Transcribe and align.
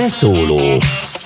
Beszóló 0.00 0.60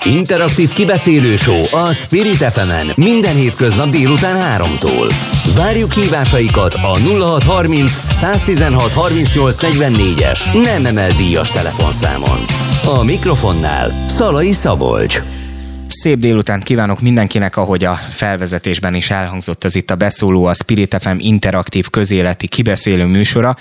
Interaktív 0.05 0.73
kibeszélő 0.73 1.35
a 1.71 1.93
Spirit 1.93 2.35
fm 2.35 3.01
minden 3.01 3.35
hétköznap 3.35 3.89
délután 3.89 4.63
3-tól. 4.63 5.13
Várjuk 5.57 5.93
hívásaikat 5.93 6.75
a 6.75 6.99
0630 6.99 8.01
116 8.11 8.93
38 8.93 9.57
44-es 9.61 10.63
nem 10.63 10.87
emel 10.87 11.09
díjas 11.09 11.51
telefonszámon. 11.51 12.39
A 12.85 13.05
mikrofonnál 13.05 14.05
Szalai 14.09 14.53
Szabolcs. 14.53 15.23
Szép 16.01 16.19
délután 16.19 16.61
kívánok 16.61 17.01
mindenkinek, 17.01 17.57
ahogy 17.57 17.85
a 17.85 17.95
felvezetésben 17.95 18.95
is 18.95 19.11
elhangzott 19.11 19.65
az 19.65 19.77
itt 19.77 19.91
a 19.91 19.95
beszóló, 19.95 20.45
a 20.45 20.55
Spirit 20.55 20.97
FM 21.01 21.17
interaktív 21.19 21.91
közéleti 21.91 22.47
kibeszélő 22.47 23.05
műsora, 23.05 23.57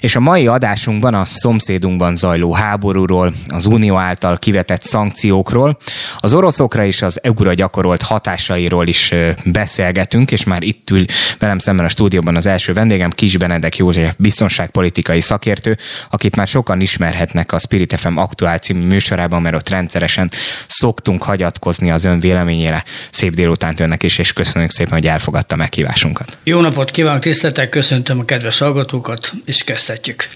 és 0.00 0.16
a 0.16 0.20
mai 0.20 0.46
adásunkban 0.46 1.14
a 1.14 1.24
szomszédunkban 1.24 2.16
zajló 2.16 2.52
háborúról, 2.52 3.32
az 3.46 3.66
Unió 3.66 3.96
által 3.96 4.38
kivetett 4.38 4.82
szankciókról, 4.82 5.78
az 6.18 6.34
oroszokra 6.34 6.84
és 6.84 7.02
az 7.02 7.22
EU-ra 7.22 7.54
gyakorolt 7.54 8.02
hatásairól 8.02 8.86
is 8.86 9.14
beszélgetünk, 9.44 10.30
és 10.30 10.44
már 10.44 10.62
itt 10.62 10.90
ül 10.90 11.04
velem 11.38 11.58
szemben 11.58 11.84
a 11.84 11.88
stúdióban 11.88 12.36
az 12.36 12.46
első 12.46 12.72
vendégem, 12.72 13.10
Kis 13.10 13.36
Benedek 13.36 13.76
József, 13.76 14.14
biztonságpolitikai 14.18 15.20
szakértő, 15.20 15.78
akit 16.10 16.36
már 16.36 16.46
sokan 16.46 16.80
ismerhetnek 16.80 17.52
a 17.52 17.58
Spirit 17.58 18.00
FM 18.00 18.16
aktuál 18.16 18.58
című 18.58 18.86
műsorában, 18.86 19.42
mert 19.42 19.54
ott 19.54 19.68
rendszeresen 19.68 20.30
szoktunk 20.66 21.22
hagyatkozni 21.22 21.76
hagyatkozni 21.78 21.90
az 21.90 22.04
ön 22.04 22.20
véleményére. 22.20 22.84
Szép 23.10 23.34
délutánt 23.34 23.80
önnek 23.80 24.02
is, 24.02 24.18
és 24.18 24.32
köszönjük 24.32 24.70
szépen, 24.70 24.92
hogy 24.92 25.06
elfogadta 25.06 25.56
meghívásunkat. 25.56 26.38
Jó 26.44 26.60
napot 26.60 26.90
kívánok, 26.90 27.20
tiszteltek, 27.20 27.68
köszöntöm 27.68 28.18
a 28.18 28.24
kedves 28.24 28.58
hallgatókat, 28.58 29.32
és 29.44 29.64
kezdhetjük. 29.64 30.26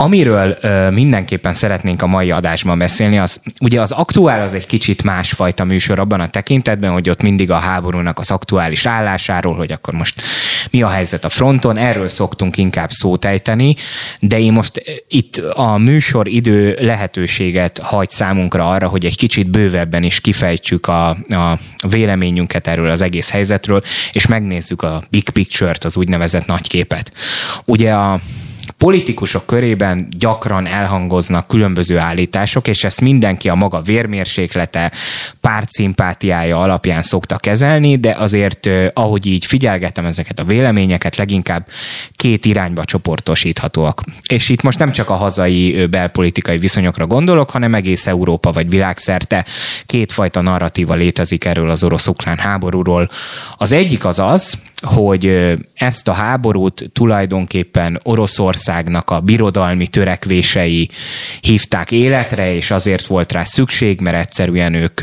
Amiről 0.00 0.58
ö, 0.60 0.90
mindenképpen 0.90 1.52
szeretnénk 1.52 2.02
a 2.02 2.06
mai 2.06 2.30
adásban 2.30 2.78
beszélni, 2.78 3.18
az 3.18 3.40
ugye 3.60 3.80
az 3.80 3.92
aktuál 3.92 4.42
az 4.42 4.54
egy 4.54 4.66
kicsit 4.66 5.02
másfajta 5.02 5.64
műsor 5.64 5.98
abban 5.98 6.20
a 6.20 6.28
tekintetben, 6.28 6.90
hogy 6.90 7.10
ott 7.10 7.22
mindig 7.22 7.50
a 7.50 7.56
háborúnak 7.56 8.18
az 8.18 8.30
aktuális 8.30 8.86
állásáról, 8.86 9.56
hogy 9.56 9.72
akkor 9.72 9.94
most 9.94 10.22
mi 10.70 10.82
a 10.82 10.88
helyzet 10.88 11.24
a 11.24 11.28
fronton, 11.28 11.76
erről 11.76 12.08
szoktunk 12.08 12.56
inkább 12.56 12.90
szót 12.90 13.24
ejteni, 13.24 13.74
de 14.20 14.38
én 14.38 14.52
most 14.52 14.82
itt 15.08 15.36
a 15.36 15.78
műsor 15.78 16.28
idő 16.28 16.76
lehetőséget 16.80 17.78
hagy 17.78 18.10
számunkra 18.10 18.68
arra, 18.68 18.88
hogy 18.88 19.04
egy 19.04 19.16
kicsit 19.16 19.50
bővebben 19.50 20.02
is 20.02 20.20
kifejtsük 20.20 20.86
a, 20.86 21.08
a 21.28 21.58
véleményünket 21.88 22.66
erről 22.66 22.90
az 22.90 23.00
egész 23.00 23.30
helyzetről, 23.30 23.82
és 24.12 24.26
megnézzük 24.26 24.82
a 24.82 25.02
big 25.10 25.30
picture-t, 25.30 25.84
az 25.84 25.96
úgynevezett 25.96 26.46
nagyképet. 26.46 27.12
Ugye 27.64 27.92
a 27.92 28.20
politikusok 28.78 29.46
körében 29.46 30.08
gyakran 30.18 30.66
elhangoznak 30.66 31.48
különböző 31.48 31.98
állítások, 31.98 32.68
és 32.68 32.84
ezt 32.84 33.00
mindenki 33.00 33.48
a 33.48 33.54
maga 33.54 33.80
vérmérséklete, 33.80 34.92
pártszimpátiája 35.40 36.58
alapján 36.58 37.02
szokta 37.02 37.36
kezelni, 37.38 37.96
de 37.96 38.12
azért, 38.18 38.68
ahogy 38.92 39.26
így 39.26 39.44
figyelgetem 39.46 40.06
ezeket 40.06 40.38
a 40.38 40.44
véleményeket, 40.44 41.16
leginkább 41.16 41.66
két 42.16 42.44
irányba 42.44 42.84
csoportosíthatóak. 42.84 44.02
És 44.28 44.48
itt 44.48 44.62
most 44.62 44.78
nem 44.78 44.92
csak 44.92 45.10
a 45.10 45.14
hazai 45.14 45.86
belpolitikai 45.86 46.58
viszonyokra 46.58 47.06
gondolok, 47.06 47.50
hanem 47.50 47.74
egész 47.74 48.06
Európa 48.06 48.52
vagy 48.52 48.68
világszerte 48.68 49.44
kétfajta 49.86 50.40
narratíva 50.40 50.94
létezik 50.94 51.44
erről 51.44 51.70
az 51.70 51.84
orosz-ukrán 51.84 52.38
háborúról. 52.38 53.10
Az 53.56 53.72
egyik 53.72 54.04
az 54.04 54.18
az, 54.18 54.58
hogy 54.82 55.54
ezt 55.74 56.08
a 56.08 56.12
háborút 56.12 56.90
tulajdonképpen 56.92 58.00
Oroszországnak 58.02 59.10
a 59.10 59.20
birodalmi 59.20 59.86
törekvései 59.86 60.88
hívták 61.40 61.92
életre, 61.92 62.54
és 62.54 62.70
azért 62.70 63.06
volt 63.06 63.32
rá 63.32 63.44
szükség, 63.44 64.00
mert 64.00 64.16
egyszerűen 64.16 64.74
ők 64.74 65.00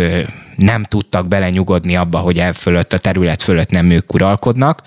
nem 0.56 0.84
tudtak 0.84 1.28
belenyugodni 1.28 1.96
abba, 1.96 2.18
hogy 2.18 2.40
el 2.40 2.54
fölött, 2.54 2.94
a 2.94 2.98
terület 2.98 3.42
fölött 3.42 3.70
nem 3.70 3.90
ők 3.90 4.14
uralkodnak. 4.14 4.82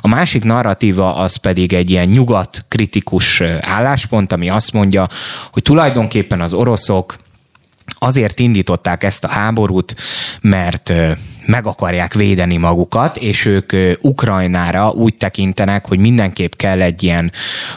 A 0.00 0.08
másik 0.08 0.44
narratíva 0.44 1.14
az 1.14 1.36
pedig 1.36 1.72
egy 1.72 1.90
ilyen 1.90 2.08
nyugat 2.08 2.64
kritikus 2.68 3.40
álláspont, 3.60 4.32
ami 4.32 4.48
azt 4.48 4.72
mondja, 4.72 5.08
hogy 5.52 5.62
tulajdonképpen 5.62 6.40
az 6.40 6.54
oroszok 6.54 7.16
azért 8.02 8.40
indították 8.40 9.04
ezt 9.04 9.24
a 9.24 9.28
háborút, 9.28 9.94
mert 10.40 10.92
meg 11.46 11.66
akarják 11.66 12.14
védeni 12.14 12.56
magukat, 12.56 13.16
és 13.16 13.44
ők 13.44 13.72
Ukrajnára 14.00 14.90
úgy 14.90 15.14
tekintenek, 15.14 15.86
hogy 15.86 15.98
mindenképp 15.98 16.52
kell 16.52 16.80
egy 16.80 17.02
ilyen 17.02 17.32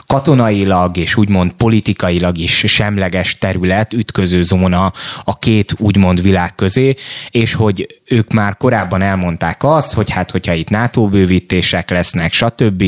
katonailag 0.08 0.98
és 0.98 1.16
úgymond 1.16 1.52
politikailag 1.52 2.38
is 2.38 2.64
semleges 2.68 3.38
terület, 3.38 3.94
ütköző 3.94 4.42
zóna 4.42 4.94
a 5.24 5.40
két 5.40 5.76
úgymond 5.78 6.22
világ 6.22 6.56
közé, 6.56 6.96
és 7.30 7.54
hogy 7.54 8.02
ők 8.06 8.34
már 8.34 8.58
korábban 8.58 9.02
elmondták 9.02 9.64
azt, 9.64 9.94
hogy 9.94 10.10
hát 10.10 10.32
hogyha 10.32 10.54
itt 10.54 10.70
NATO 10.70 11.08
bővítések 11.08 11.90
lesznek, 11.90 12.34
stb., 12.34 12.84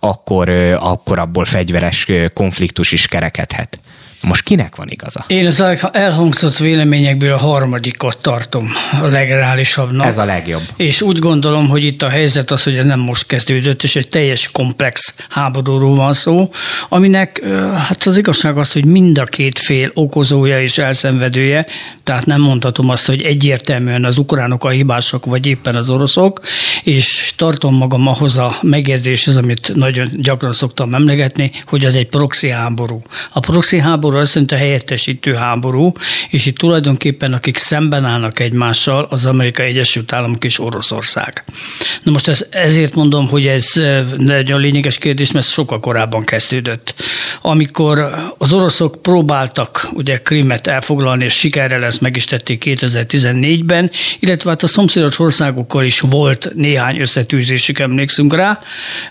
akkor, 0.00 0.48
akkor 0.80 1.18
abból 1.18 1.44
fegyveres 1.44 2.08
konfliktus 2.34 2.92
is 2.92 3.06
kerekedhet. 3.06 3.80
Most 4.22 4.42
kinek 4.42 4.76
van 4.76 4.88
igaza? 4.88 5.24
Én 5.26 5.46
az 5.46 5.64
elhangzott 5.92 6.56
véleményekből 6.56 7.32
a 7.32 7.38
harmadikat 7.38 8.18
tartom 8.18 8.70
a 9.02 9.06
legreálisabbnak. 9.06 10.06
Ez 10.06 10.18
a 10.18 10.24
legjobb. 10.24 10.62
És 10.76 11.02
úgy 11.02 11.18
gondolom, 11.18 11.68
hogy 11.68 11.84
itt 11.84 12.02
a 12.02 12.08
helyzet 12.08 12.50
az, 12.50 12.62
hogy 12.62 12.76
ez 12.76 12.84
nem 12.84 13.00
most 13.00 13.26
kezdődött, 13.26 13.82
és 13.82 13.96
egy 13.96 14.08
teljes 14.08 14.48
komplex 14.52 15.14
háborúról 15.28 15.94
van 15.94 16.12
szó, 16.12 16.50
aminek 16.88 17.42
hát 17.74 18.06
az 18.06 18.18
igazság 18.18 18.58
az, 18.58 18.72
hogy 18.72 18.84
mind 18.84 19.18
a 19.18 19.24
két 19.24 19.58
fél 19.58 19.90
okozója 19.94 20.60
és 20.62 20.78
elszenvedője, 20.78 21.66
tehát 22.04 22.26
nem 22.26 22.40
mondhatom 22.40 22.88
azt, 22.88 23.06
hogy 23.06 23.22
egyértelműen 23.22 24.04
az 24.04 24.18
ukránok 24.18 24.64
a 24.64 24.68
hibások, 24.68 25.24
vagy 25.24 25.46
éppen 25.46 25.76
az 25.76 25.88
oroszok, 25.88 26.40
és 26.82 27.32
tartom 27.36 27.74
magam 27.74 28.06
ahhoz 28.06 28.36
a 28.36 28.58
megjegyzéshez, 28.62 29.36
amit 29.36 29.72
nagyon 29.74 30.08
gyakran 30.12 30.52
szoktam 30.52 30.94
emlegetni, 30.94 31.50
hogy 31.66 31.84
ez 31.84 31.94
egy 31.94 32.08
proxy 32.08 32.48
háború. 32.48 33.02
A 33.32 33.40
proxy 33.40 33.78
háború 33.78 34.11
háború 34.12 34.24
azt 34.24 34.34
jelenti 34.34 34.54
helyettesítő 34.54 35.34
háború, 35.34 35.92
és 36.30 36.46
itt 36.46 36.58
tulajdonképpen 36.58 37.32
akik 37.32 37.56
szemben 37.56 38.04
állnak 38.04 38.40
egymással, 38.40 39.06
az 39.10 39.26
Amerikai 39.26 39.66
Egyesült 39.66 40.12
Államok 40.12 40.44
és 40.44 40.58
Oroszország. 40.58 41.44
Na 42.02 42.10
most 42.10 42.28
ez, 42.28 42.46
ezért 42.50 42.94
mondom, 42.94 43.28
hogy 43.28 43.46
ez 43.46 43.72
nagyon 44.16 44.60
lényeges 44.60 44.98
kérdés, 44.98 45.32
mert 45.32 45.46
sokkal 45.46 45.80
korábban 45.80 46.24
kezdődött. 46.24 46.94
Amikor 47.40 48.14
az 48.38 48.52
oroszok 48.52 49.02
próbáltak 49.02 49.88
ugye 49.92 50.18
Krimet 50.18 50.66
elfoglalni, 50.66 51.24
és 51.24 51.34
sikerrel 51.34 51.78
lesz 51.78 51.98
meg 51.98 52.16
is 52.16 52.24
tették 52.24 52.62
2014-ben, 52.66 53.90
illetve 54.18 54.50
hát 54.50 54.62
a 54.62 54.66
szomszédos 54.66 55.18
országokkal 55.18 55.84
is 55.84 56.00
volt 56.00 56.52
néhány 56.54 57.00
összetűzésük, 57.00 57.78
emlékszünk 57.78 58.34
rá, 58.34 58.60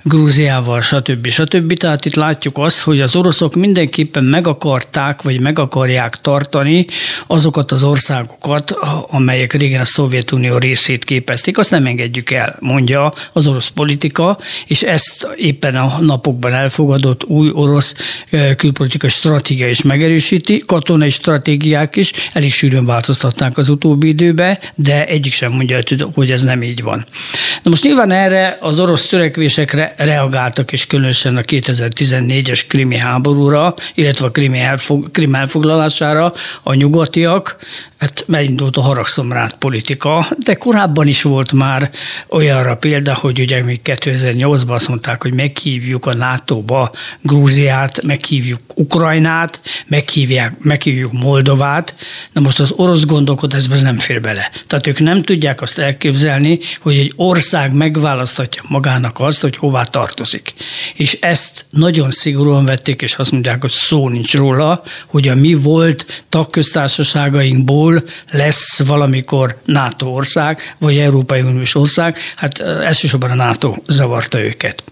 Grúziával, 0.03 0.81
stb. 0.81 1.27
stb. 1.27 1.73
Tehát 1.73 2.05
itt 2.05 2.15
látjuk 2.15 2.57
azt, 2.57 2.81
hogy 2.81 3.01
az 3.01 3.15
oroszok 3.15 3.55
mindenképpen 3.55 4.23
meg 4.23 4.47
akart 4.47 4.90
akarták, 4.91 5.21
vagy 5.21 5.39
meg 5.39 5.59
akarják 5.59 6.21
tartani 6.21 6.85
azokat 7.27 7.71
az 7.71 7.83
országokat, 7.83 8.71
amelyek 9.09 9.53
régen 9.53 9.81
a 9.81 9.85
Szovjetunió 9.85 10.57
részét 10.57 11.03
képezték. 11.03 11.57
Azt 11.57 11.71
nem 11.71 11.85
engedjük 11.85 12.31
el, 12.31 12.55
mondja 12.59 13.13
az 13.33 13.47
orosz 13.47 13.67
politika, 13.67 14.37
és 14.67 14.81
ezt 14.81 15.27
éppen 15.35 15.75
a 15.75 15.99
napokban 15.99 16.53
elfogadott 16.53 17.25
új 17.25 17.49
orosz 17.53 17.95
külpolitikai 18.57 19.09
stratégia 19.09 19.69
is 19.69 19.81
megerősíti, 19.81 20.63
katonai 20.65 21.09
stratégiák 21.09 21.95
is 21.95 22.11
elég 22.33 22.53
sűrűn 22.53 22.85
változtatták 22.85 23.57
az 23.57 23.69
utóbbi 23.69 24.07
időben, 24.07 24.57
de 24.75 25.05
egyik 25.05 25.33
sem 25.33 25.51
mondja, 25.51 25.79
hogy 26.13 26.31
ez 26.31 26.41
nem 26.41 26.63
így 26.63 26.81
van. 26.81 27.05
Na 27.63 27.69
most 27.69 27.83
nyilván 27.83 28.11
erre 28.11 28.57
az 28.59 28.79
orosz 28.79 29.05
törekvésekre 29.05 29.93
reagáltak, 29.97 30.71
és 30.71 30.87
különösen 30.87 31.37
a 31.37 31.41
2014-es 31.41 32.61
krimi 32.67 32.97
háborúra, 32.97 33.75
illetve 33.95 34.25
a 34.25 34.31
krimi 34.31 34.59
elfog, 34.81 35.11
Krim 35.11 35.35
elfoglalására 35.35 36.33
a 36.63 36.73
nyugatiak, 36.73 37.57
hát 38.01 38.23
megindult 38.27 38.77
a 38.77 38.81
haragszomrát 38.81 39.53
politika, 39.53 40.27
de 40.37 40.55
korábban 40.55 41.07
is 41.07 41.21
volt 41.21 41.51
már 41.51 41.89
olyanra 42.29 42.75
példa, 42.75 43.13
hogy 43.13 43.39
ugye 43.39 43.63
még 43.63 43.79
2008-ban 43.83 44.67
azt 44.67 44.87
mondták, 44.87 45.21
hogy 45.21 45.33
meghívjuk 45.33 46.05
a 46.05 46.13
NATO-ba 46.13 46.91
Grúziát, 47.21 48.01
meghívjuk 48.01 48.59
Ukrajnát, 48.75 49.61
meghívják, 49.87 50.59
meghívjuk 50.59 51.11
Moldovát, 51.11 51.95
na 52.33 52.41
most 52.41 52.59
az 52.59 52.71
orosz 52.75 53.05
gondolkodásban 53.05 53.77
ez 53.77 53.83
nem 53.83 53.97
fér 53.97 54.21
bele. 54.21 54.51
Tehát 54.67 54.87
ők 54.87 54.99
nem 54.99 55.23
tudják 55.23 55.61
azt 55.61 55.79
elképzelni, 55.79 56.59
hogy 56.79 56.97
egy 56.97 57.13
ország 57.15 57.73
megválasztatja 57.73 58.63
magának 58.67 59.19
azt, 59.19 59.41
hogy 59.41 59.57
hová 59.57 59.83
tartozik. 59.83 60.53
És 60.93 61.17
ezt 61.19 61.65
nagyon 61.69 62.11
szigorúan 62.11 62.65
vették, 62.65 63.01
és 63.01 63.15
azt 63.15 63.31
mondják, 63.31 63.61
hogy 63.61 63.71
szó 63.71 64.09
nincs 64.09 64.33
róla, 64.33 64.60
hogy 65.07 65.27
a 65.27 65.35
mi 65.35 65.53
volt 65.53 66.23
tagköztársaságainkból 66.29 68.03
lesz 68.31 68.83
valamikor 68.85 69.57
NATO 69.65 70.05
ország, 70.05 70.75
vagy 70.77 70.97
Európai 70.97 71.41
Uniós 71.41 71.75
ország, 71.75 72.17
hát 72.35 72.59
elsősorban 72.59 73.31
a 73.31 73.35
NATO 73.35 73.75
zavarta 73.87 74.41
őket. 74.41 74.83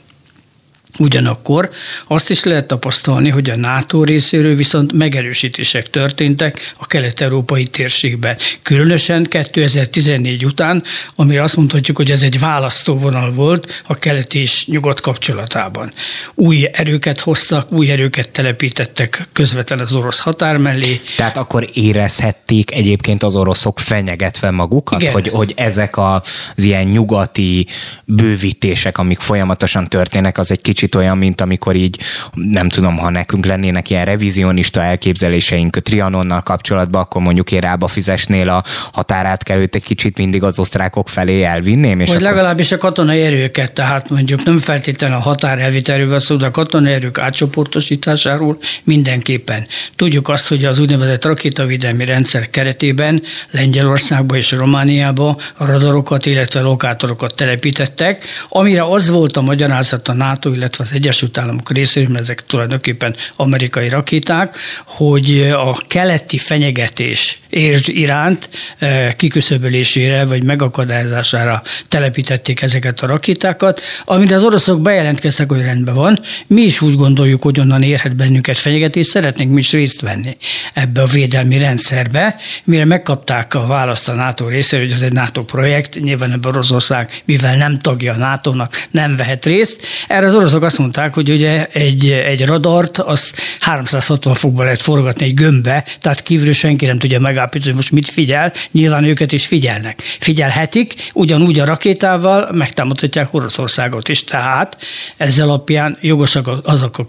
Ugyanakkor 0.99 1.69
azt 2.07 2.29
is 2.29 2.43
lehet 2.43 2.67
tapasztalni, 2.67 3.29
hogy 3.29 3.49
a 3.49 3.55
NATO 3.55 4.03
részéről 4.03 4.55
viszont 4.55 4.93
megerősítések 4.93 5.89
történtek 5.89 6.73
a 6.77 6.87
kelet-európai 6.87 7.67
térségben. 7.67 8.37
Különösen 8.61 9.23
2014 9.23 10.45
után, 10.45 10.83
amire 11.15 11.41
azt 11.41 11.55
mondhatjuk, 11.55 11.97
hogy 11.97 12.11
ez 12.11 12.23
egy 12.23 12.39
választóvonal 12.39 13.31
volt 13.31 13.81
a 13.87 13.95
kelet 13.95 14.33
és 14.33 14.67
nyugat 14.67 15.01
kapcsolatában. 15.01 15.93
Új 16.35 16.69
erőket 16.73 17.19
hoztak, 17.19 17.71
új 17.71 17.91
erőket 17.91 18.29
telepítettek 18.29 19.27
közvetlen 19.33 19.79
az 19.79 19.93
orosz 19.93 20.19
határ 20.19 20.57
mellé. 20.57 21.01
Tehát 21.15 21.37
akkor 21.37 21.69
érezhették 21.73 22.71
egyébként 22.71 23.23
az 23.23 23.35
oroszok 23.35 23.79
fenyegetve 23.79 24.51
magukat, 24.51 25.07
hogy, 25.07 25.27
hogy 25.27 25.53
ezek 25.55 25.97
az 25.97 26.21
ilyen 26.55 26.83
nyugati 26.83 27.67
bővítések, 28.05 28.97
amik 28.97 29.19
folyamatosan 29.19 29.87
történnek, 29.87 30.37
az 30.37 30.51
egy 30.51 30.61
kicsit 30.61 30.88
olyan, 30.95 31.17
mint 31.17 31.41
amikor 31.41 31.75
így, 31.75 31.99
nem 32.33 32.69
tudom, 32.69 32.97
ha 32.97 33.09
nekünk 33.09 33.45
lennének 33.45 33.89
ilyen 33.89 34.05
revizionista 34.05 34.81
elképzeléseink 34.81 35.77
Trianonnal 35.81 36.41
kapcsolatban, 36.41 37.01
akkor 37.01 37.21
mondjuk 37.21 37.51
én 37.51 37.59
rába 37.59 37.87
fizesnél 37.87 38.49
a 38.49 38.63
határátkelőt 38.91 39.75
egy 39.75 39.83
kicsit 39.83 40.17
mindig 40.17 40.43
az 40.43 40.59
osztrákok 40.59 41.09
felé 41.09 41.43
elvinném. 41.43 41.99
És 41.99 42.07
Vagy 42.07 42.15
akkor... 42.15 42.27
legalábbis 42.27 42.71
a 42.71 42.77
katonai 42.77 43.21
erőket, 43.21 43.73
tehát 43.73 44.09
mondjuk 44.09 44.43
nem 44.43 44.57
feltétlenül 44.57 45.17
a 45.17 45.19
határ 45.19 45.61
elvitelővel 45.61 46.19
szó, 46.19 46.35
de 46.35 46.45
a 46.45 46.51
katonai 46.51 46.93
erők 46.93 47.17
átcsoportosításáról 47.17 48.57
mindenképpen. 48.83 49.65
Tudjuk 49.95 50.29
azt, 50.29 50.47
hogy 50.47 50.65
az 50.65 50.79
úgynevezett 50.79 51.25
rakétavédelmi 51.25 52.05
rendszer 52.05 52.49
keretében 52.49 53.21
Lengyelországba 53.51 54.35
és 54.35 54.51
Romániába 54.51 55.37
a 55.57 55.65
radarokat, 55.65 56.25
illetve 56.25 56.61
lokátorokat 56.61 57.35
telepítettek, 57.35 58.25
amire 58.49 58.83
az 58.83 59.09
volt 59.09 59.37
a 59.37 59.41
magyarázat 59.41 60.07
a 60.07 60.13
NATO, 60.13 60.51
illetve 60.51 60.78
az 60.79 60.89
Egyesült 60.93 61.37
Államok 61.37 61.71
részéről, 61.71 62.09
mert 62.09 62.21
ezek 62.23 62.45
tulajdonképpen 62.45 63.15
amerikai 63.35 63.89
rakéták, 63.89 64.57
hogy 64.85 65.49
a 65.49 65.81
keleti 65.87 66.37
fenyegetés 66.37 67.39
értsd 67.49 67.89
iránt 67.89 68.49
eh, 68.77 69.11
kiküszöbölésére 69.15 70.25
vagy 70.25 70.43
megakadályozására 70.43 71.63
telepítették 71.87 72.61
ezeket 72.61 73.01
a 73.01 73.07
rakétákat, 73.07 73.81
amire 74.05 74.35
az 74.35 74.43
oroszok 74.43 74.81
bejelentkeztek, 74.81 75.51
hogy 75.51 75.61
rendben 75.61 75.95
van. 75.95 76.19
Mi 76.47 76.61
is 76.61 76.81
úgy 76.81 76.95
gondoljuk, 76.95 77.41
hogy 77.41 77.59
onnan 77.59 77.81
érhet 77.81 78.15
bennünket 78.15 78.57
fenyegetés, 78.57 79.07
szeretnénk 79.07 79.51
mi 79.51 79.59
is 79.59 79.71
részt 79.71 80.01
venni 80.01 80.37
ebbe 80.73 81.01
a 81.01 81.05
védelmi 81.05 81.57
rendszerbe, 81.57 82.35
mire 82.63 82.85
megkapták 82.85 83.53
a 83.53 83.65
választ 83.65 84.09
a 84.09 84.13
NATO 84.13 84.47
részéről, 84.47 84.85
hogy 84.85 84.95
ez 84.95 85.01
egy 85.01 85.11
NATO 85.11 85.43
projekt, 85.43 85.99
nyilván 85.99 86.31
ebben 86.31 86.51
Oroszország, 86.51 87.21
mivel 87.25 87.55
nem 87.55 87.79
tagja 87.79 88.13
a 88.13 88.17
NATO-nak, 88.17 88.87
nem 88.91 89.15
vehet 89.15 89.45
részt. 89.45 89.81
Erre 90.07 90.25
az 90.25 90.35
oroszok 90.35 90.63
azt 90.63 90.77
mondták, 90.77 91.13
hogy 91.13 91.29
ugye 91.29 91.67
egy, 91.67 92.09
egy 92.09 92.45
radart 92.45 92.97
azt 92.97 93.35
360 93.59 94.33
fokba 94.33 94.63
lehet 94.63 94.81
forgatni 94.81 95.25
egy 95.25 95.33
gömbbe, 95.33 95.85
tehát 95.99 96.21
kívülről 96.21 96.53
senki 96.53 96.85
nem 96.85 96.99
tudja 96.99 97.19
megállapítani, 97.39 97.71
hogy 97.71 97.75
most 97.75 97.91
mit 97.91 98.09
figyel, 98.09 98.53
nyilván 98.71 99.03
őket 99.03 99.31
is 99.31 99.45
figyelnek. 99.45 100.01
Figyelhetik, 100.19 101.09
ugyanúgy 101.13 101.59
a 101.59 101.65
rakétával 101.65 102.49
megtámadhatják 102.51 103.33
Oroszországot 103.33 104.07
is. 104.07 104.23
Tehát 104.23 104.77
ezzel 105.17 105.47
alapján 105.47 105.97
jogosak 106.01 106.49
azok 106.63 106.97
a 106.97 107.05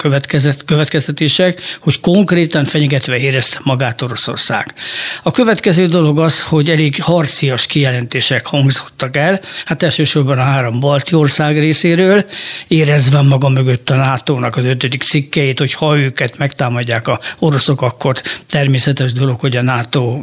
következtetések, 0.66 1.60
hogy 1.80 2.00
konkrétan 2.00 2.64
fenyegetve 2.64 3.16
érezte 3.16 3.58
magát 3.62 4.02
Oroszország. 4.02 4.74
A 5.22 5.30
következő 5.30 5.86
dolog 5.86 6.18
az, 6.18 6.42
hogy 6.42 6.70
elég 6.70 7.02
harcias 7.02 7.66
kijelentések 7.66 8.46
hangzottak 8.46 9.16
el, 9.16 9.40
hát 9.64 9.82
elsősorban 9.82 10.38
a 10.38 10.42
három 10.42 10.80
balti 10.80 11.14
ország 11.14 11.58
részéről, 11.58 12.24
érezve 12.68 13.20
maga 13.20 13.48
mögött 13.48 13.90
a 13.90 13.94
NATO-nak 13.94 14.56
az 14.56 14.64
ötödik 14.64 15.02
cikkeit, 15.02 15.58
hogy 15.58 15.72
ha 15.72 15.98
őket 15.98 16.38
megtámadják 16.38 17.08
a 17.08 17.20
oroszok, 17.38 17.82
akkor 17.82 18.14
természetes 18.46 19.12
dolog, 19.12 19.40
hogy 19.40 19.56
a 19.56 19.62
NATO 19.62 20.19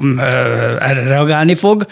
erre 0.80 1.04
reagálni 1.04 1.56
fog. 1.56 1.86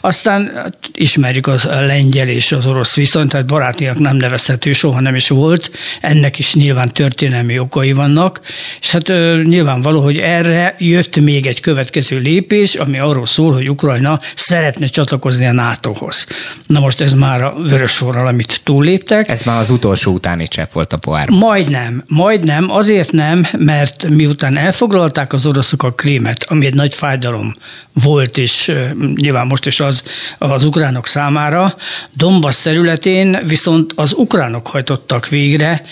Aztán 0.00 0.72
ismerjük 0.94 1.46
az 1.46 1.64
lengyel 1.64 2.28
és 2.28 2.52
az 2.52 2.66
orosz 2.66 2.94
viszont, 2.94 3.30
tehát 3.30 3.46
barátiak 3.46 3.98
nem 3.98 4.16
nevezhető, 4.16 4.72
soha 4.72 5.00
nem 5.00 5.14
is 5.14 5.28
volt. 5.28 5.70
Ennek 6.00 6.38
is 6.38 6.54
nyilván 6.54 6.92
történelmi 6.92 7.58
okai 7.58 7.92
vannak, 7.92 8.40
és 8.80 8.90
hát 8.90 9.08
nyilvánvaló, 9.44 10.00
hogy 10.00 10.18
erre 10.18 10.74
jött 10.78 11.20
még 11.20 11.46
egy 11.46 11.60
következő 11.60 12.18
lépés, 12.18 12.74
ami 12.74 12.98
arról 12.98 13.26
szól, 13.26 13.52
hogy 13.52 13.70
Ukrajna 13.70 14.20
szeretne 14.34 14.86
csatlakozni 14.86 15.46
a 15.46 15.52
NATO-hoz. 15.52 16.26
Na 16.66 16.80
most 16.80 17.00
ez 17.00 17.12
már 17.12 17.42
a 17.42 17.54
vörös 17.68 17.92
sorral, 17.92 18.26
amit 18.26 18.60
túlléptek. 18.64 19.28
Ez 19.28 19.42
már 19.42 19.60
az 19.60 19.70
utolsó 19.70 20.12
utáni 20.12 20.48
csepp 20.48 20.72
volt 20.72 20.92
a 20.92 20.96
pohár. 20.96 21.28
Majdnem, 21.28 22.04
majdnem, 22.06 22.70
azért 22.70 23.12
nem, 23.12 23.46
mert 23.58 24.08
miután 24.08 24.56
elfoglalták 24.56 25.32
az 25.32 25.46
oroszok 25.46 25.82
a 25.82 25.90
krémet, 25.92 26.46
ami 26.48 26.66
egy 26.66 26.74
nagy 26.74 26.94
fájdalom 26.94 27.49
volt, 27.92 28.38
és 28.38 28.72
nyilván 29.14 29.46
most 29.46 29.66
is 29.66 29.80
az 29.80 30.04
az 30.38 30.64
ukránok 30.64 31.06
számára, 31.06 31.76
Donbass 32.12 32.62
területén 32.62 33.38
viszont 33.46 33.92
az 33.96 34.12
ukránok 34.12 34.66
hajtottak 34.66 35.28
végre 35.28 35.82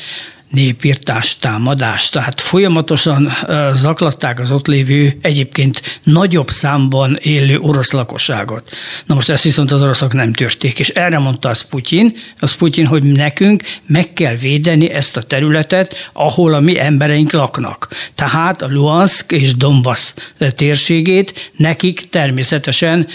népírtás, 0.51 1.39
támadás. 1.39 2.09
Tehát 2.09 2.41
folyamatosan 2.41 3.33
zaklatták 3.73 4.41
az 4.41 4.51
ott 4.51 4.67
lévő, 4.67 5.19
egyébként 5.21 6.01
nagyobb 6.03 6.51
számban 6.51 7.19
élő 7.23 7.59
orosz 7.59 7.93
lakosságot. 7.93 8.71
Na 9.07 9.15
most 9.15 9.31
ezt 9.31 9.43
viszont 9.43 9.73
az 9.73 9.83
oroszok 9.83 10.13
nem 10.13 10.33
törték, 10.33 10.79
és 10.79 10.89
erre 10.89 11.19
mondta 11.19 11.49
az 11.49 11.61
Putyin, 11.61 12.17
az 12.39 12.53
Putyin, 12.53 12.87
hogy 12.87 13.03
nekünk 13.03 13.63
meg 13.87 14.13
kell 14.13 14.35
védeni 14.35 14.91
ezt 14.91 15.17
a 15.17 15.23
területet, 15.23 16.11
ahol 16.13 16.55
a 16.55 16.61
mi 16.61 16.81
embereink 16.81 17.33
laknak. 17.33 17.89
Tehát 18.15 18.63
a 18.63 18.69
Luhansk 18.71 19.33
és 19.33 19.55
Donbass 19.55 20.15
térségét 20.49 21.51
nekik 21.57 22.09
természetesen 22.09 23.07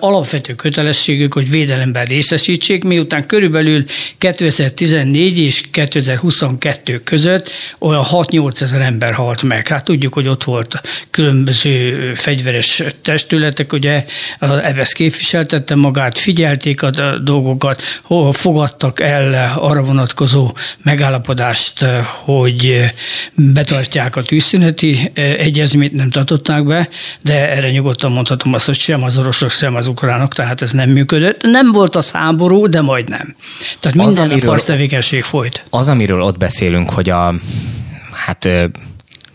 alapvető 0.00 0.54
kötelességük, 0.54 1.32
hogy 1.32 1.50
védelemben 1.50 2.04
részesítsék, 2.04 2.84
miután 2.84 3.26
körülbelül 3.26 3.84
2014 4.18 5.38
és 5.38 5.62
2022 5.70 6.76
kettő 6.78 7.00
között 7.02 7.50
olyan 7.78 8.04
6-8 8.10 8.60
ezer 8.60 8.80
ember 8.80 9.12
halt 9.12 9.42
meg. 9.42 9.68
Hát 9.68 9.84
tudjuk, 9.84 10.14
hogy 10.14 10.28
ott 10.28 10.44
volt 10.44 10.80
különböző 11.10 12.12
fegyveres 12.14 12.82
testületek, 13.02 13.72
ugye 13.72 14.04
az 14.38 14.50
EBSZ 14.50 14.92
képviseltette 14.92 15.74
magát, 15.74 16.18
figyelték 16.18 16.82
a 16.82 16.90
dolgokat, 17.22 17.82
fogadtak 18.30 19.00
el 19.00 19.56
arra 19.58 19.82
vonatkozó 19.82 20.56
megállapodást, 20.82 21.84
hogy 22.24 22.92
betartják 23.34 24.16
a 24.16 24.22
tűzszüneti 24.22 25.10
egyezményt, 25.14 25.92
nem 25.92 26.10
tartották 26.10 26.64
be, 26.64 26.88
de 27.20 27.50
erre 27.50 27.70
nyugodtan 27.70 28.12
mondhatom 28.12 28.54
azt, 28.54 28.66
hogy 28.66 28.78
sem 28.78 29.02
az 29.02 29.18
oroszok, 29.18 29.50
sem 29.50 29.74
az 29.74 29.86
ukránok, 29.86 30.34
tehát 30.34 30.62
ez 30.62 30.72
nem 30.72 30.90
működött. 30.90 31.42
Nem 31.42 31.72
volt 31.72 31.96
az 31.96 32.10
háború, 32.10 32.66
de 32.66 32.80
majdnem. 32.80 33.36
Tehát 33.80 33.96
minden 33.96 34.30
az, 34.30 34.44
nap 34.44 34.60
tevékenység 34.60 35.22
folyt. 35.22 35.64
Az, 35.70 35.88
amiről 35.88 36.22
ott 36.22 36.38
beszél 36.38 36.67
beszélünk, 36.68 36.90
hogy 36.90 37.08
a 37.10 37.34
hát 38.12 38.48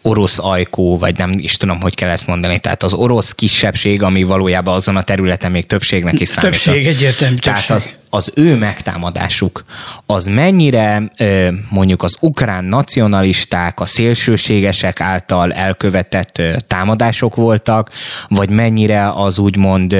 orosz 0.02 0.40
ajkó, 0.40 0.98
vagy 0.98 1.18
nem 1.18 1.32
is 1.38 1.58
tudom, 1.58 1.82
hogy 1.82 1.96
kell 1.96 2.10
ezt 2.10 2.28
mondani, 2.28 2.60
tehát 2.60 2.84
az 2.84 2.94
orosz 2.94 3.32
kisebbség, 3.32 4.04
ami 4.04 4.24
valójában 4.24 4.74
azon 4.74 4.96
a 4.96 5.04
területen 5.04 5.52
még 5.52 5.66
többségnek 5.66 6.20
is 6.20 6.30
számít. 6.30 6.52
Többség, 6.52 6.88
egyértelmű 6.88 7.36
Tehát 7.36 7.70
az, 7.70 7.92
az 8.10 8.32
ő 8.36 8.56
megtámadásuk, 8.56 9.66
az 10.06 10.26
mennyire 10.26 11.12
mondjuk 11.70 12.04
az 12.04 12.18
ukrán 12.20 12.66
nacionalisták, 12.66 13.80
a 13.80 13.86
szélsőségesek 13.86 15.02
által 15.02 15.54
elkövetett 15.54 16.42
támadások 16.68 17.36
voltak, 17.36 17.90
vagy 18.28 18.50
mennyire 18.50 19.12
az 19.12 19.40
úgymond 19.40 19.96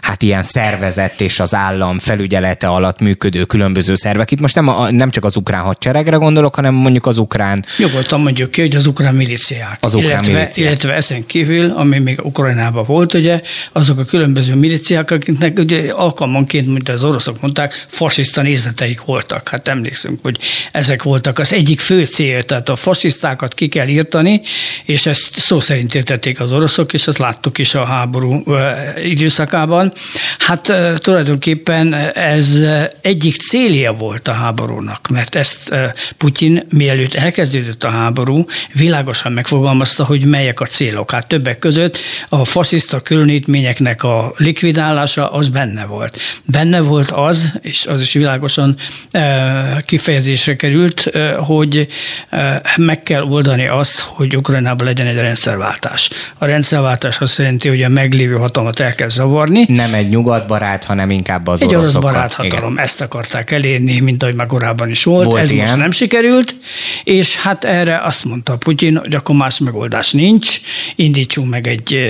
hát 0.00 0.22
ilyen 0.22 0.42
szervezett 0.42 1.20
és 1.20 1.40
az 1.40 1.54
állam 1.54 1.98
felügyelete 1.98 2.66
alatt 2.66 3.00
működő 3.00 3.44
különböző 3.44 3.94
szervek. 3.94 4.30
Itt 4.30 4.40
most 4.40 4.54
nem, 4.54 4.68
a, 4.68 4.90
nem 4.90 5.10
csak 5.10 5.24
az 5.24 5.36
ukrán 5.36 5.62
hadseregre 5.62 6.16
gondolok, 6.16 6.54
hanem 6.54 6.74
mondjuk 6.74 7.06
az 7.06 7.18
ukrán... 7.18 7.64
Nyugodtan 7.78 8.20
mondjuk 8.20 8.50
ki, 8.50 8.60
hogy 8.60 8.76
az 8.76 8.86
ukrán 8.86 9.14
miliciák. 9.14 9.78
Az 9.80 9.94
ukrán 9.94 10.10
illetve, 10.10 10.32
miliciák. 10.32 10.66
illetve 10.66 10.92
ezen 10.94 11.26
kívül, 11.26 11.70
ami 11.70 11.98
még 11.98 12.20
Ukrajnában 12.24 12.84
volt, 12.86 13.14
ugye, 13.14 13.40
azok 13.72 13.98
a 13.98 14.04
különböző 14.04 14.54
miliciák, 14.54 15.10
akiknek 15.10 15.58
ugye 15.58 15.92
alkalmanként, 15.92 16.66
mint 16.66 16.88
az 16.88 17.04
oroszok 17.04 17.40
mondták, 17.40 17.86
fasiszta 17.88 18.42
nézeteik 18.42 19.04
voltak. 19.04 19.48
Hát 19.48 19.68
emlékszünk, 19.68 20.18
hogy 20.22 20.38
ezek 20.72 21.02
voltak 21.02 21.38
az 21.38 21.52
egyik 21.52 21.80
fő 21.80 22.04
cél, 22.04 22.42
tehát 22.42 22.68
a 22.68 22.76
fasisztákat 22.76 23.54
ki 23.54 23.68
kell 23.68 23.86
írtani, 23.86 24.40
és 24.84 25.06
ezt 25.06 25.38
szó 25.38 25.60
szerint 25.60 25.94
értették 25.94 26.40
az 26.40 26.52
oroszok, 26.52 26.92
és 26.92 27.06
ezt 27.06 27.18
láttuk 27.18 27.58
is 27.58 27.74
a 27.74 27.84
háború 27.84 28.44
időszak 29.04 29.51
időszakában. 29.52 29.92
Hát 30.38 30.72
tulajdonképpen 30.96 31.94
ez 32.14 32.62
egyik 33.00 33.36
célja 33.36 33.92
volt 33.92 34.28
a 34.28 34.32
háborúnak, 34.32 35.08
mert 35.08 35.34
ezt 35.34 35.74
Putyin 36.16 36.66
mielőtt 36.70 37.14
elkezdődött 37.14 37.84
a 37.84 37.88
háború, 37.88 38.46
világosan 38.72 39.32
megfogalmazta, 39.32 40.04
hogy 40.04 40.24
melyek 40.24 40.60
a 40.60 40.66
célok. 40.66 41.10
Hát 41.10 41.26
többek 41.26 41.58
között 41.58 41.98
a 42.28 42.44
fasiszta 42.44 43.00
különítményeknek 43.00 44.02
a 44.02 44.32
likvidálása 44.36 45.32
az 45.32 45.48
benne 45.48 45.84
volt. 45.84 46.18
Benne 46.44 46.80
volt 46.80 47.10
az, 47.10 47.52
és 47.60 47.86
az 47.86 48.00
is 48.00 48.12
világosan 48.12 48.76
kifejezésre 49.84 50.56
került, 50.56 51.10
hogy 51.36 51.88
meg 52.76 53.02
kell 53.02 53.22
oldani 53.22 53.66
azt, 53.66 54.00
hogy 54.00 54.36
Ukrajnában 54.36 54.86
legyen 54.86 55.06
egy 55.06 55.18
rendszerváltás. 55.18 56.10
A 56.38 56.44
rendszerváltás 56.44 57.18
azt 57.18 57.38
jelenti, 57.38 57.68
hogy 57.68 57.82
a 57.82 57.88
meglévő 57.88 58.36
hatalmat 58.36 58.80
el 58.80 58.94
kell 58.94 59.08
zavarni. 59.08 59.40
Nem 59.48 59.94
egy 59.94 60.08
nyugatbarát, 60.08 60.84
hanem 60.84 61.10
inkább 61.10 61.46
az 61.46 61.62
Egy 61.62 61.74
orosz 61.74 61.92
barát 61.92 62.34
hatalom. 62.34 62.72
Igen. 62.72 62.84
Ezt 62.84 63.00
akarták 63.00 63.50
elérni, 63.50 64.00
mint 64.00 64.22
ahogy 64.22 64.34
már 64.34 64.46
korábban 64.46 64.90
is 64.90 65.04
volt. 65.04 65.26
volt 65.26 65.40
Ez 65.40 65.52
ilyen. 65.52 65.64
most 65.66 65.78
nem 65.78 65.90
sikerült, 65.90 66.54
és 67.04 67.36
hát 67.36 67.64
erre 67.64 67.98
azt 67.98 68.24
mondta 68.24 68.56
Putyin, 68.56 68.96
hogy 68.96 69.14
akkor 69.14 69.36
más 69.36 69.58
megoldás 69.58 70.10
nincs, 70.12 70.60
indítsunk 70.96 71.50
meg 71.50 71.66
egy 71.66 72.08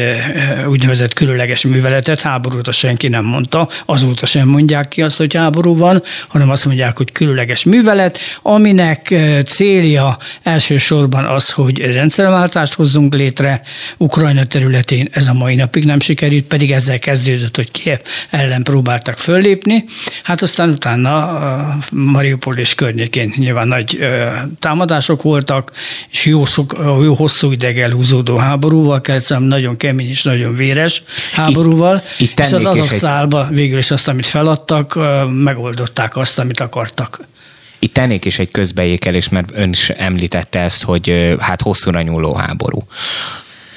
úgynevezett 0.68 1.12
különleges 1.12 1.64
műveletet, 1.64 2.20
háborút 2.20 2.68
a 2.68 2.72
senki 2.72 3.08
nem 3.08 3.24
mondta, 3.24 3.68
azóta 3.86 4.26
sem 4.26 4.48
mondják 4.48 4.88
ki 4.88 5.02
azt, 5.02 5.16
hogy 5.16 5.34
háború 5.34 5.76
van, 5.76 6.02
hanem 6.28 6.50
azt 6.50 6.64
mondják, 6.64 6.96
hogy 6.96 7.12
különleges 7.12 7.64
művelet, 7.64 8.18
aminek 8.42 9.14
célja 9.46 10.18
elsősorban 10.42 11.24
az, 11.24 11.50
hogy 11.50 11.78
rendszerváltást 11.78 12.74
hozzunk 12.74 13.14
létre 13.14 13.60
Ukrajna 13.96 14.44
területén. 14.44 15.08
Ez 15.10 15.28
a 15.28 15.32
mai 15.32 15.54
napig 15.54 15.84
nem 15.84 16.00
sikerült, 16.00 16.44
pedig 16.44 16.72
ezzel 16.72 16.98
kezdődött, 17.22 17.56
hogy 17.56 17.70
Kiev 17.70 17.98
ellen 18.30 18.62
próbáltak 18.62 19.18
föllépni. 19.18 19.84
Hát 20.22 20.42
aztán 20.42 20.70
utána 20.70 21.78
Mariupol 21.90 22.56
és 22.56 22.74
környékén 22.74 23.32
nyilván 23.36 23.68
nagy 23.68 23.98
támadások 24.58 25.22
voltak, 25.22 25.72
és 26.10 26.24
jó, 26.24 26.44
sok, 26.44 26.76
jó 27.02 27.14
hosszú 27.14 27.52
ideg 27.52 27.78
elhúzódó 27.80 28.36
háborúval 28.36 29.00
kellett, 29.00 29.38
nagyon 29.38 29.76
kemény 29.76 30.08
és 30.08 30.22
nagyon 30.22 30.54
véres 30.54 31.02
háborúval, 31.32 32.02
itt, 32.18 32.30
itt 32.30 32.40
és 32.40 32.52
az 32.52 32.64
azasztálba 32.64 33.46
egy... 33.48 33.54
végül 33.54 33.78
is 33.78 33.90
azt, 33.90 34.08
amit 34.08 34.26
feladtak, 34.26 34.98
megoldották 35.28 36.16
azt, 36.16 36.38
amit 36.38 36.60
akartak. 36.60 37.20
Itt 37.78 37.92
tennék 37.92 38.24
is 38.24 38.38
egy 38.38 38.50
közbeékelés, 38.50 39.28
mert 39.28 39.50
ön 39.54 39.70
is 39.70 39.90
említette 39.90 40.60
ezt, 40.60 40.82
hogy 40.82 41.34
hát 41.40 41.62
hosszúra 41.62 42.02
nyúló 42.02 42.34
háború. 42.34 42.82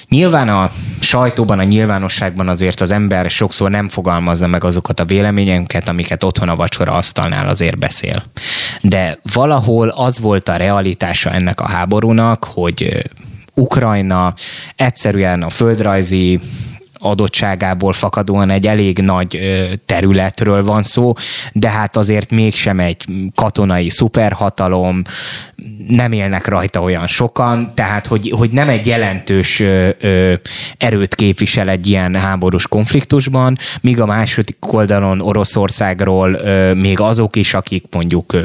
Nyilván 0.09 0.49
a 0.49 0.71
sajtóban, 0.99 1.59
a 1.59 1.63
nyilvánosságban 1.63 2.47
azért 2.47 2.81
az 2.81 2.91
ember 2.91 3.29
sokszor 3.29 3.69
nem 3.69 3.89
fogalmazza 3.89 4.47
meg 4.47 4.63
azokat 4.63 4.99
a 4.99 5.05
véleményeket, 5.05 5.87
amiket 5.87 6.23
otthon 6.23 6.49
a 6.49 6.55
vacsora 6.55 6.91
asztalnál 6.91 7.47
azért 7.47 7.77
beszél. 7.77 8.23
De 8.81 9.19
valahol 9.33 9.89
az 9.89 10.19
volt 10.19 10.49
a 10.49 10.55
realitása 10.55 11.31
ennek 11.31 11.59
a 11.59 11.67
háborúnak, 11.67 12.43
hogy 12.43 13.09
Ukrajna 13.53 14.33
egyszerűen 14.75 15.41
a 15.41 15.49
földrajzi 15.49 16.39
adottságából 16.99 17.93
fakadóan 17.93 18.49
egy 18.49 18.67
elég 18.67 18.99
nagy 18.99 19.39
területről 19.85 20.63
van 20.63 20.83
szó, 20.83 21.13
de 21.53 21.69
hát 21.69 21.97
azért 21.97 22.31
mégsem 22.31 22.79
egy 22.79 23.05
katonai 23.35 23.89
szuperhatalom, 23.89 25.01
nem 25.87 26.11
élnek 26.11 26.47
rajta 26.47 26.81
olyan 26.81 27.07
sokan, 27.07 27.71
tehát 27.73 28.07
hogy, 28.07 28.33
hogy 28.37 28.51
nem 28.51 28.69
egy 28.69 28.85
jelentős 28.85 29.63
erőt 30.77 31.15
képvisel 31.15 31.69
egy 31.69 31.87
ilyen 31.87 32.15
háborús 32.15 32.67
konfliktusban, 32.67 33.57
míg 33.81 34.01
a 34.01 34.05
második 34.05 34.73
oldalon 34.73 35.21
Oroszországról 35.21 36.39
még 36.73 36.99
azok 36.99 37.35
is, 37.35 37.53
akik 37.53 37.85
mondjuk 37.91 38.37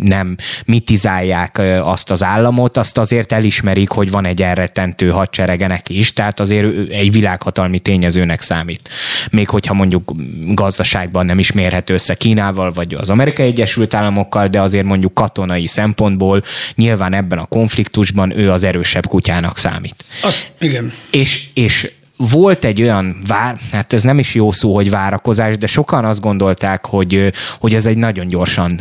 nem 0.00 0.36
mitizálják 0.64 1.62
azt 1.80 2.10
az 2.10 2.24
államot, 2.24 2.76
azt 2.76 2.98
azért 2.98 3.32
elismerik, 3.32 3.90
hogy 3.90 4.10
van 4.10 4.24
egy 4.24 4.42
elrettentő 4.42 5.10
hadserege 5.10 5.66
neki 5.66 5.98
is, 5.98 6.12
tehát 6.12 6.40
azért 6.40 6.90
egy 6.90 7.12
világhatalmi 7.12 7.75
tényezőnek 7.78 8.40
számít. 8.40 8.88
Még 9.30 9.48
hogyha 9.48 9.74
mondjuk 9.74 10.12
gazdaságban 10.54 11.26
nem 11.26 11.38
is 11.38 11.52
mérhető 11.52 11.94
össze 11.94 12.14
Kínával, 12.14 12.72
vagy 12.72 12.94
az 12.94 13.10
Amerikai 13.10 13.46
Egyesült 13.46 13.94
Államokkal, 13.94 14.46
de 14.46 14.60
azért 14.60 14.84
mondjuk 14.84 15.14
katonai 15.14 15.66
szempontból 15.66 16.42
nyilván 16.74 17.12
ebben 17.14 17.38
a 17.38 17.46
konfliktusban 17.46 18.38
ő 18.38 18.50
az 18.50 18.64
erősebb 18.64 19.06
kutyának 19.06 19.58
számít. 19.58 20.04
Az, 20.22 20.46
igen. 20.58 20.92
És, 21.10 21.44
és 21.54 21.90
volt 22.16 22.64
egy 22.64 22.82
olyan 22.82 23.16
vár, 23.26 23.56
hát 23.72 23.92
ez 23.92 24.02
nem 24.02 24.18
is 24.18 24.34
jó 24.34 24.50
szó, 24.50 24.74
hogy 24.74 24.90
várakozás, 24.90 25.58
de 25.58 25.66
sokan 25.66 26.04
azt 26.04 26.20
gondolták, 26.20 26.86
hogy, 26.86 27.32
hogy 27.58 27.74
ez 27.74 27.86
egy 27.86 27.96
nagyon 27.96 28.26
gyorsan 28.26 28.80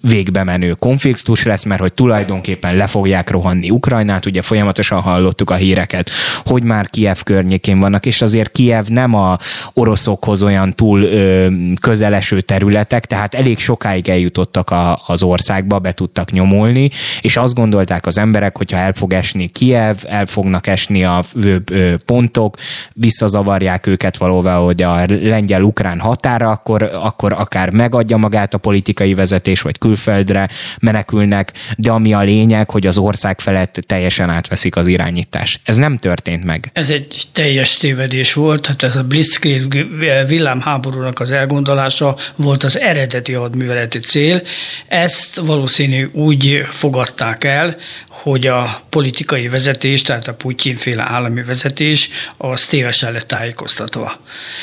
végbe 0.00 0.44
menő 0.44 0.72
konfliktus 0.72 1.44
lesz, 1.44 1.64
mert 1.64 1.80
hogy 1.80 1.92
tulajdonképpen 1.92 2.76
le 2.76 2.86
fogják 2.86 3.30
rohanni 3.30 3.70
Ukrajnát, 3.70 4.26
ugye 4.26 4.42
folyamatosan 4.42 5.00
hallottuk 5.00 5.50
a 5.50 5.54
híreket, 5.54 6.10
hogy 6.44 6.62
már 6.62 6.88
Kiev 6.88 7.18
környékén 7.24 7.78
vannak, 7.78 8.06
és 8.06 8.22
azért 8.22 8.52
Kiev 8.52 8.86
nem 8.86 9.14
a 9.14 9.38
oroszokhoz 9.72 10.42
olyan 10.42 10.74
túl 10.74 11.02
ö, 11.02 11.48
közeleső 11.80 12.40
területek, 12.40 13.04
tehát 13.06 13.34
elég 13.34 13.58
sokáig 13.58 14.08
eljutottak 14.08 14.70
a, 14.70 15.02
az 15.06 15.22
országba, 15.22 15.78
be 15.78 15.92
tudtak 15.92 16.30
nyomulni, 16.30 16.90
és 17.20 17.36
azt 17.36 17.54
gondolták 17.54 18.06
az 18.06 18.18
emberek, 18.18 18.56
hogyha 18.56 18.76
el 18.76 18.92
fog 18.92 19.12
esni 19.12 19.46
Kiev, 19.46 19.96
el 20.06 20.26
fognak 20.26 20.66
esni 20.66 21.04
a 21.04 21.22
főbb 21.22 21.70
pontok, 22.04 22.56
visszazavarják 22.92 23.86
őket 23.86 24.16
valóban, 24.16 24.64
hogy 24.64 24.82
a 24.82 25.04
lengyel-ukrán 25.06 26.00
határa, 26.00 26.50
akkor, 26.50 26.82
akkor 26.82 27.32
akár 27.32 27.70
megadja 27.70 28.16
magát 28.16 28.54
a 28.54 28.58
politikai 28.58 29.14
vezetés, 29.14 29.60
vagy 29.60 29.73
vagy 29.74 29.90
külföldre 29.90 30.48
menekülnek, 30.80 31.52
de 31.76 31.90
ami 31.90 32.12
a 32.12 32.20
lényeg, 32.20 32.70
hogy 32.70 32.86
az 32.86 32.98
ország 32.98 33.40
felett 33.40 33.80
teljesen 33.86 34.30
átveszik 34.30 34.76
az 34.76 34.86
irányítás. 34.86 35.60
Ez 35.64 35.76
nem 35.76 35.98
történt 35.98 36.44
meg. 36.44 36.70
Ez 36.72 36.90
egy 36.90 37.22
teljes 37.32 37.76
tévedés 37.76 38.32
volt, 38.32 38.66
hát 38.66 38.82
ez 38.82 38.96
a 38.96 39.02
Blitzkrieg 39.02 39.86
villámháborúnak 40.26 41.20
az 41.20 41.30
elgondolása 41.30 42.16
volt 42.36 42.64
az 42.64 42.78
eredeti 42.78 43.32
hadműveleti 43.32 43.98
cél. 43.98 44.42
Ezt 44.88 45.36
valószínű 45.36 46.08
úgy 46.12 46.66
fogadták 46.70 47.44
el, 47.44 47.76
hogy 48.08 48.46
a 48.46 48.80
politikai 48.88 49.48
vezetés, 49.48 50.02
tehát 50.02 50.28
a 50.28 50.34
Putyin-féle 50.34 51.02
állami 51.02 51.42
vezetés, 51.42 52.10
az 52.36 52.66
tévesen 52.66 53.12
lett 53.12 53.26
tájékoztatva. 53.26 54.20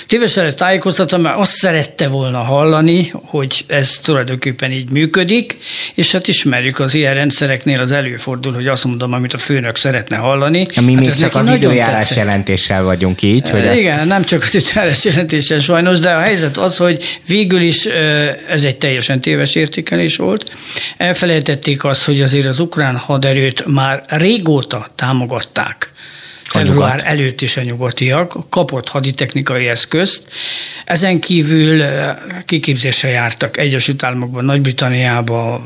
Tévesen 0.08 0.44
lett 0.44 0.56
tájékoztatva, 0.56 1.18
mert 1.18 1.38
azt 1.38 1.51
szerette 1.51 2.08
volna 2.08 2.39
hallani, 2.41 3.13
hogy 3.13 3.65
ez 3.68 4.00
tulajdonképpen 4.00 4.72
így 4.72 4.89
működik, 4.91 5.57
és 5.93 6.12
hát 6.12 6.27
ismerjük 6.27 6.79
az 6.79 6.93
ilyen 6.93 7.13
rendszereknél 7.13 7.79
az 7.79 7.91
előfordul, 7.91 8.53
hogy 8.53 8.67
azt 8.67 8.86
mondom, 8.86 9.13
amit 9.13 9.33
a 9.33 9.38
főnök 9.38 9.75
szeretne 9.75 10.15
hallani. 10.15 10.67
Mi 10.75 10.93
hát 10.93 11.03
még 11.03 11.15
csak 11.15 11.36
az 11.36 11.50
időjárás 11.50 11.98
tetszett. 11.98 12.17
jelentéssel 12.17 12.83
vagyunk 12.83 13.21
így. 13.21 13.50
Hogy 13.50 13.65
e, 13.65 13.75
Igen, 13.75 13.98
ezt... 13.98 14.07
nem 14.07 14.24
csak 14.24 14.43
az 14.43 14.55
időjárás 14.55 15.05
jelentéssel 15.05 15.60
sajnos, 15.60 16.00
de 16.00 16.10
a 16.10 16.19
helyzet 16.19 16.57
az, 16.57 16.77
hogy 16.77 17.19
végül 17.27 17.62
is 17.62 17.86
ez 18.50 18.63
egy 18.63 18.77
teljesen 18.77 19.21
téves 19.21 19.55
értékelés 19.55 20.15
volt. 20.15 20.51
Elfelejtették 20.98 21.83
azt, 21.83 22.03
hogy 22.03 22.21
azért 22.21 22.48
az 22.48 22.60
ukrán 22.60 22.95
haderő 22.95 23.50
őt 23.51 23.65
már 23.65 24.03
régóta 24.07 24.91
támogatták 24.95 25.90
február 26.51 27.01
előtt 27.05 27.41
is 27.41 27.58
a 27.58 27.62
nyugatiak, 27.62 28.50
kapott 28.50 28.89
haditechnikai 28.89 29.67
eszközt. 29.67 30.29
Ezen 30.86 31.20
kívül 31.20 31.84
kiképzésre 32.46 33.10
jártak 33.10 33.58
Egyesült 33.58 34.03
Államokban, 34.03 34.46
Nagy-Britanniába, 34.46 35.65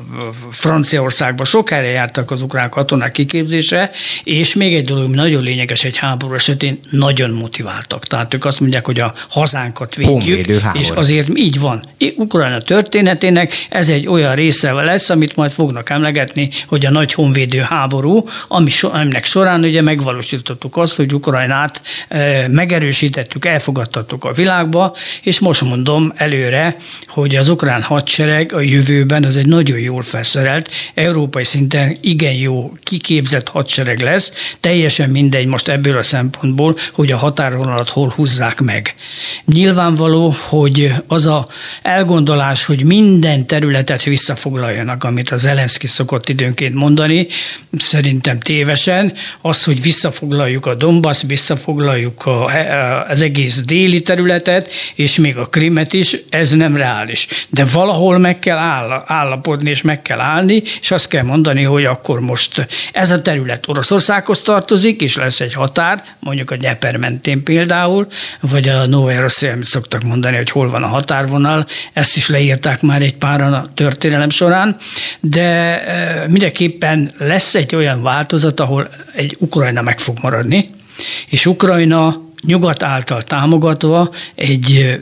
Franciaországba, 0.51 1.45
sok 1.45 1.71
erre 1.71 1.87
jártak 1.87 2.31
az 2.31 2.41
ukrán 2.41 2.69
katonák 2.69 3.11
kiképzésre, 3.11 3.91
és 4.23 4.53
még 4.53 4.75
egy 4.75 4.85
dolog, 4.85 5.09
nagyon 5.09 5.43
lényeges 5.43 5.83
egy 5.83 5.97
háború 5.97 6.33
esetén, 6.33 6.79
nagyon 6.89 7.29
motiváltak. 7.29 8.05
Tehát 8.05 8.33
ők 8.33 8.45
azt 8.45 8.59
mondják, 8.59 8.85
hogy 8.85 8.99
a 8.99 9.13
hazánkat 9.29 9.95
védjük, 9.95 10.61
és 10.73 10.89
azért 10.89 11.29
így 11.33 11.59
van. 11.59 11.83
Ukrajna 12.15 12.61
történetének 12.61 13.65
ez 13.69 13.89
egy 13.89 14.07
olyan 14.07 14.35
része 14.35 14.71
lesz, 14.71 15.09
amit 15.09 15.35
majd 15.35 15.51
fognak 15.51 15.89
emlegetni, 15.89 16.49
hogy 16.67 16.85
a 16.85 16.91
nagy 16.91 17.13
honvédő 17.13 17.59
háború, 17.59 18.27
ami 18.47 18.69
so, 18.69 18.89
aminek 18.93 19.25
során 19.25 19.63
ugye 19.63 19.81
megvalósítottuk 19.81 20.74
azt, 20.77 20.95
hogy 20.95 21.13
Ukrajnát 21.13 21.81
eh, 22.07 22.47
megerősítettük, 22.47 23.45
elfogadtattuk 23.45 24.23
a 24.23 24.31
világba, 24.31 24.95
és 25.21 25.39
most 25.39 25.61
mondom 25.61 26.13
előre, 26.15 26.77
hogy 27.07 27.35
az 27.35 27.49
ukrán 27.49 27.81
hadsereg 27.81 28.53
a 28.53 28.59
jövőben 28.59 29.23
az 29.23 29.37
egy 29.37 29.47
nagyon 29.47 29.79
jól 29.79 30.01
felszerelt, 30.01 30.69
európai 30.93 31.43
szinten 31.43 31.97
igen 32.01 32.33
jó 32.33 32.73
kiképzett 32.83 33.47
hadsereg 33.47 33.99
lesz, 33.99 34.55
teljesen 34.59 35.09
mindegy 35.09 35.45
most 35.45 35.67
ebből 35.67 35.97
a 35.97 36.03
szempontból, 36.03 36.77
hogy 36.91 37.11
a 37.11 37.17
határvonalat 37.17 37.89
hol 37.89 38.13
húzzák 38.15 38.61
meg. 38.61 38.95
Nyilvánvaló, 39.45 40.35
hogy 40.49 40.93
az 41.07 41.27
a 41.27 41.47
elgondolás, 41.81 42.65
hogy 42.65 42.83
minden 42.83 43.45
területet 43.45 44.03
visszafoglaljanak, 44.03 45.03
amit 45.03 45.29
az 45.29 45.41
Zelenszky 45.41 45.87
szokott 45.87 46.29
időnként 46.29 46.73
mondani, 46.73 47.27
szerintem 47.77 48.39
tévesen, 48.39 49.13
az, 49.41 49.63
hogy 49.63 49.81
visszafoglaljuk 49.81 50.64
a 50.65 50.73
Donbass, 50.73 51.23
visszafoglaljuk 51.27 52.25
a, 52.25 52.45
az 53.09 53.21
egész 53.21 53.61
déli 53.61 54.01
területet, 54.01 54.71
és 54.95 55.17
még 55.17 55.37
a 55.37 55.45
Krimet 55.45 55.93
is, 55.93 56.17
ez 56.29 56.51
nem 56.51 56.77
reális. 56.77 57.27
De 57.49 57.65
valahol 57.65 58.17
meg 58.17 58.39
kell 58.39 58.57
áll, 58.57 59.03
állapodni, 59.07 59.69
és 59.69 59.81
meg 59.81 60.01
kell 60.01 60.19
állni, 60.19 60.63
és 60.81 60.91
azt 60.91 61.07
kell 61.07 61.23
mondani, 61.23 61.63
hogy 61.63 61.85
akkor 61.85 62.19
most 62.19 62.67
ez 62.91 63.11
a 63.11 63.21
terület 63.21 63.67
Oroszországhoz 63.67 64.39
tartozik, 64.39 65.01
és 65.01 65.15
lesz 65.15 65.41
egy 65.41 65.53
határ, 65.53 66.03
mondjuk 66.19 66.51
a 66.51 66.55
Gyeper 66.55 66.97
mentén 66.97 67.43
például, 67.43 68.07
vagy 68.39 68.69
a 68.69 68.85
Novaya 68.85 69.21
Rosszia, 69.21 69.51
amit 69.51 69.65
szoktak 69.65 70.03
mondani, 70.03 70.35
hogy 70.35 70.49
hol 70.49 70.69
van 70.69 70.83
a 70.83 70.87
határvonal, 70.87 71.65
ezt 71.93 72.17
is 72.17 72.29
leírták 72.29 72.81
már 72.81 73.01
egy 73.01 73.15
páran 73.15 73.53
a 73.53 73.65
történelem 73.73 74.29
során, 74.29 74.77
de 75.19 75.81
mindenképpen 76.27 77.11
lesz 77.17 77.55
egy 77.55 77.75
olyan 77.75 78.03
változat, 78.03 78.59
ahol 78.59 78.89
egy 79.15 79.35
Ukrajna 79.39 79.81
meg 79.81 79.99
fog 79.99 80.17
maradni, 80.21 80.44
és 81.27 81.45
Ukrajna 81.45 82.21
nyugat 82.41 82.83
által 82.83 83.23
támogatva 83.23 84.11
egy 84.35 84.99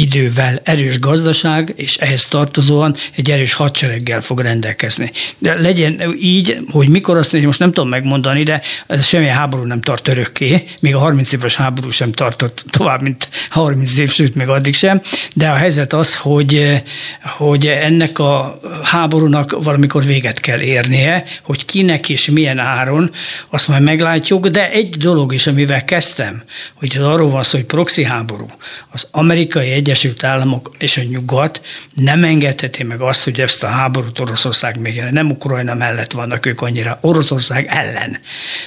idővel 0.00 0.60
erős 0.64 0.98
gazdaság, 0.98 1.72
és 1.76 1.96
ehhez 1.96 2.24
tartozóan 2.24 2.96
egy 3.16 3.30
erős 3.30 3.52
hadsereggel 3.52 4.20
fog 4.20 4.40
rendelkezni. 4.40 5.12
De 5.38 5.54
legyen 5.54 6.16
így, 6.20 6.58
hogy 6.70 6.88
mikor 6.88 7.16
azt 7.16 7.30
hogy 7.30 7.44
most 7.44 7.58
nem 7.58 7.72
tudom 7.72 7.88
megmondani, 7.88 8.42
de 8.42 8.62
ez 8.86 9.06
semmilyen 9.06 9.36
háború 9.36 9.64
nem 9.64 9.80
tart 9.80 10.08
örökké, 10.08 10.64
még 10.80 10.94
a 10.94 10.98
30 10.98 11.32
éves 11.32 11.56
háború 11.56 11.90
sem 11.90 12.12
tartott 12.12 12.64
tovább, 12.70 13.02
mint 13.02 13.28
30 13.48 13.98
év, 13.98 14.10
sőt, 14.10 14.34
még 14.34 14.48
addig 14.48 14.74
sem, 14.74 15.02
de 15.34 15.48
a 15.48 15.54
helyzet 15.54 15.92
az, 15.92 16.16
hogy, 16.16 16.82
hogy 17.22 17.66
ennek 17.66 18.18
a 18.18 18.60
háborúnak 18.82 19.62
valamikor 19.62 20.04
véget 20.04 20.40
kell 20.40 20.60
érnie, 20.60 21.24
hogy 21.42 21.64
kinek 21.64 22.08
és 22.08 22.30
milyen 22.30 22.58
áron, 22.58 23.10
azt 23.48 23.68
majd 23.68 23.82
meglátjuk, 23.82 24.46
de 24.46 24.70
egy 24.70 24.96
dolog 24.96 25.34
is, 25.34 25.46
amivel 25.46 25.84
kezdtem, 25.84 26.42
hogy 26.74 26.98
arról 27.00 27.30
van 27.30 27.42
szó, 27.42 27.58
hogy 27.58 27.66
proxy 27.66 28.04
háború, 28.04 28.46
az 28.90 29.08
amerikai 29.10 29.70
egy 29.70 29.89
Egyesült 29.90 30.24
Államok 30.24 30.74
és 30.78 30.96
a 30.96 31.02
nyugat 31.02 31.60
nem 31.94 32.24
engedheti 32.24 32.82
meg 32.82 33.00
azt, 33.00 33.24
hogy 33.24 33.40
ezt 33.40 33.62
a 33.62 33.66
háborút 33.66 34.18
Oroszország 34.18 34.80
még 34.80 35.02
nem 35.10 35.30
Ukrajna 35.30 35.74
mellett 35.74 36.12
vannak 36.12 36.46
ők 36.46 36.60
annyira, 36.62 36.98
Oroszország 37.00 37.66
ellen. 37.70 38.18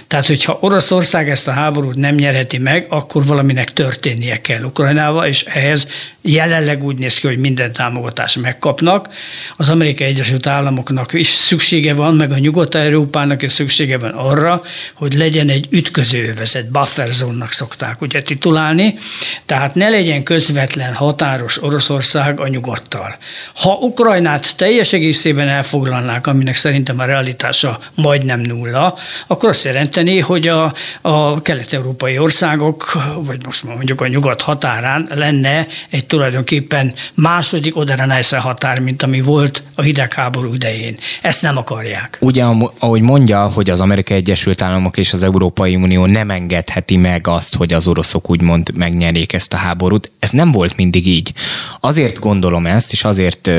Tehát, 0.07 0.25
hogyha 0.25 0.57
Oroszország 0.61 1.29
ezt 1.29 1.47
a 1.47 1.51
háborút 1.51 1.95
nem 1.95 2.15
nyerheti 2.15 2.57
meg, 2.57 2.85
akkor 2.89 3.25
valaminek 3.25 3.73
történnie 3.73 4.41
kell 4.41 4.63
Ukrajnával, 4.63 5.25
és 5.25 5.43
ehhez 5.43 5.87
jelenleg 6.23 6.83
úgy 6.83 6.97
néz 6.97 7.19
ki, 7.19 7.27
hogy 7.27 7.37
minden 7.37 7.73
támogatást 7.73 8.41
megkapnak. 8.41 9.09
Az 9.57 9.69
Amerikai 9.69 10.07
Egyesült 10.07 10.47
Államoknak 10.47 11.13
is 11.13 11.27
szüksége 11.27 11.93
van, 11.93 12.15
meg 12.15 12.31
a 12.31 12.37
Nyugat-Európának 12.37 13.41
is 13.41 13.51
szüksége 13.51 13.97
van 13.97 14.11
arra, 14.11 14.61
hogy 14.93 15.13
legyen 15.13 15.49
egy 15.49 15.67
ütközőövezet, 15.69 16.71
buffer 16.71 17.09
zónnak 17.09 17.51
szokták 17.51 18.01
ugye 18.01 18.21
titulálni, 18.21 18.97
tehát 19.45 19.75
ne 19.75 19.89
legyen 19.89 20.23
közvetlen 20.23 20.93
határos 20.93 21.63
Oroszország 21.63 22.39
a 22.39 22.47
nyugattal. 22.47 23.17
Ha 23.55 23.73
Ukrajnát 23.73 24.55
teljes 24.57 24.93
egészében 24.93 25.47
elfoglalnák, 25.47 26.27
aminek 26.27 26.55
szerintem 26.55 26.99
a 26.99 27.05
realitása 27.05 27.79
majdnem 27.95 28.39
nulla, 28.39 28.97
akkor 29.27 29.49
azt 29.49 29.65
jelenteni, 29.65 30.19
hogy 30.19 30.47
a, 30.47 30.73
a 31.01 31.41
kelet-európai 31.41 32.17
országok, 32.17 32.91
vagy 33.15 33.45
most 33.45 33.63
mondjuk 33.63 34.01
a 34.01 34.07
nyugat 34.07 34.41
határán 34.41 35.09
lenne 35.13 35.67
egy 35.89 36.05
tulajdonképpen 36.13 36.93
második 37.13 37.75
Oder-Neisse 37.75 38.37
határ, 38.37 38.79
mint 38.79 39.03
ami 39.03 39.21
volt 39.21 39.63
a 39.75 39.81
hidegháború 39.81 40.53
idején. 40.53 40.95
Ezt 41.21 41.41
nem 41.41 41.57
akarják. 41.57 42.17
Ugye, 42.21 42.43
ahogy 42.77 43.01
mondja, 43.01 43.47
hogy 43.47 43.69
az 43.69 43.81
Amerikai 43.81 44.17
Egyesült 44.17 44.61
Államok 44.61 44.97
és 44.97 45.13
az 45.13 45.23
Európai 45.23 45.75
Unió 45.75 46.05
nem 46.05 46.29
engedheti 46.29 46.97
meg 46.97 47.27
azt, 47.27 47.55
hogy 47.55 47.73
az 47.73 47.87
oroszok 47.87 48.29
úgymond 48.29 48.71
megnyerjék 48.75 49.33
ezt 49.33 49.53
a 49.53 49.57
háborút, 49.57 50.11
ez 50.19 50.29
nem 50.29 50.51
volt 50.51 50.75
mindig 50.75 51.07
így. 51.07 51.33
Azért 51.79 52.19
gondolom 52.19 52.65
ezt, 52.65 52.91
és 52.91 53.03
azért 53.03 53.49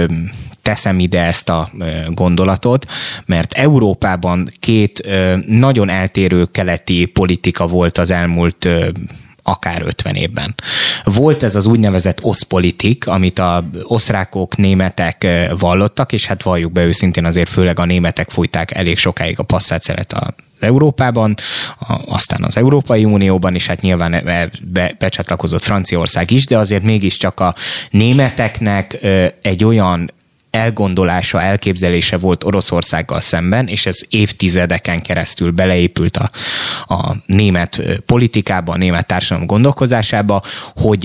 teszem 0.62 0.98
ide 0.98 1.20
ezt 1.20 1.48
a 1.48 1.70
gondolatot, 2.08 2.86
mert 3.26 3.52
Európában 3.52 4.50
két 4.60 5.06
nagyon 5.46 5.88
eltérő 5.88 6.44
keleti 6.44 7.04
politika 7.04 7.66
volt 7.66 7.98
az 7.98 8.10
elmúlt 8.10 8.68
akár 9.46 9.82
50 9.82 10.14
évben. 10.14 10.54
Volt 11.04 11.42
ez 11.42 11.56
az 11.56 11.66
úgynevezett 11.66 12.22
oszpolitik, 12.22 13.06
amit 13.06 13.38
a 13.38 13.64
osztrákok, 13.82 14.56
németek 14.56 15.26
vallottak, 15.58 16.12
és 16.12 16.26
hát 16.26 16.42
valljuk 16.42 16.72
be 16.72 16.84
őszintén 16.84 17.24
azért 17.24 17.48
főleg 17.48 17.78
a 17.78 17.84
németek 17.84 18.30
fújták 18.30 18.74
elég 18.74 18.98
sokáig 18.98 19.38
a 19.38 19.42
passzát 19.42 20.12
a 20.12 20.34
Európában, 20.60 21.34
aztán 22.06 22.44
az 22.44 22.56
Európai 22.56 23.04
Unióban 23.04 23.54
is, 23.54 23.66
hát 23.66 23.80
nyilván 23.80 24.10
be, 24.10 24.50
be, 24.72 24.94
becsatlakozott 24.98 25.62
Franciaország 25.62 26.30
is, 26.30 26.46
de 26.46 26.58
azért 26.58 26.82
mégiscsak 26.82 27.40
a 27.40 27.54
németeknek 27.90 28.98
egy 29.42 29.64
olyan 29.64 30.10
elgondolása, 30.54 31.42
elképzelése 31.42 32.16
volt 32.16 32.44
Oroszországgal 32.44 33.20
szemben, 33.20 33.66
és 33.66 33.86
ez 33.86 34.02
évtizedeken 34.08 35.02
keresztül 35.02 35.50
beleépült 35.50 36.16
a, 36.16 36.30
a 36.94 37.16
német 37.26 37.82
politikába, 38.06 38.72
a 38.72 38.76
német 38.76 39.06
társadalom 39.06 39.46
gondolkozásába, 39.46 40.42
hogy, 40.76 41.04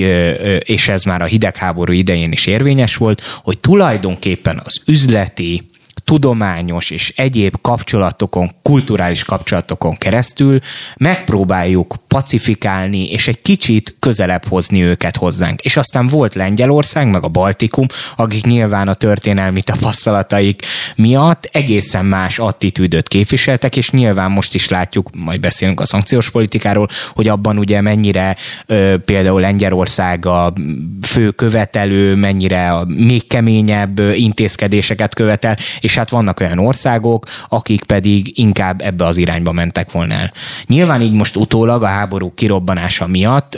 és 0.64 0.88
ez 0.88 1.04
már 1.04 1.22
a 1.22 1.26
hidegháború 1.26 1.92
idején 1.92 2.32
is 2.32 2.46
érvényes 2.46 2.96
volt, 2.96 3.22
hogy 3.44 3.60
tulajdonképpen 3.60 4.62
az 4.66 4.82
üzleti, 4.86 5.70
tudományos 6.10 6.90
és 6.90 7.14
egyéb 7.16 7.56
kapcsolatokon, 7.62 8.52
kulturális 8.62 9.24
kapcsolatokon 9.24 9.98
keresztül 9.98 10.60
megpróbáljuk 10.98 11.96
pacifikálni, 12.08 13.12
és 13.12 13.28
egy 13.28 13.42
kicsit 13.42 13.96
közelebb 14.00 14.46
hozni 14.48 14.82
őket 14.84 15.16
hozzánk. 15.16 15.62
És 15.62 15.78
aztán 15.78 16.08
volt 16.08 16.36
Lengyelország, 16.36 17.10
meg 17.10 17.24
a 17.24 17.28
Baltikum, 17.28 17.86
akik 18.16 18.46
nyilván 18.46 18.88
a 18.88 18.94
történelmi 18.94 19.62
tapasztalataik 19.62 20.66
miatt 20.96 21.50
egészen 21.52 22.06
más 22.06 22.40
attitűdöt 22.40 23.08
képviseltek, 23.08 23.78
és 23.78 23.90
nyilván 23.90 24.32
most 24.32 24.56
is 24.56 24.70
látjuk, 24.70 25.10
majd 25.16 25.40
beszélünk 25.40 25.80
a 25.80 25.86
szankciós 25.86 26.30
politikáról, 26.30 26.88
hogy 27.14 27.28
abban 27.28 27.58
ugye 27.58 27.82
mennyire 27.82 28.36
ö, 28.66 28.96
például 29.06 29.42
Lengyelország 29.42 30.26
a 30.26 30.54
fő 31.02 31.30
követelő, 31.30 32.16
mennyire 32.16 32.72
a 32.72 32.86
még 32.86 33.28
keményebb 33.28 34.00
intézkedéseket 34.00 35.16
követel, 35.16 35.58
és 35.80 35.98
hát 36.00 36.10
vannak 36.10 36.40
olyan 36.40 36.60
országok, 36.60 37.26
akik 37.50 37.84
pedig 37.84 38.38
inkább 38.40 38.82
ebbe 38.82 39.06
az 39.06 39.18
irányba 39.18 39.52
mentek 39.52 39.92
volna 39.92 40.14
el. 40.14 40.34
Nyilván 40.66 41.02
így 41.02 41.14
most 41.14 41.36
utólag 41.36 41.84
a 41.84 41.88
háború 41.88 42.32
kirobbanása 42.36 43.08
miatt 43.08 43.58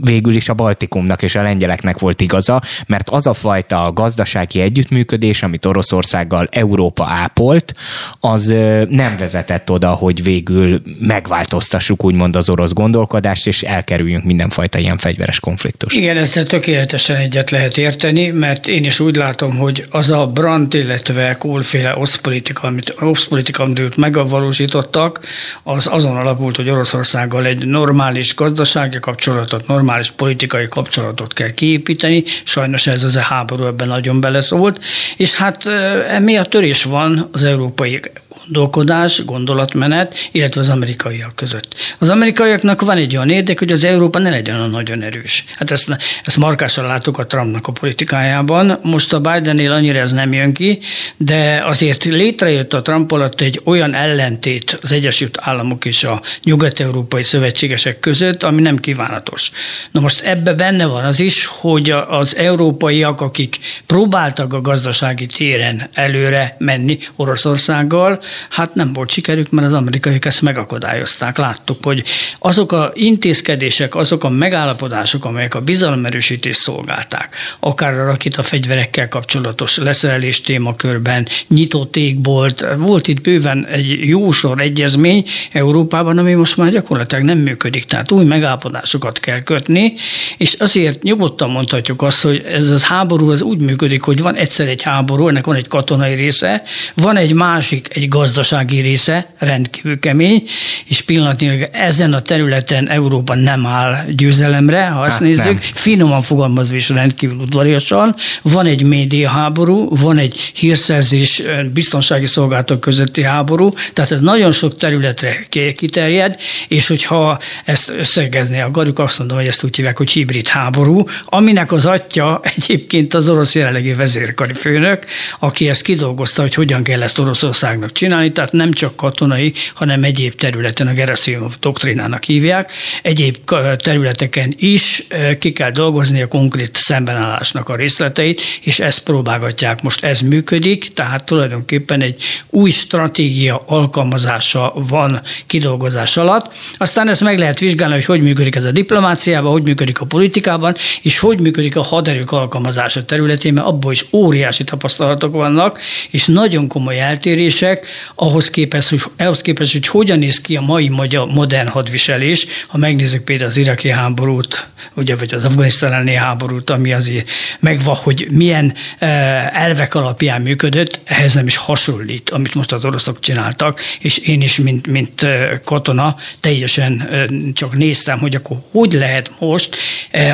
végül 0.00 0.34
is 0.34 0.48
a 0.48 0.54
Baltikumnak 0.54 1.22
és 1.22 1.34
a 1.34 1.42
lengyeleknek 1.42 1.98
volt 1.98 2.20
igaza, 2.20 2.62
mert 2.86 3.10
az 3.10 3.26
a 3.26 3.34
fajta 3.34 3.92
gazdasági 3.94 4.60
együttműködés, 4.60 5.42
amit 5.42 5.66
Oroszországgal 5.66 6.48
Európa 6.50 7.04
ápolt, 7.04 7.74
az 8.20 8.54
nem 8.88 9.16
vezetett 9.16 9.70
oda, 9.70 9.90
hogy 9.90 10.22
végül 10.22 10.82
megváltoztassuk 11.00 12.04
úgymond 12.04 12.36
az 12.36 12.50
orosz 12.50 12.72
gondolkodást, 12.72 13.46
és 13.46 13.62
elkerüljünk 13.62 14.24
mindenfajta 14.24 14.78
ilyen 14.78 14.98
fegyveres 14.98 15.40
konfliktus. 15.40 15.94
Igen, 15.94 16.16
ezzel 16.16 16.44
tökéletesen 16.44 17.16
egyet 17.16 17.50
lehet 17.50 17.76
érteni, 17.76 18.28
mert 18.28 18.66
én 18.66 18.84
is 18.84 19.00
úgy 19.00 19.16
látom, 19.16 19.56
hogy 19.56 19.84
az 19.90 20.10
a 20.10 20.26
Brandt, 20.26 20.74
illetve 20.74 21.36
Kohlféle 21.38 21.96
oszpolitika, 21.96 22.66
amit, 22.66 22.94
oszpolitika, 23.00 23.62
amit 23.62 23.96
megvalósítottak, 23.96 25.20
az 25.62 25.88
azon 25.90 26.16
alapult, 26.16 26.56
hogy 26.56 26.70
Oroszországgal 26.70 27.46
egy 27.46 27.66
normális 27.66 28.34
gazdasági 28.34 28.98
kapcsolatot, 29.00 29.66
normális 29.66 29.86
normális 29.88 30.10
politikai 30.10 30.68
kapcsolatot 30.68 31.32
kell 31.32 31.50
kiépíteni, 31.50 32.24
sajnos 32.44 32.86
ez 32.86 33.04
az 33.04 33.16
a 33.16 33.20
háború 33.20 33.66
ebben 33.66 33.88
nagyon 33.88 34.20
beleszólt, 34.20 34.84
és 35.16 35.34
hát 35.34 35.66
emiatt 36.08 36.50
törés 36.50 36.84
van 36.84 37.28
az 37.32 37.44
európai 37.44 38.00
gondolkodás, 38.48 39.24
gondolatmenet, 39.24 40.14
illetve 40.32 40.60
az 40.60 40.68
amerikaiak 40.68 41.34
között. 41.34 41.74
Az 41.98 42.08
amerikaiaknak 42.08 42.80
van 42.80 42.96
egy 42.96 43.16
olyan 43.16 43.30
érdek, 43.30 43.58
hogy 43.58 43.72
az 43.72 43.84
Európa 43.84 44.18
ne 44.18 44.30
legyen 44.30 44.56
olyan 44.56 44.70
nagyon 44.70 45.02
erős. 45.02 45.44
Hát 45.56 45.70
ezt, 45.70 45.96
ezt 46.24 46.36
markásan 46.36 46.86
látok 46.86 47.18
a 47.18 47.26
Trumpnak 47.26 47.66
a 47.66 47.72
politikájában. 47.72 48.78
Most 48.82 49.12
a 49.12 49.20
Bidennél 49.20 49.72
annyira 49.72 49.98
ez 49.98 50.12
nem 50.12 50.32
jön 50.32 50.52
ki, 50.52 50.78
de 51.16 51.62
azért 51.64 52.04
létrejött 52.04 52.74
a 52.74 52.82
Trump 52.82 53.12
alatt 53.12 53.40
egy 53.40 53.60
olyan 53.64 53.94
ellentét 53.94 54.78
az 54.82 54.92
Egyesült 54.92 55.38
Államok 55.40 55.84
és 55.84 56.04
a 56.04 56.22
nyugat-európai 56.44 57.22
szövetségesek 57.22 58.00
között, 58.00 58.42
ami 58.42 58.60
nem 58.60 58.76
kívánatos. 58.76 59.50
Na 59.90 60.00
most 60.00 60.20
ebbe 60.20 60.54
benne 60.54 60.86
van 60.86 61.04
az 61.04 61.20
is, 61.20 61.46
hogy 61.46 61.90
az 62.08 62.36
európaiak, 62.36 63.20
akik 63.20 63.58
próbáltak 63.86 64.52
a 64.52 64.60
gazdasági 64.60 65.26
téren 65.26 65.88
előre 65.92 66.56
menni 66.58 66.98
Oroszországgal, 67.16 68.20
hát 68.48 68.74
nem 68.74 68.92
volt 68.92 69.10
sikerük, 69.10 69.50
mert 69.50 69.66
az 69.66 69.72
amerikaiak 69.72 70.24
ezt 70.24 70.42
megakadályozták. 70.42 71.38
Láttuk, 71.38 71.84
hogy 71.84 72.04
azok 72.38 72.72
a 72.72 72.90
intézkedések, 72.94 73.94
azok 73.94 74.24
a 74.24 74.28
megállapodások, 74.28 75.24
amelyek 75.24 75.54
a 75.54 75.60
bizalomerősítést 75.60 76.60
szolgálták, 76.60 77.36
akár 77.60 77.94
a 77.94 78.04
rakita 78.04 78.42
fegyverekkel 78.42 79.08
kapcsolatos 79.08 79.76
leszerelés 79.76 80.40
témakörben, 80.40 81.26
nyitott 81.48 81.96
égbolt, 81.96 82.66
volt 82.76 83.08
itt 83.08 83.20
bőven 83.20 83.66
egy 83.66 84.06
jó 84.08 84.30
sor 84.30 84.60
egyezmény 84.60 85.24
Európában, 85.52 86.18
ami 86.18 86.32
most 86.32 86.56
már 86.56 86.70
gyakorlatilag 86.70 87.24
nem 87.24 87.38
működik. 87.38 87.84
Tehát 87.84 88.10
új 88.10 88.24
megállapodásokat 88.24 89.20
kell 89.20 89.42
kötni, 89.42 89.94
és 90.36 90.52
azért 90.52 91.02
nyugodtan 91.02 91.50
mondhatjuk 91.50 92.02
azt, 92.02 92.22
hogy 92.22 92.44
ez 92.46 92.70
az 92.70 92.84
háború 92.84 93.30
az 93.30 93.42
úgy 93.42 93.58
működik, 93.58 94.02
hogy 94.02 94.20
van 94.22 94.36
egyszer 94.36 94.68
egy 94.68 94.82
háború, 94.82 95.28
ennek 95.28 95.44
van 95.44 95.56
egy 95.56 95.68
katonai 95.68 96.14
része, 96.14 96.62
van 96.94 97.16
egy 97.16 97.32
másik, 97.32 97.88
egy 97.92 98.08
gazdasági 98.28 98.80
része, 98.80 99.26
rendkívül 99.38 99.98
kemény, 99.98 100.42
és 100.84 101.02
pillanatnyilag 101.02 101.68
ezen 101.72 102.12
a 102.12 102.20
területen 102.20 102.88
Európa 102.88 103.34
nem 103.34 103.66
áll 103.66 104.04
győzelemre, 104.16 104.86
ha 104.86 105.00
azt 105.00 105.12
hát 105.12 105.20
nézzük, 105.20 105.44
nem. 105.44 105.60
finoman 105.60 106.22
fogalmazva 106.22 106.76
is 106.76 106.88
rendkívül 106.88 107.36
udvariasan. 107.36 108.14
Van 108.42 108.66
egy 108.66 108.82
média 108.82 109.28
háború, 109.28 109.96
van 109.96 110.18
egy 110.18 110.50
hírszerzés 110.54 111.42
biztonsági 111.72 112.26
szolgálatok 112.26 112.80
közötti 112.80 113.22
háború, 113.22 113.72
tehát 113.92 114.10
ez 114.10 114.20
nagyon 114.20 114.52
sok 114.52 114.76
területre 114.76 115.46
kiterjed, 115.76 116.36
és 116.68 116.88
hogyha 116.88 117.38
ezt 117.64 117.92
összegezni 117.98 118.60
akarjuk, 118.60 118.98
azt 118.98 119.18
mondom, 119.18 119.36
hogy 119.38 119.46
ezt 119.46 119.64
úgy 119.64 119.76
hívják, 119.76 119.96
hogy 119.96 120.10
hibrid 120.10 120.48
háború, 120.48 121.04
aminek 121.24 121.72
az 121.72 121.86
atya 121.86 122.40
egyébként 122.56 123.14
az 123.14 123.28
orosz 123.28 123.54
jelenlegi 123.54 123.92
vezérkari 123.92 124.52
főnök, 124.52 125.04
aki 125.38 125.68
ezt 125.68 125.82
kidolgozta, 125.82 126.42
hogy 126.42 126.54
hogyan 126.54 126.82
kell 126.82 127.02
ezt 127.02 127.18
Oroszországnak 127.18 127.92
csinálni, 127.92 128.17
tehát 128.32 128.52
nem 128.52 128.72
csak 128.72 128.96
katonai, 128.96 129.52
hanem 129.74 130.04
egyéb 130.04 130.34
területen 130.34 130.86
a 130.86 130.92
Gerasimov 130.92 131.54
doktrinának 131.60 132.24
hívják, 132.24 132.72
egyéb 133.02 133.36
területeken 133.76 134.52
is 134.56 135.06
ki 135.38 135.52
kell 135.52 135.70
dolgozni 135.70 136.22
a 136.22 136.28
konkrét 136.28 136.76
szembenállásnak 136.76 137.68
a 137.68 137.76
részleteit, 137.76 138.40
és 138.60 138.80
ezt 138.80 139.02
próbálgatják. 139.02 139.82
Most 139.82 140.04
ez 140.04 140.20
működik, 140.20 140.92
tehát 140.92 141.24
tulajdonképpen 141.24 142.00
egy 142.00 142.22
új 142.50 142.70
stratégia 142.70 143.62
alkalmazása 143.66 144.72
van 144.74 145.22
kidolgozás 145.46 146.16
alatt. 146.16 146.52
Aztán 146.78 147.08
ezt 147.08 147.24
meg 147.24 147.38
lehet 147.38 147.58
vizsgálni, 147.58 147.94
hogy 147.94 148.04
hogy 148.04 148.22
működik 148.22 148.54
ez 148.54 148.64
a 148.64 148.70
diplomáciában, 148.70 149.52
hogy 149.52 149.62
működik 149.62 150.00
a 150.00 150.04
politikában, 150.04 150.76
és 151.02 151.18
hogy 151.18 151.40
működik 151.40 151.76
a 151.76 151.82
haderők 151.82 152.32
alkalmazása 152.32 153.04
területén, 153.04 153.52
mert 153.52 153.66
abból 153.66 153.92
is 153.92 154.04
óriási 154.12 154.64
tapasztalatok 154.64 155.32
vannak, 155.32 155.80
és 156.10 156.26
nagyon 156.26 156.68
komoly 156.68 157.00
eltérések 157.00 157.86
ahhoz 158.14 158.50
képest, 158.50 158.88
hogy, 158.88 159.02
ahhoz 159.16 159.40
képest, 159.40 159.72
hogy 159.72 159.86
hogyan 159.86 160.18
néz 160.18 160.40
ki 160.40 160.56
a 160.56 160.60
mai 160.60 160.88
magyar 160.88 161.26
modern 161.26 161.68
hadviselés, 161.68 162.46
ha 162.66 162.78
megnézzük 162.78 163.24
például 163.24 163.50
az 163.50 163.56
iraki 163.56 163.90
háborút, 163.90 164.66
ugye, 164.94 165.16
vagy 165.16 165.34
az 165.34 165.44
afganisztáni 165.44 166.14
háborút, 166.14 166.70
ami 166.70 166.92
azért 166.92 167.30
megvan, 167.60 167.94
hogy 167.94 168.26
milyen 168.30 168.74
eh, 168.98 169.46
elvek 169.46 169.94
alapján 169.94 170.42
működött, 170.42 171.00
ehhez 171.04 171.34
nem 171.34 171.46
is 171.46 171.56
hasonlít, 171.56 172.30
amit 172.30 172.54
most 172.54 172.72
az 172.72 172.84
oroszok 172.84 173.20
csináltak, 173.20 173.80
és 173.98 174.18
én 174.18 174.40
is, 174.40 174.58
mint, 174.58 174.86
mint 174.86 175.22
eh, 175.22 175.50
katona, 175.64 176.16
teljesen 176.40 177.08
eh, 177.10 177.24
csak 177.52 177.76
néztem, 177.76 178.18
hogy 178.18 178.34
akkor 178.34 178.56
hogy 178.70 178.92
lehet 178.92 179.30
most 179.38 179.76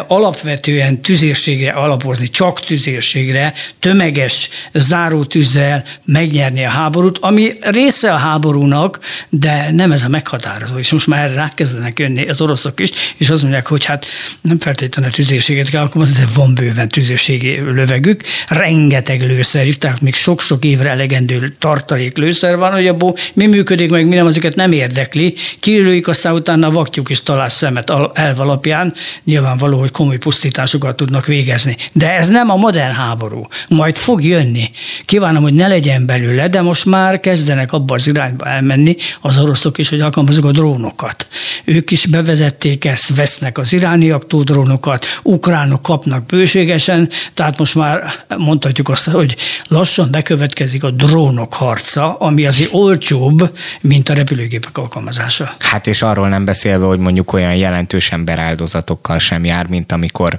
alapvetően 0.06 1.00
tüzérségre 1.00 1.70
alapozni, 1.70 2.28
csak 2.28 2.64
tüzérségre, 2.64 3.52
tömeges 3.78 4.48
zárótűzzel 4.72 5.84
megnyerni 6.04 6.64
a 6.64 6.68
háborút, 6.68 7.18
ami 7.18 7.52
része 7.60 8.12
a 8.12 8.16
háborúnak, 8.16 8.98
de 9.28 9.70
nem 9.70 9.92
ez 9.92 10.02
a 10.02 10.08
meghatározó. 10.08 10.78
És 10.78 10.92
most 10.92 11.06
már 11.06 11.34
rákezdenek 11.34 11.98
jönni 11.98 12.28
az 12.28 12.40
oroszok 12.40 12.80
is, 12.80 12.90
és 13.16 13.30
azt 13.30 13.42
mondják, 13.42 13.66
hogy 13.66 13.84
hát 13.84 14.06
nem 14.40 14.58
feltétlenül 14.58 15.10
tüzérséget 15.10 15.70
kell 15.70 15.82
alkalmazni, 15.82 16.24
de 16.24 16.30
van 16.34 16.54
bőven 16.54 16.88
tüzérségi 16.88 17.60
lövegük, 17.60 18.22
rengeteg 18.48 19.20
lőszer, 19.20 19.66
tehát 19.66 20.00
még 20.00 20.14
sok-sok 20.14 20.64
évre 20.64 20.90
elegendő 20.90 21.56
tartalék 21.58 22.16
lőszer 22.16 22.56
van, 22.56 22.72
hogy 22.72 22.86
abból 22.86 23.16
mi 23.32 23.46
működik, 23.46 23.90
meg 23.90 24.06
mi 24.06 24.14
nem, 24.14 24.26
azokat 24.26 24.54
nem 24.54 24.72
érdekli. 24.72 25.34
Kilőjük, 25.60 26.08
aztán 26.08 26.34
utána 26.34 26.70
vakjuk 26.70 27.10
is 27.10 27.22
talál 27.22 27.48
szemet 27.48 27.92
elv 28.12 28.40
alapján, 28.40 28.94
nyilvánvaló, 29.24 29.78
hogy 29.78 29.90
komoly 29.90 30.18
pusztításokat 30.18 30.96
tudnak 30.96 31.26
végezni. 31.26 31.76
De 31.92 32.12
ez 32.12 32.28
nem 32.28 32.50
a 32.50 32.56
modern 32.56 32.92
háború. 32.92 33.46
Majd 33.68 33.96
fog 33.96 34.24
jönni. 34.24 34.70
Kívánom, 35.04 35.42
hogy 35.42 35.54
ne 35.54 35.68
legyen 35.68 36.06
belőle, 36.06 36.48
de 36.48 36.60
most 36.60 36.84
már 36.84 37.20
kezdenek 37.44 37.72
abba 37.72 37.94
az 37.94 38.06
irányba 38.06 38.44
elmenni 38.44 38.96
az 39.20 39.38
oroszok 39.38 39.78
is, 39.78 39.88
hogy 39.88 40.00
alkalmazok 40.00 40.44
a 40.44 40.50
drónokat. 40.50 41.26
Ők 41.64 41.90
is 41.90 42.06
bevezették 42.06 42.84
ezt, 42.84 43.16
vesznek 43.16 43.58
az 43.58 43.72
irániaktól 43.72 44.42
drónokat, 44.42 45.06
ukránok 45.22 45.82
kapnak 45.82 46.26
bőségesen, 46.26 47.08
tehát 47.34 47.58
most 47.58 47.74
már 47.74 48.24
mondhatjuk 48.36 48.88
azt, 48.88 49.04
hogy 49.04 49.36
lassan 49.68 50.10
bekövetkezik 50.10 50.84
a 50.84 50.90
drónok 50.90 51.54
harca, 51.54 52.14
ami 52.14 52.46
azért 52.46 52.72
olcsóbb, 52.72 53.58
mint 53.80 54.08
a 54.08 54.14
repülőgépek 54.14 54.78
alkalmazása. 54.78 55.54
Hát 55.58 55.86
és 55.86 56.02
arról 56.02 56.28
nem 56.28 56.44
beszélve, 56.44 56.86
hogy 56.86 56.98
mondjuk 56.98 57.32
olyan 57.32 57.54
jelentős 57.54 58.10
emberáldozatokkal 58.10 59.18
sem 59.18 59.44
jár, 59.44 59.66
mint 59.66 59.92
amikor 59.92 60.38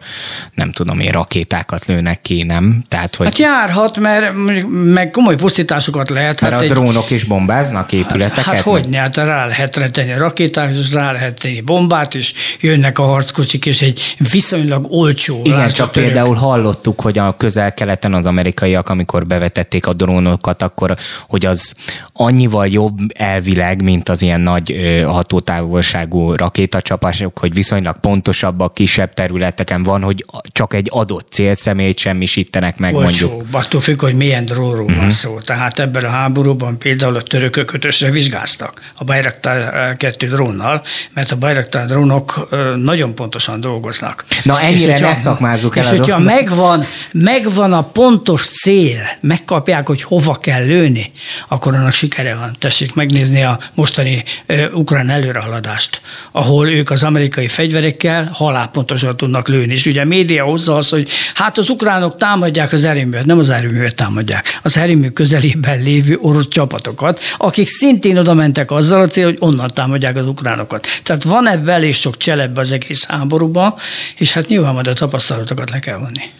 nem 0.54 0.72
tudom 0.72 1.00
én, 1.00 1.12
rakétákat 1.12 1.86
lőnek 1.86 2.22
ki, 2.22 2.44
nem? 2.44 2.84
Tehát, 2.88 3.16
hogy... 3.16 3.26
Hát 3.26 3.38
járhat, 3.38 4.00
mert 4.00 4.34
meg 4.72 5.12
komoly 5.12 5.36
pusztításokat 5.36 6.10
lehet. 6.10 6.42
Mert 6.42 6.54
hát 6.54 6.62
a 6.62 6.64
egy... 6.64 6.72
drónok 6.96 7.12
is 7.12 7.24
bombáznak 7.24 7.92
épületeket? 7.92 8.44
Hát, 8.44 8.56
hát 8.56 8.64
hogy 8.64 8.90
ne, 8.90 8.98
hát 8.98 9.16
rá 9.18 9.46
lehet 9.46 9.76
retenni 9.76 10.12
a 10.12 10.18
rakétát, 10.18 10.72
és 10.72 10.94
rá 10.94 11.12
lehet 11.12 11.42
tenni 11.42 11.62
bombát, 11.62 12.16
és 12.16 12.34
jönnek 12.60 13.00
a 13.00 13.04
harckocsik, 13.04 13.66
és 13.66 13.82
egy 13.82 14.16
viszonylag 14.32 14.86
olcsó. 14.90 15.42
Igen, 15.44 15.68
csak 15.68 15.92
török. 15.92 16.08
például 16.08 16.36
hallottuk, 16.36 17.02
hogy 17.02 17.18
a 17.18 17.36
közel-keleten 17.38 18.14
az 18.14 18.26
amerikaiak, 18.26 18.90
amikor 18.90 19.26
bevetették 19.26 19.88
a 19.88 19.94
drónokat, 19.94 20.62
akkor 20.62 20.98
hogy 21.28 21.46
az 21.46 21.74
annyival 22.14 22.68
jobb 22.68 22.98
elvileg, 23.14 23.82
mint 23.82 24.10
az 24.10 24.22
ilyen 24.22 24.42
nagy 24.42 24.76
hatótávolságú 25.06 26.34
rakétacsapások, 26.34 27.38
hogy 27.38 27.54
viszonylag 27.54 28.00
pontosabbak, 28.00 28.74
kisebb 28.74 29.14
területeken 29.14 29.84
van, 29.84 30.02
hogy 30.02 30.26
csak 30.48 30.74
egy 30.74 30.88
adott 30.92 31.28
célszemélyt 31.32 31.98
semmisítenek 32.00 32.78
meg 32.78 32.94
Olcsó, 32.94 33.28
mondjuk. 33.28 33.56
attól 33.56 33.82
függ, 33.82 34.02
hogy 34.02 34.16
milyen 34.16 34.46
drónról 34.46 34.80
uh-huh. 34.80 34.96
van 34.96 35.06
mhm. 35.06 35.14
szó. 35.14 35.38
Tehát 35.38 35.80
ebben 35.80 36.04
a 36.04 36.10
háborúban 36.10 36.78
például 36.86 37.16
a 37.16 37.22
törökök 37.22 37.74
ötösre 37.74 38.10
vizsgáztak 38.12 38.82
a 38.96 39.04
Bayraktar 39.04 39.96
2 39.98 40.28
drónnal, 40.28 40.84
mert 41.14 41.32
a 41.32 41.36
Bayraktar 41.36 41.86
drónok 41.86 42.50
nagyon 42.76 43.16
pontosan 43.16 43.62
dolgoznak. 43.62 44.26
Na 44.44 44.62
ennyire 44.62 44.94
és, 44.94 45.00
ne 45.00 45.16
szakmázzuk 45.16 45.78
el. 45.78 45.84
És 45.84 45.90
hogyha 45.90 46.20
megvan, 46.20 46.86
megvan 47.12 47.74
a 47.74 47.84
pontos 47.84 48.50
cél, 48.50 49.00
megkapják, 49.20 49.88
hogy 49.88 50.02
hova 50.02 50.36
kell 50.36 50.66
lőni, 50.66 51.12
akkor 51.48 51.76
annak 51.76 51.94
sikere 51.94 52.36
van. 52.36 52.56
Tessék 52.60 52.94
megnézni 52.94 53.44
a 53.44 53.60
mostani 53.74 54.24
uh, 54.50 54.66
ukrán 54.74 55.10
előrehaladást, 55.10 56.02
ahol 56.32 56.70
ők 56.70 56.90
az 56.90 57.04
amerikai 57.04 57.48
fegyverekkel 57.48 58.30
halálpontosan 58.34 59.18
tudnak 59.18 59.48
lőni. 59.48 59.74
És 59.74 59.86
ugye 59.86 60.02
a 60.02 60.06
média 60.06 60.44
hozza 60.44 60.76
az, 60.76 60.90
hogy 60.90 61.10
hát 61.34 61.58
az 61.58 61.70
ukránok 61.70 62.18
támadják 62.18 62.72
az 62.72 62.84
erőművet, 62.84 63.26
nem 63.26 63.40
az 63.40 63.50
erőművet 63.50 63.96
támadják, 63.96 64.60
az 64.64 64.78
erőmű 64.78 65.10
közelében 65.10 65.82
lévő 65.82 66.18
orosz 66.22 66.48
csapatokat, 66.76 67.20
akik 67.38 67.68
szintén 67.68 68.18
oda 68.18 68.34
mentek 68.34 68.72
azzal 68.72 69.02
a 69.02 69.08
cél, 69.08 69.26
hogy 69.26 69.38
onnan 69.40 69.72
támadják 69.74 70.16
az 70.16 70.28
ukránokat. 70.28 70.88
Tehát 71.04 71.24
van 71.24 71.48
ebben 71.48 71.76
elég 71.76 71.94
sok 71.94 72.18
cselebbe 72.18 72.60
az 72.60 72.72
egész 72.72 73.06
háborúban, 73.06 73.74
és 74.16 74.34
hát 74.34 74.48
nyilván 74.48 74.74
majd 74.74 74.88
a 74.88 74.94
tapasztalatokat 74.94 75.70
le 75.70 75.80
kell 75.80 75.98
vonni 75.98 76.32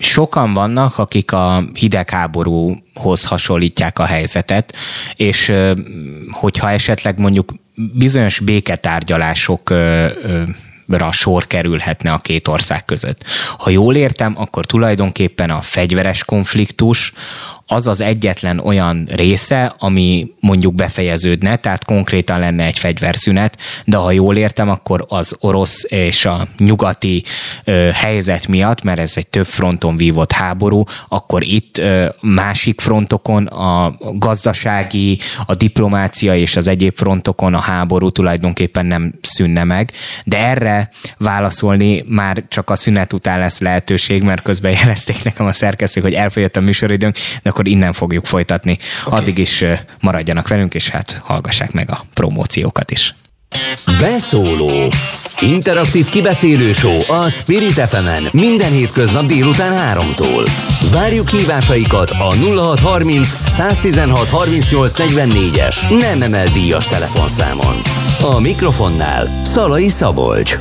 sokan 0.00 0.52
vannak, 0.52 0.98
akik 0.98 1.32
a 1.32 1.64
hidegháborúhoz 1.74 3.24
hasonlítják 3.24 3.98
a 3.98 4.04
helyzetet, 4.04 4.74
és 5.16 5.52
hogyha 6.30 6.70
esetleg 6.70 7.18
mondjuk 7.18 7.54
bizonyos 7.74 8.40
béketárgyalások 8.40 9.70
ra 10.88 11.12
sor 11.12 11.46
kerülhetne 11.46 12.12
a 12.12 12.18
két 12.18 12.48
ország 12.48 12.84
között. 12.84 13.24
Ha 13.58 13.70
jól 13.70 13.96
értem, 13.96 14.34
akkor 14.36 14.66
tulajdonképpen 14.66 15.50
a 15.50 15.60
fegyveres 15.60 16.24
konfliktus 16.24 17.12
az 17.70 17.86
az 17.86 18.00
egyetlen 18.00 18.58
olyan 18.58 19.08
része, 19.10 19.74
ami 19.78 20.30
mondjuk 20.40 20.74
befejeződne, 20.74 21.56
tehát 21.56 21.84
konkrétan 21.84 22.38
lenne 22.38 22.64
egy 22.64 22.78
fegyverszünet, 22.78 23.58
de 23.84 23.96
ha 23.96 24.10
jól 24.10 24.36
értem, 24.36 24.68
akkor 24.68 25.04
az 25.08 25.36
orosz 25.40 25.84
és 25.88 26.24
a 26.24 26.46
nyugati 26.58 27.24
ö, 27.64 27.88
helyzet 27.92 28.46
miatt, 28.46 28.82
mert 28.82 28.98
ez 28.98 29.12
egy 29.16 29.26
több 29.26 29.46
fronton 29.46 29.96
vívott 29.96 30.32
háború, 30.32 30.84
akkor 31.08 31.42
itt 31.42 31.78
ö, 31.78 32.08
másik 32.20 32.80
frontokon 32.80 33.46
a 33.46 33.96
gazdasági, 34.12 35.18
a 35.46 35.54
diplomácia 35.54 36.36
és 36.36 36.56
az 36.56 36.68
egyéb 36.68 36.96
frontokon 36.96 37.54
a 37.54 37.60
háború 37.60 38.10
tulajdonképpen 38.10 38.86
nem 38.86 39.14
szűnne 39.22 39.64
meg, 39.64 39.92
de 40.24 40.38
erre 40.38 40.90
válaszolni 41.18 42.04
már 42.06 42.44
csak 42.48 42.70
a 42.70 42.76
szünet 42.76 43.12
után 43.12 43.38
lesz 43.38 43.58
lehetőség, 43.60 44.22
mert 44.22 44.42
közben 44.42 44.72
jelezték 44.82 45.24
nekem 45.24 45.46
a 45.46 45.52
szerkesztők, 45.52 46.02
hogy 46.02 46.14
elfogyott 46.14 46.56
a 46.56 46.60
műsoridőnk, 46.60 47.16
de 47.42 47.50
akkor 47.58 47.70
innen 47.70 47.92
fogjuk 47.92 48.26
folytatni. 48.26 48.78
Okay. 49.06 49.20
Addig 49.20 49.38
is 49.38 49.64
maradjanak 50.00 50.48
velünk, 50.48 50.74
és 50.74 50.88
hát 50.88 51.20
hallgassák 51.24 51.72
meg 51.72 51.90
a 51.90 52.04
promóciókat 52.14 52.90
is. 52.90 53.14
Beszóló 54.00 54.70
Interaktív 55.40 56.08
kibeszélő 56.10 56.72
show 56.72 56.98
a 57.08 57.28
Spirit 57.28 57.72
fm 57.72 58.36
minden 58.36 58.72
hétköznap 58.72 59.24
délután 59.26 59.96
3-tól. 59.98 60.50
Várjuk 60.92 61.28
hívásaikat 61.28 62.10
a 62.10 62.34
0630 62.34 63.36
116 63.46 64.28
38 64.28 64.92
44-es 64.96 66.00
nem 66.00 66.22
emel 66.22 66.46
díjas 66.46 66.86
telefonszámon. 66.86 67.74
A 68.36 68.40
mikrofonnál 68.40 69.40
Szalai 69.44 69.88
Szabolcs. 69.88 70.58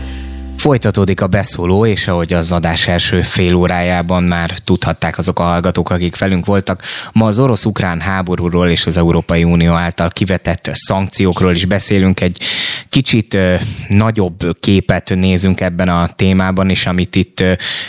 Folytatódik 0.58 1.22
a 1.22 1.28
beszóló, 1.28 1.86
és 1.86 2.08
ahogy 2.08 2.34
az 2.34 2.52
adás 2.52 2.88
első 2.88 3.22
fél 3.22 3.54
órájában 3.54 4.24
már 4.24 4.52
tudhatták 4.63 5.17
azok 5.17 5.39
a 5.39 5.43
hallgatók, 5.43 5.89
akik 5.89 6.17
velünk 6.17 6.46
voltak, 6.46 6.84
ma 7.12 7.26
az 7.26 7.39
orosz-ukrán 7.39 8.00
háborúról 8.00 8.70
és 8.70 8.86
az 8.86 8.98
Európai 8.98 9.43
Unió 9.43 9.74
által 9.74 10.10
kivetett 10.10 10.70
szankciókról 10.74 11.54
is 11.54 11.65
beszélünk. 11.65 12.22
Egy 12.22 12.38
kicsit 12.89 13.38
nagyobb 13.88 14.60
képet 14.60 15.15
nézünk 15.15 15.62
ebben 15.62 15.89
a 15.89 16.08
témában, 16.15 16.70
és 16.70 16.86
amit 16.86 17.15
itt 17.15 17.43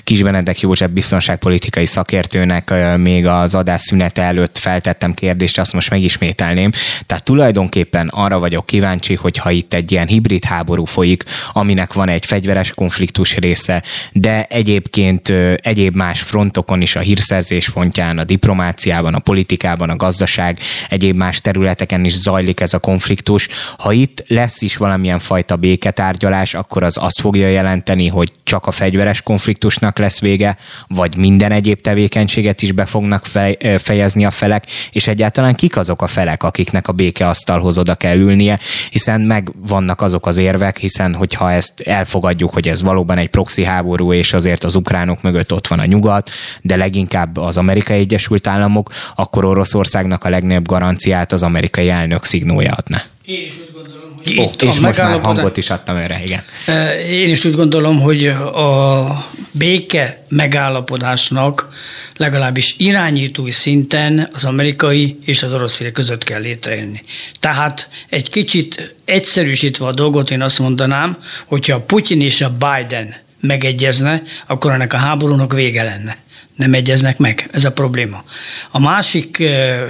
Kis 0.05 0.23
Benedek 0.23 0.61
József 0.61 0.91
biztonságpolitikai 0.91 1.87
szakértőnek 1.87 2.73
még 2.97 3.27
az 3.27 3.55
adás 3.55 3.81
szünete 3.81 4.23
előtt 4.23 4.59
feltettem 4.59 5.15
kérdést, 5.15 5.59
azt 5.59 5.73
most 5.73 5.91
megismételném. 5.91 6.71
Tehát 7.07 7.25
tulajdonképpen 7.25 8.09
arra 8.09 8.39
vagyok 8.39 8.67
kíváncsi, 8.67 9.15
hogyha 9.15 9.51
itt 9.51 9.75
egy 9.75 9.93
ilyen 9.93 10.07
hibrid 10.07 10.45
háború 10.45 10.85
folyik, 10.85 11.25
aminek 11.53 11.93
van 11.93 12.09
egy 12.09 12.27
fegyveres 12.27 12.57
fegyveres 12.59 12.75
konfliktus 12.75 13.37
része, 13.37 13.83
de 14.13 14.47
egyébként 14.51 15.33
egyéb 15.57 15.95
más 15.95 16.21
frontokon 16.21 16.81
is 16.81 16.97
a 16.97 17.01
hírszerzés 17.01 17.71
pontján, 17.71 18.19
a 18.19 18.25
diplomáciában, 18.25 19.15
a 19.15 19.19
politikában, 19.19 19.91
a 19.91 19.97
gazdaság, 19.97 20.59
egyéb 20.89 21.17
más 21.17 21.41
területeken 21.41 22.05
is 22.05 22.19
zajlik 22.19 22.61
ez 22.61 22.75
a 22.75 22.79
konfliktus. 22.79 23.49
Ha 23.79 23.93
itt 23.93 24.25
lesz 24.27 24.63
is 24.63 24.77
valamilyen 24.77 25.19
fajta 25.19 25.57
béketárgyalás, 25.57 26.55
akkor 26.55 26.83
az 26.83 26.97
azt 27.01 27.21
fogja 27.21 27.49
jelenteni, 27.49 28.09
hogy 28.09 28.33
csak 28.45 28.67
a 28.67 28.71
fegyveres 28.71 29.23
konfliktusnak 29.23 29.99
lesz 29.99 30.21
vége, 30.21 30.57
vagy 30.89 31.17
minden 31.17 31.53
egyéb 31.53 31.81
tevékenységet 31.81 32.63
is 32.63 32.73
be 32.73 32.85
fognak 32.85 33.27
fejezni 33.79 34.25
a 34.25 34.31
felek, 34.31 34.67
és 34.93 35.07
egyáltalán 35.07 35.55
kik 35.55 35.77
azok 35.77 36.03
a 36.03 36.07
felek, 36.07 36.43
akiknek 36.43 36.89
a 36.89 36.93
békeasztalhoz 36.93 37.79
oda 37.79 37.95
kell 37.95 38.17
ülnie, 38.17 38.59
hiszen 38.91 39.21
meg 39.21 39.53
vannak 39.57 40.01
azok 40.01 40.27
az 40.27 40.37
érvek, 40.37 40.79
hiszen 40.79 41.15
hogyha 41.15 41.53
ezt 41.53 41.81
elfogadjuk, 41.81 42.48
hogy 42.53 42.69
ez 42.69 42.83
valóban 42.83 43.19
egy 43.19 43.29
proxy 43.29 43.63
háború, 43.63 44.13
és 44.13 44.33
azért 44.33 44.65
az 44.65 44.75
ukránok 44.75 45.23
mögött 45.23 45.53
ott 45.53 45.67
van 45.67 45.79
a 45.79 45.85
nyugat, 45.85 46.31
de 46.63 46.77
leginkább 46.77 47.37
az 47.37 47.59
Amerikai 47.59 47.99
Egyesült 47.99 48.47
Államok, 48.47 48.93
akkor 49.15 49.45
Oroszországnak 49.45 50.25
a 50.25 50.29
legnagyobb 50.29 50.67
garanciát 50.67 51.33
az 51.33 51.43
amerikai 51.43 51.89
elnök 51.89 52.25
szignója 52.25 52.73
adna. 52.73 53.03
Én 53.25 53.47
is 53.47 53.53
úgy 53.61 53.73
gondolom, 53.75 53.98
Itt 54.25 54.63
és 54.63 54.79
most 54.79 54.99
már 54.99 55.21
hangot 55.21 55.57
is 55.57 55.71
adtam 55.71 55.97
erre, 55.97 56.23
igen. 56.25 56.43
Én 57.11 57.29
is 57.29 57.45
úgy 57.45 57.55
gondolom, 57.55 58.01
hogy 58.01 58.27
a 58.27 59.31
béke 59.51 60.23
megállapodásnak 60.29 61.69
legalábbis 62.17 62.75
irányítói 62.79 63.51
szinten 63.51 64.29
az 64.33 64.45
amerikai 64.45 65.19
és 65.25 65.43
az 65.43 65.53
orosz 65.53 65.75
fél 65.75 65.93
között 65.93 66.25
kell 66.25 66.41
létrejönni. 66.41 67.03
Tehát 67.41 67.89
egy 68.09 68.31
kicsit 68.31 68.95
egyszerűsítve 69.05 69.87
a 69.87 69.93
dolgot 69.93 70.31
én 70.31 70.43
azt 70.43 70.59
mondanám, 70.59 71.17
hogyha 71.47 71.81
Putyin 71.81 72.21
és 72.21 72.41
a 72.41 72.51
Biden 72.51 73.15
megegyezne, 73.41 74.23
akkor 74.47 74.73
ennek 74.73 74.93
a 74.93 74.97
háborúnak 74.97 75.53
vége 75.53 75.83
lenne 75.83 76.17
nem 76.57 76.75
egyeznek 76.75 77.19
meg. 77.19 77.49
Ez 77.53 77.65
a 77.65 77.73
probléma. 77.73 78.25
A 78.71 78.81
másik 78.81 79.41
eh, 79.41 79.81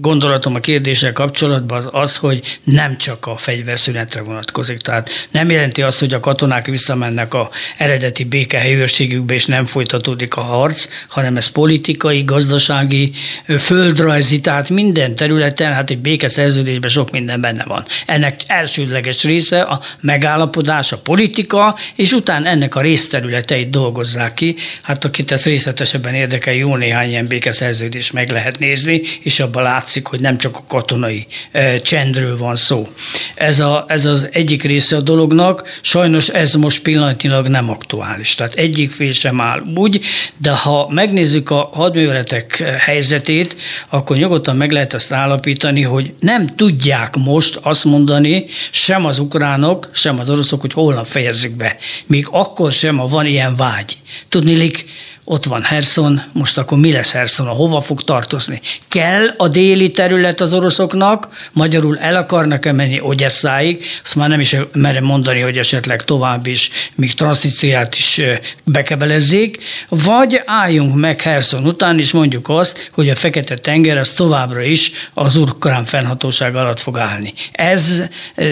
gondolatom 0.00 0.54
a 0.54 0.60
kérdéssel 0.60 1.12
kapcsolatban 1.12 1.90
az 1.92 2.06
az, 2.06 2.16
hogy 2.16 2.58
nem 2.64 2.98
csak 2.98 3.26
a 3.26 3.36
fegyverszünetre 3.36 4.20
vonatkozik. 4.20 4.78
Tehát 4.78 5.10
nem 5.30 5.50
jelenti 5.50 5.82
azt, 5.82 5.98
hogy 5.98 6.14
a 6.14 6.20
katonák 6.20 6.66
visszamennek 6.66 7.34
a 7.34 7.50
eredeti 7.76 8.24
békehelyőrségükbe, 8.24 9.34
és 9.34 9.46
nem 9.46 9.66
folytatódik 9.66 10.36
a 10.36 10.40
harc, 10.40 10.88
hanem 11.08 11.36
ez 11.36 11.46
politikai, 11.46 12.22
gazdasági, 12.22 13.12
földrajzi, 13.58 14.40
tehát 14.40 14.68
minden 14.68 15.14
területen, 15.14 15.72
hát 15.72 15.90
egy 15.90 15.98
békeszerződésben 15.98 16.90
sok 16.90 17.10
minden 17.10 17.40
benne 17.40 17.64
van. 17.64 17.84
Ennek 18.06 18.40
elsődleges 18.46 19.22
része 19.22 19.60
a 19.60 19.80
megállapodás, 20.00 20.92
a 20.92 20.98
politika, 20.98 21.76
és 21.94 22.12
utána 22.12 22.48
ennek 22.48 22.74
a 22.74 22.80
részterületeit 22.80 23.70
dolgozzák 23.70 24.34
ki. 24.34 24.56
Hát 24.82 25.04
akit 25.04 25.32
ezt 25.32 25.44
részletesebb 25.44 25.85
ebben 25.94 26.14
érdekel, 26.14 26.54
jó 26.54 26.76
néhány 26.76 27.08
ilyen 27.08 27.26
békeszerződést 27.26 28.12
meg 28.12 28.30
lehet 28.30 28.58
nézni, 28.58 29.02
és 29.22 29.40
abban 29.40 29.62
látszik, 29.62 30.06
hogy 30.06 30.20
nem 30.20 30.38
csak 30.38 30.56
a 30.56 30.64
katonai 30.68 31.26
e, 31.52 31.78
csendről 31.78 32.36
van 32.36 32.56
szó. 32.56 32.88
Ez, 33.34 33.60
a, 33.60 33.84
ez 33.88 34.04
az 34.04 34.28
egyik 34.32 34.62
része 34.62 34.96
a 34.96 35.00
dolognak, 35.00 35.78
sajnos 35.80 36.28
ez 36.28 36.54
most 36.54 36.82
pillanatnyilag 36.82 37.46
nem 37.46 37.70
aktuális. 37.70 38.34
Tehát 38.34 38.54
egyik 38.54 38.90
fél 38.90 39.12
sem 39.12 39.40
áll 39.40 39.62
úgy, 39.74 40.00
de 40.36 40.50
ha 40.50 40.88
megnézzük 40.90 41.50
a 41.50 41.70
hadműveletek 41.72 42.56
helyzetét, 42.78 43.56
akkor 43.88 44.16
nyugodtan 44.16 44.56
meg 44.56 44.72
lehet 44.72 44.94
azt 44.94 45.12
állapítani, 45.12 45.82
hogy 45.82 46.14
nem 46.20 46.46
tudják 46.56 47.16
most 47.16 47.58
azt 47.62 47.84
mondani 47.84 48.44
sem 48.70 49.04
az 49.04 49.18
ukránok, 49.18 49.90
sem 49.92 50.18
az 50.18 50.30
oroszok, 50.30 50.60
hogy 50.60 50.72
holnap 50.72 51.06
fejezzük 51.06 51.56
be. 51.56 51.76
Még 52.06 52.26
akkor 52.30 52.72
sem, 52.72 52.96
ha 52.96 53.08
van 53.08 53.26
ilyen 53.26 53.56
vágy. 53.56 53.96
Tudnilik, 54.28 54.84
ott 55.28 55.44
van 55.44 55.62
Herson, 55.62 56.22
most 56.32 56.58
akkor 56.58 56.78
mi 56.78 56.92
lesz 56.92 57.12
Herson, 57.12 57.46
hova 57.46 57.80
fog 57.80 58.02
tartozni? 58.02 58.60
Kell 58.88 59.34
a 59.36 59.48
déli 59.48 59.90
terület 59.90 60.40
az 60.40 60.52
oroszoknak, 60.52 61.48
magyarul 61.52 61.98
el 61.98 62.14
akarnak-e 62.14 62.72
menni 62.72 63.00
Ogyesszáig, 63.00 63.84
azt 64.04 64.14
már 64.14 64.28
nem 64.28 64.40
is 64.40 64.56
merem 64.72 65.04
mondani, 65.04 65.40
hogy 65.40 65.58
esetleg 65.58 66.04
tovább 66.04 66.46
is, 66.46 66.70
míg 66.94 67.14
Transnistriát 67.14 67.94
is 67.94 68.20
bekebelezzék, 68.64 69.58
vagy 69.88 70.42
álljunk 70.44 70.94
meg 70.94 71.20
Herson 71.20 71.66
után, 71.66 71.98
és 71.98 72.12
mondjuk 72.12 72.48
azt, 72.48 72.90
hogy 72.92 73.10
a 73.10 73.14
Fekete-tenger 73.14 73.98
az 73.98 74.10
továbbra 74.10 74.62
is 74.62 74.92
az 75.14 75.36
ukrán 75.36 75.84
fennhatóság 75.84 76.56
alatt 76.56 76.80
fog 76.80 76.98
állni. 76.98 77.32
Ez 77.52 78.02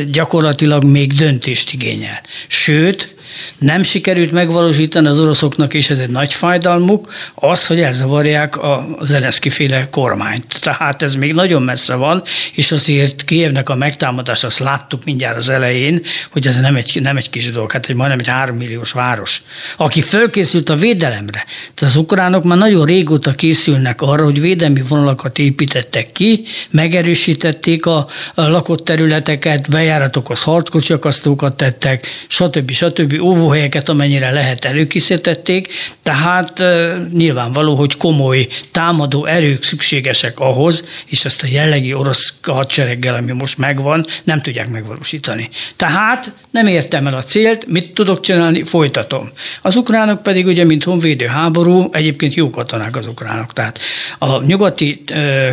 gyakorlatilag 0.06 0.84
még 0.84 1.12
döntést 1.12 1.72
igényel. 1.72 2.20
Sőt, 2.46 3.14
nem 3.58 3.82
sikerült 3.82 4.32
megvalósítani 4.32 5.06
az 5.06 5.20
oroszoknak, 5.20 5.74
és 5.74 5.90
ez 5.90 5.98
egy 5.98 6.08
nagy 6.08 6.32
fájdalmuk, 6.34 7.12
az, 7.34 7.66
hogy 7.66 7.80
elzavarják 7.80 8.62
a 8.62 8.86
Zelenszky 9.02 9.50
féle 9.50 9.88
kormányt. 9.90 10.60
Tehát 10.60 11.02
ez 11.02 11.14
még 11.14 11.34
nagyon 11.34 11.62
messze 11.62 11.94
van, 11.94 12.22
és 12.52 12.72
azért 12.72 13.24
Kievnek 13.24 13.68
a 13.68 13.74
megtámadás, 13.74 14.44
azt 14.44 14.58
láttuk 14.58 15.04
mindjárt 15.04 15.36
az 15.36 15.48
elején, 15.48 16.02
hogy 16.30 16.46
ez 16.46 16.56
nem 16.56 16.76
egy, 16.76 16.98
nem 17.02 17.16
egy 17.16 17.30
kis 17.30 17.50
dolog, 17.50 17.72
hát 17.72 17.86
egy 17.86 17.94
majdnem 17.94 18.18
egy 18.18 18.28
három 18.28 18.56
milliós 18.56 18.92
város, 18.92 19.42
aki 19.76 20.02
fölkészült 20.02 20.70
a 20.70 20.76
védelemre. 20.76 21.44
Tehát 21.74 21.94
az 21.94 21.96
ukránok 21.96 22.44
már 22.44 22.58
nagyon 22.58 22.84
régóta 22.86 23.30
készülnek 23.30 24.02
arra, 24.02 24.24
hogy 24.24 24.40
védelmi 24.40 24.82
vonalakat 24.88 25.38
építettek 25.38 26.12
ki, 26.12 26.44
megerősítették 26.70 27.86
a, 27.86 28.08
a 28.34 28.42
lakott 28.42 28.84
területeket, 28.84 29.70
bejáratokhoz 29.70 30.42
harckocsiakasztókat 30.42 31.56
tettek, 31.56 32.06
stb. 32.28 32.70
stb 32.70 33.20
óvóhelyeket, 33.24 33.88
amennyire 33.88 34.30
lehet 34.30 34.64
előkészítették, 34.64 35.68
tehát 36.02 36.62
nyilvánvaló, 37.12 37.74
hogy 37.74 37.96
komoly 37.96 38.48
támadó 38.70 39.24
erők 39.24 39.62
szükségesek 39.62 40.40
ahhoz, 40.40 40.86
és 41.06 41.24
ezt 41.24 41.42
a 41.42 41.46
jellegi 41.46 41.94
orosz 41.94 42.38
hadsereggel, 42.42 43.14
ami 43.14 43.32
most 43.32 43.58
megvan, 43.58 44.06
nem 44.24 44.42
tudják 44.42 44.68
megvalósítani. 44.68 45.48
Tehát 45.76 46.32
nem 46.50 46.66
értem 46.66 47.06
el 47.06 47.14
a 47.14 47.22
célt, 47.22 47.66
mit 47.66 47.92
tudok 47.92 48.20
csinálni, 48.20 48.62
folytatom. 48.62 49.30
Az 49.62 49.76
ukránok 49.76 50.22
pedig 50.22 50.46
ugye, 50.46 50.64
mint 50.64 50.84
honvédő 50.84 51.26
háború, 51.26 51.88
egyébként 51.92 52.34
jó 52.34 52.50
katonák 52.50 52.96
az 52.96 53.06
ukránok. 53.06 53.52
Tehát 53.52 53.78
a 54.18 54.42
nyugati 54.42 55.02
ö, 55.12 55.48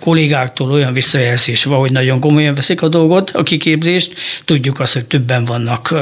kollégáktól 0.00 0.70
olyan 0.70 0.92
visszajelzés 0.92 1.64
van, 1.64 1.78
hogy 1.78 1.92
nagyon 1.92 2.20
komolyan 2.20 2.54
veszik 2.54 2.82
a 2.82 2.88
dolgot, 2.88 3.30
a 3.30 3.42
kiképzést. 3.42 4.14
Tudjuk 4.44 4.80
azt, 4.80 4.92
hogy 4.92 5.04
többen 5.04 5.44
vannak 5.44 5.94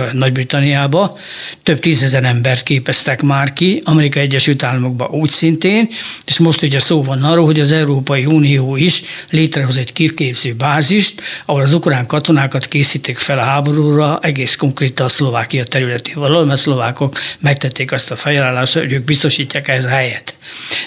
Több 1.62 1.78
tízezer 1.78 2.24
embert 2.24 2.62
képeztek 2.62 3.22
már 3.22 3.52
ki, 3.52 3.82
Amerika 3.84 4.20
Egyesült 4.20 4.62
Államokban 4.62 5.10
úgy 5.10 5.30
szintén, 5.30 5.88
és 6.24 6.38
most 6.38 6.62
ugye 6.62 6.78
szó 6.78 7.02
van 7.02 7.22
arról, 7.22 7.44
hogy 7.44 7.60
az 7.60 7.72
Európai 7.72 8.24
Unió 8.24 8.76
is 8.76 9.02
létrehoz 9.30 9.76
egy 9.76 9.92
kiképző 9.92 10.52
bázist, 10.52 11.20
ahol 11.44 11.62
az 11.62 11.74
ukrán 11.74 12.06
katonákat 12.06 12.66
készítik 12.66 13.18
fel 13.18 13.38
a 13.38 13.42
háborúra, 13.42 14.18
egész 14.22 14.56
konkrétan 14.56 15.06
a 15.06 15.08
Szlovákia 15.08 15.64
területén 15.64 16.14
valahol, 16.14 16.44
mert 16.44 16.60
szlovákok 16.60 17.18
megtették 17.38 17.92
azt 17.92 18.10
a 18.10 18.16
felajánlást, 18.16 18.74
hogy 18.74 18.92
ők 18.92 19.04
biztosítják 19.04 19.68
ez 19.68 19.84
a 19.84 19.88
helyet. 19.88 20.34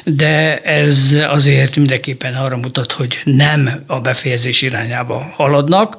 De 0.04 0.62
ez 0.62 1.18
azért 1.28 1.76
mindenképpen 1.76 2.36
arra 2.36 2.58
mutat, 2.58 2.92
hogy 2.92 3.20
nem 3.24 3.84
a 3.88 4.00
befejezés 4.00 4.62
irányába 4.62 5.34
haladnak. 5.36 5.98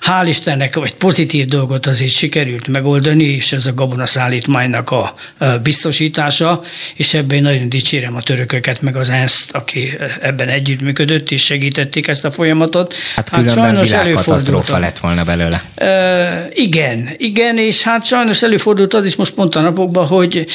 Hál' 0.00 0.24
Istennek 0.26 0.76
egy 0.84 0.94
pozitív 0.94 1.46
dolgot 1.46 1.86
azért 1.86 2.12
sikerült 2.12 2.68
megoldani, 2.68 3.24
és 3.24 3.52
és 3.52 3.58
ez 3.66 3.72
a 3.72 3.74
gabonaszállítmánynak 3.74 4.90
a 4.90 5.14
biztosítása, 5.62 6.62
és 6.94 7.14
ebben 7.14 7.42
nagyon 7.42 7.68
dicsérem 7.68 8.16
a 8.16 8.22
törököket, 8.22 8.82
meg 8.82 8.96
az 8.96 9.10
ENSZ-t, 9.10 9.54
aki 9.54 9.98
ebben 10.20 10.48
együttműködött, 10.48 11.30
és 11.30 11.44
segítették 11.44 12.06
ezt 12.06 12.24
a 12.24 12.30
folyamatot. 12.30 12.94
Hát, 13.14 13.28
hát 13.28 13.40
különben 13.40 13.82
világkatasztrófa 13.82 14.78
lett 14.78 14.98
volna 14.98 15.24
belőle. 15.24 15.62
E, 15.74 16.48
igen, 16.52 17.08
igen, 17.16 17.58
és 17.58 17.82
hát 17.82 18.04
sajnos 18.04 18.42
előfordult 18.42 18.94
az 18.94 19.04
is 19.04 19.16
most 19.16 19.32
pont 19.32 19.54
a 19.54 19.60
napokban, 19.60 20.06
hogy 20.06 20.46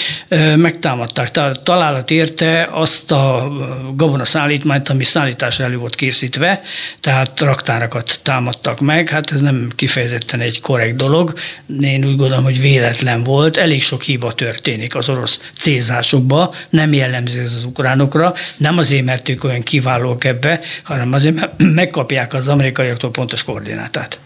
megtámadták, 0.56 1.32
találat 1.64 2.12
érte 2.12 2.70
azt 2.72 3.12
a 3.12 3.52
gabonaszállítmányt, 3.96 4.90
ami 4.90 5.04
szállításra 5.04 5.64
elő 5.64 5.78
volt 5.78 5.96
készítve, 5.96 6.62
tehát 7.02 7.40
raktárakat 7.40 8.20
támadtak 8.24 8.80
meg, 8.80 9.10
hát 9.10 9.32
ez 9.32 9.42
nem 9.42 9.68
kifejezetten 9.76 10.40
egy 10.40 10.62
korrekt 10.62 10.96
dolog. 10.96 11.34
Én 11.82 12.06
úgy 12.06 12.16
gondolom, 12.16 12.44
hogy 12.44 12.62
véletlen 12.88 13.24
volt, 13.24 13.58
elég 13.58 13.84
sok 13.84 14.02
hiba 14.02 14.34
történik 14.34 14.96
az 14.96 15.10
orosz 15.10 15.50
célzásokba, 15.54 16.54
nem 16.70 16.94
jellemző 16.94 17.42
ez 17.42 17.56
az 17.56 17.64
ukránokra, 17.64 18.34
nem 18.58 18.78
azért, 18.78 19.06
mert 19.06 19.30
ők 19.30 19.44
olyan 19.44 19.64
kiválók 19.64 20.24
ebbe, 20.24 20.60
hanem 20.84 21.14
azért, 21.14 21.36
mert 21.36 21.54
megkapják 21.82 22.34
az 22.34 22.48
amerikaiaktól 22.48 23.12
pontos 23.12 23.44
koordinátát. 23.44 24.20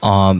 A, 0.00 0.34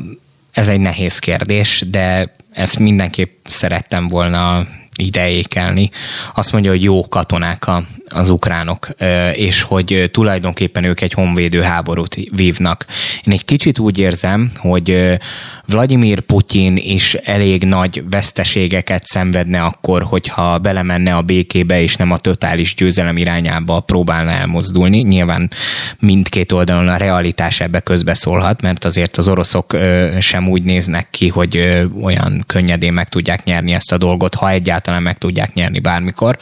ez 0.53 0.69
egy 0.69 0.81
nehéz 0.81 1.19
kérdés, 1.19 1.85
de 1.91 2.35
ezt 2.53 2.79
mindenképp 2.79 3.47
szerettem 3.49 4.09
volna 4.09 4.67
ideékelni. 4.97 5.91
Azt 6.35 6.53
mondja, 6.53 6.71
hogy 6.71 6.83
jó 6.83 7.09
katonák 7.09 7.67
a, 7.67 7.85
az 8.09 8.29
ukránok, 8.29 8.89
és 9.33 9.63
hogy 9.63 10.11
tulajdonképpen 10.13 10.85
ők 10.85 11.01
egy 11.01 11.13
honvédő 11.13 11.63
háborút 11.63 12.17
vívnak. 12.31 12.87
Én 13.25 13.33
egy 13.33 13.45
kicsit 13.45 13.79
úgy 13.79 13.99
érzem, 13.99 14.53
hogy 14.57 15.19
Vladimir 15.67 16.21
Putyin 16.21 16.77
is 16.77 17.15
elég 17.15 17.65
nagy 17.65 18.03
veszteségeket 18.11 19.07
szenvedne 19.07 19.63
akkor, 19.63 20.03
hogyha 20.03 20.59
belemenne 20.59 21.17
a 21.17 21.23
békébe, 21.23 21.81
és 21.81 21.97
nem 21.97 22.11
a 22.11 22.19
totális 22.19 22.75
győzelem 22.75 23.17
irányába 23.17 23.81
próbálna 23.81 24.31
elmozdulni. 24.31 24.99
Nyilván 24.99 25.51
mindkét 25.99 26.53
oldalon 26.53 26.89
a 26.89 26.97
realitás 26.97 27.61
ebbe 27.61 27.81
közbeszólhat, 27.81 28.63
mert 28.63 28.85
azért 28.85 29.17
az 29.17 29.29
oroszok 29.29 29.77
sem 30.21 30.49
úgy 30.49 30.63
néznek 30.63 31.11
ki, 31.11 31.29
hogy 31.29 31.87
olyan 32.03 32.45
könnyedén 32.47 32.93
meg 32.93 33.09
tudják 33.09 33.45
nyerni 33.45 33.73
ezt 33.73 33.93
a 33.93 33.99
dolgot, 33.99 34.35
ha 34.35 34.51
egyáltalán 34.51 35.03
meg 35.03 35.19
tudják 35.19 35.55
nyerni 35.55 35.79
bármikor. 35.79 36.39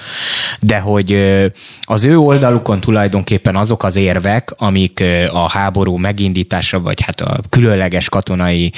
De 0.60 0.78
hogy 0.78 1.10
az 1.80 2.04
ő 2.04 2.18
oldalukon 2.18 2.80
tulajdonképpen 2.80 3.56
azok 3.56 3.84
az 3.84 3.96
érvek, 3.96 4.54
amik 4.56 5.04
a 5.32 5.50
háború 5.50 5.96
megindítása, 5.96 6.80
vagy 6.80 7.00
hát 7.00 7.20
a 7.20 7.40
különleges 7.48 8.08
katonai 8.08 8.72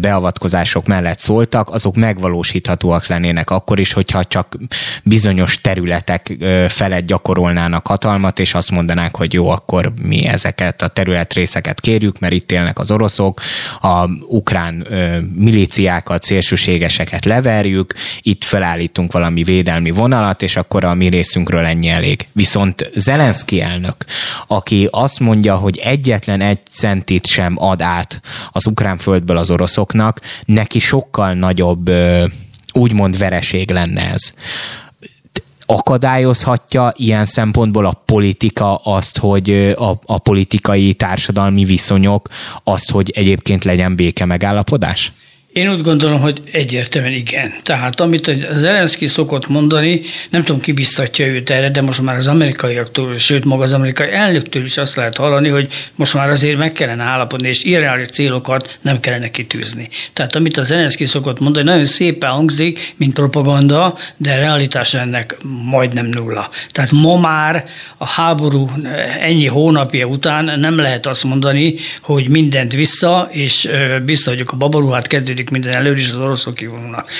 beavatkozások 0.00 0.86
mellett 0.86 1.20
szóltak, 1.20 1.70
azok 1.70 1.96
megvalósíthatóak 1.96 3.06
lennének 3.06 3.50
akkor 3.50 3.78
is, 3.78 3.92
hogyha 3.92 4.24
csak 4.24 4.56
bizonyos 5.04 5.60
területek 5.60 6.36
felett 6.68 7.06
gyakorolnának 7.06 7.86
hatalmat, 7.86 8.38
és 8.38 8.54
azt 8.54 8.70
mondanák, 8.70 9.16
hogy 9.16 9.32
jó, 9.32 9.48
akkor 9.48 9.92
mi 10.02 10.26
ezeket 10.26 10.82
a 10.82 10.88
területrészeket 10.88 11.80
kérjük, 11.80 12.18
mert 12.18 12.32
itt 12.32 12.52
élnek 12.52 12.78
az 12.78 12.90
oroszok, 12.90 13.40
a 13.80 14.08
ukrán 14.28 14.86
milíciákat, 15.34 16.22
szélsőségeseket 16.22 17.24
leverjük, 17.24 17.94
itt 18.20 18.44
felállítunk 18.44 19.12
valami 19.12 19.42
védelmi 19.42 19.90
vonalat, 19.90 20.42
és 20.42 20.56
akkor 20.56 20.84
a 20.84 20.94
mi 20.94 21.08
részünkről 21.08 21.64
ennyi 21.64 21.88
elég. 21.88 22.09
Viszont 22.32 22.90
Zelenszky 22.94 23.60
elnök, 23.60 24.04
aki 24.46 24.88
azt 24.90 25.20
mondja, 25.20 25.56
hogy 25.56 25.78
egyetlen 25.78 26.40
egy 26.40 26.58
centit 26.70 27.26
sem 27.26 27.54
ad 27.58 27.82
át 27.82 28.20
az 28.52 28.66
ukrán 28.66 28.98
földből 28.98 29.36
az 29.36 29.50
oroszoknak, 29.50 30.20
neki 30.44 30.78
sokkal 30.78 31.34
nagyobb 31.34 31.90
úgymond 32.72 33.18
vereség 33.18 33.70
lenne 33.70 34.10
ez 34.12 34.32
akadályozhatja 35.70 36.92
ilyen 36.96 37.24
szempontból 37.24 37.86
a 37.86 38.02
politika 38.06 38.76
azt, 38.76 39.18
hogy 39.18 39.50
a, 39.76 40.00
a 40.04 40.18
politikai 40.18 40.94
társadalmi 40.94 41.64
viszonyok 41.64 42.28
azt, 42.64 42.90
hogy 42.90 43.10
egyébként 43.10 43.64
legyen 43.64 43.96
béke 43.96 44.24
megállapodás? 44.24 45.12
Én 45.52 45.70
úgy 45.70 45.80
gondolom, 45.82 46.20
hogy 46.20 46.42
egyértelműen 46.52 47.14
igen. 47.14 47.54
Tehát 47.62 48.00
amit 48.00 48.28
az 48.28 48.60
Zelenszky 48.60 49.06
szokott 49.06 49.48
mondani, 49.48 50.00
nem 50.30 50.44
tudom, 50.44 50.60
ki 50.60 50.72
biztatja 50.72 51.26
őt 51.26 51.50
erre, 51.50 51.70
de 51.70 51.80
most 51.80 52.02
már 52.02 52.16
az 52.16 52.26
amerikaiaktól, 52.26 53.16
sőt 53.16 53.44
maga 53.44 53.62
az 53.62 53.72
amerikai 53.72 54.10
elnöktől 54.12 54.64
is 54.64 54.76
azt 54.76 54.96
lehet 54.96 55.16
hallani, 55.16 55.48
hogy 55.48 55.68
most 55.94 56.14
már 56.14 56.30
azért 56.30 56.58
meg 56.58 56.72
kellene 56.72 57.02
állapodni, 57.02 57.48
és 57.48 57.64
irreális 57.64 58.08
célokat 58.08 58.78
nem 58.80 59.00
kellene 59.00 59.30
kitűzni. 59.30 59.88
Tehát 60.12 60.36
amit 60.36 60.56
az 60.56 60.66
Zelenszky 60.66 61.06
szokott 61.06 61.40
mondani, 61.40 61.64
nagyon 61.64 61.84
szépen 61.84 62.30
hangzik, 62.30 62.94
mint 62.96 63.14
propaganda, 63.14 63.98
de 64.16 64.36
realitás 64.36 64.94
ennek 64.94 65.36
majdnem 65.64 66.06
nulla. 66.06 66.50
Tehát 66.68 66.90
ma 66.90 67.16
már 67.16 67.64
a 67.96 68.06
háború 68.06 68.70
ennyi 69.20 69.46
hónapja 69.46 70.06
után 70.06 70.60
nem 70.60 70.78
lehet 70.78 71.06
azt 71.06 71.24
mondani, 71.24 71.74
hogy 72.00 72.28
mindent 72.28 72.72
vissza, 72.72 73.28
és 73.32 73.68
biztos, 74.04 74.34
a 74.46 74.56
babaruhát 74.56 75.06
kezdődik 75.06 75.39
kezdődik 75.40 75.50
minden 75.50 75.72
előtt, 75.72 75.98
is 75.98 76.10
az 76.10 76.18
oroszok 76.18 76.54
kivonulnak. 76.54 77.10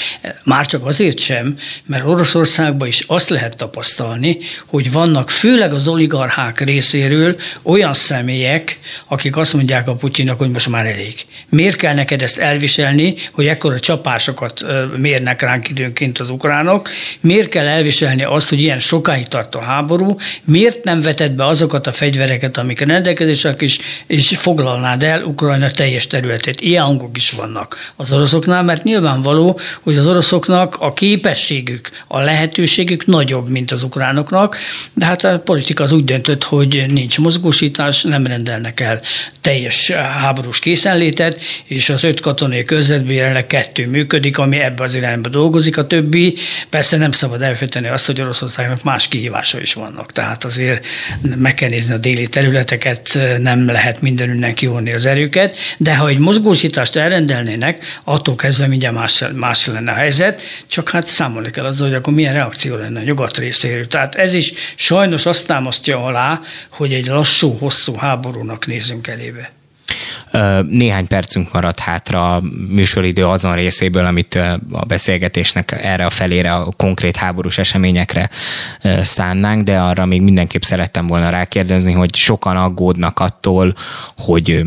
Már 0.44 0.66
csak 0.66 0.86
azért 0.86 1.18
sem, 1.18 1.56
mert 1.86 2.06
Oroszországban 2.06 2.88
is 2.88 3.04
azt 3.06 3.28
lehet 3.28 3.56
tapasztalni, 3.56 4.38
hogy 4.66 4.92
vannak 4.92 5.30
főleg 5.30 5.72
az 5.72 5.88
oligarchák 5.88 6.60
részéről 6.60 7.36
olyan 7.62 7.94
személyek, 7.94 8.78
akik 9.08 9.36
azt 9.36 9.54
mondják 9.54 9.88
a 9.88 9.94
Putyinnak, 9.94 10.38
hogy 10.38 10.50
most 10.50 10.68
már 10.68 10.86
elég. 10.86 11.14
Miért 11.48 11.76
kell 11.76 11.94
neked 11.94 12.22
ezt 12.22 12.38
elviselni, 12.38 13.14
hogy 13.32 13.46
ekkora 13.46 13.80
csapásokat 13.80 14.64
mérnek 14.96 15.40
ránk 15.40 15.68
időnként 15.68 16.18
az 16.18 16.30
ukránok? 16.30 16.88
Miért 17.20 17.48
kell 17.48 17.66
elviselni 17.66 18.22
azt, 18.22 18.48
hogy 18.48 18.60
ilyen 18.60 18.78
sokáig 18.78 19.26
tart 19.26 19.54
a 19.54 19.60
háború? 19.60 20.16
Miért 20.44 20.84
nem 20.84 21.00
veted 21.00 21.32
be 21.32 21.46
azokat 21.46 21.86
a 21.86 21.92
fegyvereket, 21.92 22.56
amik 22.56 22.80
rendelkezések 22.80 23.62
is, 23.62 23.78
és 24.06 24.36
foglalnád 24.36 25.02
el 25.02 25.22
Ukrajna 25.22 25.70
teljes 25.70 26.06
területét? 26.06 26.60
Ilyen 26.60 26.84
hangok 26.84 27.16
is 27.16 27.30
vannak 27.30 27.92
az 27.96 28.09
az 28.10 28.16
oroszoknál, 28.16 28.62
mert 28.62 28.84
nyilvánvaló, 28.84 29.60
hogy 29.80 29.96
az 29.96 30.06
oroszoknak 30.06 30.76
a 30.80 30.92
képességük, 30.92 31.90
a 32.06 32.20
lehetőségük 32.20 33.06
nagyobb, 33.06 33.48
mint 33.48 33.70
az 33.70 33.82
ukránoknak, 33.82 34.56
de 34.94 35.04
hát 35.04 35.24
a 35.24 35.38
politika 35.38 35.82
az 35.82 35.92
úgy 35.92 36.04
döntött, 36.04 36.44
hogy 36.44 36.84
nincs 36.88 37.18
mozgósítás, 37.18 38.02
nem 38.02 38.26
rendelnek 38.26 38.80
el 38.80 39.00
teljes 39.40 39.90
háborús 39.90 40.58
készenlétet, 40.58 41.40
és 41.64 41.88
az 41.88 42.04
öt 42.04 42.20
katonai 42.20 42.64
közvetben 42.64 43.14
jelenleg 43.14 43.46
kettő 43.46 43.86
működik, 43.86 44.38
ami 44.38 44.60
ebbe 44.60 44.82
az 44.82 44.94
irányba 44.94 45.28
dolgozik, 45.28 45.78
a 45.78 45.86
többi 45.86 46.36
persze 46.68 46.96
nem 46.96 47.12
szabad 47.12 47.42
elfejteni 47.42 47.88
azt, 47.88 48.06
hogy 48.06 48.20
Oroszországnak 48.20 48.82
más 48.82 49.08
kihívása 49.08 49.60
is 49.60 49.72
vannak. 49.72 50.12
Tehát 50.12 50.44
azért 50.44 50.86
meg 51.36 51.54
kell 51.54 51.68
nézni 51.68 51.94
a 51.94 51.98
déli 51.98 52.26
területeket, 52.26 53.18
nem 53.38 53.66
lehet 53.66 54.02
mindenünnen 54.02 54.54
kivonni 54.54 54.92
az 54.92 55.06
erőket, 55.06 55.56
de 55.76 55.96
ha 55.96 56.08
egy 56.08 56.18
mozgósítást 56.18 56.96
elrendelnének, 56.96 57.99
attól 58.04 58.34
kezdve 58.36 58.66
mindjárt 58.66 58.94
más, 58.94 59.24
más 59.34 59.66
lenne 59.66 59.90
a 59.90 59.94
helyzet, 59.94 60.42
csak 60.66 60.90
hát 60.90 61.06
számolni 61.06 61.50
kell 61.50 61.64
azzal, 61.64 61.88
hogy 61.88 61.96
akkor 61.96 62.12
milyen 62.12 62.34
reakció 62.34 62.76
lenne 62.76 63.00
a 63.00 63.02
nyugat 63.02 63.36
részéről. 63.36 63.86
Tehát 63.86 64.14
ez 64.14 64.34
is 64.34 64.52
sajnos 64.76 65.26
azt 65.26 65.46
támasztja 65.46 66.04
alá, 66.04 66.40
hogy 66.68 66.92
egy 66.92 67.06
lassú, 67.06 67.56
hosszú 67.58 67.94
háborúnak 67.94 68.66
nézünk 68.66 69.06
elébe. 69.06 69.52
Néhány 70.68 71.06
percünk 71.06 71.52
maradt 71.52 71.80
hátra 71.80 72.34
a 72.34 72.42
műsoridő 72.68 73.26
azon 73.26 73.54
részéből, 73.54 74.04
amit 74.04 74.34
a 74.70 74.84
beszélgetésnek 74.86 75.72
erre 75.72 76.04
a 76.04 76.10
felére, 76.10 76.54
a 76.54 76.72
konkrét 76.76 77.16
háborús 77.16 77.58
eseményekre 77.58 78.30
szánnánk, 79.02 79.62
de 79.62 79.78
arra 79.78 80.06
még 80.06 80.22
mindenképp 80.22 80.62
szerettem 80.62 81.06
volna 81.06 81.30
rákérdezni, 81.30 81.92
hogy 81.92 82.14
sokan 82.14 82.56
aggódnak 82.56 83.18
attól, 83.18 83.74
hogy 84.16 84.62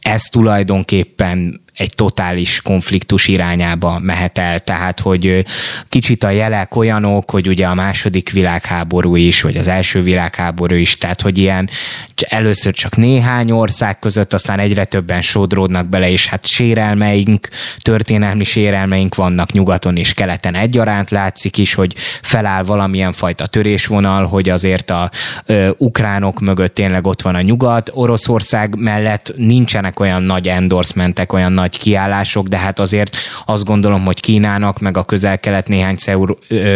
ez 0.00 0.24
tulajdonképpen 0.24 1.59
egy 1.80 1.94
totális 1.94 2.60
konfliktus 2.62 3.28
irányába 3.28 3.98
mehet 3.98 4.38
el. 4.38 4.58
Tehát, 4.58 5.00
hogy 5.00 5.44
kicsit 5.88 6.24
a 6.24 6.30
jelek 6.30 6.76
olyanok, 6.76 7.30
hogy 7.30 7.48
ugye 7.48 7.66
a 7.66 7.74
második 7.74 8.30
világháború 8.30 9.16
is, 9.16 9.40
vagy 9.40 9.56
az 9.56 9.66
első 9.66 10.02
világháború 10.02 10.74
is, 10.74 10.96
tehát, 10.96 11.20
hogy 11.20 11.38
ilyen 11.38 11.70
először 12.28 12.74
csak 12.74 12.96
néhány 12.96 13.50
ország 13.50 13.98
között, 13.98 14.32
aztán 14.32 14.58
egyre 14.58 14.84
többen 14.84 15.22
sodródnak 15.22 15.86
bele, 15.86 16.10
és 16.10 16.26
hát 16.26 16.46
sérelmeink, 16.46 17.48
történelmi 17.78 18.44
sérelmeink 18.44 19.14
vannak 19.14 19.52
nyugaton 19.52 19.96
és 19.96 20.14
keleten 20.14 20.54
egyaránt 20.54 21.10
látszik 21.10 21.58
is, 21.58 21.74
hogy 21.74 21.94
feláll 22.22 22.62
valamilyen 22.62 23.12
fajta 23.12 23.46
törésvonal, 23.46 24.26
hogy 24.26 24.48
azért 24.48 24.90
a 24.90 25.10
ö, 25.46 25.70
ukránok 25.76 26.40
mögött 26.40 26.74
tényleg 26.74 27.06
ott 27.06 27.22
van 27.22 27.34
a 27.34 27.40
nyugat, 27.40 27.90
Oroszország 27.94 28.74
mellett 28.76 29.32
nincsenek 29.36 30.00
olyan 30.00 30.22
nagy 30.22 30.48
endorsementek, 30.48 31.32
olyan 31.32 31.52
nagy 31.52 31.69
nagy 31.70 31.80
kiállások, 31.80 32.46
de 32.46 32.58
hát 32.58 32.78
azért 32.78 33.16
azt 33.46 33.64
gondolom, 33.64 34.04
hogy 34.04 34.20
Kínának, 34.20 34.78
meg 34.78 34.96
a 34.96 35.04
közel-kelet 35.04 35.68
néhány 35.68 35.96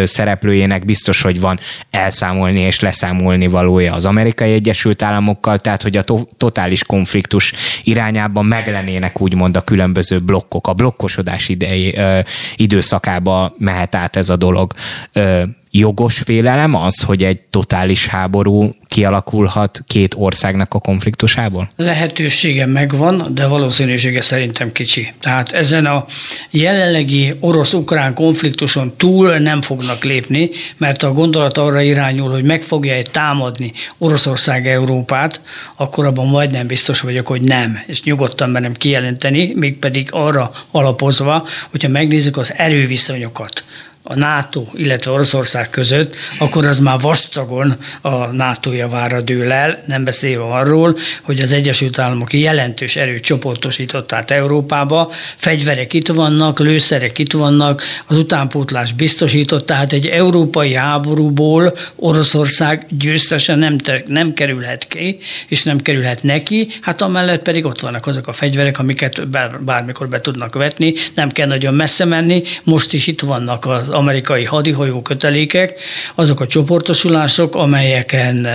szereplőjének 0.04 0.84
biztos, 0.84 1.22
hogy 1.22 1.40
van 1.40 1.58
elszámolni 1.90 2.60
és 2.60 2.80
leszámolni 2.80 3.46
valója 3.46 3.94
az 3.94 4.06
amerikai 4.06 4.52
Egyesült 4.52 5.02
Államokkal, 5.02 5.58
tehát 5.58 5.82
hogy 5.82 5.96
a 5.96 6.02
to- 6.02 6.28
totális 6.36 6.84
konfliktus 6.84 7.52
irányában 7.84 8.46
meglenének 8.46 9.20
úgymond 9.20 9.56
a 9.56 9.60
különböző 9.60 10.20
blokkok. 10.20 10.66
A 10.66 10.72
blokkosodás 10.72 11.48
idei, 11.48 11.96
ö, 11.96 12.18
időszakába 12.56 13.54
mehet 13.58 13.94
át 13.94 14.16
ez 14.16 14.28
a 14.28 14.36
dolog. 14.36 14.72
Ö, 15.12 15.42
jogos 15.78 16.18
félelem 16.18 16.74
az, 16.74 17.00
hogy 17.00 17.24
egy 17.24 17.38
totális 17.50 18.06
háború 18.06 18.74
kialakulhat 18.86 19.82
két 19.86 20.14
országnak 20.18 20.74
a 20.74 20.78
konfliktusából? 20.78 21.70
Lehetősége 21.76 22.66
megvan, 22.66 23.26
de 23.30 23.46
valószínűsége 23.46 24.20
szerintem 24.20 24.72
kicsi. 24.72 25.12
Tehát 25.20 25.52
ezen 25.52 25.86
a 25.86 26.06
jelenlegi 26.50 27.34
orosz-ukrán 27.40 28.14
konfliktuson 28.14 28.92
túl 28.96 29.36
nem 29.38 29.62
fognak 29.62 30.04
lépni, 30.04 30.50
mert 30.76 31.02
a 31.02 31.12
gondolat 31.12 31.58
arra 31.58 31.80
irányul, 31.80 32.30
hogy 32.30 32.44
meg 32.44 32.62
fogja 32.62 32.92
egy 32.92 33.10
támadni 33.10 33.72
Oroszország 33.98 34.68
Európát, 34.68 35.40
akkor 35.76 36.06
abban 36.06 36.26
majdnem 36.26 36.66
biztos 36.66 37.00
vagyok, 37.00 37.26
hogy 37.26 37.40
nem, 37.40 37.78
és 37.86 38.02
nyugodtan 38.02 38.50
merem 38.50 38.72
kijelenteni, 38.72 39.52
mégpedig 39.54 40.08
arra 40.10 40.52
alapozva, 40.70 41.46
hogyha 41.70 41.88
megnézzük 41.88 42.36
az 42.36 42.52
erőviszonyokat, 42.56 43.64
a 44.06 44.14
NATO, 44.14 44.66
illetve 44.74 45.10
Oroszország 45.10 45.70
között, 45.70 46.16
akkor 46.38 46.66
az 46.66 46.78
már 46.78 46.98
vastagon 46.98 47.76
a 48.00 48.26
NATO 48.26 48.72
javára 48.72 49.20
dől 49.20 49.52
el, 49.52 49.82
nem 49.86 50.04
beszélve 50.04 50.44
arról, 50.44 50.98
hogy 51.22 51.40
az 51.40 51.52
Egyesült 51.52 51.98
Államok 51.98 52.32
jelentős 52.32 52.96
erőt 52.96 53.22
csoportosított 53.22 54.12
át 54.12 54.30
Európába, 54.30 55.12
fegyverek 55.36 55.92
itt 55.92 56.08
vannak, 56.08 56.58
lőszerek 56.58 57.18
itt 57.18 57.32
vannak, 57.32 57.82
az 58.06 58.16
utánpótlás 58.16 58.92
biztosított, 58.92 59.66
tehát 59.66 59.92
egy 59.92 60.06
európai 60.06 60.74
háborúból 60.74 61.76
Oroszország 61.94 62.86
győztesen 62.98 63.58
nem, 63.58 63.78
te, 63.78 64.02
nem 64.06 64.32
kerülhet 64.32 64.86
ki, 64.86 65.18
és 65.48 65.62
nem 65.62 65.82
kerülhet 65.82 66.22
neki, 66.22 66.68
hát 66.80 67.02
amellett 67.02 67.42
pedig 67.42 67.64
ott 67.64 67.80
vannak 67.80 68.06
azok 68.06 68.26
a 68.26 68.32
fegyverek, 68.32 68.78
amiket 68.78 69.28
bár, 69.28 69.60
bármikor 69.60 70.08
be 70.08 70.20
tudnak 70.20 70.54
vetni, 70.54 70.94
nem 71.14 71.30
kell 71.30 71.46
nagyon 71.46 71.74
messze 71.74 72.04
menni, 72.04 72.42
most 72.62 72.92
is 72.92 73.06
itt 73.06 73.20
vannak 73.20 73.66
az 73.66 73.92
amerikai 73.94 74.44
hadihajó 74.44 75.02
kötelékek, 75.02 75.80
azok 76.14 76.40
a 76.40 76.46
csoportosulások, 76.46 77.54
amelyeken 77.54 78.46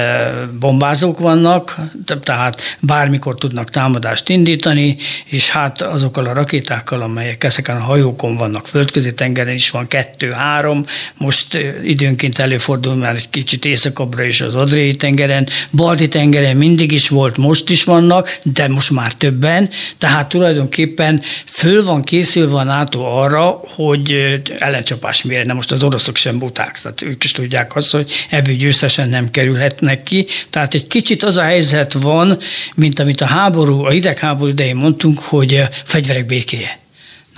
bombázók 0.60 1.20
vannak, 1.20 1.78
tehát 2.24 2.62
bármikor 2.80 3.36
tudnak 3.36 3.70
támadást 3.70 4.30
indítani, 4.30 4.98
és 5.26 5.50
hát 5.50 5.82
azokkal 5.82 6.26
a 6.26 6.34
rakétákkal, 6.34 7.02
amelyek 7.02 7.44
ezeken 7.44 7.78
a 7.78 7.84
hajókon 7.84 8.38
vannak, 8.38 8.68
földközi 8.68 9.14
tengeren 9.14 9.54
is 9.54 9.70
van 9.70 9.88
kettő-három, 9.88 10.86
most 11.18 11.58
időnként 11.84 12.40
előfordul 12.40 12.96
már 12.96 13.16
egy 13.16 13.30
kicsit 13.30 13.66
északabbra 13.66 14.24
is 14.24 14.42
az 14.42 14.56
Adriai 14.56 14.96
tengeren, 14.96 15.48
Balti 15.72 16.08
tengeren 16.08 16.58
mindig 16.58 16.92
is 16.92 17.10
volt, 17.10 17.38
most 17.38 17.70
is 17.70 17.84
vannak, 17.84 18.40
de 18.44 18.68
most 18.68 18.92
már 18.92 19.14
többen, 19.14 19.70
tehát 19.98 20.30
tulajdonképpen 20.30 21.22
föl 21.46 21.84
van 21.84 22.02
készülve 22.02 22.58
a 22.58 22.64
NATO 22.64 23.00
arra, 23.00 23.60
hogy 23.76 24.40
ellencsapás 24.60 25.24
mérjen. 25.30 25.48
De 25.48 25.54
most 25.54 25.72
az 25.72 25.84
oroszok 25.84 26.16
sem 26.16 26.40
buták, 26.40 26.80
tehát 26.82 27.02
ők 27.02 27.24
is 27.24 27.32
tudják 27.32 27.76
azt, 27.76 27.92
hogy 27.92 28.12
ebből 28.30 28.56
győztesen 28.56 29.10
nem 29.10 29.32
kerülhetnek 29.32 30.04
ki. 30.04 30.28
Tehát 30.50 30.74
egy 30.74 30.88
kicsit 30.88 31.24
az 31.24 31.38
a 31.38 31.44
helyzet 31.44 31.94
van, 31.94 32.40
mint 32.76 33.00
amit 33.00 33.22
a 33.22 33.26
háború, 33.26 33.84
a 33.84 33.90
hidegháború 33.90 34.50
idején 34.50 34.76
mondtunk, 34.76 35.20
hogy 35.20 35.62
fegyverek 35.84 36.26
békéje. 36.26 36.80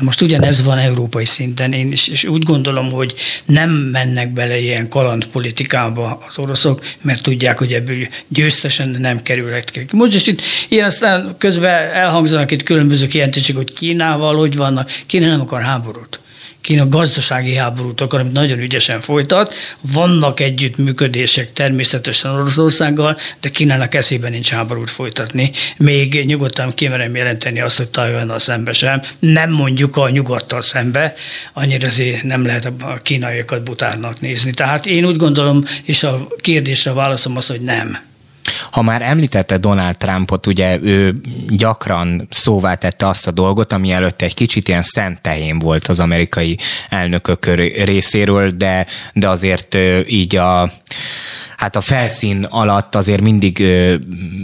Na 0.01 0.07
most 0.07 0.21
ugyanez 0.21 0.63
van 0.63 0.77
európai 0.77 1.25
szinten, 1.25 1.73
én 1.73 1.91
is 1.91 2.07
és 2.07 2.23
úgy 2.23 2.43
gondolom, 2.43 2.91
hogy 2.91 3.13
nem 3.45 3.69
mennek 3.69 4.29
bele 4.33 4.59
ilyen 4.59 4.87
kalandpolitikába 4.87 6.23
az 6.27 6.37
oroszok, 6.37 6.85
mert 7.01 7.23
tudják, 7.23 7.57
hogy 7.57 7.73
ebből 7.73 8.07
győztesen 8.27 8.89
nem 8.89 9.21
kerülhet 9.21 9.71
ki. 9.71 9.85
Most 9.91 10.15
is 10.15 10.27
itt 10.27 10.41
ilyen 10.69 10.85
aztán 10.85 11.35
közben 11.37 11.93
elhangzanak 11.93 12.51
itt 12.51 12.63
különböző 12.63 13.07
kijelentések, 13.07 13.55
hogy 13.55 13.73
Kínával 13.73 14.35
hogy 14.35 14.55
vannak. 14.55 14.91
Kína 15.05 15.27
nem 15.27 15.41
akar 15.41 15.61
háborút. 15.61 16.19
Kína 16.61 16.87
gazdasági 16.87 17.55
háborút 17.55 18.01
akar, 18.01 18.19
amit 18.19 18.33
nagyon 18.33 18.59
ügyesen 18.59 18.99
folytat. 18.99 19.53
Vannak 19.93 20.39
együttműködések 20.39 21.53
természetesen 21.53 22.31
Oroszországgal, 22.31 23.17
de 23.39 23.49
Kínának 23.49 23.95
eszében 23.95 24.31
nincs 24.31 24.49
háborút 24.49 24.89
folytatni. 24.89 25.51
Még 25.77 26.25
nyugodtan 26.25 26.73
kimerem 26.73 27.15
jelenteni 27.15 27.61
azt, 27.61 27.77
hogy 27.77 27.87
Tajvannal 27.87 28.39
szembe 28.39 28.73
sem. 28.73 29.01
Nem 29.19 29.51
mondjuk 29.51 29.97
a 29.97 30.09
nyugattal 30.09 30.61
szembe, 30.61 31.13
annyira 31.53 31.87
azért 31.87 32.23
nem 32.23 32.45
lehet 32.45 32.65
a 32.81 32.99
kínaiakat 33.03 33.63
butárnak 33.63 34.21
nézni. 34.21 34.51
Tehát 34.51 34.85
én 34.85 35.05
úgy 35.05 35.17
gondolom, 35.17 35.65
és 35.83 36.03
a 36.03 36.27
kérdésre 36.37 36.93
válaszom 36.93 37.37
az, 37.37 37.47
hogy 37.47 37.61
nem. 37.61 38.09
Ha 38.71 38.81
már 38.81 39.01
említette 39.01 39.57
Donald 39.57 39.97
Trumpot, 39.97 40.47
ugye 40.47 40.79
ő 40.81 41.15
gyakran 41.49 42.27
szóvá 42.29 42.75
tette 42.75 43.07
azt 43.07 43.27
a 43.27 43.31
dolgot, 43.31 43.73
ami 43.73 43.91
előtte 43.91 44.25
egy 44.25 44.33
kicsit 44.33 44.67
ilyen 44.67 44.81
szent 44.81 45.21
tehén 45.21 45.59
volt 45.59 45.87
az 45.87 45.99
amerikai 45.99 46.57
elnökök 46.89 47.45
részéről, 47.85 48.49
de, 48.49 48.87
de 49.13 49.29
azért 49.29 49.77
így 50.07 50.35
a 50.35 50.71
hát 51.61 51.75
a 51.75 51.81
felszín 51.81 52.43
alatt 52.43 52.95
azért 52.95 53.21
mindig 53.21 53.63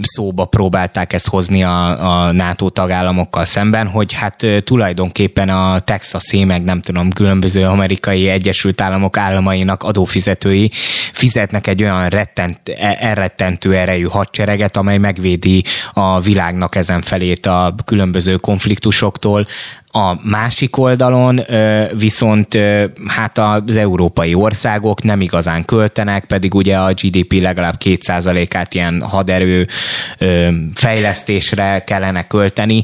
szóba 0.01 0.45
próbálták 0.45 1.13
ezt 1.13 1.28
hozni 1.28 1.63
a, 1.63 2.09
a 2.26 2.32
NATO 2.32 2.70
tagállamokkal 2.70 3.45
szemben, 3.45 3.88
hogy 3.88 4.13
hát 4.13 4.45
tulajdonképpen 4.63 5.49
a 5.49 5.80
texasi, 5.80 6.43
meg 6.43 6.63
nem 6.63 6.82
tudom, 6.82 7.11
különböző 7.11 7.65
amerikai 7.65 8.30
Egyesült 8.30 8.82
Államok 8.82 9.18
államainak 9.18 9.84
adófizetői 9.84 10.72
fizetnek 11.13 11.68
egy 11.68 11.84
olyan 11.84 12.07
rettent, 12.07 12.59
e, 12.65 12.97
elrettentő 12.99 13.76
erejű 13.76 14.05
hadsereget, 14.05 14.78
amely 14.78 14.97
megvédi 14.97 15.63
a 15.93 16.20
világnak 16.20 16.76
ezen 16.76 17.01
felét 17.01 17.45
a 17.45 17.76
különböző 17.86 18.36
konfliktusoktól, 18.36 19.47
a 19.98 20.20
másik 20.24 20.78
oldalon 20.78 21.39
viszont 21.98 22.58
hát 23.08 23.38
az 23.38 23.76
európai 23.76 24.34
országok 24.34 25.04
nem 25.04 25.22
igazán 25.22 25.66
költenek, 25.66 26.26
pedig 26.26 26.56
ugye 26.56 26.78
a 26.78 26.93
GDP 26.93 27.34
legalább 27.34 27.76
2%-át 27.84 28.74
ilyen 28.74 29.02
haderő 29.02 29.68
fejlesztésre 30.74 31.84
kellene 31.84 32.28
költeni. 32.28 32.84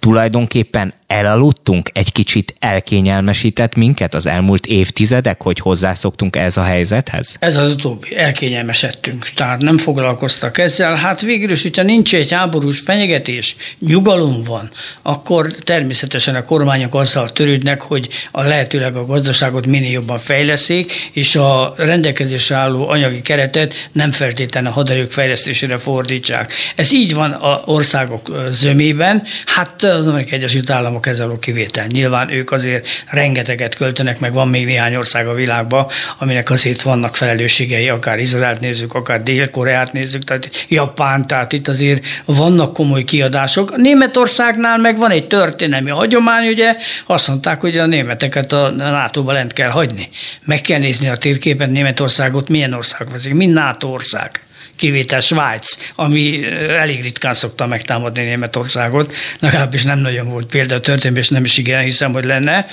Tulajdonképpen 0.00 0.94
elaludtunk, 1.12 1.90
egy 1.92 2.12
kicsit 2.12 2.54
elkényelmesített 2.58 3.74
minket 3.74 4.14
az 4.14 4.26
elmúlt 4.26 4.66
évtizedek, 4.66 5.42
hogy 5.42 5.58
hozzászoktunk 5.58 6.36
ez 6.36 6.56
a 6.56 6.62
helyzethez? 6.62 7.36
Ez 7.38 7.56
az 7.56 7.70
utóbbi, 7.70 8.16
elkényelmesedtünk, 8.16 9.28
tehát 9.34 9.60
nem 9.60 9.78
foglalkoztak 9.78 10.58
ezzel. 10.58 10.94
Hát 10.94 11.20
végül 11.20 11.50
is, 11.50 11.62
hogyha 11.62 11.82
nincs 11.82 12.14
egy 12.14 12.32
háborús 12.32 12.80
fenyegetés, 12.80 13.56
nyugalom 13.78 14.42
van, 14.42 14.70
akkor 15.02 15.52
természetesen 15.52 16.34
a 16.34 16.44
kormányok 16.44 16.94
azzal 16.94 17.28
törődnek, 17.30 17.80
hogy 17.80 18.08
a 18.30 18.42
lehetőleg 18.42 18.96
a 18.96 19.06
gazdaságot 19.06 19.66
minél 19.66 19.90
jobban 19.90 20.18
fejleszik, 20.18 20.92
és 21.12 21.36
a 21.36 21.74
rendelkezésre 21.76 22.56
álló 22.56 22.88
anyagi 22.88 23.22
keretet 23.22 23.88
nem 23.92 24.10
feltétlenül 24.10 24.70
a 24.70 24.72
haderők 24.72 25.10
fejlesztésére 25.10 25.78
fordítsák. 25.78 26.52
Ez 26.74 26.92
így 26.92 27.14
van 27.14 27.30
a 27.30 27.62
országok 27.64 28.46
zömében, 28.50 29.22
hát 29.46 29.82
az 29.82 30.06
Amerikai 30.06 30.38
Egyesült 30.38 30.70
Államok 30.70 31.01
a 31.06 31.38
kivétel. 31.38 31.86
Nyilván 31.86 32.30
ők 32.30 32.52
azért 32.52 32.86
rengeteget 33.10 33.74
költenek, 33.74 34.18
meg 34.20 34.32
van 34.32 34.48
még 34.48 34.64
néhány 34.64 34.94
ország 34.94 35.26
a 35.26 35.34
világban, 35.34 35.86
aminek 36.18 36.50
azért 36.50 36.82
vannak 36.82 37.16
felelősségei, 37.16 37.88
akár 37.88 38.18
Izraelt 38.18 38.60
nézzük, 38.60 38.94
akár 38.94 39.22
Dél-Koreát 39.22 39.92
nézzük, 39.92 40.24
tehát 40.24 40.66
Japán, 40.68 41.26
tehát 41.26 41.52
itt 41.52 41.68
azért 41.68 42.06
vannak 42.24 42.72
komoly 42.72 43.04
kiadások. 43.04 43.76
Németországnál 43.76 44.78
meg 44.78 44.96
van 44.96 45.10
egy 45.10 45.26
történelmi 45.26 45.90
hagyomány, 45.90 46.48
ugye 46.48 46.76
azt 47.06 47.28
mondták, 47.28 47.60
hogy 47.60 47.78
a 47.78 47.86
németeket 47.86 48.52
a 48.52 48.70
NATO-ba 48.70 49.32
lent 49.32 49.52
kell 49.52 49.70
hagyni. 49.70 50.08
Meg 50.44 50.60
kell 50.60 50.78
nézni 50.78 51.08
a 51.08 51.16
térképen 51.16 51.70
Németországot, 51.70 52.48
milyen 52.48 52.72
ország 52.72 53.10
vezik, 53.10 53.34
mind 53.34 53.52
NATO 53.52 53.88
ország 53.88 54.40
kivétel 54.82 55.20
Svájc, 55.20 55.90
ami 55.94 56.44
elég 56.68 57.02
ritkán 57.02 57.34
szokta 57.34 57.66
megtámadni 57.66 58.22
Németországot, 58.22 59.14
legalábbis 59.38 59.82
nem 59.82 59.98
nagyon 59.98 60.28
volt 60.28 60.46
példa 60.46 60.80
a 60.84 60.92
és 61.14 61.28
nem 61.28 61.44
is 61.44 61.58
igen 61.58 61.82
hiszem, 61.82 62.12
hogy 62.12 62.24
lenne. 62.24 62.66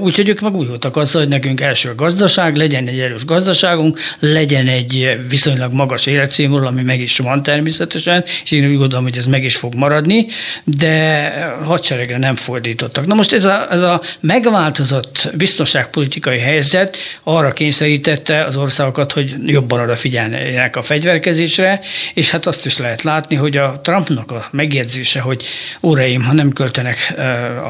Úgyhogy 0.00 0.28
ők 0.28 0.40
meg 0.40 0.56
úgy 0.56 0.68
voltak 0.68 0.96
azzal, 0.96 1.22
hogy 1.22 1.30
nekünk 1.30 1.60
első 1.60 1.94
gazdaság, 1.94 2.56
legyen 2.56 2.86
egy 2.86 3.00
erős 3.00 3.24
gazdaságunk, 3.24 3.98
legyen 4.18 4.68
egy 4.68 5.18
viszonylag 5.28 5.72
magas 5.72 6.06
életszínvonal, 6.06 6.66
ami 6.66 6.82
meg 6.82 7.00
is 7.00 7.18
van 7.18 7.42
természetesen, 7.42 8.24
és 8.44 8.50
én 8.50 8.68
úgy 8.68 8.76
gondolom, 8.76 9.04
hogy 9.04 9.16
ez 9.16 9.26
meg 9.26 9.44
is 9.44 9.56
fog 9.56 9.74
maradni, 9.74 10.26
de 10.64 11.30
hadseregre 11.64 12.18
nem 12.18 12.34
fordítottak. 12.34 13.06
Na 13.06 13.14
most 13.14 13.32
ez 13.32 13.44
a, 13.44 13.66
ez 13.70 13.80
a 13.80 14.02
megváltozott 14.20 15.30
biztonságpolitikai 15.34 16.38
helyzet 16.38 16.96
arra 17.22 17.52
kényszerítette 17.52 18.44
az 18.44 18.56
országokat, 18.56 19.12
hogy 19.12 19.34
jobban 19.46 19.80
odafigyeljenek 19.80 20.76
a 20.76 20.82
fegyverkezésre, 20.82 21.44
kérdésre, 21.46 21.80
és 22.14 22.30
hát 22.30 22.46
azt 22.46 22.66
is 22.66 22.78
lehet 22.78 23.02
látni, 23.02 23.36
hogy 23.36 23.56
a 23.56 23.80
Trumpnak 23.82 24.30
a 24.30 24.48
megjegyzése, 24.50 25.20
hogy 25.20 25.44
óraim, 25.82 26.22
ha 26.22 26.32
nem 26.32 26.52
költenek 26.52 27.14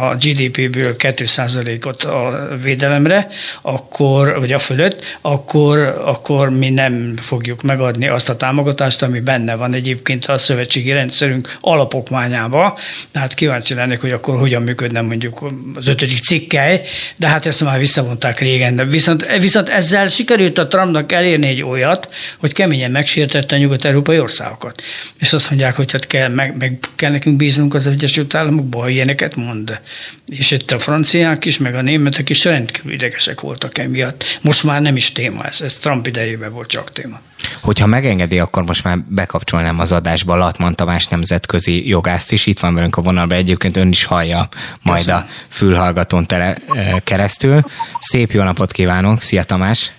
a 0.01 0.15
GDP-ből 0.15 0.95
2%-ot 0.99 2.03
a 2.03 2.49
védelemre, 2.63 3.29
akkor, 3.63 4.39
vagy 4.39 4.53
a 4.53 4.59
fölött, 4.59 5.19
akkor, 5.21 5.79
akkor 6.05 6.51
mi 6.51 6.71
nem 6.71 7.17
fogjuk 7.17 7.63
megadni 7.63 8.09
azt 8.09 8.29
a 8.29 8.37
támogatást, 8.37 9.03
ami 9.03 9.21
benne 9.21 9.55
van 9.55 9.75
egyébként 9.75 10.25
a 10.25 10.37
szövetségi 10.37 10.93
rendszerünk 10.93 11.57
alapokmányába. 11.61 12.79
Tehát 13.13 13.35
kíváncsi 13.35 13.75
lennék, 13.75 14.01
hogy 14.01 14.13
akkor 14.13 14.39
hogyan 14.39 14.63
működne 14.63 15.01
mondjuk 15.01 15.53
az 15.75 15.89
ötödik 15.89 16.19
cikkely, 16.19 16.83
de 17.17 17.29
hát 17.29 17.47
ezt 17.47 17.65
már 17.65 17.79
visszavonták 17.79 18.39
régen. 18.39 18.89
Viszont, 18.89 19.27
viszont 19.39 19.69
ezzel 19.69 20.07
sikerült 20.07 20.59
a 20.59 20.67
Trumpnak 20.67 21.13
elérni 21.13 21.47
egy 21.47 21.63
olyat, 21.63 22.09
hogy 22.39 22.53
keményen 22.53 22.91
megsértette 22.91 23.56
a 23.57 23.59
nyugat-európai 23.59 24.19
országokat. 24.19 24.83
És 25.19 25.33
azt 25.33 25.51
mondják, 25.51 25.77
hogy 25.77 25.93
hát 25.93 26.07
kell, 26.07 26.29
meg, 26.29 26.57
meg 26.57 26.79
kell 26.95 27.11
nekünk 27.11 27.37
bíznunk 27.37 27.75
az 27.75 27.87
Egyesült 27.87 28.35
Államokban, 28.35 28.81
ha 28.81 28.89
ilyeneket 28.89 29.37
mond. 29.37 29.81
És 30.29 30.51
itt 30.51 30.71
a 30.71 30.79
franciák 30.79 31.45
is, 31.45 31.59
meg 31.59 31.75
a 31.75 31.83
németek 31.83 32.29
is 32.31 32.45
rendkívül 32.45 32.93
idegesek 32.93 33.41
voltak 33.41 33.79
emiatt. 33.79 34.25
Most 34.43 34.65
már 34.65 34.81
nem 34.81 34.97
is 34.97 35.13
téma 35.13 35.45
ez, 35.45 35.61
ez 35.61 35.75
Trump 35.75 36.07
idejében 36.07 36.53
volt 36.53 36.69
csak 36.69 36.93
téma. 36.93 37.21
Hogyha 37.63 37.87
megengedi, 37.87 38.39
akkor 38.39 38.65
most 38.65 38.85
már 38.85 38.99
bekapcsolnám 38.99 39.81
az 39.81 39.93
adásba 39.93 40.37
Latman 40.37 40.75
Tamás 40.75 41.07
nemzetközi 41.07 41.89
jogást 41.89 42.33
is. 42.33 42.47
Itt 42.47 42.61
van 42.61 42.75
velünk 42.75 42.97
a 42.97 43.03
vonalban, 43.03 43.39
egyébként 43.39 43.77
ön 43.77 43.89
is 43.89 44.05
hallja 44.05 44.49
majd 44.83 45.05
Köszönöm. 45.05 45.25
a 45.29 45.31
fülhallgatón 45.49 46.27
tele, 46.27 46.57
keresztül. 47.05 47.61
Szép 47.99 48.31
jó 48.31 48.43
napot 48.43 48.73
kívánok, 48.73 49.21
szia 49.21 49.43
Tamás! 49.43 49.93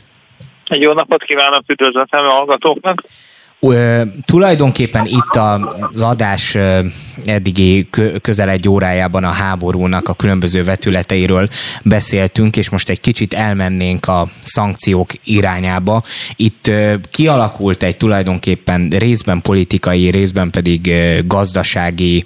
Egy 0.68 0.82
jó 0.82 0.94
napot 0.94 1.24
kívánok, 1.24 1.64
üdvözletem 1.68 2.26
a 2.26 2.30
hallgatóknak! 2.30 3.04
Tulajdonképpen 4.26 5.06
itt 5.06 5.36
az 5.94 6.02
adás 6.02 6.58
eddigi 7.26 7.90
közel 8.22 8.50
egy 8.50 8.70
órájában 8.70 9.24
a 9.24 9.30
háborúnak 9.30 10.08
a 10.08 10.14
különböző 10.14 10.64
vetületeiről 10.64 11.50
beszéltünk, 11.84 12.58
és 12.58 12.70
most 12.70 12.90
egy 12.90 13.00
kicsit 13.00 13.34
elmennénk 13.34 14.08
a 14.08 14.28
szankciók 14.42 15.10
irányába. 15.24 16.04
Itt 16.36 16.72
kialakult 17.12 17.84
egy 17.84 17.98
tulajdonképpen 17.98 18.90
részben 18.90 19.42
politikai, 19.42 20.10
részben 20.10 20.50
pedig 20.50 20.94
gazdasági, 21.28 22.24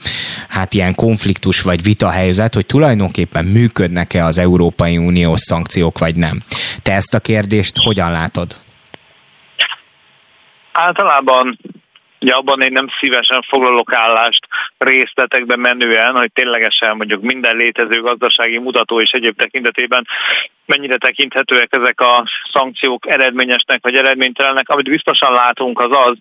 hát 0.47 0.73
ilyen 0.73 0.95
konfliktus 0.95 1.61
vagy 1.61 1.83
vitahelyzet, 1.83 2.53
hogy 2.53 2.65
tulajdonképpen 2.65 3.45
működnek-e 3.45 4.25
az 4.25 4.37
Európai 4.37 4.97
Uniós 4.97 5.39
szankciók, 5.39 5.97
vagy 5.97 6.15
nem. 6.15 6.41
Te 6.81 6.93
ezt 6.93 7.13
a 7.13 7.19
kérdést 7.19 7.77
hogyan 7.77 8.11
látod? 8.11 8.55
Általában 10.71 11.57
Ugye 12.21 12.33
abban 12.33 12.61
én 12.61 12.71
nem 12.71 12.87
szívesen 12.99 13.41
foglalok 13.41 13.93
állást 13.93 14.47
részletekben 14.77 15.59
menően, 15.59 16.15
hogy 16.15 16.31
ténylegesen 16.33 16.95
mondjuk 16.95 17.21
minden 17.21 17.55
létező 17.55 18.01
gazdasági 18.01 18.57
mutató 18.57 19.01
és 19.01 19.11
egyéb 19.11 19.37
tekintetében 19.37 20.07
mennyire 20.65 20.97
tekinthetőek 20.97 21.73
ezek 21.73 22.01
a 22.01 22.25
szankciók 22.51 23.09
eredményesnek 23.09 23.83
vagy 23.83 23.95
eredménytelennek. 23.95 24.69
Amit 24.69 24.89
biztosan 24.89 25.33
látunk 25.33 25.79
az 25.79 25.91
az, 25.91 26.17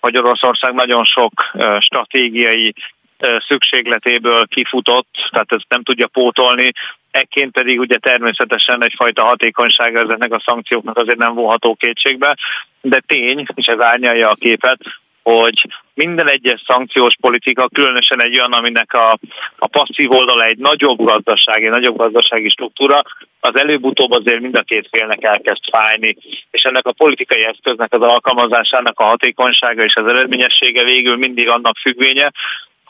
hogy 0.00 0.16
Oroszország 0.16 0.74
nagyon 0.74 1.04
sok 1.04 1.32
stratégiai 1.78 2.74
szükségletéből 3.48 4.46
kifutott, 4.46 5.28
tehát 5.30 5.52
ezt 5.52 5.66
nem 5.68 5.82
tudja 5.82 6.06
pótolni, 6.06 6.72
ekként 7.14 7.52
pedig 7.52 7.78
ugye 7.78 7.98
természetesen 7.98 8.82
egyfajta 8.82 9.22
hatékonysága 9.22 9.98
ezeknek 9.98 10.32
a 10.32 10.42
szankcióknak 10.44 10.96
azért 10.96 11.18
nem 11.18 11.34
vonható 11.34 11.74
kétségbe, 11.74 12.36
de 12.80 13.00
tény, 13.06 13.46
és 13.54 13.66
ez 13.66 13.80
árnyalja 13.80 14.30
a 14.30 14.34
képet, 14.34 14.78
hogy 15.22 15.66
minden 15.94 16.28
egyes 16.28 16.62
szankciós 16.66 17.16
politika, 17.20 17.68
különösen 17.68 18.22
egy 18.22 18.38
olyan, 18.38 18.52
aminek 18.52 18.92
a, 18.92 19.18
a 19.58 19.66
passzív 19.66 20.10
oldala 20.10 20.44
egy 20.44 20.58
nagyobb 20.58 21.04
gazdasági, 21.04 21.68
nagyobb 21.68 21.96
gazdasági 21.96 22.48
struktúra, 22.48 23.02
az 23.40 23.56
előbb-utóbb 23.56 24.10
azért 24.10 24.40
mind 24.40 24.56
a 24.56 24.62
két 24.62 24.88
félnek 24.90 25.22
elkezd 25.22 25.62
fájni. 25.70 26.16
És 26.50 26.62
ennek 26.62 26.86
a 26.86 26.92
politikai 26.92 27.44
eszköznek 27.44 27.92
az 27.92 28.02
alkalmazásának 28.02 29.00
a 29.00 29.04
hatékonysága 29.04 29.84
és 29.84 29.94
az 29.94 30.06
eredményessége 30.06 30.84
végül 30.84 31.16
mindig 31.16 31.48
annak 31.48 31.76
függvénye, 31.76 32.32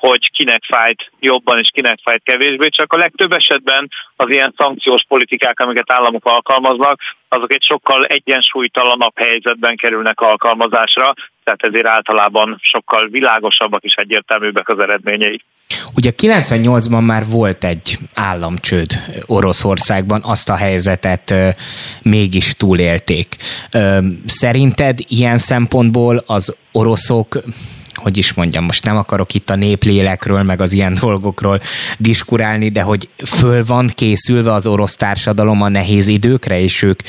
hogy 0.08 0.30
kinek 0.30 0.62
fájt 0.64 1.10
jobban 1.20 1.58
és 1.58 1.70
kinek 1.72 1.98
fájt 2.02 2.22
kevésbé, 2.24 2.68
csak 2.68 2.92
a 2.92 2.96
legtöbb 2.96 3.32
esetben 3.32 3.90
az 4.16 4.30
ilyen 4.30 4.54
szankciós 4.56 5.04
politikák, 5.08 5.60
amiket 5.60 5.90
államok 5.90 6.24
alkalmaznak, 6.24 7.00
azok 7.28 7.52
egy 7.52 7.62
sokkal 7.62 8.04
egyensúlytalanabb 8.04 9.18
helyzetben 9.18 9.76
kerülnek 9.76 10.20
alkalmazásra, 10.20 11.14
tehát 11.44 11.62
ezért 11.62 11.86
általában 11.86 12.58
sokkal 12.62 13.08
világosabbak 13.08 13.82
és 13.82 13.94
egyértelműbbek 13.94 14.68
az 14.68 14.78
eredményei. 14.78 15.42
Ugye 15.96 16.10
98-ban 16.16 17.04
már 17.04 17.22
volt 17.26 17.64
egy 17.64 17.98
államcsőd 18.14 18.90
Oroszországban, 19.26 20.20
azt 20.24 20.48
a 20.48 20.56
helyzetet 20.56 21.34
mégis 22.02 22.54
túlélték. 22.54 23.36
Szerinted 24.26 24.98
ilyen 25.08 25.38
szempontból 25.38 26.22
az 26.26 26.56
oroszok 26.72 27.38
hogy 28.04 28.16
is 28.16 28.32
mondjam, 28.32 28.64
most 28.64 28.84
nem 28.84 28.96
akarok 28.96 29.34
itt 29.34 29.50
a 29.50 29.54
néplélekről, 29.54 30.42
meg 30.42 30.60
az 30.60 30.72
ilyen 30.72 30.94
dolgokról 31.00 31.60
diskurálni, 31.98 32.68
de 32.68 32.82
hogy 32.82 33.08
föl 33.26 33.64
van 33.64 33.90
készülve 33.94 34.52
az 34.52 34.66
orosz 34.66 34.96
társadalom 34.96 35.62
a 35.62 35.68
nehéz 35.68 36.08
időkre, 36.08 36.60
és 36.60 36.82
ők 36.82 37.00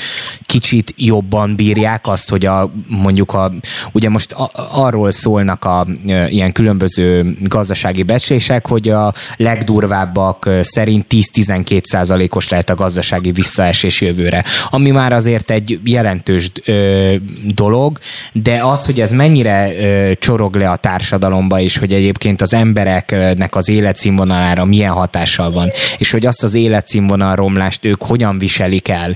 kicsit 0.46 0.94
jobban 0.98 1.56
bírják 1.56 2.08
azt, 2.08 2.30
hogy 2.30 2.46
a, 2.46 2.72
mondjuk 2.88 3.34
a, 3.34 3.52
ugye 3.92 4.10
most 4.10 4.32
a, 4.32 4.50
arról 4.72 5.12
szólnak 5.12 5.66
a 5.66 5.88
e, 6.08 6.30
ilyen 6.30 6.52
különböző 6.52 7.38
gazdasági 7.42 8.04
becslések, 8.04 8.68
hogy 8.68 8.90
a 8.90 9.14
legdurvábbak 9.38 10.50
szerint 10.62 11.06
10-12 11.10 11.84
százalékos 11.84 12.50
lehet 12.50 12.70
a 12.70 12.76
gazdasági 12.76 13.32
visszaesés 13.32 14.02
jövőre, 14.02 14.44
ami 14.70 14.92
már 14.92 15.14
azért 15.14 15.52
egy 15.52 15.80
jelentős 15.84 16.52
ö, 16.66 17.16
dolog, 17.44 18.00
de 18.34 18.64
az, 18.64 18.86
hogy 18.86 19.00
ez 19.00 19.12
mennyire 19.12 19.74
ö, 19.76 20.12
csorog 20.20 20.56
le 20.56 20.70
a 20.70 20.84
társadalomba 20.86 21.60
is, 21.60 21.78
hogy 21.78 21.94
egyébként 21.94 22.42
az 22.42 22.54
embereknek 22.54 23.56
az 23.56 23.70
életszínvonalára 23.70 24.66
milyen 24.66 24.92
hatással 24.92 25.52
van, 25.52 25.70
és 25.98 26.12
hogy 26.12 26.26
azt 26.26 26.44
az 26.44 26.56
életszínvonal 26.56 27.36
romlást 27.36 27.86
ők 27.86 28.02
hogyan 28.02 28.38
viselik 28.38 28.88
el. 28.88 29.12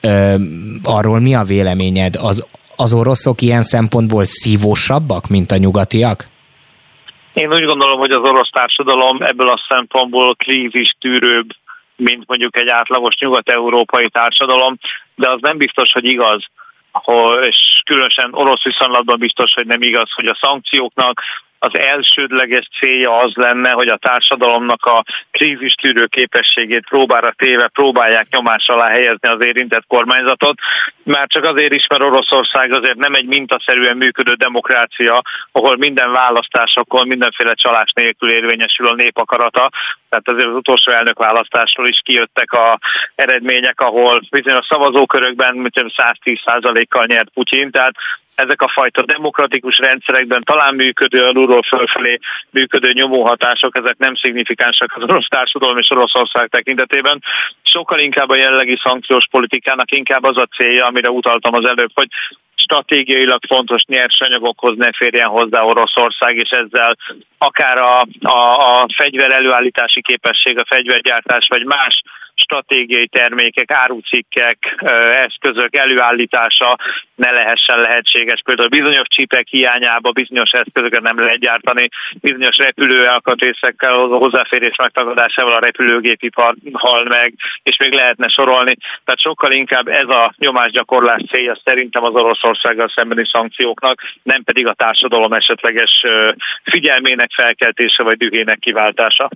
Ö, 0.00 0.34
arról 0.82 1.20
mi 1.20 1.34
a 1.34 1.42
véleményed? 1.42 2.14
Az, 2.16 2.46
az 2.76 2.92
oroszok 2.94 3.40
ilyen 3.40 3.62
szempontból 3.62 4.24
szívósabbak, 4.24 5.28
mint 5.28 5.50
a 5.52 5.56
nyugatiak? 5.56 6.28
Én 7.32 7.52
úgy 7.52 7.64
gondolom, 7.64 7.98
hogy 7.98 8.10
az 8.10 8.22
orosz 8.22 8.50
társadalom 8.50 9.16
ebből 9.22 9.48
a 9.48 9.64
szempontból 9.68 10.34
krízis 10.34 10.96
tűrőbb, 11.00 11.48
mint 11.96 12.24
mondjuk 12.26 12.56
egy 12.56 12.68
átlagos 12.68 13.14
nyugat-európai 13.20 14.08
társadalom, 14.08 14.78
de 15.14 15.28
az 15.28 15.38
nem 15.40 15.56
biztos, 15.56 15.92
hogy 15.92 16.04
igaz 16.04 16.44
és 17.40 17.82
különösen 17.84 18.30
orosz 18.32 18.62
viszonylatban 18.62 19.18
biztos, 19.18 19.54
hogy 19.54 19.66
nem 19.66 19.82
igaz, 19.82 20.12
hogy 20.12 20.26
a 20.26 20.38
szankcióknak 20.40 21.22
az 21.58 21.78
elsődleges 21.78 22.68
célja 22.80 23.18
az 23.18 23.32
lenne, 23.34 23.70
hogy 23.70 23.88
a 23.88 23.96
társadalomnak 23.96 24.84
a 24.84 25.04
krízistűrő 25.30 26.06
képességét 26.06 26.88
próbára 26.88 27.32
téve 27.36 27.68
próbálják 27.68 28.26
nyomás 28.30 28.68
alá 28.68 28.88
helyezni 28.88 29.28
az 29.28 29.40
érintett 29.40 29.86
kormányzatot. 29.86 30.58
Már 31.04 31.26
csak 31.26 31.44
azért 31.44 31.72
is, 31.72 31.86
mert 31.86 32.02
Oroszország 32.02 32.72
azért 32.72 32.96
nem 32.96 33.14
egy 33.14 33.26
mintaszerűen 33.26 33.96
működő 33.96 34.34
demokrácia, 34.34 35.22
ahol 35.52 35.76
minden 35.76 36.12
választásokon 36.12 37.06
mindenféle 37.06 37.54
csalás 37.54 37.92
nélkül 37.94 38.30
érvényesül 38.30 38.88
a 38.88 38.94
népakarata. 38.94 39.70
Tehát 40.08 40.28
azért 40.28 40.48
az 40.48 40.54
utolsó 40.54 40.92
elnökválasztásról 40.92 41.88
is 41.88 42.00
kijöttek 42.04 42.52
a 42.52 42.78
eredmények, 43.14 43.80
ahol 43.80 44.20
bizonyos 44.30 44.66
szavazókörökben 44.66 45.70
110%-kal 45.74 47.04
nyert 47.04 47.30
Putyin, 47.30 47.70
tehát 47.70 47.94
ezek 48.38 48.62
a 48.62 48.68
fajta 48.68 49.02
demokratikus 49.02 49.78
rendszerekben 49.78 50.42
talán 50.44 50.74
működő, 50.74 51.24
alulról 51.24 51.62
fölfelé 51.62 52.18
működő 52.50 52.92
nyomóhatások, 52.92 53.76
ezek 53.76 53.96
nem 53.98 54.14
szignifikánsak 54.14 54.96
az 54.96 55.02
orosz 55.02 55.28
társadalom 55.28 55.78
és 55.78 55.90
Oroszország 55.90 56.48
tekintetében. 56.48 57.22
Sokkal 57.62 57.98
inkább 57.98 58.28
a 58.28 58.36
jelenlegi 58.36 58.78
szankciós 58.82 59.26
politikának 59.30 59.90
inkább 59.90 60.22
az 60.22 60.36
a 60.36 60.48
célja, 60.56 60.86
amire 60.86 61.10
utaltam 61.10 61.54
az 61.54 61.64
előbb, 61.64 61.90
hogy 61.94 62.08
stratégiailag 62.54 63.40
fontos 63.46 63.82
nyersanyagokhoz 63.84 64.76
ne 64.76 64.92
férjen 64.92 65.28
hozzá 65.28 65.62
Oroszország, 65.62 66.36
és 66.36 66.50
ezzel 66.50 66.96
akár 67.38 67.78
a, 67.78 68.00
a, 68.20 68.80
a 68.82 68.86
fegyver 68.96 69.30
előállítási 69.30 70.02
képesség, 70.02 70.58
a 70.58 70.64
fegyvergyártás, 70.64 71.46
vagy 71.48 71.64
más 71.64 72.02
stratégiai 72.40 73.06
termékek, 73.06 73.70
árucikkek, 73.70 74.74
eszközök 75.26 75.76
előállítása 75.76 76.76
ne 77.14 77.30
lehessen 77.30 77.80
lehetséges. 77.80 78.40
Például 78.44 78.68
bizonyos 78.68 79.06
csipek 79.08 79.46
hiányába 79.48 80.10
bizonyos 80.10 80.50
eszközöket 80.50 81.02
nem 81.02 81.18
lehet 81.18 81.38
gyártani, 81.38 81.88
bizonyos 82.20 82.56
repülő 82.56 83.06
alkatrészekkel, 83.06 83.94
hozzáférés 83.96 84.76
megtagadásával 84.76 85.52
a 85.52 85.60
repülőgépipar 85.60 86.54
hal 86.72 87.04
meg, 87.04 87.34
és 87.62 87.76
még 87.76 87.92
lehetne 87.92 88.28
sorolni. 88.28 88.76
Tehát 89.04 89.20
sokkal 89.20 89.52
inkább 89.52 89.88
ez 89.88 90.08
a 90.08 90.34
nyomásgyakorlás 90.36 91.22
célja 91.30 91.56
szerintem 91.64 92.04
az 92.04 92.14
Oroszországgal 92.14 92.88
szembeni 92.88 93.26
szankcióknak, 93.26 94.02
nem 94.22 94.42
pedig 94.42 94.66
a 94.66 94.72
társadalom 94.72 95.32
esetleges 95.32 96.04
figyelmének 96.64 97.30
felkeltése 97.32 98.02
vagy 98.02 98.16
dühének 98.16 98.58
kiváltása. 98.58 99.28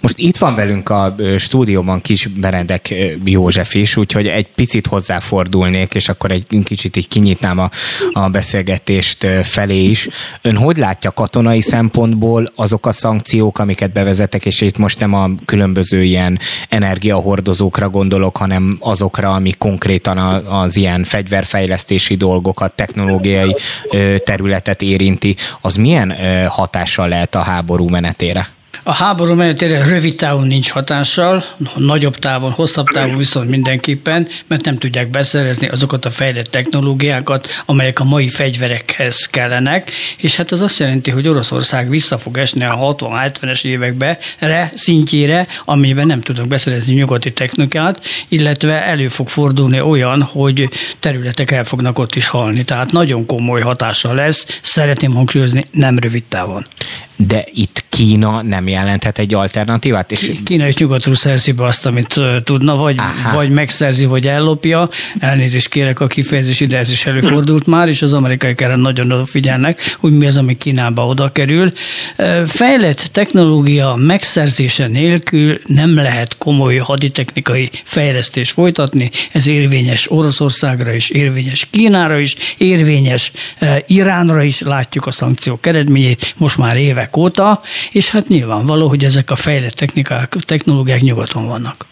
Most 0.00 0.18
itt 0.18 0.36
van 0.36 0.54
velünk 0.54 0.88
a 0.88 1.14
stúdióban 1.38 2.00
Kis 2.00 2.26
Benedek 2.26 2.94
József 3.24 3.74
is, 3.74 3.96
úgyhogy 3.96 4.26
egy 4.26 4.46
picit 4.54 4.86
hozzáfordulnék, 4.86 5.94
és 5.94 6.08
akkor 6.08 6.30
egy 6.30 6.46
kicsit 6.64 6.96
így 6.96 7.08
kinyitnám 7.08 7.58
a, 7.58 7.70
a 8.12 8.28
beszélgetést 8.28 9.26
felé 9.42 9.82
is. 9.84 10.08
Ön 10.42 10.56
hogy 10.56 10.76
látja 10.76 11.10
katonai 11.10 11.60
szempontból 11.60 12.52
azok 12.54 12.86
a 12.86 12.92
szankciók, 12.92 13.58
amiket 13.58 13.92
bevezetek, 13.92 14.46
és 14.46 14.60
itt 14.60 14.78
most 14.78 15.00
nem 15.00 15.14
a 15.14 15.30
különböző 15.44 16.02
ilyen 16.02 16.38
energiahordozókra 16.68 17.88
gondolok, 17.88 18.36
hanem 18.36 18.76
azokra, 18.80 19.34
ami 19.34 19.52
konkrétan 19.52 20.18
az 20.44 20.76
ilyen 20.76 21.04
fegyverfejlesztési 21.04 22.16
dolgokat, 22.16 22.72
technológiai 22.72 23.56
területet 24.24 24.82
érinti, 24.82 25.36
az 25.60 25.76
milyen 25.76 26.14
hatással 26.48 27.08
lehet 27.08 27.34
a 27.34 27.42
háború 27.42 27.88
menetére? 27.88 28.48
A 28.88 28.92
háború 28.92 29.34
menetére 29.34 29.84
rövid 29.84 30.16
távon 30.16 30.46
nincs 30.46 30.70
hatással, 30.70 31.44
nagyobb 31.76 32.16
távon, 32.16 32.50
hosszabb 32.50 32.86
távon 32.86 33.16
viszont 33.16 33.48
mindenképpen, 33.48 34.28
mert 34.46 34.64
nem 34.64 34.78
tudják 34.78 35.08
beszerezni 35.08 35.68
azokat 35.68 36.04
a 36.04 36.10
fejlett 36.10 36.46
technológiákat, 36.46 37.48
amelyek 37.64 38.00
a 38.00 38.04
mai 38.04 38.28
fegyverekhez 38.28 39.26
kellenek, 39.26 39.90
és 40.16 40.36
hát 40.36 40.52
az 40.52 40.60
azt 40.60 40.78
jelenti, 40.78 41.10
hogy 41.10 41.28
Oroszország 41.28 41.88
vissza 41.88 42.18
fog 42.18 42.38
esni 42.38 42.64
a 42.64 42.94
60-70-es 42.98 43.64
évekbe 43.64 44.18
re, 44.38 44.70
szintjére, 44.74 45.46
amiben 45.64 46.06
nem 46.06 46.20
tudnak 46.20 46.46
beszerezni 46.46 46.94
nyugati 46.94 47.32
technikát, 47.32 48.00
illetve 48.28 48.84
elő 48.84 49.08
fog 49.08 49.28
fordulni 49.28 49.80
olyan, 49.80 50.22
hogy 50.22 50.68
területek 51.00 51.50
el 51.50 51.64
fognak 51.64 51.98
ott 51.98 52.14
is 52.14 52.28
halni. 52.28 52.64
Tehát 52.64 52.92
nagyon 52.92 53.26
komoly 53.26 53.60
hatása 53.60 54.12
lesz, 54.12 54.60
szeretném 54.62 55.14
hangsúlyozni, 55.14 55.64
nem 55.70 55.98
rövid 55.98 56.24
távon 56.24 56.66
de 57.16 57.44
itt 57.52 57.84
Kína 57.88 58.42
nem 58.42 58.68
jelenthet 58.68 59.18
egy 59.18 59.34
alternatívát? 59.34 60.12
És... 60.12 60.32
Kína 60.44 60.66
és 60.66 60.74
nyugatról 60.74 61.14
szerzi 61.14 61.52
be 61.52 61.64
azt, 61.64 61.86
amit 61.86 62.20
tudna, 62.44 62.76
vagy, 62.76 62.96
vagy 63.32 63.50
megszerzi, 63.50 64.04
vagy 64.04 64.26
ellopja. 64.26 64.88
Elnézést 65.18 65.68
kérek 65.68 66.00
a 66.00 66.06
kifejezés 66.06 66.60
ide, 66.60 66.78
ez 66.78 66.90
is 66.90 67.06
előfordult 67.06 67.66
már, 67.76 67.88
és 67.88 68.02
az 68.02 68.12
amerikai 68.12 68.54
erre 68.56 68.76
nagyon 68.76 69.12
odafigyelnek, 69.12 69.96
hogy 69.98 70.12
mi 70.12 70.26
az, 70.26 70.36
ami 70.36 70.56
Kínába 70.56 71.06
oda 71.06 71.32
kerül. 71.32 71.72
Fejlett 72.46 73.08
technológia 73.12 73.94
megszerzése 73.94 74.86
nélkül 74.86 75.60
nem 75.66 75.94
lehet 75.94 76.38
komoly 76.38 76.76
haditechnikai 76.76 77.70
fejlesztés 77.84 78.50
folytatni. 78.50 79.10
Ez 79.32 79.46
érvényes 79.46 80.10
Oroszországra 80.10 80.92
is, 80.92 81.10
érvényes 81.10 81.66
Kínára 81.70 82.18
is, 82.18 82.34
érvényes 82.58 83.32
Iránra 83.86 84.42
is, 84.42 84.60
látjuk 84.60 85.06
a 85.06 85.10
szankciók 85.10 85.66
eredményét 85.66 86.34
most 86.36 86.58
már 86.58 86.76
évek 86.76 87.05
évek 87.06 87.16
óta, 87.16 87.60
és 87.92 88.10
hát 88.10 88.28
nyilvánvaló, 88.28 88.88
hogy 88.88 89.04
ezek 89.04 89.30
a 89.30 89.36
fejlett 89.36 89.72
technikák, 89.72 90.28
technológiák 90.28 91.00
nyugaton 91.00 91.46
vannak. 91.46 91.86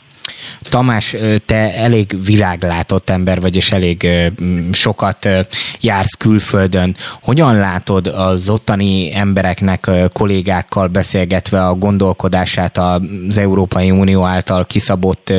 Tamás, 0.62 1.16
te 1.46 1.74
elég 1.74 2.24
világlátott 2.24 3.10
ember 3.10 3.40
vagy, 3.40 3.56
és 3.56 3.72
elég 3.72 4.08
sokat 4.72 5.28
jársz 5.80 6.14
külföldön. 6.14 6.96
Hogyan 7.22 7.56
látod 7.56 8.06
az 8.06 8.48
ottani 8.48 9.14
embereknek, 9.14 9.90
kollégákkal 10.12 10.86
beszélgetve 10.86 11.66
a 11.66 11.74
gondolkodását 11.74 12.78
az 12.78 13.38
Európai 13.38 13.90
Unió 13.90 14.24
által 14.24 14.66
kiszabott 14.66 15.32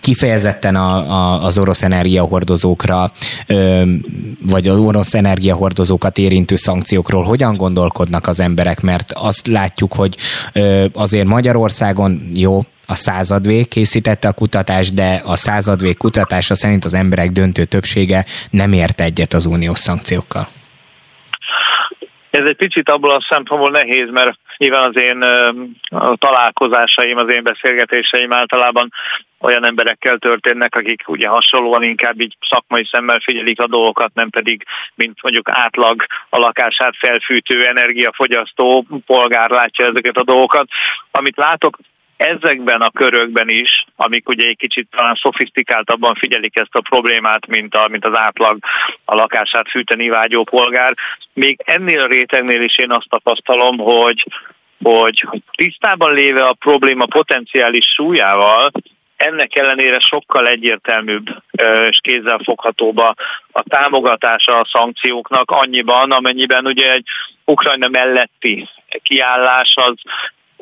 kifejezetten 0.00 0.76
a, 0.76 0.96
a, 0.96 1.44
az 1.44 1.58
orosz 1.58 1.82
energiahordozókra, 1.82 3.12
vagy 4.40 4.68
az 4.68 4.78
orosz 4.78 5.14
energiahordozókat 5.14 6.18
érintő 6.18 6.56
szankciókról 6.56 7.22
hogyan 7.22 7.56
gondolkodnak 7.56 8.26
az 8.26 8.40
emberek, 8.40 8.80
mert 8.80 9.12
azt 9.12 9.46
látjuk, 9.46 9.92
hogy 9.92 10.16
azért 10.92 11.26
Magyarországon 11.26 12.30
jó, 12.34 12.64
a 12.86 12.94
századvég 12.94 13.68
készítette 13.68 14.28
a 14.28 14.32
kutatást, 14.32 14.94
de 14.94 15.22
a 15.24 15.36
századvég 15.36 15.96
kutatása 15.96 16.54
szerint 16.54 16.84
az 16.84 16.94
emberek 16.94 17.30
döntő 17.30 17.64
többsége 17.64 18.26
nem 18.50 18.72
ért 18.72 19.00
egyet 19.00 19.34
az 19.34 19.46
uniós 19.46 19.78
szankciókkal. 19.78 20.48
Ez 22.32 22.44
egy 22.44 22.56
picit 22.56 22.88
abból 22.88 23.10
a 23.10 23.26
szempontból 23.28 23.70
nehéz, 23.70 24.10
mert 24.10 24.38
nyilván 24.56 24.88
az 24.88 24.96
én 24.96 25.22
a 25.88 26.16
találkozásaim, 26.16 27.16
az 27.16 27.28
én 27.28 27.42
beszélgetéseim 27.42 28.32
általában 28.32 28.92
olyan 29.40 29.64
emberekkel 29.64 30.18
történnek, 30.18 30.74
akik 30.74 31.08
ugye 31.08 31.28
hasonlóan 31.28 31.82
inkább 31.82 32.20
így 32.20 32.36
szakmai 32.40 32.84
szemmel 32.84 33.20
figyelik 33.20 33.60
a 33.60 33.66
dolgokat, 33.66 34.14
nem 34.14 34.30
pedig, 34.30 34.64
mint 34.94 35.22
mondjuk 35.22 35.48
átlag 35.48 36.04
a 36.28 36.38
lakását 36.38 36.96
felfűtő, 36.96 37.66
energiafogyasztó 37.66 38.86
polgár 39.06 39.50
látja 39.50 39.86
ezeket 39.86 40.16
a 40.16 40.24
dolgokat. 40.24 40.68
Amit 41.10 41.36
látok, 41.36 41.78
ezekben 42.22 42.80
a 42.80 42.90
körökben 42.90 43.48
is, 43.48 43.84
amik 43.96 44.28
ugye 44.28 44.46
egy 44.46 44.56
kicsit 44.56 44.88
talán 44.90 45.14
szofisztikáltabban 45.14 46.14
figyelik 46.14 46.56
ezt 46.56 46.74
a 46.74 46.80
problémát, 46.80 47.46
mint, 47.46 47.74
a, 47.74 47.88
mint 47.88 48.04
az 48.04 48.16
átlag 48.16 48.58
a 49.04 49.14
lakását 49.14 49.70
fűteni 49.70 50.08
vágyó 50.08 50.44
polgár, 50.44 50.94
még 51.32 51.60
ennél 51.64 52.00
a 52.00 52.06
rétegnél 52.06 52.62
is 52.62 52.78
én 52.78 52.90
azt 52.90 53.08
tapasztalom, 53.08 53.78
hogy, 53.78 54.26
hogy, 54.82 55.26
tisztában 55.56 56.14
léve 56.14 56.44
a 56.44 56.52
probléma 56.52 57.06
potenciális 57.06 57.84
súlyával, 57.94 58.70
ennek 59.16 59.56
ellenére 59.56 59.98
sokkal 59.98 60.46
egyértelműbb 60.46 61.26
és 61.88 61.98
kézzelfoghatóbb 62.02 62.98
a, 62.98 63.14
a 63.52 63.62
támogatása 63.62 64.58
a 64.58 64.68
szankcióknak. 64.72 65.50
Annyiban, 65.50 66.10
amennyiben 66.10 66.66
ugye 66.66 66.92
egy 66.92 67.06
Ukrajna 67.44 67.88
melletti 67.88 68.68
kiállás 69.02 69.74
az 69.76 69.94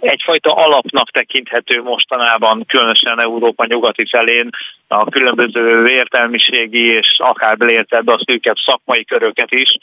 egyfajta 0.01 0.53
alapnak 0.55 1.11
tekinthető 1.11 1.83
mostanában, 1.83 2.65
különösen 2.67 3.21
Európa 3.21 3.67
nyugati 3.67 4.07
felén 4.11 4.51
a 4.89 5.05
különböző 5.05 5.87
értelmiségi 5.87 6.95
és 6.95 7.17
akár 7.19 7.57
beleértett 7.57 8.09
a 8.09 8.21
szűkebb 8.27 8.57
szakmai 8.65 9.05
köröket 9.05 9.53
is. 9.53 9.77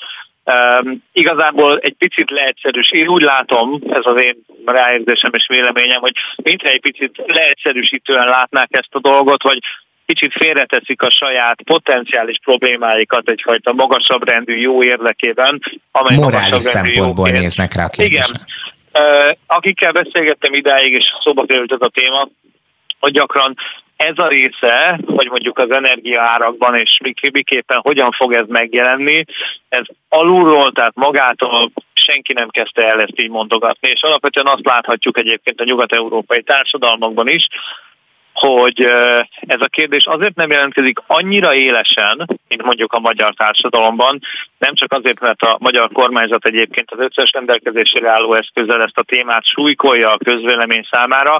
Um, 0.44 1.04
igazából 1.12 1.78
egy 1.78 1.96
picit 1.98 2.30
leegyszerűs. 2.30 2.92
Én 2.92 3.08
úgy 3.08 3.22
látom, 3.22 3.82
ez 3.90 4.06
az 4.06 4.24
én 4.24 4.36
ráérzésem 4.66 5.32
és 5.34 5.46
véleményem, 5.48 6.00
hogy 6.00 6.14
mintha 6.44 6.70
egy 6.70 6.82
picit 6.82 7.24
leegyszerűsítően 7.26 8.28
látnák 8.28 8.68
ezt 8.72 8.90
a 8.96 9.00
dolgot, 9.00 9.44
vagy 9.44 9.60
kicsit 10.06 10.34
félreteszik 10.34 11.02
a 11.02 11.12
saját 11.12 11.62
potenciális 11.62 12.40
problémáikat 12.44 13.30
egyfajta 13.30 13.74
magasabb 13.74 14.28
rendű 14.28 14.56
jó 14.56 14.84
érdekében, 14.84 15.62
amely 15.92 16.16
Morális 16.16 16.64
szempontból 16.64 17.30
néznek 17.30 17.74
rá 17.74 17.84
a 17.86 17.88
kérdésre. 17.88 18.26
Igen, 18.30 18.46
Akikkel 19.48 19.92
beszélgettem 19.92 20.54
idáig, 20.54 20.94
és 20.94 21.06
szóba 21.20 21.46
került 21.46 21.72
ez 21.72 21.82
a 21.82 21.90
téma, 21.90 22.28
hogy 23.00 23.12
gyakran 23.12 23.56
ez 23.98 24.18
a 24.18 24.28
része, 24.28 25.00
hogy 25.06 25.28
mondjuk 25.30 25.58
az 25.58 25.72
energiaárakban 25.72 26.76
és 26.76 27.00
miképpen 27.32 27.80
hogyan 27.82 28.12
fog 28.12 28.34
ez 28.34 28.48
megjelenni, 28.48 29.24
ez 29.70 29.86
alulról, 30.10 30.72
tehát 30.72 30.96
magától 30.96 31.72
senki 31.94 32.34
nem 32.34 32.50
kezdte 32.50 32.88
el 32.88 33.02
ezt 33.02 33.20
így 33.20 33.30
mondogatni, 33.30 33.90
és 33.90 34.02
alapvetően 34.02 34.48
azt 34.48 34.66
láthatjuk 34.66 35.18
egyébként 35.18 35.62
a 35.62 35.64
nyugat-európai 35.64 36.42
társadalmakban 36.42 37.28
is, 37.28 37.48
hogy 38.40 38.88
ez 39.40 39.62
a 39.62 39.68
kérdés 39.68 40.06
azért 40.06 40.36
nem 40.36 40.52
jelentkezik 40.52 41.00
annyira 41.08 41.54
élesen, 41.54 42.26
mint 42.48 42.64
mondjuk 42.64 42.94
a 42.94 43.00
magyar 43.00 43.34
társadalomban, 43.34 44.20
nem 44.58 44.76
csak 44.76 44.92
azért, 44.94 45.20
mert 45.20 45.42
a 45.42 45.58
magyar 45.60 45.90
kormányzat 45.92 46.46
egyébként 46.46 46.92
az 46.92 47.00
összes 47.00 47.32
rendelkezésére 47.32 48.10
álló 48.10 48.34
eszközzel 48.34 48.82
ezt 48.82 48.98
a 48.98 49.04
témát 49.04 49.46
súlykolja 49.46 50.12
a 50.12 50.18
közvélemény 50.18 50.88
számára, 50.92 51.40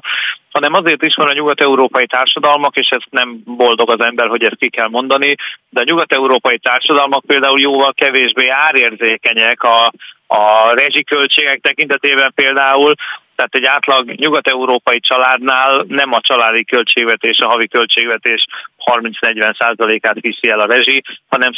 hanem 0.52 0.74
azért 0.74 1.04
is 1.04 1.16
van 1.16 1.28
a 1.28 1.34
nyugat-európai 1.34 2.06
társadalmak, 2.06 2.76
és 2.76 2.90
ezt 2.90 3.08
nem 3.10 3.42
boldog 3.46 3.90
az 3.90 4.00
ember, 4.00 4.28
hogy 4.28 4.44
ezt 4.44 4.60
ki 4.60 4.70
kell 4.70 4.88
mondani, 4.88 5.36
de 5.70 5.82
a 5.82 5.84
nyugat-európai 5.84 6.58
társadalmak 6.58 7.26
például 7.26 7.60
jóval 7.60 7.94
kevésbé 7.94 8.48
árérzékenyek 8.48 9.64
a, 9.64 9.92
a 10.28 10.74
rezsiköltségek 10.74 11.60
tekintetében 11.62 12.32
például, 12.36 12.94
tehát 13.38 13.56
egy 13.56 13.66
átlag 13.66 14.10
nyugat-európai 14.10 15.00
családnál 15.00 15.86
nem 15.88 16.14
a 16.14 16.22
családi 16.22 16.66
költségvetés, 16.66 17.40
a 17.40 17.48
havi 17.48 17.68
költségvetés 17.68 18.46
30-40 18.86 19.58
százalékát 19.58 20.20
viszi 20.20 20.50
el 20.50 20.60
a 20.60 20.66
rezsi, 20.66 21.04
hanem 21.28 21.52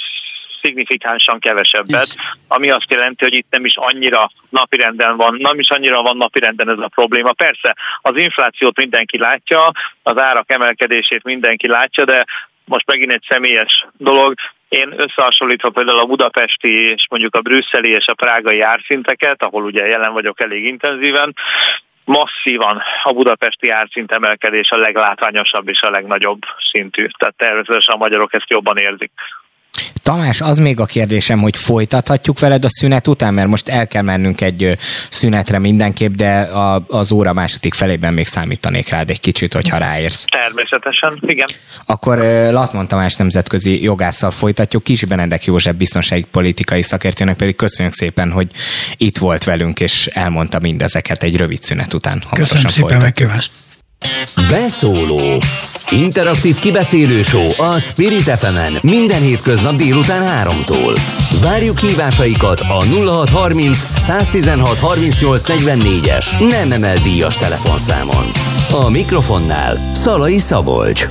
szignifikánsan 0.62 1.40
kevesebbet, 1.40 2.16
ami 2.48 2.70
azt 2.70 2.92
jelenti, 2.92 3.24
hogy 3.24 3.34
itt 3.34 3.48
nem 3.50 3.66
is 3.66 3.78
annyira 3.78 4.32
napirenden 4.50 5.18
van, 5.18 5.36
nem 5.40 5.60
is 5.60 5.70
annyira 5.70 6.02
van 6.02 6.18
napirenden 6.18 6.70
ez 6.70 6.80
a 6.80 6.88
probléma. 6.88 7.34
Persze 7.34 7.76
az 8.02 8.18
inflációt 8.18 8.78
mindenki 8.78 9.18
látja, 9.18 9.72
az 10.04 10.18
árak 10.18 10.52
emelkedését 10.52 11.24
mindenki 11.24 11.68
látja, 11.68 12.06
de 12.06 12.26
most 12.70 12.86
megint 12.86 13.12
egy 13.12 13.26
személyes 13.28 13.86
dolog. 13.98 14.34
Én 14.70 14.94
összehasonlítva 14.98 15.70
például 15.70 16.00
a 16.00 16.06
budapesti 16.06 16.68
és 16.68 17.06
mondjuk 17.10 17.36
a 17.36 17.42
brüsszeli 17.42 17.90
és 17.90 18.06
a 18.08 18.14
prágai 18.14 18.62
árszinteket, 18.62 19.44
ahol 19.44 19.64
ugye 19.64 19.86
jelen 19.86 20.14
vagyok 20.14 20.42
elég 20.42 20.66
intenzíven, 20.66 21.36
masszívan 22.06 22.82
a 23.04 23.14
budapesti 23.14 23.70
árszint 23.70 24.12
emelkedés 24.12 24.70
a 24.70 24.78
leglátványosabb 24.78 25.68
és 25.68 25.82
a 25.82 25.90
legnagyobb 25.90 26.42
szintű. 26.72 27.08
Tehát 27.18 27.36
természetesen 27.38 27.96
a 27.96 27.98
magyarok 27.98 28.34
ezt 28.34 28.50
jobban 28.50 28.78
érzik. 28.78 29.12
Tamás, 30.10 30.42
az 30.42 30.58
még 30.58 30.80
a 30.80 30.86
kérdésem, 30.86 31.40
hogy 31.40 31.58
folytathatjuk 31.58 32.40
veled 32.40 32.64
a 32.64 32.70
szünet 32.70 33.08
után, 33.08 33.34
mert 33.34 33.48
most 33.48 33.70
el 33.70 33.88
kell 33.88 34.02
mennünk 34.02 34.42
egy 34.42 34.78
szünetre 35.10 35.60
mindenképp, 35.60 36.14
de 36.14 36.40
a, 36.40 36.86
az 36.88 37.12
óra 37.12 37.34
második 37.34 37.74
felében 37.74 38.14
még 38.14 38.28
számítanék 38.28 38.90
rád 38.90 39.10
egy 39.10 39.20
kicsit, 39.20 39.54
hogyha 39.54 39.78
ráérsz. 39.78 40.26
Természetesen, 40.26 41.20
igen. 41.22 41.48
Akkor 41.86 42.18
Latman 42.52 42.88
Tamás 42.88 43.16
nemzetközi 43.16 43.84
jogásszal 43.84 44.32
folytatjuk. 44.32 44.84
Kis 44.84 45.06
Benedek 45.06 45.46
József 45.46 45.76
biztonsági 45.76 46.26
politikai 46.32 46.82
szakértőnek 46.82 47.36
pedig 47.36 47.56
köszönjük 47.56 47.94
szépen, 47.94 48.32
hogy 48.32 48.52
itt 48.98 49.18
volt 49.18 49.44
velünk, 49.44 49.80
és 49.80 50.08
elmondta 50.08 50.60
mindezeket 50.60 51.24
egy 51.24 51.38
rövid 51.38 51.64
szünet 51.64 51.94
után. 51.94 52.24
Köszönöm 52.34 52.72
szépen 52.72 53.02
megkövást. 53.02 53.52
Beszóló 54.50 55.20
Interaktív 55.92 56.60
kibeszélő 56.60 57.22
a 57.58 57.80
Spirit 57.80 58.22
fm 58.22 58.88
minden 58.88 59.22
hétköznap 59.22 59.76
délután 59.76 60.48
3-tól. 60.48 61.00
Várjuk 61.42 61.80
hívásaikat 61.80 62.60
a 62.60 62.84
0630 62.86 63.88
116 63.96 64.78
38 64.80 65.44
44-es 65.48 66.50
nem 66.50 66.72
emel 66.72 66.96
díjas 66.96 67.38
telefonszámon. 67.38 68.26
A 68.72 68.90
mikrofonnál 68.90 69.92
Szalai 69.94 70.38
Szabolcs. 70.38 71.10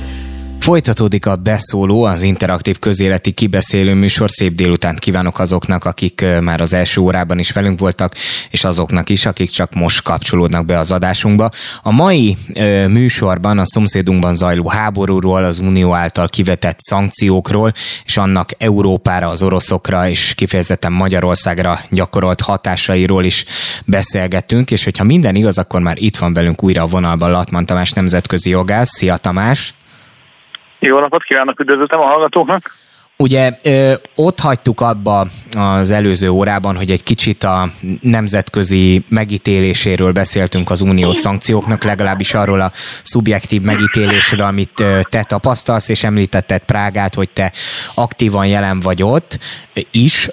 Folytatódik 0.69 1.25
a 1.25 1.35
beszóló, 1.35 2.03
az 2.03 2.23
interaktív 2.23 2.79
közéleti 2.79 3.31
kibeszélő 3.31 3.93
műsor. 3.93 4.29
Szép 4.29 4.55
délután 4.55 4.95
kívánok 4.95 5.39
azoknak, 5.39 5.85
akik 5.85 6.25
már 6.41 6.61
az 6.61 6.73
első 6.73 7.01
órában 7.01 7.39
is 7.39 7.51
velünk 7.51 7.79
voltak, 7.79 8.15
és 8.49 8.63
azoknak 8.63 9.09
is, 9.09 9.25
akik 9.25 9.49
csak 9.49 9.73
most 9.73 10.01
kapcsolódnak 10.01 10.65
be 10.65 10.79
az 10.79 10.91
adásunkba. 10.91 11.49
A 11.81 11.91
mai 11.91 12.37
ö, 12.53 12.87
műsorban 12.87 13.59
a 13.59 13.65
szomszédunkban 13.65 14.35
zajló 14.35 14.67
háborúról, 14.67 15.43
az 15.43 15.59
Unió 15.59 15.93
által 15.93 16.27
kivetett 16.27 16.79
szankciókról, 16.79 17.73
és 18.05 18.17
annak 18.17 18.49
Európára, 18.57 19.27
az 19.27 19.43
oroszokra 19.43 20.09
és 20.09 20.33
kifejezetten 20.35 20.91
Magyarországra 20.91 21.79
gyakorolt 21.89 22.41
hatásairól 22.41 23.23
is 23.23 23.45
beszélgettünk, 23.85 24.71
és 24.71 24.83
hogyha 24.83 25.03
minden 25.03 25.35
igaz, 25.35 25.57
akkor 25.57 25.81
már 25.81 25.97
itt 25.99 26.17
van 26.17 26.33
velünk 26.33 26.63
újra 26.63 26.83
a 26.83 26.87
vonalban 26.87 27.31
Latman 27.31 27.65
Tamás 27.65 27.91
nemzetközi 27.91 28.49
jogász. 28.49 28.89
Szia 28.89 29.17
Tamás! 29.17 29.73
Jó 30.79 30.99
napot 30.99 31.23
kívánok, 31.23 31.59
üdvözletem 31.59 31.99
a 31.99 32.05
hallgatóknak! 32.05 32.78
Ugye 33.23 33.59
ott 34.15 34.39
hagytuk 34.39 34.81
abba 34.81 35.27
az 35.57 35.91
előző 35.91 36.29
órában, 36.29 36.75
hogy 36.75 36.91
egy 36.91 37.03
kicsit 37.03 37.43
a 37.43 37.71
nemzetközi 38.01 39.03
megítéléséről 39.07 40.11
beszéltünk 40.11 40.69
az 40.69 40.81
uniós 40.81 41.17
szankcióknak, 41.17 41.83
legalábbis 41.83 42.33
arról 42.33 42.61
a 42.61 42.71
szubjektív 43.03 43.61
megítélésről, 43.61 44.41
amit 44.41 44.83
te 45.09 45.23
tapasztalsz, 45.23 45.89
és 45.89 46.03
említetted 46.03 46.61
Prágát, 46.61 47.15
hogy 47.15 47.29
te 47.29 47.51
aktívan 47.93 48.47
jelen 48.47 48.79
vagy 48.79 49.03
ott 49.03 49.39
is 49.91 50.29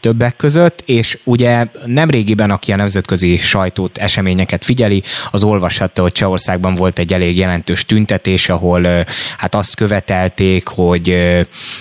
többek 0.00 0.36
között, 0.36 0.82
és 0.86 1.18
ugye 1.24 1.66
nemrégiben, 1.86 2.50
aki 2.50 2.72
a 2.72 2.76
nemzetközi 2.76 3.36
sajtót, 3.36 3.98
eseményeket 3.98 4.64
figyeli, 4.64 5.02
az 5.30 5.44
olvashatta, 5.44 6.02
hogy 6.02 6.12
Csehországban 6.12 6.74
volt 6.74 6.98
egy 6.98 7.12
elég 7.12 7.36
jelentős 7.36 7.84
tüntetés, 7.84 8.48
ahol 8.48 9.04
hát 9.36 9.54
azt 9.54 9.74
követelték, 9.74 10.68
hogy 10.68 11.36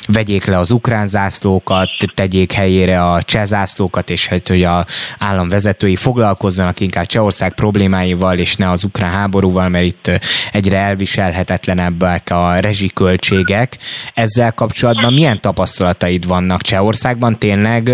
vegyék 0.07 0.38
vegyék 0.39 0.53
le 0.53 0.59
az 0.59 0.71
ukrán 0.71 1.07
zászlókat, 1.07 1.89
tegyék 2.13 2.51
helyére 2.51 3.03
a 3.03 3.23
cseh 3.23 3.45
zászlókat, 3.45 4.09
és 4.09 4.27
hát, 4.27 4.47
hogy 4.47 4.63
a 4.63 4.85
állam 5.17 5.49
vezetői 5.49 5.95
foglalkozzanak 5.95 6.79
inkább 6.79 7.05
Csehország 7.05 7.53
problémáival, 7.53 8.37
és 8.37 8.55
ne 8.55 8.69
az 8.69 8.83
ukrán 8.83 9.11
háborúval, 9.11 9.69
mert 9.69 9.85
itt 9.85 10.11
egyre 10.51 10.77
elviselhetetlenebbek 10.77 12.29
a 12.29 12.55
rezsiköltségek. 12.55 13.77
Ezzel 14.13 14.51
kapcsolatban 14.51 15.13
milyen 15.13 15.41
tapasztalataid 15.41 16.27
vannak 16.27 16.61
Csehországban? 16.61 17.37
Tényleg 17.37 17.89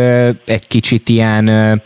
egy 0.45 0.67
kicsit 0.67 1.09
ilyen, 1.09 1.81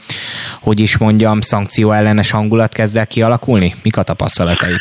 hogy 0.61 0.79
is 0.79 0.97
mondjam, 0.97 1.41
szankció 1.41 1.91
ellenes 1.91 2.31
hangulat 2.31 2.73
kezd 2.73 2.97
el 2.97 3.07
kialakulni? 3.07 3.75
Mik 3.83 3.97
a 3.97 4.03
tapasztalataid? 4.03 4.79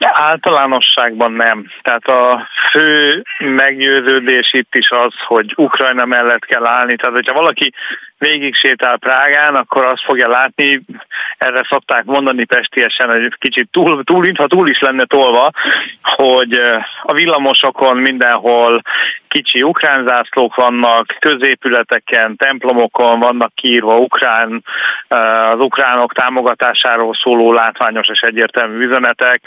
Általánosságban 0.00 1.32
nem. 1.32 1.66
Tehát 1.82 2.06
a 2.08 2.48
fő 2.70 3.22
meggyőződés 3.38 4.52
itt 4.52 4.74
is 4.74 4.90
az, 4.90 5.14
hogy 5.26 5.52
Ukrajna 5.56 6.04
mellett 6.04 6.44
kell 6.44 6.66
állni. 6.66 6.96
Tehát, 6.96 7.14
hogyha 7.14 7.32
valaki 7.32 7.72
végig 8.18 8.54
sétál 8.54 8.96
Prágán, 8.96 9.54
akkor 9.54 9.84
azt 9.84 10.04
fogja 10.04 10.28
látni, 10.28 10.80
erre 11.38 11.66
szokták 11.68 12.04
mondani 12.04 12.44
pestiesen, 12.44 13.08
hogy 13.08 13.34
kicsit 13.38 13.68
túl, 13.70 14.04
túl, 14.04 14.32
ha 14.36 14.46
túl 14.46 14.68
is 14.68 14.80
lenne 14.80 15.04
tolva, 15.04 15.50
hogy 16.02 16.60
a 17.02 17.12
villamosokon 17.12 17.96
mindenhol 17.96 18.82
kicsi 19.28 19.62
ukrán 19.62 20.04
zászlók 20.04 20.54
vannak, 20.54 21.16
középületeken, 21.18 22.36
templomokon 22.36 23.18
vannak 23.18 23.54
kiírva 23.54 23.98
ukrán, 23.98 24.64
az 25.52 25.60
ukránok 25.60 26.12
támogatásáról 26.14 27.14
szóló 27.14 27.52
látványos 27.52 28.08
és 28.08 28.20
egyértelmű 28.20 28.84
üzenetek, 28.84 29.42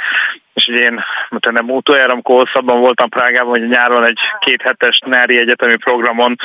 és 0.53 0.67
ugye 0.67 0.83
én 0.83 1.03
nem 1.49 1.69
utoljára, 1.69 2.11
amikor 2.11 2.35
hosszabban 2.35 2.79
voltam 2.79 3.09
Prágában, 3.09 3.49
hogy 3.59 3.67
nyáron 3.67 4.03
egy 4.03 4.19
kéthetes 4.39 5.01
nyári 5.05 5.37
egyetemi 5.37 5.75
programon 5.75 6.35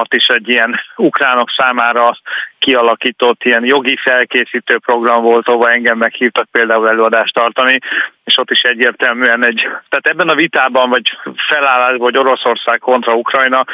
ott 0.00 0.14
is 0.14 0.26
egy 0.26 0.48
ilyen 0.48 0.80
ukránok 0.96 1.50
számára 1.50 2.16
kialakított 2.58 3.44
ilyen 3.44 3.64
jogi 3.64 3.96
felkészítő 3.96 4.78
program 4.78 5.22
volt, 5.22 5.48
ahova 5.48 5.70
engem 5.70 5.98
meghívtak 5.98 6.48
például 6.50 6.88
előadást 6.88 7.34
tartani, 7.34 7.78
és 8.24 8.36
ott 8.36 8.50
is 8.50 8.62
egyértelműen 8.62 9.44
egy, 9.44 9.60
tehát 9.60 10.06
ebben 10.06 10.28
a 10.28 10.34
vitában, 10.34 10.90
vagy 10.90 11.18
felállás, 11.48 11.96
vagy 11.96 12.16
Oroszország 12.16 12.78
kontra 12.78 13.14
Ukrajna, 13.14 13.64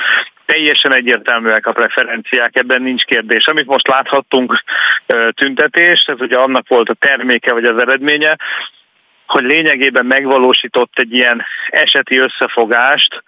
teljesen 0.47 0.93
egyértelműek 0.93 1.67
a 1.67 1.73
preferenciák, 1.73 2.57
ebben 2.57 2.83
nincs 2.83 3.05
kérdés. 3.05 3.47
Amit 3.47 3.67
most 3.67 3.89
láthattunk 3.89 4.65
tüntetés, 5.35 6.01
ez 6.07 6.21
ugye 6.21 6.37
annak 6.37 6.69
volt 6.69 6.89
a 6.89 6.95
terméke, 6.95 7.53
vagy 7.53 7.65
az 7.65 7.79
eredménye, 7.79 8.37
hogy 9.27 9.45
lényegében 9.45 10.07
megvalósított 10.07 10.93
egy 10.99 11.13
ilyen 11.13 11.45
eseti 11.69 12.19
összefogást, 12.19 13.23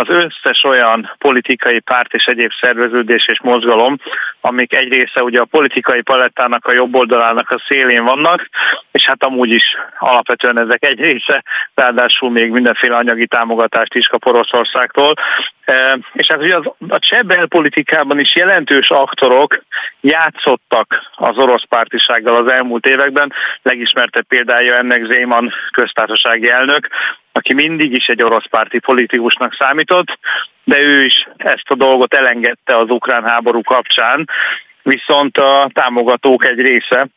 az 0.00 0.08
összes 0.08 0.64
olyan 0.64 1.14
politikai 1.18 1.80
párt 1.80 2.14
és 2.14 2.24
egyéb 2.24 2.50
szerveződés 2.60 3.28
és 3.28 3.40
mozgalom, 3.40 3.96
amik 4.46 4.74
egy 4.74 4.88
része 4.88 5.22
ugye 5.22 5.40
a 5.40 5.44
politikai 5.44 6.02
palettának 6.02 6.66
a 6.66 6.72
jobb 6.72 6.94
oldalának 6.94 7.50
a 7.50 7.62
szélén 7.68 8.04
vannak, 8.04 8.48
és 8.92 9.04
hát 9.04 9.22
amúgy 9.22 9.50
is 9.50 9.64
alapvetően 9.98 10.58
ezek 10.58 10.84
egy 10.84 11.00
része, 11.00 11.44
ráadásul 11.74 12.30
még 12.30 12.50
mindenféle 12.50 12.96
anyagi 12.96 13.26
támogatást 13.26 13.94
is 13.94 14.06
kap 14.06 14.26
Oroszországtól. 14.26 15.14
E, 15.64 15.98
és 16.12 16.26
hát 16.26 16.42
ugye 16.42 16.56
az, 16.56 16.70
a 16.88 16.98
cseh 16.98 17.22
belpolitikában 17.22 18.18
is 18.18 18.36
jelentős 18.36 18.90
aktorok 18.90 19.62
játszottak 20.00 21.10
az 21.14 21.38
orosz 21.38 21.64
pártisággal 21.68 22.36
az 22.36 22.52
elmúlt 22.52 22.86
években. 22.86 23.32
Legismertebb 23.62 24.26
példája 24.26 24.74
ennek 24.76 25.04
Zéman 25.04 25.52
köztársasági 25.70 26.50
elnök, 26.50 26.88
aki 27.32 27.54
mindig 27.54 27.92
is 27.92 28.06
egy 28.06 28.22
orosz 28.22 28.48
párti 28.50 28.78
politikusnak 28.78 29.54
számított, 29.54 30.18
de 30.66 30.78
ő 30.78 31.04
is 31.04 31.28
ezt 31.36 31.70
a 31.70 31.74
dolgot 31.74 32.14
elengedte 32.14 32.76
az 32.76 32.90
ukrán 32.90 33.24
háború 33.24 33.62
kapcsán, 33.62 34.28
viszont 34.82 35.38
a 35.38 35.70
támogatók 35.72 36.44
egy 36.44 36.60
része 36.60 37.08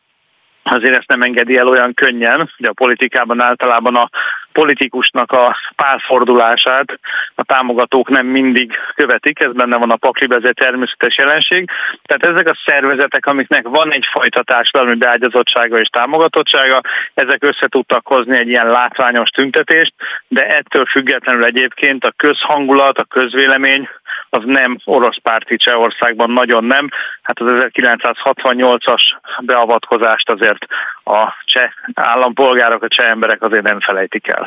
azért 0.62 0.96
ezt 0.96 1.08
nem 1.08 1.22
engedi 1.22 1.56
el 1.56 1.68
olyan 1.68 1.94
könnyen, 1.94 2.50
hogy 2.56 2.66
a 2.66 2.72
politikában 2.72 3.40
általában 3.40 3.96
a 3.96 4.10
politikusnak 4.52 5.32
a 5.32 5.56
párfordulását 5.76 6.98
a 7.34 7.42
támogatók 7.42 8.08
nem 8.08 8.26
mindig 8.26 8.72
követik, 8.94 9.40
ez 9.40 9.52
benne 9.52 9.76
van 9.76 9.90
a 9.90 9.96
paklibe, 9.96 10.36
ez 10.36 10.44
egy 10.44 10.54
természetes 10.54 11.16
jelenség. 11.16 11.70
Tehát 12.02 12.34
ezek 12.34 12.48
a 12.48 12.58
szervezetek, 12.64 13.26
amiknek 13.26 13.68
van 13.68 13.92
egyfajta 13.92 14.42
társadalmi 14.42 14.94
beágyazottsága 14.94 15.78
és 15.78 15.88
támogatottsága, 15.88 16.80
ezek 17.14 17.42
össze 17.44 17.68
tudtak 17.68 18.06
hozni 18.06 18.36
egy 18.36 18.48
ilyen 18.48 18.66
látványos 18.66 19.28
tüntetést, 19.30 19.92
de 20.28 20.46
ettől 20.46 20.84
függetlenül 20.84 21.44
egyébként 21.44 22.04
a 22.04 22.12
közhangulat, 22.16 22.98
a 22.98 23.04
közvélemény 23.04 23.88
az 24.30 24.42
nem 24.44 24.78
orosz 24.84 25.18
párti 25.22 25.56
Csehországban, 25.56 26.30
nagyon 26.30 26.64
nem. 26.64 26.88
Hát 27.22 27.40
az 27.40 27.66
1968-as 27.72 29.02
beavatkozást 29.40 30.30
azért 30.30 30.66
a 31.04 31.32
cseh 31.44 31.70
állampolgárok, 31.94 32.82
a 32.82 32.88
cseh 32.88 33.08
emberek 33.08 33.42
azért 33.42 33.62
nem 33.62 33.80
felejtik 33.80 34.28
el. 34.28 34.39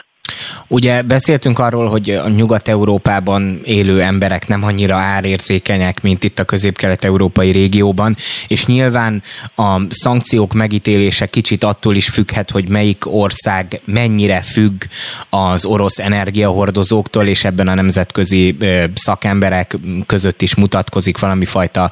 Ugye 0.67 1.01
beszéltünk 1.01 1.59
arról, 1.59 1.87
hogy 1.87 2.09
a 2.09 2.29
Nyugat-Európában 2.29 3.61
élő 3.63 4.01
emberek 4.01 4.47
nem 4.47 4.63
annyira 4.63 4.95
árérzékenyek, 4.95 6.01
mint 6.01 6.23
itt 6.23 6.39
a 6.39 6.43
közép-kelet-európai 6.43 7.51
régióban, 7.51 8.15
és 8.47 8.65
nyilván 8.65 9.23
a 9.55 9.81
szankciók 9.89 10.53
megítélése 10.53 11.25
kicsit 11.25 11.63
attól 11.63 11.95
is 11.95 12.09
függhet, 12.09 12.51
hogy 12.51 12.69
melyik 12.69 13.03
ország 13.05 13.81
mennyire 13.85 14.41
függ 14.41 14.83
az 15.29 15.65
orosz 15.65 15.99
energiahordozóktól, 15.99 17.27
és 17.27 17.43
ebben 17.43 17.67
a 17.67 17.73
nemzetközi 17.73 18.57
szakemberek 18.93 19.77
között 20.05 20.41
is 20.41 20.55
mutatkozik 20.55 21.19
valami 21.19 21.45
fajta 21.45 21.91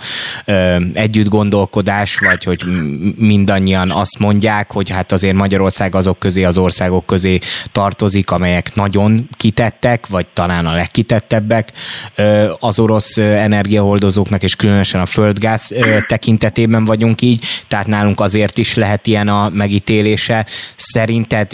együttgondolkodás, 0.93 2.17
vagy 2.17 2.43
hogy 2.43 2.63
mindannyian 3.17 3.91
azt 3.91 4.19
mondják, 4.19 4.71
hogy 4.71 4.89
hát 4.89 5.11
azért 5.11 5.35
Magyarország 5.35 5.95
azok 5.95 6.19
közé, 6.19 6.43
az 6.43 6.57
országok 6.57 7.05
közé 7.05 7.39
tartozik, 7.71 8.30
amelyek 8.31 8.75
nagyon 8.75 9.29
kitettek, 9.37 10.07
vagy 10.07 10.25
talán 10.33 10.65
a 10.65 10.73
legkitettebbek 10.73 11.71
az 12.59 12.79
orosz 12.79 13.17
energiaholdozóknak, 13.17 14.43
és 14.43 14.55
különösen 14.55 15.01
a 15.01 15.05
földgáz 15.05 15.73
tekintetében 16.07 16.85
vagyunk 16.85 17.21
így, 17.21 17.45
tehát 17.67 17.87
nálunk 17.87 18.19
azért 18.19 18.57
is 18.57 18.75
lehet 18.75 19.07
ilyen 19.07 19.27
a 19.27 19.49
megítélése. 19.49 20.45
Szerinted 20.75 21.51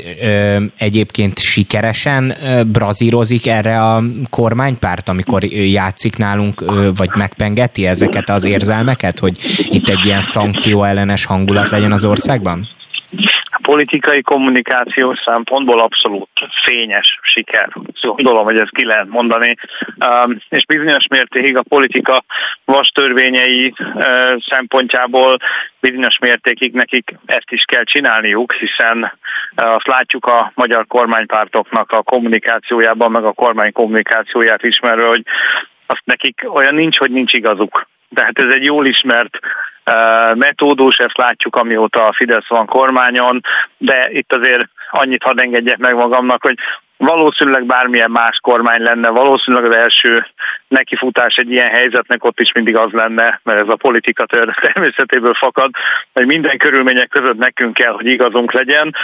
egyébként 0.78 1.40
sikeresen 1.40 2.36
brazírozik 2.72 3.48
erre 3.48 3.82
a 3.82 4.04
kormánypárt, 4.30 5.10
amikor 5.10 5.44
játszik 5.54 6.18
nálunk, 6.18 6.64
vagy 6.96 7.10
megpengeti 7.16 7.86
ezeket 7.86 8.30
az 8.30 8.44
érzelmeket, 8.44 9.20
hogy 9.20 9.38
itt 9.70 9.90
egy 9.90 10.06
ilyen 10.06 10.22
szankció 10.22 10.84
ellenes 10.84 11.26
hangulat 11.26 11.70
legyen 11.70 11.92
az 11.92 12.06
országban? 12.06 12.68
A 13.44 13.60
politikai 13.62 14.22
kommunikációs 14.22 15.20
szempontból 15.26 15.80
abszolút 15.80 16.30
fényes 16.66 17.20
siker. 17.22 17.70
Gondolom, 18.02 18.44
hogy 18.44 18.58
ezt 18.58 18.74
ki 18.74 18.86
lehet 18.86 19.08
mondani. 19.08 19.56
Um, 20.06 20.38
és 20.50 20.66
bizonyos 20.66 21.08
mértékig 21.10 21.58
a 21.58 21.64
politika 21.70 22.24
vastörvényei 22.66 23.74
uh, 23.80 24.04
szempontjából 24.50 25.38
bizonyos 25.80 26.18
mértékig 26.20 26.74
nekik 26.74 27.16
ezt 27.26 27.52
is 27.52 27.64
kell 27.64 27.84
csinálniuk, 27.84 28.54
hiszen 28.54 28.98
uh, 28.98 29.74
azt 29.74 29.88
látjuk 29.88 30.26
a 30.26 30.52
magyar 30.56 30.88
kormánypártoknak 30.88 31.92
a 31.92 32.04
kommunikációjában, 32.04 33.12
meg 33.12 33.24
a 33.24 33.34
kormány 33.34 33.72
kommunikációját 33.72 34.64
ismerve, 34.64 35.08
hogy 35.08 35.24
azt 35.86 36.06
nekik 36.06 36.46
olyan 36.54 36.76
nincs, 36.76 36.98
hogy 36.98 37.12
nincs 37.12 37.34
igazuk. 37.34 37.88
Tehát 38.14 38.40
ez 38.40 38.50
egy 38.50 38.64
jól 38.64 38.86
ismert 38.86 39.40
metódus, 40.34 40.98
ezt 40.98 41.18
látjuk 41.18 41.56
amióta 41.56 42.06
a 42.06 42.14
Fidesz 42.14 42.48
van 42.48 42.66
kormányon, 42.66 43.42
de 43.78 44.10
itt 44.12 44.34
azért 44.34 44.70
annyit 44.90 45.24
hadd 45.24 45.40
engedjek 45.40 45.78
meg 45.78 45.96
magamnak, 45.96 46.42
hogy 46.42 46.58
valószínűleg 46.98 47.66
bármilyen 47.66 48.12
más 48.12 48.40
kormány 48.42 48.82
lenne, 48.82 49.10
valószínűleg 49.10 49.72
az 49.72 49.76
első 49.76 50.28
nekifutás 50.68 51.36
egy 51.36 51.52
ilyen 51.52 51.70
helyzetnek 51.70 52.24
ott 52.24 52.40
is 52.40 52.52
mindig 52.52 52.76
az 52.76 52.92
lenne, 52.92 53.40
mert 53.44 53.60
ez 53.60 53.70
a 53.70 53.76
politika 53.76 54.26
természetéből 54.62 55.34
fakad, 55.34 55.70
hogy 56.14 56.26
minden 56.26 56.58
körülmények 56.58 57.10
között 57.10 57.38
nekünk 57.38 57.74
kell, 57.74 57.92
hogy 57.92 58.06
igazunk 58.06 58.52
legyen, 58.52 58.96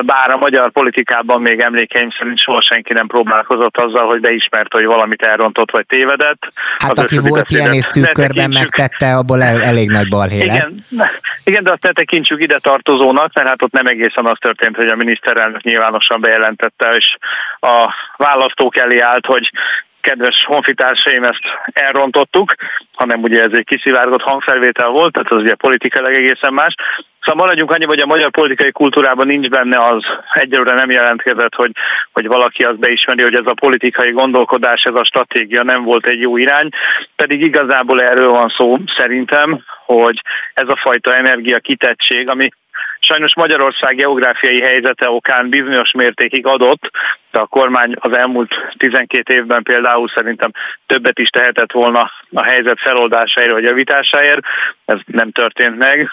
bár 0.00 0.30
a 0.30 0.36
magyar 0.36 0.70
politikában 0.70 1.42
még 1.42 1.60
emlékeim 1.60 2.10
szerint 2.18 2.38
soha 2.38 2.62
senki 2.62 2.92
nem 2.92 3.06
próbálkozott 3.06 3.76
azzal, 3.76 4.06
hogy 4.06 4.20
beismert, 4.20 4.72
hogy 4.72 4.84
valamit 4.84 5.22
elrontott 5.22 5.70
vagy 5.70 5.86
tévedett. 5.86 6.52
Hát 6.78 6.90
az 6.90 6.98
aki 6.98 7.18
volt 7.28 7.50
ilyen 7.50 7.72
és 7.72 7.84
szűk 7.84 8.12
körben 8.12 8.50
megtette, 8.50 9.16
abból 9.16 9.42
el, 9.42 9.62
elég 9.62 9.90
nagy 9.90 10.08
balhé 10.08 10.36
igen, 10.36 10.74
igen, 11.44 11.62
de 11.64 11.70
azt 11.70 11.82
ne 11.82 11.92
tekintsük 11.92 12.40
ide 12.40 12.58
tartozónak, 12.58 13.34
mert 13.34 13.48
hát 13.48 13.62
ott 13.62 13.72
nem 13.72 13.86
egészen 13.86 14.26
az 14.26 14.36
történt, 14.40 14.76
hogy 14.76 14.88
a 14.88 14.96
miniszterelnök 14.96 15.62
nyilvánosan 15.62 16.20
bejelentette, 16.20 16.94
és 16.96 17.16
a 17.60 17.94
választók 18.16 18.76
elé 18.76 18.98
állt, 18.98 19.26
hogy 19.26 19.50
kedves 20.00 20.44
honfitársaim, 20.46 21.24
ezt 21.24 21.42
elrontottuk, 21.72 22.54
hanem 22.94 23.22
ugye 23.22 23.42
ez 23.42 23.52
egy 23.52 23.64
kiszivárgott 23.64 24.22
hangfelvétel 24.22 24.88
volt, 24.88 25.12
tehát 25.12 25.30
az 25.30 25.42
ugye 25.42 25.54
politikailag 25.54 26.12
egészen 26.12 26.52
más. 26.52 26.74
Szóval 27.20 27.44
maradjunk 27.44 27.70
annyi, 27.70 27.84
hogy 27.84 27.98
a 27.98 28.06
magyar 28.06 28.30
politikai 28.30 28.72
kultúrában 28.72 29.26
nincs 29.26 29.48
benne 29.48 29.86
az, 29.86 30.04
egyelőre 30.32 30.74
nem 30.74 30.90
jelentkezett, 30.90 31.54
hogy, 31.54 31.70
hogy 32.12 32.26
valaki 32.26 32.64
azt 32.64 32.78
beismeri, 32.78 33.22
hogy 33.22 33.34
ez 33.34 33.46
a 33.46 33.54
politikai 33.54 34.10
gondolkodás, 34.10 34.82
ez 34.82 34.94
a 34.94 35.04
stratégia 35.04 35.62
nem 35.62 35.82
volt 35.82 36.06
egy 36.06 36.20
jó 36.20 36.36
irány, 36.36 36.68
pedig 37.16 37.40
igazából 37.40 38.02
erről 38.02 38.30
van 38.30 38.48
szó 38.48 38.78
szerintem, 38.96 39.64
hogy 39.86 40.20
ez 40.54 40.68
a 40.68 40.76
fajta 40.76 41.14
energia 41.14 41.58
kitettség, 41.58 42.28
ami 42.28 42.48
Sajnos 43.00 43.34
Magyarország 43.34 43.96
geográfiai 43.96 44.60
helyzete 44.60 45.10
okán 45.10 45.48
bizonyos 45.48 45.92
mértékig 45.92 46.46
adott, 46.46 46.90
de 47.30 47.38
a 47.38 47.46
kormány 47.46 47.94
az 47.98 48.16
elmúlt 48.16 48.54
12 48.76 49.34
évben 49.34 49.62
például 49.62 50.08
szerintem 50.08 50.50
többet 50.86 51.18
is 51.18 51.28
tehetett 51.28 51.72
volna 51.72 52.10
a 52.32 52.42
helyzet 52.42 52.80
feloldásáért 52.80 53.52
vagy 53.52 53.62
javításáért. 53.62 54.40
Ez 54.84 54.98
nem 55.06 55.30
történt 55.30 55.78
meg. 55.78 56.10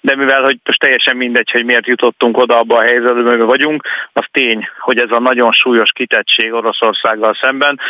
De 0.00 0.16
mivel 0.16 0.42
hogy 0.42 0.58
most 0.64 0.80
teljesen 0.80 1.16
mindegy, 1.16 1.50
hogy 1.50 1.64
miért 1.64 1.86
jutottunk 1.86 2.36
oda 2.36 2.58
abba 2.58 2.76
a 2.76 2.82
helyzetbe, 2.82 3.08
amiben 3.08 3.46
vagyunk, 3.46 3.86
az 4.12 4.24
tény, 4.30 4.68
hogy 4.78 4.98
ez 4.98 5.10
a 5.10 5.20
nagyon 5.20 5.52
súlyos 5.52 5.90
kitettség 5.92 6.52
Oroszországgal 6.52 7.34
szemben 7.40 7.80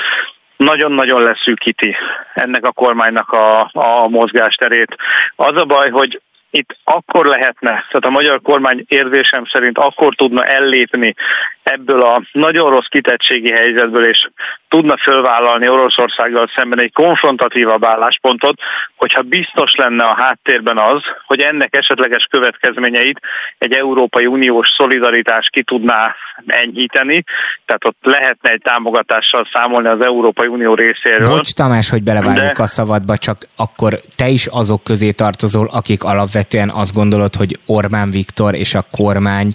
nagyon-nagyon 0.56 1.22
leszűkíti 1.22 1.96
ennek 2.34 2.64
a 2.64 2.72
kormánynak 2.72 3.30
a, 3.30 3.70
a 3.72 4.08
mozgásterét. 4.08 4.96
Az 5.36 5.56
a 5.56 5.64
baj, 5.64 5.90
hogy 5.90 6.20
itt 6.54 6.76
akkor 6.84 7.26
lehetne, 7.26 7.70
tehát 7.70 8.04
a 8.04 8.10
magyar 8.10 8.40
kormány 8.42 8.84
érzésem 8.88 9.44
szerint 9.44 9.78
akkor 9.78 10.14
tudna 10.14 10.44
ellépni 10.44 11.14
ebből 11.62 12.02
a 12.02 12.22
nagyon 12.32 12.70
rossz 12.70 12.86
kitettségi 12.88 13.50
helyzetből, 13.50 14.04
és 14.04 14.28
tudna 14.68 14.96
fölvállalni 14.96 15.68
Oroszországgal 15.68 16.50
szemben 16.54 16.80
egy 16.80 16.92
konfrontatívabb 16.92 17.84
álláspontot, 17.84 18.60
hogyha 18.96 19.22
biztos 19.22 19.74
lenne 19.74 20.04
a 20.04 20.14
háttérben 20.14 20.78
az, 20.78 21.02
hogy 21.26 21.40
ennek 21.40 21.74
esetleges 21.74 22.26
következményeit 22.30 23.18
egy 23.58 23.72
Európai 23.72 24.26
Uniós 24.26 24.68
szolidaritás 24.76 25.48
ki 25.52 25.62
tudná 25.62 26.14
enyhíteni, 26.46 27.24
tehát 27.66 27.84
ott 27.84 27.98
lehetne 28.02 28.50
egy 28.50 28.60
támogatással 28.62 29.48
számolni 29.52 29.88
az 29.88 30.00
Európai 30.00 30.46
Unió 30.46 30.74
részéről. 30.74 31.26
Bocs 31.26 31.54
Tamás, 31.54 31.90
hogy 31.90 32.02
belevágjuk 32.02 32.56
de... 32.56 32.62
a 32.62 32.66
szabadba, 32.66 33.16
csak 33.16 33.36
akkor 33.56 34.00
te 34.16 34.28
is 34.28 34.46
azok 34.46 34.84
közé 34.84 35.10
tartozol, 35.10 35.68
akik 35.72 36.04
alapvetően 36.04 36.41
azt 36.68 36.92
gondolod, 36.92 37.34
hogy 37.34 37.58
Orbán 37.66 38.10
Viktor 38.10 38.54
és 38.54 38.74
a 38.74 38.86
kormány 38.90 39.54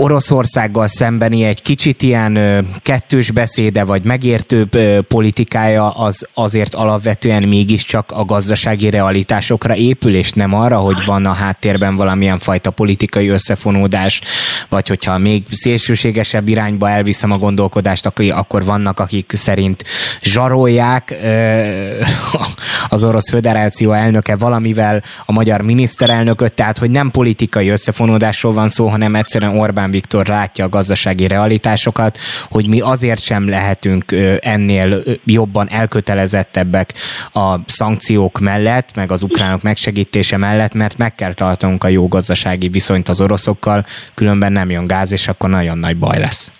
Oroszországgal 0.00 0.86
szembeni 0.86 1.44
egy 1.44 1.62
kicsit 1.62 2.02
ilyen 2.02 2.38
kettős 2.82 3.30
beszéde, 3.30 3.84
vagy 3.84 4.04
megértőbb 4.04 4.78
politikája 5.08 5.90
az 5.90 6.26
azért 6.34 6.74
alapvetően 6.74 7.42
mégiscsak 7.42 8.10
a 8.10 8.24
gazdasági 8.24 8.90
realitásokra 8.90 9.76
épül, 9.76 10.14
és 10.14 10.32
nem 10.32 10.54
arra, 10.54 10.76
hogy 10.76 11.04
van 11.06 11.26
a 11.26 11.32
háttérben 11.32 11.96
valamilyen 11.96 12.38
fajta 12.38 12.70
politikai 12.70 13.28
összefonódás, 13.28 14.20
vagy 14.68 14.88
hogyha 14.88 15.18
még 15.18 15.42
szélsőségesebb 15.50 16.48
irányba 16.48 16.90
elviszem 16.90 17.30
a 17.30 17.38
gondolkodást, 17.38 18.12
akkor 18.30 18.64
vannak, 18.64 19.00
akik 19.00 19.32
szerint 19.34 19.84
zsarolják 20.22 21.14
az 22.88 23.04
Orosz 23.04 23.30
Föderáció 23.30 23.92
elnöke 23.92 24.36
valamivel 24.36 25.02
a 25.26 25.32
magyar 25.32 25.60
miniszterelnököt, 25.60 26.52
tehát 26.52 26.78
hogy 26.78 26.90
nem 26.90 27.10
politikai 27.10 27.68
összefonódásról 27.68 28.52
van 28.52 28.68
szó, 28.68 28.86
hanem 28.86 29.14
egyszerűen 29.14 29.58
Orbán 29.58 29.86
Orbán 29.88 30.00
Viktor 30.00 30.26
látja 30.26 30.64
a 30.64 30.68
gazdasági 30.68 31.26
realitásokat, 31.26 32.18
hogy 32.50 32.68
mi 32.68 32.80
azért 32.80 33.20
sem 33.20 33.48
lehetünk 33.48 34.12
ennél 34.40 35.02
jobban 35.24 35.70
elkötelezettebbek 35.70 36.94
a 37.32 37.56
szankciók 37.66 38.38
mellett, 38.38 38.94
meg 38.94 39.10
az 39.12 39.22
ukránok 39.22 39.62
megsegítése 39.62 40.36
mellett, 40.36 40.74
mert 40.74 40.96
meg 40.96 41.14
kell 41.14 41.32
tartanunk 41.32 41.84
a 41.84 41.88
jó 41.88 42.08
gazdasági 42.08 42.68
viszonyt 42.68 43.08
az 43.08 43.20
oroszokkal, 43.20 43.86
különben 44.14 44.52
nem 44.52 44.70
jön 44.70 44.86
gáz, 44.86 45.12
és 45.12 45.28
akkor 45.28 45.50
nagyon 45.50 45.78
nagy 45.78 45.96
baj 45.96 46.18
lesz. 46.18 46.52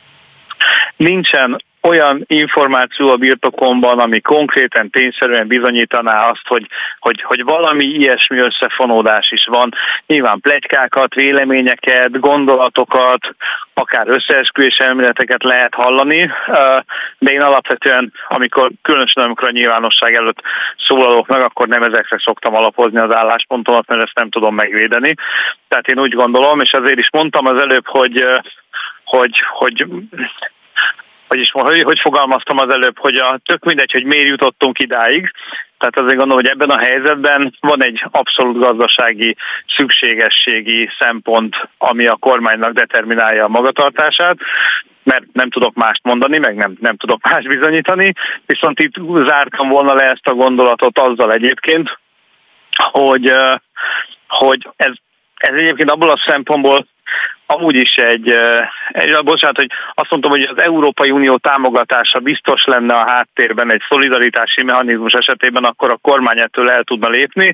Nincsen 0.96 1.56
olyan 1.82 2.24
információ 2.26 3.10
a 3.10 3.16
birtokomban, 3.16 3.98
ami 3.98 4.20
konkrétan 4.20 4.90
tényszerűen 4.90 5.46
bizonyítaná 5.46 6.28
azt, 6.28 6.46
hogy, 6.46 6.66
hogy, 6.98 7.22
hogy 7.22 7.44
valami 7.44 7.84
ilyesmi 7.84 8.38
összefonódás 8.38 9.30
is 9.30 9.46
van. 9.46 9.70
Nyilván 10.06 10.40
plegykákat, 10.40 11.14
véleményeket, 11.14 12.20
gondolatokat, 12.20 13.34
akár 13.74 14.08
összeesküvés 14.08 14.76
elméleteket 14.76 15.42
lehet 15.42 15.74
hallani, 15.74 16.30
de 17.18 17.32
én 17.32 17.40
alapvetően, 17.40 18.12
amikor, 18.28 18.70
különösen 18.82 19.24
amikor 19.24 19.48
a 19.48 19.52
nyilvánosság 19.52 20.14
előtt 20.14 20.42
szólalok 20.88 21.26
meg, 21.26 21.40
akkor 21.40 21.68
nem 21.68 21.82
ezekre 21.82 22.18
szoktam 22.18 22.54
alapozni 22.54 22.98
az 22.98 23.14
álláspontomat, 23.14 23.86
mert 23.86 24.02
ezt 24.02 24.18
nem 24.18 24.30
tudom 24.30 24.54
megvédeni. 24.54 25.14
Tehát 25.68 25.88
én 25.88 25.98
úgy 25.98 26.12
gondolom, 26.12 26.60
és 26.60 26.72
azért 26.72 26.98
is 26.98 27.10
mondtam 27.10 27.46
az 27.46 27.60
előbb, 27.60 27.86
hogy 27.86 28.24
hogy, 29.08 29.38
hogy 29.52 29.86
vagyis 31.28 31.50
hogy, 31.50 31.82
hogy 31.82 31.98
fogalmaztam 32.00 32.58
az 32.58 32.70
előbb, 32.70 32.98
hogy 32.98 33.16
a 33.16 33.38
tök 33.44 33.64
mindegy, 33.64 33.92
hogy 33.92 34.04
miért 34.04 34.28
jutottunk 34.28 34.78
idáig, 34.78 35.32
Tehát 35.78 35.96
azért 35.96 36.16
gondolom, 36.16 36.42
hogy 36.42 36.50
ebben 36.50 36.70
a 36.70 36.78
helyzetben 36.78 37.54
van 37.60 37.82
egy 37.82 38.04
abszolút 38.10 38.58
gazdasági 38.58 39.36
szükségességi 39.76 40.88
szempont, 40.98 41.68
ami 41.78 42.06
a 42.06 42.16
kormánynak 42.16 42.72
determinálja 42.72 43.44
a 43.44 43.48
magatartását 43.48 44.36
mert 45.08 45.24
nem 45.32 45.50
tudok 45.50 45.74
mást 45.74 46.00
mondani, 46.02 46.38
meg 46.38 46.54
nem, 46.54 46.76
nem 46.80 46.96
tudok 46.96 47.28
más 47.30 47.44
bizonyítani, 47.44 48.12
viszont 48.46 48.80
itt 48.80 48.94
zártam 49.26 49.68
volna 49.68 49.94
le 49.94 50.02
ezt 50.02 50.26
a 50.26 50.34
gondolatot 50.34 50.98
azzal 50.98 51.32
egyébként, 51.32 51.98
hogy, 52.76 53.32
hogy 54.28 54.68
ez, 54.76 54.92
ez 55.34 55.54
egyébként 55.54 55.90
abból 55.90 56.10
a 56.10 56.22
szempontból 56.26 56.86
amúgy 57.50 57.74
is 57.74 57.96
egy, 57.96 58.34
egy, 58.88 59.24
bocsánat, 59.24 59.56
hogy 59.56 59.70
azt 59.94 60.10
mondtam, 60.10 60.30
hogy 60.30 60.48
az 60.50 60.58
Európai 60.58 61.10
Unió 61.10 61.36
támogatása 61.36 62.18
biztos 62.18 62.64
lenne 62.64 62.94
a 62.94 63.08
háttérben 63.08 63.70
egy 63.70 63.82
szolidaritási 63.88 64.62
mechanizmus 64.62 65.12
esetében, 65.12 65.64
akkor 65.64 65.90
a 65.90 65.96
kormány 65.96 66.38
ettől 66.38 66.70
el 66.70 66.82
tudna 66.82 67.08
lépni. 67.08 67.52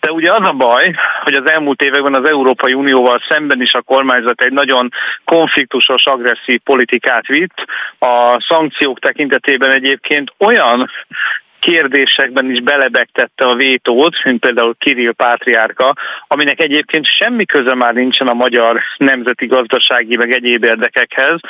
De 0.00 0.12
ugye 0.12 0.32
az 0.32 0.46
a 0.46 0.52
baj, 0.52 0.94
hogy 1.22 1.34
az 1.34 1.46
elmúlt 1.46 1.82
években 1.82 2.14
az 2.14 2.28
Európai 2.28 2.74
Unióval 2.74 3.22
szemben 3.28 3.60
is 3.60 3.72
a 3.72 3.82
kormányzat 3.82 4.42
egy 4.42 4.52
nagyon 4.52 4.92
konfliktusos, 5.24 6.04
agresszív 6.04 6.60
politikát 6.60 7.26
vitt. 7.26 7.64
A 7.98 8.44
szankciók 8.48 8.98
tekintetében 8.98 9.70
egyébként 9.70 10.32
olyan 10.38 10.90
kérdésekben 11.66 12.50
is 12.50 12.60
belebegtette 12.60 13.44
a 13.44 13.54
vétót, 13.54 14.24
mint 14.24 14.40
például 14.40 14.74
Kirill 14.78 15.12
Pátriárka, 15.12 15.94
aminek 16.28 16.60
egyébként 16.60 17.06
semmi 17.06 17.44
köze 17.44 17.74
már 17.74 17.94
nincsen 17.94 18.28
a 18.28 18.34
magyar 18.34 18.82
nemzeti 18.96 19.46
gazdasági 19.46 20.16
meg 20.16 20.32
egyéb 20.32 20.64
érdekekhez. 20.64 21.40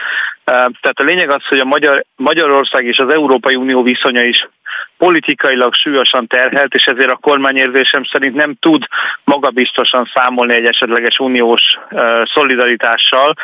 Tehát 0.45 1.01
a 1.01 1.03
lényeg 1.03 1.31
az, 1.31 1.47
hogy 1.47 1.59
a 1.59 1.65
Magyar, 1.65 2.05
Magyarország 2.17 2.85
és 2.85 2.99
az 2.99 3.13
Európai 3.13 3.55
Unió 3.55 3.83
viszonya 3.83 4.23
is 4.23 4.49
politikailag 4.99 5.75
súlyosan 5.75 6.27
terhelt, 6.27 6.75
és 6.75 6.85
ezért 6.85 7.11
a 7.11 7.17
kormányérzésem 7.17 8.05
szerint 8.05 8.35
nem 8.35 8.55
tud 8.61 8.85
magabiztosan 9.25 10.11
számolni 10.15 10.55
egy 10.55 10.65
esetleges 10.65 11.19
uniós 11.19 11.63
szolidaritással, 12.35 13.35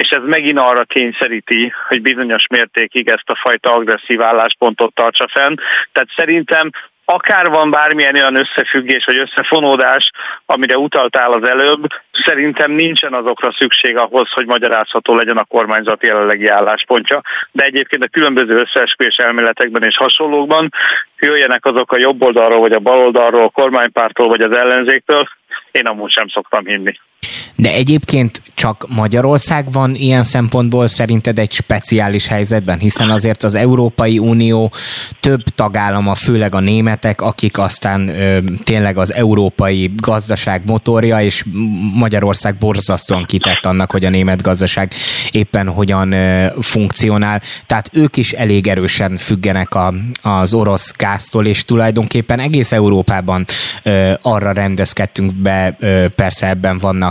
és 0.00 0.08
ez 0.08 0.22
megint 0.24 0.58
arra 0.58 0.84
kényszeríti, 0.84 1.72
hogy 1.88 2.02
bizonyos 2.02 2.46
mértékig 2.50 3.08
ezt 3.08 3.30
a 3.30 3.38
fajta 3.40 3.74
agresszív 3.74 4.22
álláspontot 4.22 4.94
tartsa 4.94 5.28
fenn. 5.28 5.54
Tehát 5.92 6.08
szerintem 6.16 6.70
akár 7.04 7.48
van 7.48 7.70
bármilyen 7.70 8.14
olyan 8.14 8.34
összefüggés 8.34 9.04
vagy 9.04 9.16
összefonódás, 9.16 10.10
amire 10.46 10.78
utaltál 10.78 11.32
az 11.32 11.48
előbb, 11.48 11.86
szerintem 12.24 12.70
nincsen 12.70 13.12
azokra 13.12 13.52
szükség 13.52 13.96
ahhoz, 13.96 14.32
hogy 14.32 14.46
magyarázható 14.46 15.14
legyen 15.14 15.36
a 15.36 15.44
kormányzat 15.44 16.02
jelenlegi 16.02 16.46
álláspontja, 16.46 17.20
de 17.52 17.64
egyébként 17.64 18.02
a 18.02 18.08
különböző 18.08 18.56
összeesküvés 18.56 19.16
elméletekben 19.16 19.82
és 19.82 19.96
hasonlókban 19.96 20.68
jöjjenek 21.18 21.64
azok 21.64 21.92
a 21.92 21.98
jobb 21.98 22.22
oldalról, 22.22 22.60
vagy 22.60 22.72
a 22.72 22.78
bal 22.78 22.98
oldalról, 22.98 23.44
a 23.44 23.48
kormánypártól, 23.48 24.28
vagy 24.28 24.40
az 24.40 24.56
ellenzéktől, 24.56 25.28
én 25.70 25.86
amúgy 25.86 26.10
sem 26.10 26.28
szoktam 26.28 26.64
hinni. 26.64 26.94
De 27.54 27.72
egyébként 27.72 28.42
csak 28.54 28.86
Magyarország 28.88 29.72
van 29.72 29.94
ilyen 29.94 30.22
szempontból 30.22 30.88
szerinted 30.88 31.38
egy 31.38 31.52
speciális 31.52 32.26
helyzetben, 32.26 32.78
hiszen 32.78 33.10
azért 33.10 33.44
az 33.44 33.54
Európai 33.54 34.18
Unió 34.18 34.72
több 35.20 35.42
tagállama, 35.42 36.14
főleg 36.14 36.54
a 36.54 36.60
németek, 36.60 37.20
akik 37.20 37.58
aztán 37.58 38.08
ö, 38.08 38.38
tényleg 38.64 38.98
az 38.98 39.14
európai 39.14 39.90
gazdaság 39.96 40.62
motorja, 40.66 41.22
és 41.22 41.44
Magyarország 41.94 42.56
borzasztóan 42.56 43.24
kitett 43.24 43.66
annak, 43.66 43.90
hogy 43.90 44.04
a 44.04 44.10
német 44.10 44.42
gazdaság 44.42 44.92
éppen 45.30 45.68
hogyan 45.68 46.12
ö, 46.12 46.46
funkcionál. 46.60 47.42
Tehát 47.66 47.90
ők 47.92 48.16
is 48.16 48.32
elég 48.32 48.66
erősen 48.66 49.16
függenek 49.16 49.74
a, 49.74 49.94
az 50.22 50.54
orosz 50.54 50.92
gáztól, 50.96 51.46
és 51.46 51.64
tulajdonképpen 51.64 52.40
egész 52.40 52.72
Európában 52.72 53.46
ö, 53.82 54.12
arra 54.22 54.52
rendezkedtünk 54.52 55.34
be, 55.34 55.76
ö, 55.78 56.08
persze 56.08 56.48
ebben 56.48 56.78
vannak 56.78 57.09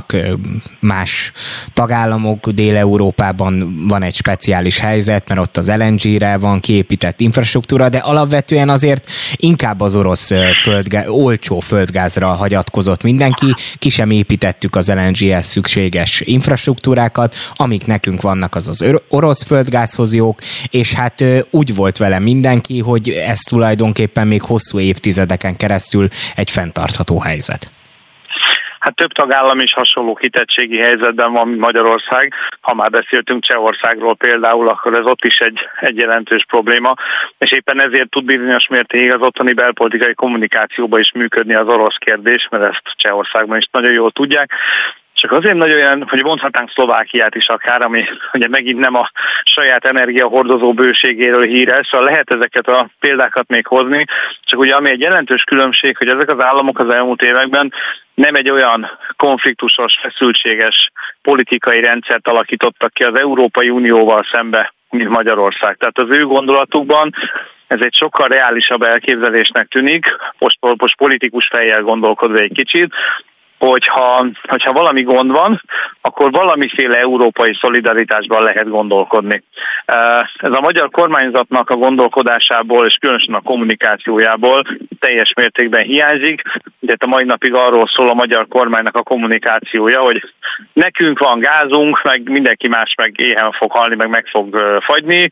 más 0.80 1.32
tagállamok, 1.74 2.50
Dél-Európában 2.50 3.86
van 3.88 4.04
egy 4.04 4.16
speciális 4.16 4.80
helyzet, 4.80 5.28
mert 5.28 5.39
ott 5.39 5.58
az 5.58 5.72
LNG-re 5.72 6.38
van 6.38 6.60
kiépített 6.60 7.20
infrastruktúra, 7.20 7.89
de 7.89 7.97
alapvetően 7.97 8.70
azért 8.70 9.10
inkább 9.36 9.82
az 9.82 9.95
orosz 9.95 10.32
földgáz, 10.62 11.08
olcsó 11.08 11.60
földgázra 11.60 12.28
hagyatkozott 12.28 13.04
mindenki, 13.04 13.54
ki 13.76 13.89
sem 13.89 14.12
építettük 14.12 14.76
az 14.76 14.88
LNG-hez 14.88 15.45
szükséges 15.45 16.22
infrastruktúrákat, 16.22 17.36
amik 17.56 17.86
nekünk 17.86 18.22
vannak 18.22 18.56
az 18.56 18.68
az 18.68 18.86
orosz 19.08 19.43
földgázhoz 19.43 20.14
jók, 20.14 20.41
és 20.70 20.93
hát 20.93 21.24
úgy 21.50 21.76
volt 21.76 21.97
vele 21.97 22.20
mindenki, 22.20 22.80
hogy 22.80 23.10
ez 23.10 23.39
tulajdonképpen 23.39 24.28
még 24.28 24.41
hosszú 24.41 24.80
évtizedeken 24.80 25.56
keresztül 25.56 26.08
egy 26.36 26.52
fenntartható 26.52 27.20
helyzet. 27.20 27.70
Hát 28.80 28.96
több 28.96 29.12
tagállam 29.12 29.60
is 29.60 29.74
hasonló 29.74 30.14
kitettségi 30.14 30.78
helyzetben 30.78 31.32
van, 31.32 31.48
mint 31.48 31.60
Magyarország. 31.60 32.34
Ha 32.62 32.74
már 32.74 32.90
beszéltünk 32.90 33.44
Csehországról 33.44 34.16
például, 34.16 34.68
akkor 34.68 34.94
ez 34.94 35.06
ott 35.06 35.26
is 35.26 35.40
egy, 35.40 35.60
egy 35.80 35.98
jelentős 35.98 36.46
probléma, 36.48 36.94
és 37.38 37.52
éppen 37.52 37.82
ezért 37.82 38.10
tud 38.10 38.26
bizonyos 38.26 38.68
mértékig 38.68 39.12
az 39.12 39.22
ottani 39.22 39.54
belpolitikai 39.54 40.14
kommunikációba 40.14 41.00
is 41.00 41.12
működni 41.12 41.54
az 41.54 41.68
orosz 41.68 41.98
kérdés, 41.98 42.48
mert 42.52 42.64
ezt 42.64 42.82
Csehországban 42.96 43.58
is 43.58 43.68
nagyon 43.72 43.92
jól 43.92 44.12
tudják. 44.12 44.52
Csak 45.20 45.32
azért 45.32 45.55
nagyon 45.55 45.76
olyan, 45.76 46.05
hogy 46.09 46.24
mondhatnánk 46.24 46.70
Szlovákiát 46.70 47.36
is 47.36 47.47
akár, 47.47 47.82
ami 47.82 48.03
ugye 48.34 48.47
megint 48.47 48.80
nem 48.80 48.95
a 48.95 49.11
saját 49.43 49.86
energiahordozó 49.86 50.74
bőségéről 50.74 51.45
híres, 51.45 51.88
szóval 51.88 52.05
lehet 52.05 52.32
ezeket 52.32 52.67
a 52.67 52.89
példákat 52.99 53.47
még 53.47 53.67
hozni, 53.67 54.05
csak 54.41 54.59
ugye 54.59 54.76
ami 54.76 54.89
egy 54.89 54.99
jelentős 54.99 55.43
különbség, 55.43 55.97
hogy 55.97 56.07
ezek 56.07 56.30
az 56.30 56.39
államok 56.39 56.80
az 56.80 56.89
elmúlt 56.89 57.22
években 57.22 57.74
nem 58.13 58.36
egy 58.36 58.49
olyan 58.49 58.89
konfliktusos, 59.17 59.99
feszültséges 60.01 60.91
politikai 61.22 61.80
rendszert 61.80 62.28
alakítottak 62.28 62.93
ki 62.93 63.03
az 63.03 63.15
Európai 63.15 63.70
Unióval 63.70 64.26
szembe, 64.32 64.74
mint 64.89 65.09
Magyarország. 65.09 65.76
Tehát 65.78 65.97
az 65.97 66.09
ő 66.09 66.26
gondolatukban 66.26 67.13
ez 67.67 67.80
egy 67.82 67.93
sokkal 67.93 68.28
reálisabb 68.28 68.82
elképzelésnek 68.82 69.67
tűnik, 69.67 70.05
most, 70.38 70.57
most 70.78 70.97
politikus 70.97 71.47
fejjel 71.51 71.82
gondolkodva 71.82 72.38
egy 72.38 72.53
kicsit, 72.53 72.93
hogyha, 73.60 74.26
hogyha 74.47 74.72
valami 74.72 75.01
gond 75.01 75.32
van, 75.32 75.62
akkor 76.01 76.32
valamiféle 76.32 76.97
európai 76.97 77.57
szolidaritásban 77.60 78.43
lehet 78.43 78.70
gondolkodni. 78.70 79.43
Ez 80.36 80.51
a 80.51 80.62
magyar 80.62 80.89
kormányzatnak 80.89 81.70
a 81.70 81.76
gondolkodásából 81.76 82.86
és 82.86 82.97
különösen 82.99 83.34
a 83.34 83.41
kommunikációjából 83.41 84.64
teljes 84.99 85.34
mértékben 85.36 85.84
hiányzik. 85.84 86.41
Ugye 86.80 86.93
a 86.99 87.07
mai 87.07 87.24
napig 87.24 87.53
arról 87.53 87.88
szól 87.88 88.10
a 88.10 88.14
magyar 88.14 88.47
kormánynak 88.47 88.95
a 88.95 89.03
kommunikációja, 89.03 90.01
hogy 90.01 90.24
nekünk 90.74 91.20
van 91.20 91.39
gázunk, 91.39 92.01
meg 92.03 92.30
mindenki 92.30 92.68
más 92.68 92.93
meg 92.97 93.20
éhen 93.20 93.51
fog 93.51 93.72
halni, 93.72 93.95
meg 93.95 94.10
meg 94.10 94.26
fog 94.26 94.80
fagyni. 94.80 95.30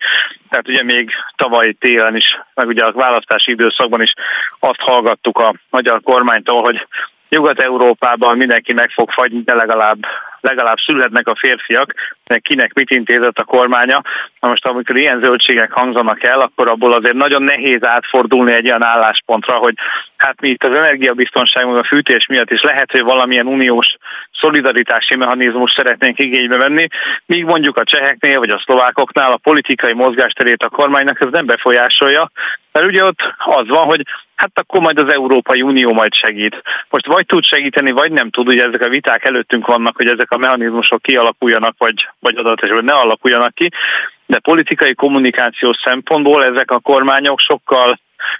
Tehát 0.49 0.67
ugye 0.67 0.83
még 0.83 1.11
tavaly 1.35 1.71
télen 1.71 2.15
is, 2.15 2.39
meg 2.53 2.67
ugye 2.67 2.83
a 2.83 2.91
választási 2.91 3.51
időszakban 3.51 4.01
is 4.01 4.13
azt 4.59 4.81
hallgattuk 4.81 5.39
a 5.39 5.53
magyar 5.69 6.01
kormánytól, 6.03 6.61
hogy 6.61 6.87
Nyugat-Európában 7.29 8.37
mindenki 8.37 8.73
meg 8.73 8.89
fog 8.89 9.11
fagyni, 9.11 9.41
de 9.41 9.53
legalább, 9.53 9.97
legalább 10.41 10.77
születnek 10.77 11.27
a 11.27 11.35
férfiak, 11.35 11.93
kinek 12.41 12.73
mit 12.73 12.89
intézett 12.89 13.37
a 13.37 13.43
kormánya. 13.43 14.01
Na 14.39 14.47
most 14.47 14.65
amikor 14.65 14.95
ilyen 14.95 15.19
zöldségek 15.19 15.71
hangzanak 15.71 16.23
el, 16.23 16.41
akkor 16.41 16.67
abból 16.67 16.93
azért 16.93 17.13
nagyon 17.13 17.43
nehéz 17.43 17.83
átfordulni 17.83 18.51
egy 18.51 18.65
olyan 18.65 18.83
álláspontra, 18.83 19.55
hogy 19.55 19.73
hát 20.17 20.41
mi 20.41 20.49
itt 20.49 20.63
az 20.63 20.73
energiabiztonság, 20.73 21.65
a 21.65 21.83
fűtés 21.83 22.25
miatt 22.27 22.51
is 22.51 22.61
lehet, 22.61 22.91
hogy 22.91 23.01
valamilyen 23.01 23.47
uniós 23.47 23.95
szolidaritási 24.39 25.15
mechanizmus 25.15 25.71
szeretnénk 25.71 26.19
igénybe 26.19 26.57
venni, 26.57 26.87
míg 27.25 27.45
mondjuk 27.45 27.77
a 27.77 27.83
cseheknél 27.83 28.39
vagy 28.39 28.49
a 28.49 28.61
szlovákoknál 28.65 29.31
a 29.31 29.39
politikai 29.43 29.93
mozgásterét 29.93 30.63
a 30.63 30.69
kormánynak 30.69 31.21
ez 31.21 31.27
nem 31.31 31.45
befolyásolja, 31.45 32.29
mert 32.71 32.85
ugye 32.85 33.03
ott 33.03 33.33
az 33.37 33.67
van, 33.67 33.85
hogy 33.85 34.01
hát 34.37 34.51
akkor 34.53 34.81
majd 34.81 34.97
az 34.97 35.11
Európai 35.11 35.61
Unió 35.61 35.93
majd 35.93 36.13
segít. 36.13 36.61
Most 36.89 37.05
vagy 37.05 37.25
tud 37.25 37.43
segíteni, 37.43 37.91
vagy 37.91 38.11
nem 38.11 38.29
tud, 38.29 38.47
ugye 38.47 38.63
ezek 38.63 38.81
a 38.81 38.89
viták 38.89 39.25
előttünk 39.25 39.67
vannak, 39.67 39.95
hogy 39.95 40.07
ezek 40.07 40.31
a 40.31 40.37
mechanizmusok 40.37 41.01
kialakuljanak, 41.01 41.75
vagy, 41.77 42.07
vagy 42.19 42.37
adat 42.37 42.63
esetben 42.63 42.85
ne 42.85 42.93
alakuljanak 42.93 43.55
ki, 43.55 43.69
de 44.25 44.39
politikai 44.39 44.93
kommunikációs 44.93 45.77
szempontból 45.83 46.43
ezek 46.43 46.71
a 46.71 46.79
kormányok 46.79 47.39
sokkal 47.39 47.99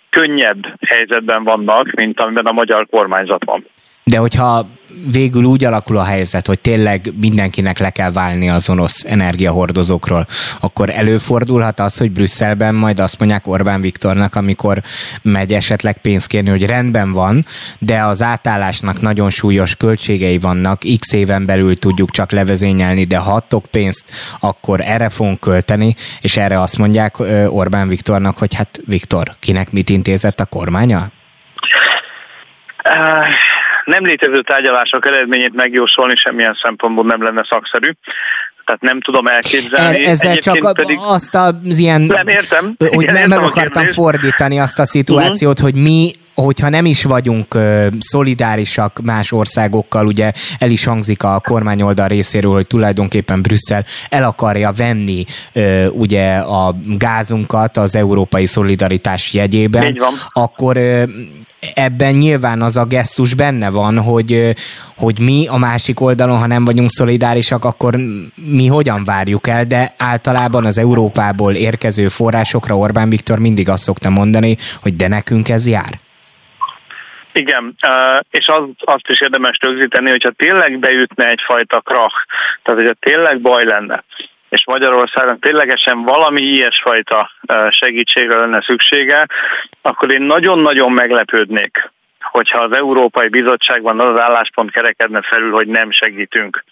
könnyebb 0.09 0.65
helyzetben 0.87 1.43
vannak, 1.43 1.91
mint 1.91 2.19
amiben 2.19 2.45
a 2.45 2.51
magyar 2.51 2.87
kormányzat 2.89 3.43
van. 3.43 3.65
De 4.07 4.17
hogyha 4.17 4.67
végül 5.11 5.43
úgy 5.43 5.65
alakul 5.65 5.97
a 5.97 6.03
helyzet, 6.03 6.47
hogy 6.47 6.59
tényleg 6.59 7.13
mindenkinek 7.19 7.79
le 7.79 7.89
kell 7.89 8.11
válni 8.11 8.49
az 8.49 8.69
orosz 8.69 9.03
energiahordozókról, 9.07 10.27
akkor 10.59 10.89
előfordulhat 10.89 11.79
az, 11.79 11.97
hogy 11.97 12.11
Brüsszelben 12.11 12.75
majd 12.75 12.99
azt 12.99 13.19
mondják 13.19 13.47
Orbán 13.47 13.81
Viktornak, 13.81 14.35
amikor 14.35 14.81
megy 15.21 15.53
esetleg 15.53 15.97
pénzt 16.01 16.27
kérni, 16.27 16.49
hogy 16.49 16.65
rendben 16.65 17.11
van, 17.11 17.45
de 17.79 18.03
az 18.03 18.21
átállásnak 18.21 19.01
nagyon 19.01 19.29
súlyos 19.29 19.75
költségei 19.75 20.37
vannak, 20.37 20.81
x 20.99 21.13
éven 21.13 21.45
belül 21.45 21.75
tudjuk 21.75 22.11
csak 22.11 22.31
levezényelni, 22.31 23.03
de 23.03 23.17
ha 23.17 23.33
adtok 23.33 23.65
pénzt, 23.65 24.11
akkor 24.39 24.81
erre 24.81 25.09
fogunk 25.09 25.39
költeni, 25.39 25.95
és 26.21 26.37
erre 26.37 26.61
azt 26.61 26.77
mondják 26.77 27.19
Orbán 27.49 27.87
Viktornak, 27.87 28.37
hogy 28.37 28.53
hát 28.53 28.79
Viktor, 28.85 29.35
kinek 29.39 29.71
mit 29.71 29.89
intézett 29.89 30.39
a 30.39 30.45
kormánya? 30.45 31.09
Nem 33.87 34.05
létező 34.05 34.41
tárgyalások 34.41 35.05
eredményét 35.05 35.53
megjósolni 35.53 36.15
semmilyen 36.15 36.57
szempontból 36.61 37.05
nem 37.05 37.23
lenne 37.23 37.45
szakszerű 37.49 37.91
tehát 38.65 38.81
nem 38.81 39.01
tudom 39.01 39.27
elképzelni. 39.27 40.03
Er, 40.03 40.09
ezzel 40.09 40.31
Egyébként 40.31 40.63
csak 40.63 40.73
pedig 40.73 40.97
azt 41.01 41.35
az 41.35 41.77
ilyen... 41.77 42.01
Nem 42.01 42.27
értem. 42.27 42.75
Hogy 42.77 43.01
Igen, 43.01 43.13
nem 43.13 43.29
meg 43.29 43.39
akartam 43.39 43.85
fordítani 43.85 44.59
azt 44.59 44.79
a 44.79 44.85
szituációt, 44.85 45.59
uh-huh. 45.59 45.71
hogy 45.71 45.81
mi 45.81 46.13
hogyha 46.41 46.69
nem 46.69 46.85
is 46.85 47.03
vagyunk 47.03 47.53
ö, 47.53 47.87
szolidárisak 47.99 48.99
más 49.03 49.31
országokkal, 49.31 50.07
ugye 50.07 50.31
el 50.59 50.69
is 50.69 50.83
hangzik 50.83 51.23
a 51.23 51.41
kormányoldal 51.45 52.07
részéről, 52.07 52.53
hogy 52.53 52.67
tulajdonképpen 52.67 53.41
Brüsszel 53.41 53.85
el 54.09 54.23
akarja 54.23 54.71
venni 54.71 55.25
ö, 55.53 55.87
ugye 55.87 56.35
a 56.35 56.75
gázunkat 56.97 57.77
az 57.77 57.95
európai 57.95 58.45
szolidaritás 58.45 59.33
jegyében, 59.33 59.97
akkor 60.33 60.77
ö, 60.77 61.03
ebben 61.73 62.15
nyilván 62.15 62.61
az 62.61 62.77
a 62.77 62.85
gesztus 62.85 63.33
benne 63.33 63.69
van, 63.69 63.97
hogy, 63.97 64.55
hogy 64.95 65.19
mi 65.19 65.47
a 65.47 65.57
másik 65.57 65.99
oldalon, 65.99 66.37
ha 66.37 66.47
nem 66.47 66.65
vagyunk 66.65 66.89
szolidárisak, 66.89 67.65
akkor 67.65 67.99
mi 68.35 68.67
hogyan 68.67 69.03
várjuk 69.03 69.47
el, 69.47 69.65
de 69.65 69.93
általában 69.97 70.65
az 70.65 70.77
Európából 70.77 71.53
érkező 71.53 72.07
forrásokra 72.07 72.77
Orbán 72.77 73.09
Viktor 73.09 73.39
mindig 73.39 73.69
azt 73.69 73.83
szokta 73.83 74.09
mondani, 74.09 74.57
hogy 74.81 74.95
de 74.95 75.07
nekünk 75.07 75.49
ez 75.49 75.67
jár. 75.67 75.99
Igen, 77.37 77.75
és 78.31 78.47
az, 78.47 78.63
azt 78.77 79.09
is 79.09 79.21
érdemes 79.21 79.57
rögzíteni, 79.61 80.09
hogyha 80.09 80.31
tényleg 80.31 80.79
beütne 80.79 81.27
egyfajta 81.27 81.81
krach, 81.81 82.15
tehát 82.63 82.79
hogyha 82.79 82.95
tényleg 82.99 83.41
baj 83.41 83.65
lenne, 83.65 84.03
és 84.49 84.65
Magyarországon 84.65 85.39
ténylegesen 85.39 86.03
valami 86.03 86.41
ilyesfajta 86.41 87.31
segítségre 87.69 88.35
lenne 88.35 88.61
szüksége, 88.61 89.27
akkor 89.81 90.11
én 90.11 90.21
nagyon-nagyon 90.21 90.91
meglepődnék, 90.91 91.91
hogyha 92.19 92.61
az 92.61 92.71
Európai 92.71 93.27
Bizottságban 93.27 93.99
az, 93.99 94.19
álláspont 94.19 94.71
kerekedne 94.71 95.21
felül, 95.21 95.51
hogy 95.51 95.67
nem 95.67 95.91
segítünk. 95.91 96.63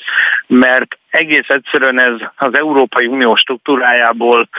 Mert 0.48 0.98
egész 1.10 1.50
egyszerűen 1.50 2.00
ez 2.00 2.14
az 2.36 2.58
Európai 2.58 3.06
Unió 3.06 3.36
struktúrájából 3.36 4.50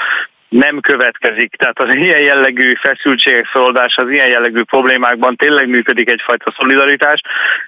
nem 0.59 0.81
következik. 0.81 1.57
Tehát 1.57 1.81
az 1.81 1.89
ilyen 1.89 2.21
jellegű 2.21 2.75
feszültségek 2.75 3.47
feloldása, 3.47 4.03
az 4.03 4.11
ilyen 4.11 4.29
jellegű 4.29 4.63
problémákban 4.63 5.37
tényleg 5.37 5.69
működik 5.69 6.11
egyfajta 6.11 6.55
szolidaritás, 6.57 7.21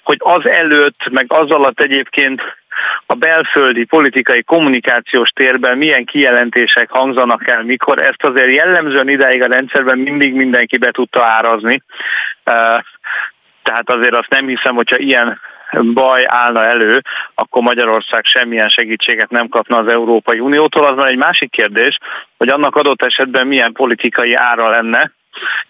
hogy 0.03 0.17
az 0.19 0.47
előtt, 0.47 1.09
meg 1.11 1.25
az 1.29 1.51
alatt 1.51 1.81
egyébként 1.81 2.43
a 3.07 3.15
belföldi 3.15 3.85
politikai 3.85 4.43
kommunikációs 4.43 5.31
térben 5.31 5.79
milyen 5.79 6.05
kijelentések 6.05 6.91
hangzanak 6.91 7.49
el, 7.49 7.63
mikor 7.63 8.03
ezt 8.03 8.25
azért 8.25 8.53
jellemzően 8.53 9.09
ideig 9.09 9.43
a 9.43 9.47
rendszerben 9.47 9.99
mindig 9.99 10.35
mindenki 10.35 10.77
be 10.77 10.91
tudta 10.91 11.25
árazni. 11.25 11.83
Tehát 13.63 13.91
azért 13.91 14.15
azt 14.15 14.31
nem 14.31 14.47
hiszem, 14.47 14.75
hogyha 14.75 14.97
ilyen 14.97 15.41
baj 15.95 16.25
állna 16.27 16.65
elő, 16.65 17.03
akkor 17.35 17.63
Magyarország 17.63 18.25
semmilyen 18.25 18.69
segítséget 18.69 19.31
nem 19.31 19.49
kapna 19.49 19.77
az 19.77 19.89
Európai 19.89 20.41
Uniótól. 20.41 20.85
Az 20.85 20.97
már 20.97 21.07
egy 21.07 21.17
másik 21.17 21.51
kérdés, 21.51 21.99
hogy 22.37 22.49
annak 22.49 22.77
adott 22.77 23.03
esetben 23.03 23.47
milyen 23.47 23.73
politikai 23.73 24.35
ára 24.35 24.69
lenne, 24.69 25.13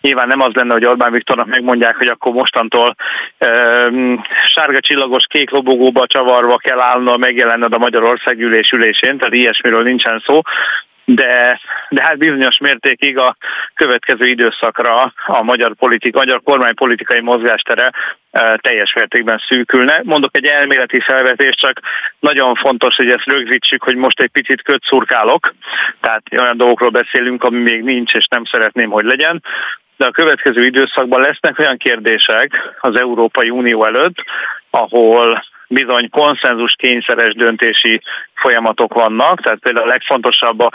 Nyilván 0.01 0.29
nem 0.29 0.41
az 0.41 0.55
lenne, 0.55 0.73
hogy 0.73 0.85
Orbán 0.85 1.13
Viktornak 1.13 1.47
megmondják, 1.47 1.97
hogy 1.97 2.09
akkor 2.09 2.33
mostantól 2.33 2.95
e, 3.39 3.49
sárga 4.45 4.81
csillagos 4.81 5.25
kék 5.29 5.51
lobogóba 5.51 6.07
csavarva 6.07 6.57
kell 6.57 6.81
állnod, 6.81 7.19
megjelenned 7.19 7.73
a 7.73 7.79
Magyarország 7.79 8.37
gyűlés 8.37 8.71
ülésén, 8.71 9.19
tehát 9.19 9.35
ilyesmiről 9.35 9.83
nincsen 9.83 10.23
szó, 10.27 10.41
de, 11.15 11.61
de 11.89 12.03
hát 12.03 12.19
bizonyos 12.19 12.59
mértékig 12.59 13.19
a 13.19 13.37
következő 13.75 14.27
időszakra 14.27 15.13
a 15.27 15.43
magyar, 15.43 15.75
politik, 15.75 16.15
magyar 16.15 16.41
kormány 16.43 16.75
politikai 16.75 17.21
mozgástere 17.21 17.93
e, 18.31 18.57
teljes 18.57 18.93
mértékben 18.95 19.41
szűkülne. 19.49 20.01
Mondok 20.05 20.37
egy 20.37 20.45
elméleti 20.45 21.01
felvetést, 21.01 21.59
csak 21.59 21.81
nagyon 22.21 22.55
fontos, 22.55 22.97
hogy 22.97 23.11
ezt 23.11 23.25
rögzítsük, 23.25 23.83
hogy 23.83 23.97
most 23.97 24.21
egy 24.21 24.31
picit 24.31 24.63
kötszurkálok, 24.63 25.55
tehát 26.01 26.23
olyan 26.33 26.57
dolgokról 26.57 26.91
beszélünk, 26.91 27.45
ami 27.45 27.59
még 27.59 27.83
nincs, 27.83 28.13
és 28.13 28.27
nem 28.27 28.45
szeretném, 28.45 28.91
hogy 28.91 29.05
legyen 29.05 29.43
de 29.97 30.07
a 30.07 30.11
következő 30.11 30.65
időszakban 30.65 31.21
lesznek 31.21 31.59
olyan 31.59 31.77
kérdések 31.77 32.77
az 32.81 32.99
Európai 32.99 33.51
Unió 33.51 33.85
előtt, 33.85 34.25
ahol 34.71 35.43
bizony 35.69 36.11
konszenzus 36.11 36.75
kényszeres 36.79 37.35
döntési 37.35 38.01
folyamatok 38.35 38.95
vannak, 38.95 39.41
tehát 39.41 39.59
például 39.59 39.87
a 39.87 39.89
legfontosabb 39.89 40.61
a 40.61 40.73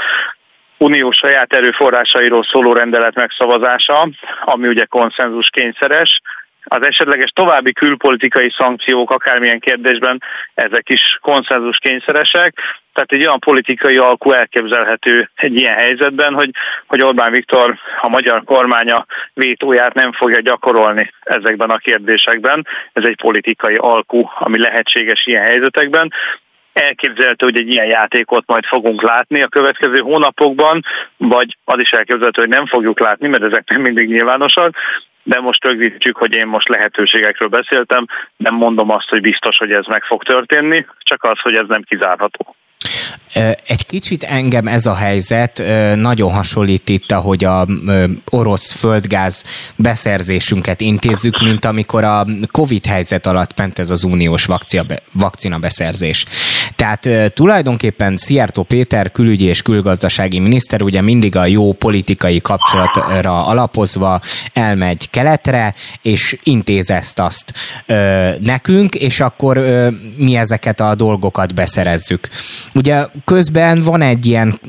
unió 0.77 1.11
saját 1.11 1.53
erőforrásairól 1.53 2.43
szóló 2.43 2.73
rendelet 2.73 3.15
megszavazása, 3.15 4.09
ami 4.41 4.67
ugye 4.67 4.85
konszenzus 4.85 5.49
kényszeres, 5.49 6.21
az 6.63 6.83
esetleges 6.83 7.29
további 7.29 7.73
külpolitikai 7.73 8.51
szankciók 8.57 9.11
akármilyen 9.11 9.59
kérdésben 9.59 10.21
ezek 10.53 10.89
is 10.89 11.17
konszenzus 11.21 11.77
kényszeresek, 11.77 12.53
tehát 12.93 13.11
egy 13.11 13.25
olyan 13.25 13.39
politikai 13.39 13.97
alkú 13.97 14.31
elképzelhető 14.31 15.29
egy 15.35 15.55
ilyen 15.55 15.75
helyzetben, 15.75 16.33
hogy, 16.33 16.49
hogy 16.87 17.01
Orbán 17.01 17.31
Viktor 17.31 17.77
a 18.01 18.07
magyar 18.07 18.43
kormánya 18.43 19.05
vétóját 19.33 19.93
nem 19.93 20.11
fogja 20.11 20.39
gyakorolni 20.39 21.11
ezekben 21.23 21.69
a 21.69 21.77
kérdésekben. 21.77 22.67
Ez 22.93 23.03
egy 23.03 23.17
politikai 23.17 23.75
alkú, 23.75 24.29
ami 24.39 24.59
lehetséges 24.59 25.25
ilyen 25.25 25.43
helyzetekben. 25.43 26.13
Elképzelhető, 26.73 27.45
hogy 27.45 27.57
egy 27.57 27.69
ilyen 27.69 27.85
játékot 27.85 28.43
majd 28.47 28.65
fogunk 28.65 29.01
látni 29.01 29.41
a 29.41 29.47
következő 29.47 29.99
hónapokban, 29.99 30.83
vagy 31.17 31.57
az 31.65 31.79
is 31.79 31.89
elképzelhető, 31.91 32.41
hogy 32.41 32.49
nem 32.49 32.65
fogjuk 32.65 32.99
látni, 32.99 33.27
mert 33.27 33.43
ezek 33.43 33.69
nem 33.69 33.81
mindig 33.81 34.07
nyilvánosak, 34.07 34.75
de 35.23 35.39
most 35.39 35.63
rögzítjük, 35.63 36.17
hogy 36.17 36.35
én 36.35 36.47
most 36.47 36.67
lehetőségekről 36.67 37.49
beszéltem, 37.49 38.05
nem 38.37 38.55
mondom 38.55 38.89
azt, 38.89 39.09
hogy 39.09 39.21
biztos, 39.21 39.57
hogy 39.57 39.71
ez 39.71 39.85
meg 39.85 40.03
fog 40.03 40.23
történni, 40.23 40.85
csak 40.99 41.23
az, 41.23 41.39
hogy 41.39 41.55
ez 41.55 41.67
nem 41.67 41.81
kizárható. 41.81 42.55
Egy 43.67 43.85
kicsit 43.85 44.23
engem 44.23 44.67
ez 44.67 44.85
a 44.85 44.95
helyzet 44.95 45.63
nagyon 45.95 46.31
hasonlít 46.31 46.89
itt, 46.89 47.11
ahogy 47.11 47.45
a 47.45 47.67
orosz 48.29 48.71
földgáz 48.71 49.43
beszerzésünket 49.75 50.81
intézzük, 50.81 51.41
mint 51.41 51.65
amikor 51.65 52.03
a 52.03 52.27
Covid 52.51 52.85
helyzet 52.85 53.25
alatt 53.25 53.57
ment 53.57 53.79
ez 53.79 53.89
az 53.89 54.03
uniós 54.03 54.47
vakcina 55.11 55.57
beszerzés. 55.57 56.25
Tehát 56.75 57.33
tulajdonképpen 57.33 58.17
Szijjártó 58.17 58.63
Péter 58.63 59.11
külügyi 59.11 59.45
és 59.45 59.61
külgazdasági 59.61 60.39
miniszter 60.39 60.81
ugye 60.81 61.01
mindig 61.01 61.35
a 61.35 61.45
jó 61.45 61.73
politikai 61.73 62.41
kapcsolatra 62.41 63.45
alapozva 63.45 64.21
elmegy 64.53 65.09
keletre, 65.09 65.75
és 66.01 66.37
intéz 66.43 66.89
ezt 66.89 67.19
azt 67.19 67.53
nekünk, 68.39 68.95
és 68.95 69.19
akkor 69.19 69.57
mi 70.15 70.35
ezeket 70.35 70.79
a 70.79 70.95
dolgokat 70.95 71.53
beszerezzük. 71.53 72.29
Ugye 72.75 73.05
közben 73.25 73.81
van 73.81 74.01
egy 74.01 74.25
ilyen 74.25 74.59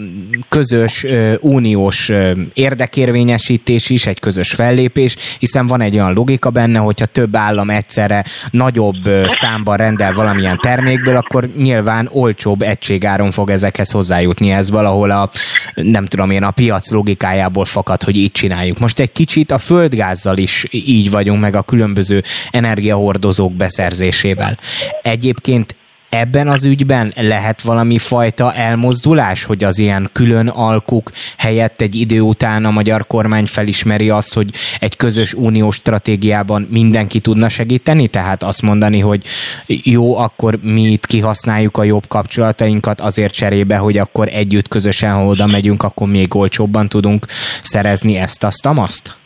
közös 0.49 1.07
uniós 1.41 2.11
érdekérvényesítés 2.55 3.91
is, 3.91 4.07
egy 4.07 4.21
közös 4.21 4.51
fellépés, 4.51 5.17
hiszen 5.39 5.67
van 5.67 5.81
egy 5.81 5.95
olyan 5.95 6.13
logika 6.13 6.51
benne, 6.51 6.79
hogyha 6.79 7.07
több 7.07 7.37
állam 7.37 7.71
egyszerre 7.71 8.25
nagyobb 8.51 9.09
számban 9.29 9.77
rendel 9.77 10.13
valamilyen 10.13 10.59
termékből, 10.59 11.17
akkor 11.17 11.51
nyilván 11.57 12.09
olcsóbb 12.13 12.63
egységáron 12.63 13.31
fog 13.31 13.51
ezekhez 13.51 13.91
hozzájutni. 13.91 14.51
Ez 14.51 14.71
valahol 14.71 15.11
a, 15.11 15.31
nem 15.75 16.05
tudom 16.05 16.31
én, 16.31 16.43
a 16.43 16.51
piac 16.51 16.91
logikájából 16.91 17.65
fakad, 17.65 18.03
hogy 18.03 18.17
így 18.17 18.33
csináljuk. 18.33 18.79
Most 18.79 18.99
egy 18.99 19.13
kicsit 19.13 19.51
a 19.51 19.59
földgázzal 19.59 20.37
is 20.37 20.67
így 20.71 21.11
vagyunk, 21.11 21.41
meg 21.41 21.55
a 21.55 21.63
különböző 21.63 22.23
energiahordozók 22.51 23.53
beszerzésével. 23.53 24.59
Egyébként 25.03 25.75
ebben 26.15 26.49
az 26.49 26.65
ügyben 26.65 27.13
lehet 27.17 27.63
valami 27.63 27.99
fajta 27.99 28.55
elmozdulás, 28.55 29.45
hogy 29.45 29.65
az 29.65 29.79
ilyen 29.79 30.09
külön 30.13 30.49
alkuk 30.49 31.11
helyett 31.37 31.81
egy 31.81 31.95
idő 31.95 32.21
után 32.21 32.65
a 32.65 32.71
magyar 32.71 33.07
kormány 33.07 33.47
felismeri 33.47 34.11
azt, 34.11 34.35
hogy 34.35 34.51
egy 34.81 34.97
közös 34.97 35.35
uniós 35.35 35.77
stratégiában 35.77 36.69
mindenki 36.71 37.21
tudna 37.21 37.49
segíteni? 37.49 38.09
Tehát 38.09 38.43
azt 38.43 38.63
mondani, 38.63 39.01
hogy 39.01 39.25
jó, 39.67 40.17
akkor 40.17 40.59
mi 40.63 40.83
itt 40.83 41.07
kihasználjuk 41.07 41.77
a 41.77 41.85
jobb 41.85 42.09
kapcsolatainkat 42.09 43.01
azért 43.01 43.35
cserébe, 43.35 43.77
hogy 43.77 43.99
akkor 43.99 44.29
együtt 44.33 44.69
közösen, 44.69 45.13
ha 45.13 45.25
oda 45.25 45.47
megyünk, 45.47 45.83
akkor 45.83 46.09
még 46.09 46.35
olcsóbban 46.35 46.89
tudunk 46.89 47.27
szerezni 47.63 48.17
ezt, 48.17 48.45
azt, 48.45 48.67
azt? 48.67 49.17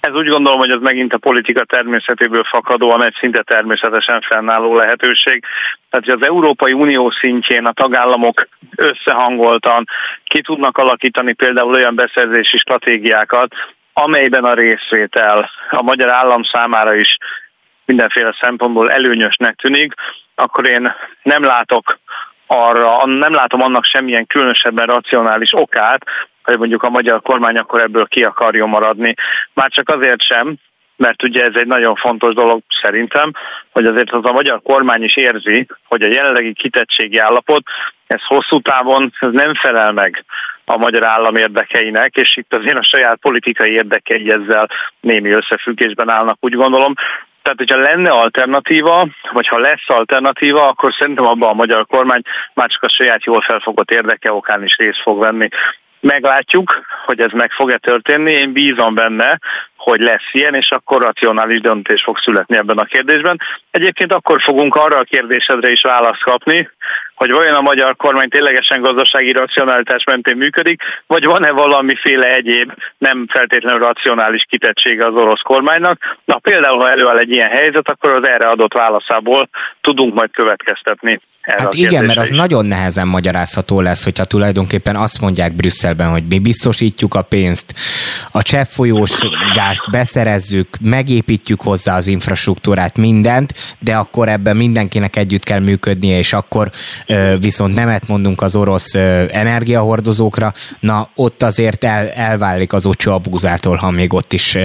Ez 0.00 0.14
úgy 0.14 0.28
gondolom, 0.28 0.58
hogy 0.58 0.70
ez 0.70 0.80
megint 0.80 1.12
a 1.12 1.18
politika 1.18 1.64
természetéből 1.64 2.44
fakadóan 2.44 3.04
egy 3.04 3.14
szinte 3.18 3.42
természetesen 3.42 4.20
fennálló 4.20 4.76
lehetőség. 4.76 5.44
Tehát, 5.90 6.06
hogy 6.06 6.14
az 6.14 6.26
Európai 6.26 6.72
Unió 6.72 7.10
szintjén 7.10 7.66
a 7.66 7.72
tagállamok 7.72 8.48
összehangoltan 8.76 9.84
ki 10.24 10.42
tudnak 10.42 10.78
alakítani 10.78 11.32
például 11.32 11.74
olyan 11.74 11.94
beszerzési 11.94 12.58
stratégiákat, 12.58 13.54
amelyben 13.92 14.44
a 14.44 14.54
részvétel 14.54 15.50
a 15.70 15.82
magyar 15.82 16.08
állam 16.08 16.42
számára 16.42 16.94
is 16.94 17.16
mindenféle 17.84 18.36
szempontból 18.40 18.90
előnyösnek 18.90 19.56
tűnik, 19.56 19.92
akkor 20.34 20.68
én 20.68 20.94
nem 21.22 21.44
látok 21.44 21.98
arra, 22.46 23.06
nem 23.06 23.34
látom 23.34 23.62
annak 23.62 23.84
semmilyen 23.84 24.26
különösebben 24.26 24.86
racionális 24.86 25.52
okát, 25.52 26.04
hogy 26.50 26.58
mondjuk 26.58 26.82
a 26.82 26.90
magyar 26.90 27.22
kormány 27.22 27.56
akkor 27.56 27.82
ebből 27.82 28.06
ki 28.06 28.24
akarjon 28.24 28.68
maradni. 28.68 29.14
Már 29.54 29.70
csak 29.70 29.88
azért 29.88 30.22
sem, 30.22 30.56
mert 30.96 31.22
ugye 31.22 31.44
ez 31.44 31.54
egy 31.54 31.66
nagyon 31.66 31.94
fontos 31.94 32.34
dolog 32.34 32.62
szerintem, 32.82 33.32
hogy 33.70 33.86
azért 33.86 34.10
az 34.10 34.24
a 34.24 34.32
magyar 34.32 34.60
kormány 34.62 35.02
is 35.02 35.16
érzi, 35.16 35.66
hogy 35.84 36.02
a 36.02 36.06
jelenlegi 36.06 36.52
kitettségi 36.52 37.18
állapot, 37.18 37.62
ez 38.06 38.24
hosszú 38.24 38.60
távon 38.60 39.12
ez 39.18 39.30
nem 39.32 39.54
felel 39.54 39.92
meg 39.92 40.24
a 40.64 40.76
magyar 40.76 41.06
állam 41.06 41.36
érdekeinek, 41.36 42.16
és 42.16 42.36
itt 42.36 42.54
azért 42.54 42.76
a 42.76 42.82
saját 42.82 43.18
politikai 43.20 43.72
érdekei 43.72 44.30
ezzel 44.30 44.68
némi 45.00 45.30
összefüggésben 45.30 46.08
állnak, 46.08 46.36
úgy 46.40 46.54
gondolom. 46.54 46.94
Tehát, 47.42 47.58
hogyha 47.58 47.76
lenne 47.76 48.10
alternatíva, 48.10 49.08
vagy 49.32 49.46
ha 49.46 49.58
lesz 49.58 49.88
alternatíva, 49.88 50.68
akkor 50.68 50.92
szerintem 50.98 51.26
abban 51.26 51.48
a 51.48 51.54
magyar 51.54 51.86
kormány 51.86 52.22
már 52.54 52.68
csak 52.68 52.82
a 52.82 52.88
saját 52.88 53.24
jól 53.24 53.40
felfogott 53.40 53.90
érdeke 53.90 54.32
okán 54.32 54.64
is 54.64 54.76
részt 54.76 55.02
fog 55.02 55.18
venni. 55.18 55.48
Meglátjuk, 56.00 56.82
hogy 57.04 57.20
ez 57.20 57.32
meg 57.32 57.50
fog-e 57.50 57.78
történni. 57.78 58.32
Én 58.32 58.52
bízom 58.52 58.94
benne, 58.94 59.38
hogy 59.76 60.00
lesz 60.00 60.28
ilyen, 60.32 60.54
és 60.54 60.70
akkor 60.70 61.02
racionális 61.02 61.60
döntés 61.60 62.02
fog 62.02 62.18
születni 62.18 62.56
ebben 62.56 62.78
a 62.78 62.84
kérdésben. 62.84 63.40
Egyébként 63.70 64.12
akkor 64.12 64.40
fogunk 64.40 64.74
arra 64.74 64.98
a 64.98 65.02
kérdésedre 65.02 65.70
is 65.70 65.82
választ 65.82 66.22
kapni, 66.22 66.70
hogy 67.14 67.30
vajon 67.30 67.54
a 67.54 67.60
magyar 67.60 67.96
kormány 67.96 68.28
ténylegesen 68.28 68.80
gazdasági 68.80 69.32
racionalitás 69.32 70.04
mentén 70.04 70.36
működik, 70.36 70.82
vagy 71.06 71.24
van-e 71.24 71.50
valamiféle 71.50 72.34
egyéb 72.34 72.72
nem 72.98 73.26
feltétlenül 73.28 73.78
racionális 73.78 74.46
kitettsége 74.48 75.06
az 75.06 75.14
orosz 75.14 75.40
kormánynak. 75.40 76.16
Na 76.24 76.38
például, 76.38 76.78
ha 76.78 76.90
előáll 76.90 77.18
egy 77.18 77.30
ilyen 77.30 77.50
helyzet, 77.50 77.88
akkor 77.88 78.10
az 78.10 78.26
erre 78.26 78.48
adott 78.48 78.72
válaszából 78.72 79.48
tudunk 79.80 80.14
majd 80.14 80.30
következtetni. 80.32 81.20
Hát 81.40 81.74
igen, 81.74 82.04
mert 82.04 82.18
az 82.18 82.30
is. 82.30 82.36
nagyon 82.36 82.66
nehezen 82.66 83.08
magyarázható 83.08 83.80
lesz, 83.80 84.04
hogyha 84.04 84.24
tulajdonképpen 84.24 84.96
azt 84.96 85.20
mondják 85.20 85.52
Brüsszelben, 85.52 86.08
hogy 86.08 86.26
mi 86.28 86.38
biztosítjuk 86.38 87.14
a 87.14 87.22
pénzt, 87.22 87.74
a 88.30 88.42
cseppfolyós 88.42 89.18
gázt 89.54 89.90
beszerezzük, 89.90 90.68
megépítjük 90.80 91.60
hozzá 91.60 91.96
az 91.96 92.06
infrastruktúrát, 92.06 92.96
mindent, 92.96 93.54
de 93.78 93.96
akkor 93.96 94.28
ebben 94.28 94.56
mindenkinek 94.56 95.16
együtt 95.16 95.44
kell 95.44 95.58
működnie, 95.58 96.18
és 96.18 96.32
akkor 96.32 96.70
viszont 97.38 97.74
nemet 97.74 98.08
mondunk 98.08 98.42
az 98.42 98.56
orosz 98.56 98.94
energiahordozókra, 98.94 100.54
na 100.80 101.10
ott 101.14 101.42
azért 101.42 101.84
el, 101.84 102.08
elválik 102.08 102.72
az 102.72 102.86
ocsó 102.86 103.12
abúzától, 103.12 103.76
ha 103.76 103.90
még 103.90 104.12
ott 104.12 104.32
is 104.32 104.56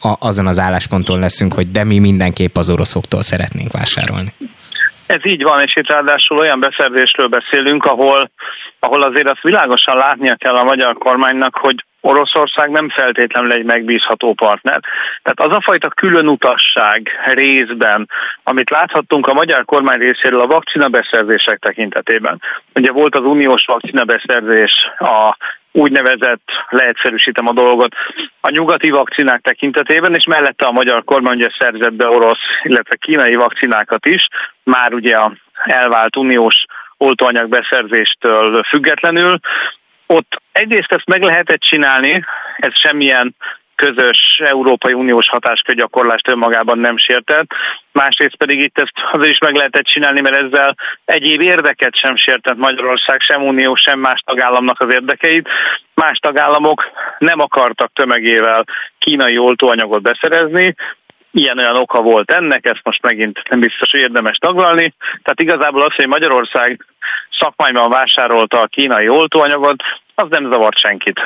azon 0.00 0.46
az 0.46 0.58
állásponton 0.58 1.18
leszünk, 1.18 1.54
hogy 1.54 1.70
de 1.70 1.84
mi 1.84 1.98
mindenképp 1.98 2.56
az 2.56 2.70
oroszoktól 2.70 3.22
szeretnénk 3.22 3.72
vásárolni. 3.72 4.32
Ez 5.10 5.24
így 5.26 5.42
van, 5.42 5.62
és 5.62 5.76
itt 5.76 5.88
ráadásul 5.88 6.38
olyan 6.38 6.60
beszerzésről 6.60 7.26
beszélünk, 7.26 7.84
ahol, 7.84 8.30
ahol 8.78 9.02
azért 9.02 9.28
azt 9.28 9.42
világosan 9.42 9.96
látnia 9.96 10.34
kell 10.34 10.54
a 10.54 10.64
magyar 10.64 10.98
kormánynak, 10.98 11.56
hogy 11.56 11.84
Oroszország 12.00 12.70
nem 12.70 12.88
feltétlenül 12.88 13.52
egy 13.52 13.64
megbízható 13.64 14.32
partner. 14.32 14.80
Tehát 15.22 15.52
az 15.52 15.56
a 15.56 15.60
fajta 15.60 15.88
külön 15.88 16.28
utasság 16.28 17.10
részben, 17.24 18.08
amit 18.42 18.70
láthattunk 18.70 19.26
a 19.26 19.32
magyar 19.32 19.64
kormány 19.64 19.98
részéről 19.98 20.40
a 20.40 20.46
vakcina 20.46 20.88
beszerzések 20.88 21.58
tekintetében. 21.58 22.40
Ugye 22.74 22.92
volt 22.92 23.16
az 23.16 23.24
uniós 23.24 23.64
vakcina 23.66 24.04
beszerzés 24.04 24.72
a 24.98 25.36
úgynevezett, 25.72 26.42
leegyszerűsítem 26.68 27.46
a 27.46 27.52
dolgot, 27.52 27.94
a 28.40 28.50
nyugati 28.50 28.90
vakcinák 28.90 29.40
tekintetében, 29.40 30.14
és 30.14 30.24
mellette 30.24 30.66
a 30.66 30.72
magyar 30.72 31.04
kormány 31.04 31.36
ugye 31.36 31.50
szerzett 31.58 31.92
be 31.92 32.08
orosz, 32.08 32.38
illetve 32.62 32.96
kínai 32.96 33.34
vakcinákat 33.34 34.06
is, 34.06 34.28
már 34.64 34.94
ugye 34.94 35.16
a 35.16 35.32
elvált 35.64 36.16
uniós 36.16 36.64
oltóanyag 36.96 37.48
beszerzéstől 37.48 38.62
függetlenül. 38.62 39.38
Ott 40.06 40.42
egyrészt 40.52 40.92
ezt 40.92 41.08
meg 41.08 41.22
lehetett 41.22 41.60
csinálni, 41.60 42.24
ez 42.56 42.78
semmilyen 42.78 43.34
közös 43.80 44.40
Európai 44.44 44.92
Uniós 44.92 45.28
hatáskörgyakorlást 45.28 46.28
önmagában 46.28 46.78
nem 46.78 46.96
sértett, 46.96 47.50
másrészt 47.92 48.36
pedig 48.36 48.60
itt 48.60 48.78
ezt 48.78 48.92
azért 49.12 49.32
is 49.32 49.38
meg 49.38 49.54
lehetett 49.54 49.84
csinálni, 49.84 50.20
mert 50.20 50.42
ezzel 50.44 50.76
egyéb 51.04 51.40
érdeket 51.40 51.96
sem 51.96 52.16
sértett 52.16 52.56
Magyarország, 52.56 53.20
sem 53.20 53.42
Unió, 53.42 53.74
sem 53.74 53.98
más 53.98 54.22
tagállamnak 54.26 54.80
az 54.80 54.92
érdekeit. 54.92 55.48
Más 55.94 56.18
tagállamok 56.18 56.84
nem 57.18 57.40
akartak 57.40 57.92
tömegével 57.92 58.64
kínai 58.98 59.38
oltóanyagot 59.38 60.02
beszerezni, 60.02 60.74
ilyen-olyan 61.32 61.76
oka 61.76 62.00
volt 62.02 62.30
ennek, 62.30 62.66
ezt 62.66 62.84
most 62.84 63.02
megint 63.02 63.48
nem 63.48 63.60
biztos, 63.60 63.90
hogy 63.90 64.00
érdemes 64.00 64.36
taglalni. 64.36 64.94
Tehát 65.22 65.40
igazából 65.40 65.82
az, 65.82 65.94
hogy 65.94 66.06
Magyarország 66.06 66.86
szakmányban 67.38 67.90
vásárolta 67.90 68.60
a 68.60 68.66
kínai 68.66 69.08
oltóanyagot, 69.08 69.82
az 70.14 70.26
nem 70.28 70.50
zavart 70.50 70.78
senkit 70.78 71.20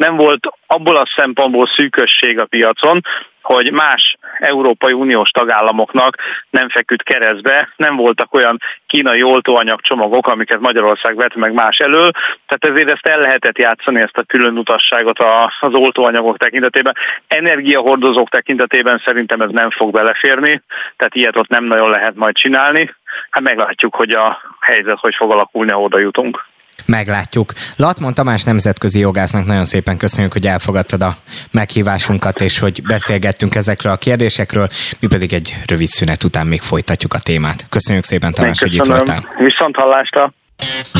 nem 0.00 0.16
volt 0.16 0.48
abból 0.66 0.96
a 0.96 1.08
szempontból 1.16 1.66
szűkösség 1.66 2.38
a 2.38 2.46
piacon, 2.46 3.00
hogy 3.42 3.72
más 3.72 4.16
Európai 4.38 4.92
Uniós 4.92 5.30
tagállamoknak 5.30 6.16
nem 6.50 6.68
feküdt 6.68 7.02
keresztbe, 7.02 7.68
nem 7.76 7.96
voltak 7.96 8.34
olyan 8.34 8.58
kínai 8.86 9.22
oltóanyagcsomagok, 9.22 10.26
amiket 10.26 10.60
Magyarország 10.60 11.16
vett 11.16 11.34
meg 11.34 11.52
más 11.52 11.78
elől, 11.78 12.10
tehát 12.46 12.76
ezért 12.76 12.90
ezt 12.90 13.06
el 13.06 13.20
lehetett 13.20 13.58
játszani, 13.58 14.00
ezt 14.00 14.16
a 14.16 14.22
külön 14.22 14.58
utasságot 14.58 15.18
az 15.60 15.74
oltóanyagok 15.74 16.38
tekintetében. 16.38 16.96
Energiahordozók 17.28 18.28
tekintetében 18.28 19.02
szerintem 19.04 19.40
ez 19.40 19.50
nem 19.50 19.70
fog 19.70 19.92
beleférni, 19.92 20.62
tehát 20.96 21.14
ilyet 21.14 21.36
ott 21.36 21.48
nem 21.48 21.64
nagyon 21.64 21.90
lehet 21.90 22.14
majd 22.14 22.34
csinálni. 22.34 22.94
Hát 23.30 23.42
meglátjuk, 23.42 23.94
hogy 23.94 24.10
a 24.10 24.40
helyzet 24.60 24.98
hogy 24.98 25.14
fog 25.14 25.30
alakulni, 25.30 25.70
ha 25.70 25.80
oda 25.80 25.98
jutunk 25.98 26.48
meglátjuk. 26.86 27.52
Latman 27.76 28.14
Tamás 28.14 28.42
nemzetközi 28.42 28.98
jogásznak 28.98 29.46
nagyon 29.46 29.64
szépen 29.64 29.96
köszönjük, 29.96 30.32
hogy 30.32 30.46
elfogadtad 30.46 31.02
a 31.02 31.16
meghívásunkat, 31.50 32.40
és 32.40 32.58
hogy 32.58 32.82
beszélgettünk 32.82 33.54
ezekről 33.54 33.92
a 33.92 33.96
kérdésekről, 33.96 34.68
mi 35.00 35.06
pedig 35.06 35.32
egy 35.32 35.56
rövid 35.66 35.88
szünet 35.88 36.24
után 36.24 36.46
még 36.46 36.60
folytatjuk 36.60 37.14
a 37.14 37.18
témát. 37.18 37.66
Köszönjük 37.68 38.04
szépen, 38.04 38.32
Tamás, 38.32 38.60
hogy 38.60 38.74
itt 38.74 38.84
voltál. 38.84 39.28
Viszont 39.38 39.76
hallásra. 39.76 40.32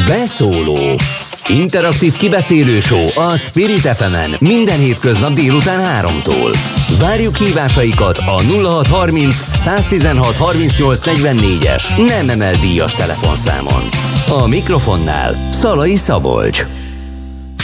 Beszóló. 0.07 0.79
Interaktív 1.49 2.17
kibeszélő 2.17 2.79
a 3.15 3.37
Spirit 3.37 3.79
fm 3.81 4.45
minden 4.45 4.79
hétköznap 4.79 5.33
délután 5.33 6.07
3-tól. 6.07 6.57
Várjuk 7.01 7.37
hívásaikat 7.37 8.19
a 8.19 8.43
0630 8.63 9.45
116 9.55 10.37
38 10.37 11.01
44-es 11.05 12.07
nem 12.07 12.29
emel 12.29 12.53
díjas 12.53 12.93
telefonszámon. 12.95 13.83
A 14.29 14.47
mikrofonnál 14.47 15.49
Szalai 15.51 15.97
Szabolcs. 15.97 16.67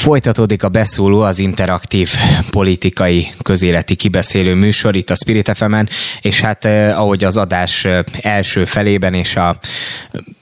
Folytatódik 0.06 0.62
a 0.62 0.68
beszóló 0.68 1.20
az 1.20 1.38
interaktív 1.38 2.14
politikai 2.50 3.28
közéleti 3.42 3.94
kibeszélő 3.94 4.54
műsor 4.54 4.96
itt 4.96 5.10
a 5.10 5.14
Spirit 5.14 5.50
fm 5.54 5.74
és 6.20 6.40
hát 6.40 6.64
eh, 6.64 7.00
ahogy 7.00 7.24
az 7.24 7.36
adás 7.36 7.84
eh, 7.84 8.02
első 8.20 8.64
felében 8.64 9.14
és 9.14 9.36
a 9.36 9.58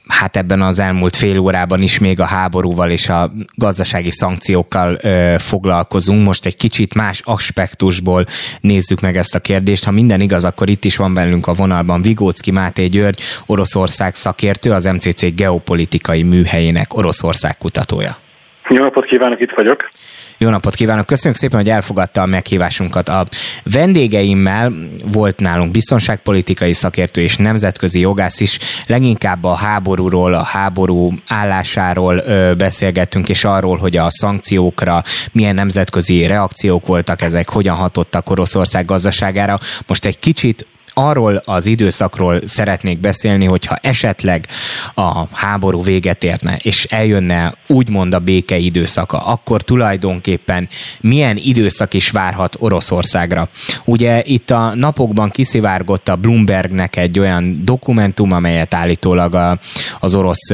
hát 0.06 0.36
ebben 0.36 0.62
az 0.62 0.78
elmúlt 0.78 1.16
fél 1.16 1.38
órában 1.38 1.82
is 1.82 1.98
még 1.98 2.20
a 2.20 2.24
háborúval 2.24 2.90
és 2.90 3.08
a 3.08 3.32
gazdasági 3.54 4.10
szankciókkal 4.10 4.98
ö, 5.02 5.34
foglalkozunk. 5.38 6.26
Most 6.26 6.46
egy 6.46 6.56
kicsit 6.56 6.94
más 6.94 7.20
aspektusból 7.24 8.26
nézzük 8.60 9.00
meg 9.00 9.16
ezt 9.16 9.34
a 9.34 9.40
kérdést. 9.40 9.84
Ha 9.84 9.90
minden 9.90 10.20
igaz, 10.20 10.44
akkor 10.44 10.68
itt 10.68 10.84
is 10.84 10.96
van 10.96 11.14
bennünk 11.14 11.46
a 11.46 11.54
vonalban 11.54 12.02
Vigócki 12.02 12.50
Máté 12.50 12.86
György, 12.86 13.20
Oroszország 13.46 14.14
szakértő, 14.14 14.72
az 14.72 14.84
MCC 14.84 15.34
geopolitikai 15.34 16.22
műhelyének 16.22 16.94
Oroszország 16.96 17.58
kutatója. 17.58 18.23
Jó 18.68 18.82
napot 18.82 19.04
kívánok, 19.04 19.40
itt 19.40 19.52
vagyok. 19.56 19.88
Jó 20.38 20.48
napot 20.48 20.74
kívánok! 20.74 21.06
Köszönjük 21.06 21.40
szépen, 21.40 21.58
hogy 21.58 21.68
elfogadta 21.68 22.22
a 22.22 22.26
meghívásunkat. 22.26 23.08
A 23.08 23.26
vendégeimmel 23.62 24.72
volt 25.12 25.40
nálunk 25.40 25.70
biztonságpolitikai 25.70 26.72
szakértő 26.72 27.20
és 27.20 27.36
nemzetközi 27.36 28.00
jogász 28.00 28.40
is. 28.40 28.58
Leginkább 28.86 29.44
a 29.44 29.54
háborúról, 29.54 30.34
a 30.34 30.42
háború 30.42 31.12
állásáról 31.26 32.22
beszélgettünk, 32.56 33.28
és 33.28 33.44
arról, 33.44 33.76
hogy 33.76 33.96
a 33.96 34.10
szankciókra 34.10 35.02
milyen 35.32 35.54
nemzetközi 35.54 36.26
reakciók 36.26 36.86
voltak 36.86 37.22
ezek, 37.22 37.48
hogyan 37.48 37.74
hatottak 37.74 38.30
Oroszország 38.30 38.84
gazdaságára. 38.84 39.58
Most 39.86 40.04
egy 40.04 40.18
kicsit 40.18 40.66
arról 40.94 41.42
az 41.44 41.66
időszakról 41.66 42.40
szeretnék 42.44 43.00
beszélni, 43.00 43.44
hogyha 43.44 43.76
esetleg 43.82 44.46
a 44.94 45.36
háború 45.36 45.82
véget 45.82 46.24
érne, 46.24 46.56
és 46.62 46.84
eljönne 46.84 47.54
úgymond 47.66 48.14
a 48.14 48.18
béke 48.18 48.56
időszaka, 48.56 49.18
akkor 49.18 49.62
tulajdonképpen 49.62 50.68
milyen 51.00 51.36
időszak 51.36 51.94
is 51.94 52.10
várhat 52.10 52.56
Oroszországra. 52.58 53.48
Ugye 53.84 54.22
itt 54.24 54.50
a 54.50 54.74
napokban 54.74 55.30
kiszivárgott 55.30 56.08
a 56.08 56.16
Bloombergnek 56.16 56.96
egy 56.96 57.18
olyan 57.18 57.60
dokumentum, 57.64 58.32
amelyet 58.32 58.74
állítólag 58.74 59.58
az 60.00 60.14
orosz 60.14 60.48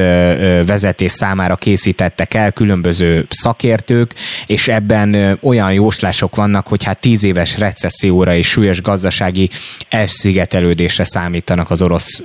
vezetés 0.67 1.13
számára 1.13 1.55
készítettek 1.55 2.35
el 2.35 2.53
különböző 2.53 3.27
szakértők, 3.31 4.15
és 4.47 4.69
ebben 4.69 5.39
olyan 5.43 5.73
jóslások 5.73 6.37
vannak, 6.37 6.67
hogy 6.67 6.85
hát 6.85 7.01
tíz 7.01 7.25
éves 7.25 7.59
recesszióra 7.59 8.35
és 8.35 8.49
súlyos 8.49 8.83
gazdasági 8.83 9.51
elszí 9.89 10.30
elszigetelődésre 10.31 11.05
számítanak 11.05 11.71
az 11.71 11.83
orosz 11.83 12.25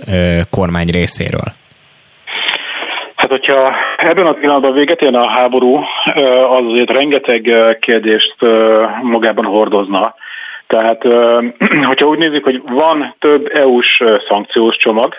kormány 0.49 0.87
részéről? 0.87 1.53
Hát, 3.15 3.29
hogyha 3.29 3.75
ebben 3.97 4.25
a 4.25 4.33
pillanatban 4.33 4.73
véget 4.73 5.01
érne 5.01 5.19
a 5.19 5.29
háború, 5.29 5.75
az 6.49 6.65
azért 6.65 6.89
rengeteg 6.89 7.51
kérdést 7.79 8.35
magában 9.01 9.45
hordozna. 9.45 10.15
Tehát, 10.67 11.03
hogyha 11.91 12.07
úgy 12.07 12.17
nézzük, 12.17 12.43
hogy 12.43 12.61
van 12.65 13.15
több 13.19 13.49
EU-s 13.53 14.03
szankciós 14.27 14.77
csomag, 14.77 15.15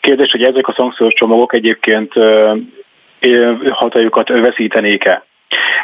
kérdés, 0.00 0.30
hogy 0.30 0.42
ezek 0.42 0.68
a 0.68 0.72
szankciós 0.76 1.14
csomagok 1.14 1.54
egyébként 1.54 2.12
hatályukat 3.70 4.28
veszítenék-e. 4.28 5.24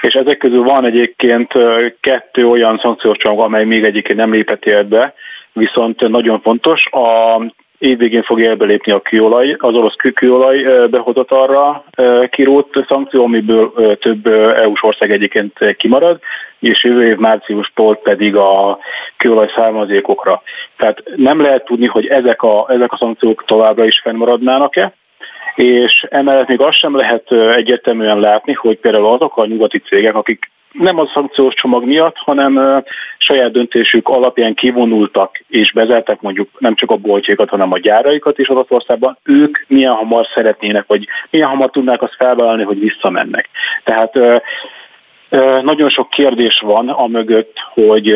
És 0.00 0.14
ezek 0.14 0.36
közül 0.38 0.62
van 0.62 0.84
egyébként 0.84 1.52
kettő 2.00 2.46
olyan 2.48 2.78
szankciós 2.78 3.16
csomag, 3.16 3.40
amely 3.40 3.64
még 3.64 3.84
egyébként 3.84 4.18
nem 4.18 4.32
lépett 4.32 4.64
életbe, 4.64 5.14
viszont 5.52 6.08
nagyon 6.08 6.40
fontos. 6.40 6.86
A 6.90 7.40
évvégén 7.82 8.22
fog 8.22 8.40
élbe 8.40 8.64
lépni 8.64 8.92
a 8.92 9.00
kőolaj, 9.00 9.56
az 9.58 9.74
orosz 9.74 9.94
kőolaj 10.14 10.88
behozatalra 10.88 11.84
kirót 12.30 12.84
szankció, 12.88 13.24
amiből 13.24 13.96
több 13.98 14.26
EU-s 14.56 14.82
ország 14.82 15.10
egyébként 15.10 15.74
kimarad, 15.76 16.18
és 16.60 16.84
jövő 16.84 17.06
év 17.06 17.16
márciustól 17.16 17.96
pedig 17.96 18.36
a 18.36 18.78
kőolaj 19.16 19.50
származékokra. 19.56 20.42
Tehát 20.76 21.02
nem 21.16 21.40
lehet 21.40 21.64
tudni, 21.64 21.86
hogy 21.86 22.06
ezek 22.06 22.42
a, 22.42 22.66
ezek 22.68 22.92
a 22.92 22.96
szankciók 22.96 23.44
továbbra 23.44 23.84
is 23.84 24.00
fennmaradnának-e, 24.00 24.92
és 25.54 26.06
emellett 26.10 26.48
még 26.48 26.60
azt 26.60 26.78
sem 26.78 26.96
lehet 26.96 27.32
egyértelműen 27.32 28.20
látni, 28.20 28.52
hogy 28.52 28.78
például 28.78 29.06
azok 29.06 29.36
a 29.36 29.46
nyugati 29.46 29.78
cégek, 29.78 30.14
akik 30.14 30.50
nem 30.72 30.98
a 30.98 31.10
szankciós 31.14 31.54
csomag 31.54 31.84
miatt, 31.84 32.16
hanem 32.16 32.82
saját 33.18 33.52
döntésük 33.52 34.08
alapján 34.08 34.54
kivonultak 34.54 35.44
és 35.48 35.72
bezártak 35.72 36.20
mondjuk 36.20 36.48
nem 36.58 36.74
csak 36.74 36.90
a 36.90 36.96
boltjaikat, 36.96 37.48
hanem 37.48 37.72
a 37.72 37.78
gyáraikat 37.78 38.38
is 38.38 38.48
Oroszországban, 38.48 39.18
ők 39.24 39.58
milyen 39.68 39.92
hamar 39.92 40.26
szeretnének, 40.34 40.84
vagy 40.86 41.06
milyen 41.30 41.48
hamar 41.48 41.70
tudnák 41.70 42.02
azt 42.02 42.16
felvállalni, 42.18 42.62
hogy 42.62 42.78
visszamennek. 42.78 43.48
Tehát 43.84 44.18
nagyon 45.62 45.88
sok 45.88 46.10
kérdés 46.10 46.60
van 46.64 46.88
a 46.88 47.06
mögött, 47.06 47.56
hogy 47.74 48.12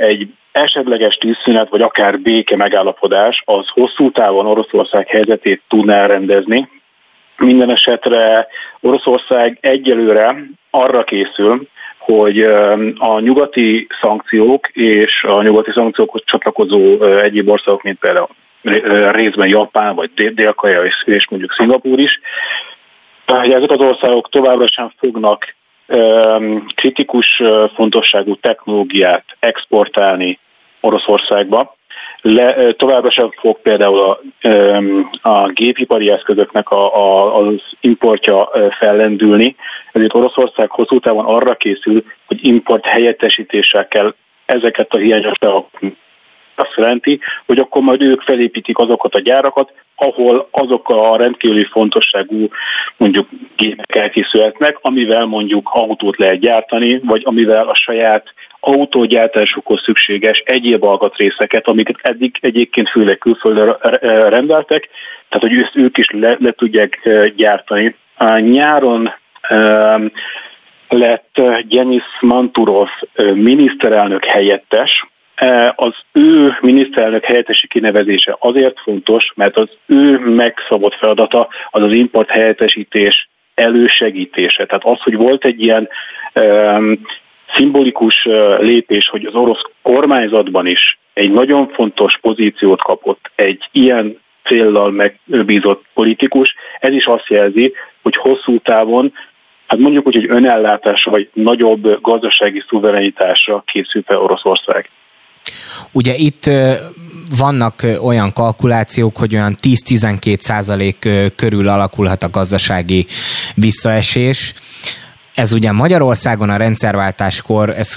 egy 0.00 0.28
esetleges 0.52 1.14
tűzszünet, 1.14 1.68
vagy 1.68 1.82
akár 1.82 2.20
béke 2.20 2.56
megállapodás 2.56 3.42
az 3.44 3.68
hosszú 3.68 4.10
távon 4.10 4.46
Oroszország 4.46 5.08
helyzetét 5.08 5.62
tudná 5.68 6.06
rendezni. 6.06 6.68
Minden 7.36 7.70
esetre 7.70 8.46
Oroszország 8.80 9.58
egyelőre 9.60 10.36
arra 10.70 11.04
készül, 11.04 11.68
hogy 12.06 12.40
a 12.98 13.20
nyugati 13.20 13.86
szankciók 14.00 14.68
és 14.68 15.24
a 15.28 15.42
nyugati 15.42 15.70
szankciókhoz 15.70 16.22
csatlakozó 16.24 17.02
egyéb 17.02 17.48
országok, 17.48 17.82
mint 17.82 17.98
például 17.98 18.28
részben 19.12 19.48
Japán, 19.48 19.94
vagy 19.94 20.10
Dél-Korea 20.34 20.84
és 21.04 21.26
mondjuk 21.30 21.52
Szingapúr 21.52 21.98
is, 21.98 22.20
hogy 23.26 23.50
ezek 23.50 23.70
az 23.70 23.80
országok 23.80 24.28
továbbra 24.28 24.68
sem 24.68 24.92
fognak 24.98 25.54
kritikus 26.74 27.42
fontosságú 27.74 28.34
technológiát 28.34 29.24
exportálni 29.38 30.38
Oroszországba. 30.80 31.75
Le, 32.28 32.72
továbbra 32.72 33.10
sem 33.10 33.30
fog 33.30 33.60
például 33.60 33.98
a, 33.98 34.20
a 35.28 35.48
gépipari 35.48 36.10
eszközöknek 36.10 36.70
a, 36.70 36.96
a, 36.96 37.36
az 37.36 37.62
importja 37.80 38.50
fellendülni, 38.78 39.56
ezért 39.92 40.14
Oroszország 40.14 40.70
hosszú 40.70 41.00
távon 41.00 41.24
arra 41.24 41.54
készül, 41.54 42.04
hogy 42.26 42.44
import 42.44 42.86
helyettesítéssel 42.86 43.88
kell 43.88 44.14
ezeket 44.46 44.92
a 44.92 44.96
hiányosságokat. 44.96 45.80
Azt 46.54 46.74
jelenti, 46.76 47.20
hogy 47.46 47.58
akkor 47.58 47.82
majd 47.82 48.02
ők 48.02 48.22
felépítik 48.22 48.78
azokat 48.78 49.14
a 49.14 49.20
gyárakat, 49.20 49.72
ahol 49.96 50.48
azok 50.50 50.88
a 50.88 51.16
rendkívüli 51.16 51.64
fontosságú 51.64 52.48
mondjuk 52.96 53.28
gépek 53.56 53.96
elkészülhetnek, 53.96 54.78
amivel 54.80 55.24
mondjuk 55.24 55.68
autót 55.72 56.16
lehet 56.16 56.38
gyártani, 56.38 57.00
vagy 57.04 57.22
amivel 57.24 57.68
a 57.68 57.74
saját 57.74 58.34
autógyártásukhoz 58.60 59.82
szükséges 59.82 60.42
egyéb 60.46 60.84
alkatrészeket, 60.84 61.66
amiket 61.66 61.96
eddig 62.02 62.36
egyébként 62.40 62.88
főleg 62.88 63.18
külföldre 63.18 63.76
rendeltek, 64.28 64.88
tehát 65.28 65.48
hogy 65.48 65.82
ők 65.82 65.98
is 65.98 66.10
le, 66.10 66.36
le 66.38 66.50
tudják 66.50 67.08
gyártani. 67.36 67.96
A 68.16 68.38
nyáron 68.38 69.12
lett 70.88 71.40
Denis 71.68 72.04
Manturov 72.20 72.88
miniszterelnök 73.34 74.24
helyettes, 74.24 75.06
az 75.74 75.94
ő 76.12 76.56
miniszterelnök 76.60 77.24
helyettesi 77.24 77.66
kinevezése 77.66 78.36
azért 78.38 78.80
fontos, 78.80 79.32
mert 79.34 79.56
az 79.56 79.68
ő 79.86 80.18
megszabott 80.18 80.94
feladata 80.94 81.48
az 81.70 81.82
az 81.82 81.92
import 81.92 82.30
helyettesítés 82.30 83.28
elősegítése. 83.54 84.66
Tehát 84.66 84.84
az, 84.84 85.00
hogy 85.00 85.16
volt 85.16 85.44
egy 85.44 85.62
ilyen 85.62 85.88
um, 86.34 87.00
szimbolikus 87.54 88.24
lépés, 88.58 89.08
hogy 89.08 89.24
az 89.24 89.34
orosz 89.34 89.62
kormányzatban 89.82 90.66
is 90.66 90.98
egy 91.12 91.32
nagyon 91.32 91.68
fontos 91.68 92.18
pozíciót 92.20 92.82
kapott 92.82 93.30
egy 93.34 93.68
ilyen 93.72 94.18
céllal 94.44 94.90
megbízott 94.90 95.84
politikus, 95.94 96.54
ez 96.80 96.92
is 96.92 97.06
azt 97.06 97.28
jelzi, 97.28 97.72
hogy 98.02 98.16
hosszú 98.16 98.58
távon 98.58 99.12
Hát 99.66 99.78
mondjuk 99.78 100.04
hogy 100.04 100.30
önellátásra 100.30 101.10
vagy 101.10 101.30
nagyobb 101.32 102.00
gazdasági 102.00 102.62
szuverenitásra 102.68 103.62
készül 103.66 104.02
fel 104.06 104.20
Oroszország. 104.20 104.88
Ugye 105.92 106.16
itt 106.16 106.50
vannak 107.36 107.86
olyan 108.00 108.32
kalkulációk, 108.32 109.16
hogy 109.16 109.34
olyan 109.34 109.58
10-12 109.62 110.40
százalék 110.40 111.08
körül 111.36 111.68
alakulhat 111.68 112.22
a 112.22 112.30
gazdasági 112.30 113.06
visszaesés. 113.54 114.54
Ez 115.34 115.52
ugye 115.52 115.72
Magyarországon 115.72 116.50
a 116.50 116.56
rendszerváltáskor, 116.56 117.70
ez, 117.70 117.96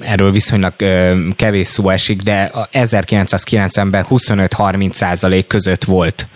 erről 0.00 0.32
viszonylag 0.32 0.74
kevés 1.36 1.66
szó 1.66 1.88
esik, 1.88 2.22
de 2.22 2.50
1990-ben 2.72 4.06
25-30 4.10 4.92
százalék 4.92 5.46
között 5.46 5.84
volt, 5.84 6.26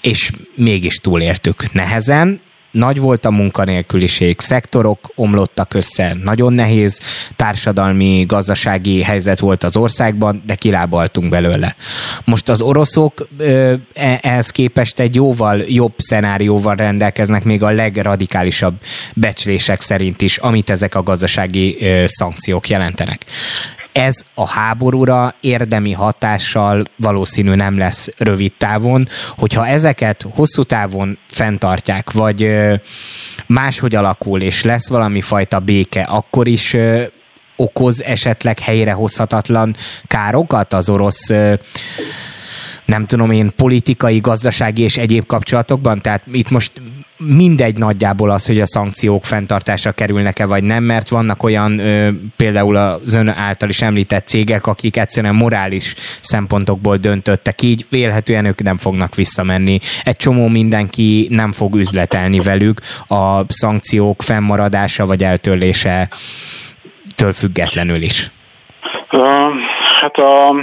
és 0.00 0.30
mégis 0.54 0.96
túlértük 0.98 1.72
nehezen, 1.72 2.40
nagy 2.74 2.98
volt 2.98 3.24
a 3.24 3.30
munkanélküliség, 3.30 4.40
szektorok 4.40 5.12
omlottak 5.14 5.74
össze, 5.74 6.16
nagyon 6.22 6.52
nehéz 6.52 7.00
társadalmi, 7.36 8.24
gazdasági 8.28 9.02
helyzet 9.02 9.40
volt 9.40 9.64
az 9.64 9.76
országban, 9.76 10.42
de 10.46 10.54
kilábaltunk 10.54 11.30
belőle. 11.30 11.76
Most 12.24 12.48
az 12.48 12.60
oroszok 12.60 13.28
e, 13.38 13.78
ehhez 14.22 14.50
képest 14.50 14.98
egy 14.98 15.14
jóval 15.14 15.64
jobb 15.68 15.94
szenárióval 15.96 16.74
rendelkeznek, 16.74 17.44
még 17.44 17.62
a 17.62 17.70
legradikálisabb 17.70 18.74
becslések 19.14 19.80
szerint 19.80 20.20
is, 20.20 20.36
amit 20.36 20.70
ezek 20.70 20.94
a 20.94 21.02
gazdasági 21.02 21.78
szankciók 22.06 22.68
jelentenek 22.68 23.26
ez 23.94 24.24
a 24.34 24.48
háborúra 24.48 25.34
érdemi 25.40 25.92
hatással 25.92 26.84
valószínű 26.96 27.54
nem 27.54 27.78
lesz 27.78 28.08
rövid 28.16 28.52
távon, 28.58 29.08
hogyha 29.36 29.66
ezeket 29.66 30.26
hosszú 30.30 30.62
távon 30.62 31.18
fenntartják, 31.30 32.10
vagy 32.10 32.56
máshogy 33.46 33.94
alakul, 33.94 34.40
és 34.40 34.62
lesz 34.62 34.88
valami 34.88 35.20
fajta 35.20 35.58
béke, 35.58 36.02
akkor 36.02 36.48
is 36.48 36.76
okoz 37.56 38.02
esetleg 38.02 38.58
helyrehozhatatlan 38.58 39.76
károkat 40.06 40.72
az 40.72 40.88
orosz 40.88 41.30
nem 42.84 43.06
tudom 43.06 43.30
én, 43.30 43.50
politikai, 43.56 44.18
gazdasági 44.18 44.82
és 44.82 44.96
egyéb 44.96 45.26
kapcsolatokban? 45.26 46.00
Tehát 46.00 46.24
itt 46.32 46.50
most 46.50 46.72
mindegy 47.16 47.76
nagyjából 47.76 48.30
az, 48.30 48.46
hogy 48.46 48.60
a 48.60 48.66
szankciók 48.66 49.24
fenntartásra 49.24 49.92
kerülnek-e 49.92 50.46
vagy 50.46 50.62
nem, 50.62 50.82
mert 50.82 51.08
vannak 51.08 51.42
olyan 51.42 51.78
ö, 51.78 52.08
például 52.36 52.76
az 52.76 53.14
ön 53.14 53.28
által 53.28 53.68
is 53.68 53.82
említett 53.82 54.26
cégek, 54.26 54.66
akik 54.66 54.96
egyszerűen 54.96 55.34
morális 55.34 55.94
szempontokból 56.20 56.96
döntöttek 56.96 57.62
így, 57.62 57.86
vélhetően 57.88 58.44
ők 58.44 58.62
nem 58.62 58.78
fognak 58.78 59.14
visszamenni. 59.14 59.78
Egy 60.04 60.16
csomó 60.16 60.48
mindenki 60.48 61.26
nem 61.30 61.52
fog 61.52 61.74
üzletelni 61.74 62.40
velük 62.40 62.80
a 63.08 63.52
szankciók 63.52 64.22
fennmaradása 64.22 65.06
vagy 65.06 65.24
eltörlése 65.24 66.08
től 67.16 67.32
függetlenül 67.32 68.02
is. 68.02 68.30
Hát 70.00 70.16
a, 70.16 70.54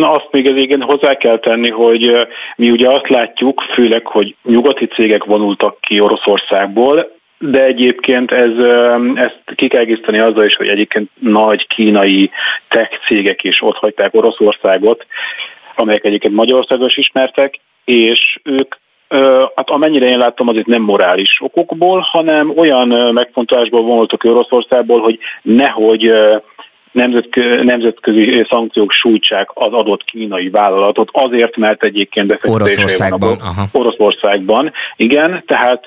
azt 0.00 0.28
még 0.30 0.46
az 0.46 0.56
igen 0.56 0.82
hozzá 0.82 1.14
kell 1.14 1.38
tenni, 1.38 1.70
hogy 1.70 2.26
mi 2.56 2.70
ugye 2.70 2.90
azt 2.90 3.08
látjuk, 3.08 3.60
főleg, 3.74 4.06
hogy 4.06 4.34
nyugati 4.44 4.86
cégek 4.86 5.24
vonultak 5.24 5.80
ki 5.80 6.00
Oroszországból, 6.00 7.10
de 7.38 7.64
egyébként 7.64 8.32
ez, 8.32 8.50
ezt 9.14 9.42
ki 9.54 9.68
kell 9.68 9.80
egészíteni 9.80 10.18
azzal 10.18 10.44
is, 10.44 10.56
hogy 10.56 10.68
egyébként 10.68 11.10
nagy 11.20 11.66
kínai 11.66 12.30
tech 12.68 13.06
cégek 13.06 13.44
is 13.44 13.62
ott 13.62 13.76
hagyták 13.76 14.14
Oroszországot, 14.14 15.06
amelyek 15.76 16.04
egyébként 16.04 16.34
Magyarországon 16.34 16.86
is 16.86 16.96
ismertek, 16.96 17.60
és 17.84 18.38
ők 18.42 18.74
hát 19.54 19.70
amennyire 19.70 20.06
én 20.06 20.18
láttam, 20.18 20.48
az 20.48 20.56
itt 20.56 20.66
nem 20.66 20.82
morális 20.82 21.38
okokból, 21.40 22.00
hanem 22.10 22.52
olyan 22.56 22.88
megfontolásból 23.12 23.82
vonultak 23.82 24.24
Oroszországból, 24.24 25.00
hogy 25.00 25.18
nehogy 25.42 26.12
nemzetközi 26.92 28.46
szankciók 28.48 28.92
sújtsák 28.92 29.48
az 29.54 29.72
adott 29.72 30.04
kínai 30.04 30.48
vállalatot, 30.48 31.08
azért, 31.12 31.56
mert 31.56 31.84
egyébként 31.84 32.38
Oroszországban, 32.42 33.38
van 33.38 33.56
a 33.56 33.78
Oroszországban, 33.78 34.72
igen, 34.96 35.42
tehát 35.46 35.86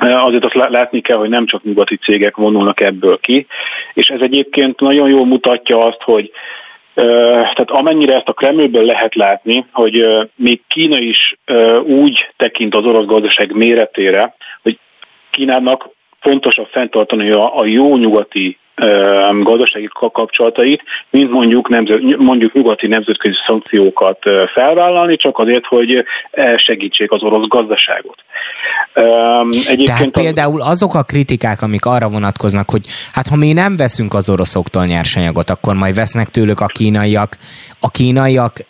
azért 0.00 0.44
azt 0.44 0.70
látni 0.70 1.00
kell, 1.00 1.16
hogy 1.16 1.28
nem 1.28 1.46
csak 1.46 1.62
nyugati 1.62 1.96
cégek 1.96 2.36
vonulnak 2.36 2.80
ebből 2.80 3.18
ki, 3.20 3.46
és 3.94 4.08
ez 4.08 4.20
egyébként 4.20 4.80
nagyon 4.80 5.08
jól 5.08 5.26
mutatja 5.26 5.84
azt, 5.84 6.02
hogy 6.02 6.32
tehát 6.94 7.70
amennyire 7.70 8.14
ezt 8.14 8.28
a 8.28 8.32
Kremlből 8.32 8.84
lehet 8.84 9.14
látni, 9.14 9.66
hogy 9.72 10.06
még 10.34 10.60
Kína 10.68 10.98
is 10.98 11.38
úgy 11.84 12.30
tekint 12.36 12.74
az 12.74 12.84
orosz 12.84 13.06
gazdaság 13.06 13.52
méretére, 13.52 14.34
hogy 14.62 14.78
Kínának 15.30 15.88
fontosabb 16.20 16.68
fenntartani 16.70 17.30
a, 17.30 17.58
a 17.58 17.64
jó 17.64 17.96
nyugati 17.96 18.58
gazdasági 19.42 19.88
kapcsolatait, 19.92 20.82
mint 21.10 21.30
mondjuk, 21.30 21.68
nemzet, 21.68 22.16
mondjuk 22.18 22.52
nyugati 22.52 22.86
nemzetközi 22.86 23.34
szankciókat 23.46 24.18
felvállalni, 24.54 25.16
csak 25.16 25.38
azért, 25.38 25.66
hogy 25.66 26.04
segítsék 26.56 27.12
az 27.12 27.22
orosz 27.22 27.46
gazdaságot. 27.48 28.16
Egyébként 29.50 29.86
Tehát 29.86 30.10
például 30.10 30.60
azok 30.60 30.94
a 30.94 31.02
kritikák, 31.02 31.62
amik 31.62 31.84
arra 31.84 32.08
vonatkoznak, 32.08 32.70
hogy 32.70 32.86
hát 33.12 33.28
ha 33.28 33.36
mi 33.36 33.52
nem 33.52 33.76
veszünk 33.76 34.14
az 34.14 34.28
oroszoktól 34.28 34.84
nyersanyagot, 34.84 35.50
akkor 35.50 35.74
majd 35.74 35.94
vesznek 35.94 36.28
tőlük 36.28 36.60
a 36.60 36.66
kínaiak, 36.66 37.36
a 37.80 37.90
kínaiak 37.90 38.64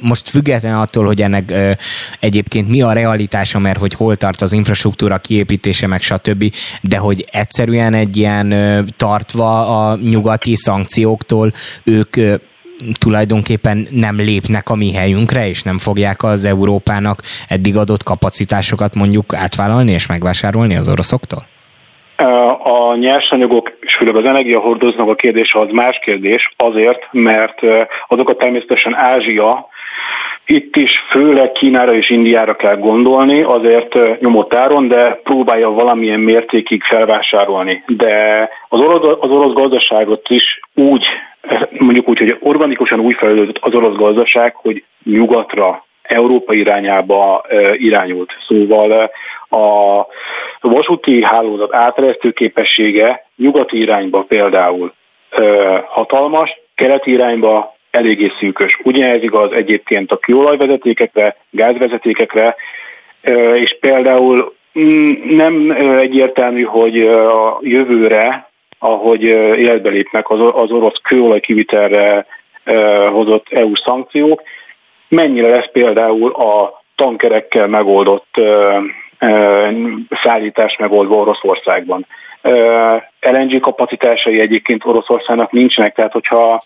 most 0.00 0.28
független 0.28 0.74
attól, 0.74 1.04
hogy 1.04 1.20
ennek 1.20 1.52
egyébként 2.20 2.68
mi 2.68 2.82
a 2.82 2.92
realitása, 2.92 3.58
mert 3.58 3.78
hogy 3.78 3.94
hol 3.94 4.16
tart 4.16 4.40
az 4.40 4.52
infrastruktúra 4.52 5.18
kiépítése, 5.18 5.86
meg 5.86 6.02
stb., 6.02 6.54
de 6.80 6.96
hogy 6.96 7.24
egyszerűen 7.32 7.94
egy 7.94 8.16
ilyen 8.16 8.54
tartva 8.96 9.47
a 9.48 9.96
nyugati 9.96 10.56
szankcióktól 10.56 11.52
ők 11.84 12.16
tulajdonképpen 12.98 13.88
nem 13.90 14.16
lépnek 14.16 14.68
a 14.70 14.74
mi 14.74 14.92
helyünkre, 14.92 15.48
és 15.48 15.62
nem 15.62 15.78
fogják 15.78 16.22
az 16.22 16.44
Európának 16.44 17.22
eddig 17.48 17.76
adott 17.76 18.02
kapacitásokat 18.02 18.94
mondjuk 18.94 19.34
átvállalni 19.34 19.92
és 19.92 20.06
megvásárolni 20.06 20.76
az 20.76 20.88
oroszoktól? 20.88 21.46
A 22.62 22.94
nyersanyagok, 22.94 23.72
és 23.80 23.94
főleg 23.94 24.16
az 24.16 24.24
energiahordoznak 24.24 25.08
a 25.08 25.14
kérdése 25.14 25.58
az 25.60 25.68
más 25.72 25.98
kérdés, 26.02 26.52
azért, 26.56 27.08
mert 27.10 27.60
azokat 28.08 28.38
természetesen 28.38 28.94
Ázsia, 28.94 29.68
itt 30.50 30.76
is 30.76 30.90
főleg 31.10 31.52
Kínára 31.52 31.94
és 31.94 32.10
Indiára 32.10 32.56
kell 32.56 32.76
gondolni, 32.76 33.42
azért 33.42 34.20
nyomott 34.20 34.54
áron, 34.54 34.88
de 34.88 35.20
próbálja 35.22 35.70
valamilyen 35.70 36.20
mértékig 36.20 36.82
felvásárolni. 36.82 37.82
De 37.86 38.48
az 38.68 38.80
orosz, 38.80 39.16
az 39.20 39.30
orosz 39.30 39.52
gazdaságot 39.52 40.28
is 40.28 40.60
úgy, 40.74 41.04
mondjuk 41.70 42.08
úgy, 42.08 42.18
hogy 42.18 42.36
organikusan 42.40 43.00
úgy 43.00 43.16
fejlődött 43.16 43.58
az 43.60 43.74
orosz 43.74 43.96
gazdaság, 43.96 44.54
hogy 44.54 44.84
nyugatra 45.04 45.84
Európa 46.02 46.52
irányába 46.54 47.44
irányult. 47.72 48.36
Szóval 48.46 49.10
a 49.48 50.06
vasúti 50.60 51.22
hálózat 51.22 51.74
áteresztő 51.74 52.30
képessége 52.30 53.26
nyugati 53.36 53.78
irányba 53.78 54.22
például 54.22 54.92
hatalmas, 55.86 56.60
keleti 56.74 57.10
irányba 57.10 57.76
eléggé 57.90 58.32
szűkös. 58.38 58.80
Ugyanez 58.82 59.22
igaz 59.22 59.52
egyébként 59.52 60.12
a 60.12 60.16
kőolajvezetékekre, 60.16 61.36
gázvezetékekre, 61.50 62.56
és 63.54 63.76
például 63.80 64.54
mm, 64.78 65.12
nem 65.36 65.70
egyértelmű, 65.98 66.62
hogy 66.62 67.00
a 67.06 67.58
jövőre, 67.60 68.50
ahogy 68.78 69.22
életbe 69.22 69.90
lépnek 69.90 70.30
az 70.30 70.70
orosz 70.70 71.00
kőolaj 71.02 71.40
kivitelre 71.40 72.26
hozott 73.10 73.46
EU 73.50 73.76
szankciók, 73.76 74.42
mennyire 75.08 75.48
lesz 75.48 75.70
például 75.72 76.32
a 76.32 76.82
tankerekkel 76.96 77.66
megoldott 77.66 78.40
szállítás 80.22 80.76
megoldva 80.76 81.14
Oroszországban. 81.16 82.06
LNG 83.20 83.60
kapacitásai 83.60 84.40
egyébként 84.40 84.84
Oroszországnak 84.84 85.50
nincsenek, 85.50 85.94
tehát 85.94 86.12
hogyha 86.12 86.64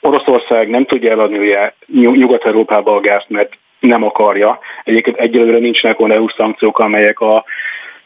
Oroszország 0.00 0.68
nem 0.68 0.84
tudja 0.84 1.10
eladni 1.10 1.56
Nyugat-Európába 1.86 2.94
a 2.94 3.00
gázt, 3.00 3.28
mert 3.28 3.52
nem 3.80 4.02
akarja. 4.02 4.58
Egyébként 4.84 5.16
egyelőre 5.16 5.58
nincsenek 5.58 6.00
olyan 6.00 6.16
EU 6.16 6.28
szankciók, 6.28 6.78
amelyek 6.78 7.20
a 7.20 7.44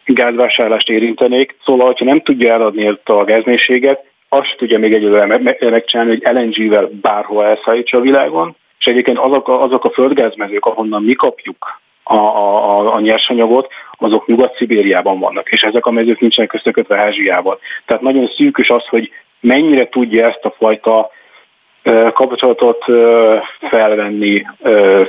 gázvásárlást 0.04 0.88
érintenék. 0.88 1.56
Szóval, 1.64 1.86
hogyha 1.86 2.04
nem 2.04 2.20
tudja 2.20 2.52
eladni 2.52 2.86
ezt 2.86 3.08
a 3.08 3.24
gázmélységet, 3.24 4.04
azt 4.28 4.54
tudja 4.56 4.78
még 4.78 4.92
egyelőre 4.92 5.26
megcsinálni, 5.60 6.10
hogy 6.10 6.34
LNG-vel 6.34 6.90
bárhol 7.00 7.44
elszállítsa 7.44 7.96
a 7.96 8.00
világon, 8.00 8.56
és 8.78 8.86
egyébként 8.86 9.18
azok 9.18 9.48
a, 9.48 9.62
azok 9.62 9.84
a 9.84 9.90
földgázmezők, 9.90 10.64
ahonnan 10.64 11.02
mi 11.02 11.12
kapjuk 11.12 11.80
a, 12.02 12.14
a, 12.14 12.94
a 12.94 13.00
nyersanyagot, 13.00 13.72
azok 13.98 14.26
Nyugat-Szibériában 14.26 15.18
vannak, 15.18 15.52
és 15.52 15.62
ezek 15.62 15.86
a 15.86 15.90
mezők 15.90 16.20
nincsenek 16.20 16.52
összekötve 16.52 17.00
Ázsiával. 17.00 17.58
Tehát 17.86 18.02
nagyon 18.02 18.30
szűkös 18.36 18.70
az, 18.70 18.86
hogy 18.86 19.10
mennyire 19.46 19.88
tudja 19.88 20.26
ezt 20.26 20.44
a 20.44 20.54
fajta 20.58 21.10
kapcsolatot 22.12 22.84
felvenni, 23.60 24.46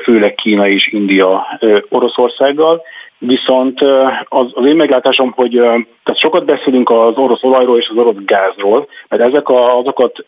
főleg 0.03 0.35
Kína 0.35 0.67
és 0.67 0.87
India 0.91 1.47
Oroszországgal, 1.89 2.81
Viszont 3.19 3.81
az, 4.23 4.51
az 4.53 4.65
én 4.65 4.75
meglátásom, 4.75 5.31
hogy 5.31 5.51
tehát 5.51 6.19
sokat 6.19 6.45
beszélünk 6.45 6.89
az 6.89 7.15
orosz 7.15 7.43
olajról 7.43 7.77
és 7.77 7.87
az 7.89 7.97
orosz 7.97 8.15
gázról, 8.25 8.87
mert 9.07 9.21
ezek 9.21 9.49
a, 9.49 9.77
azokat 9.77 10.23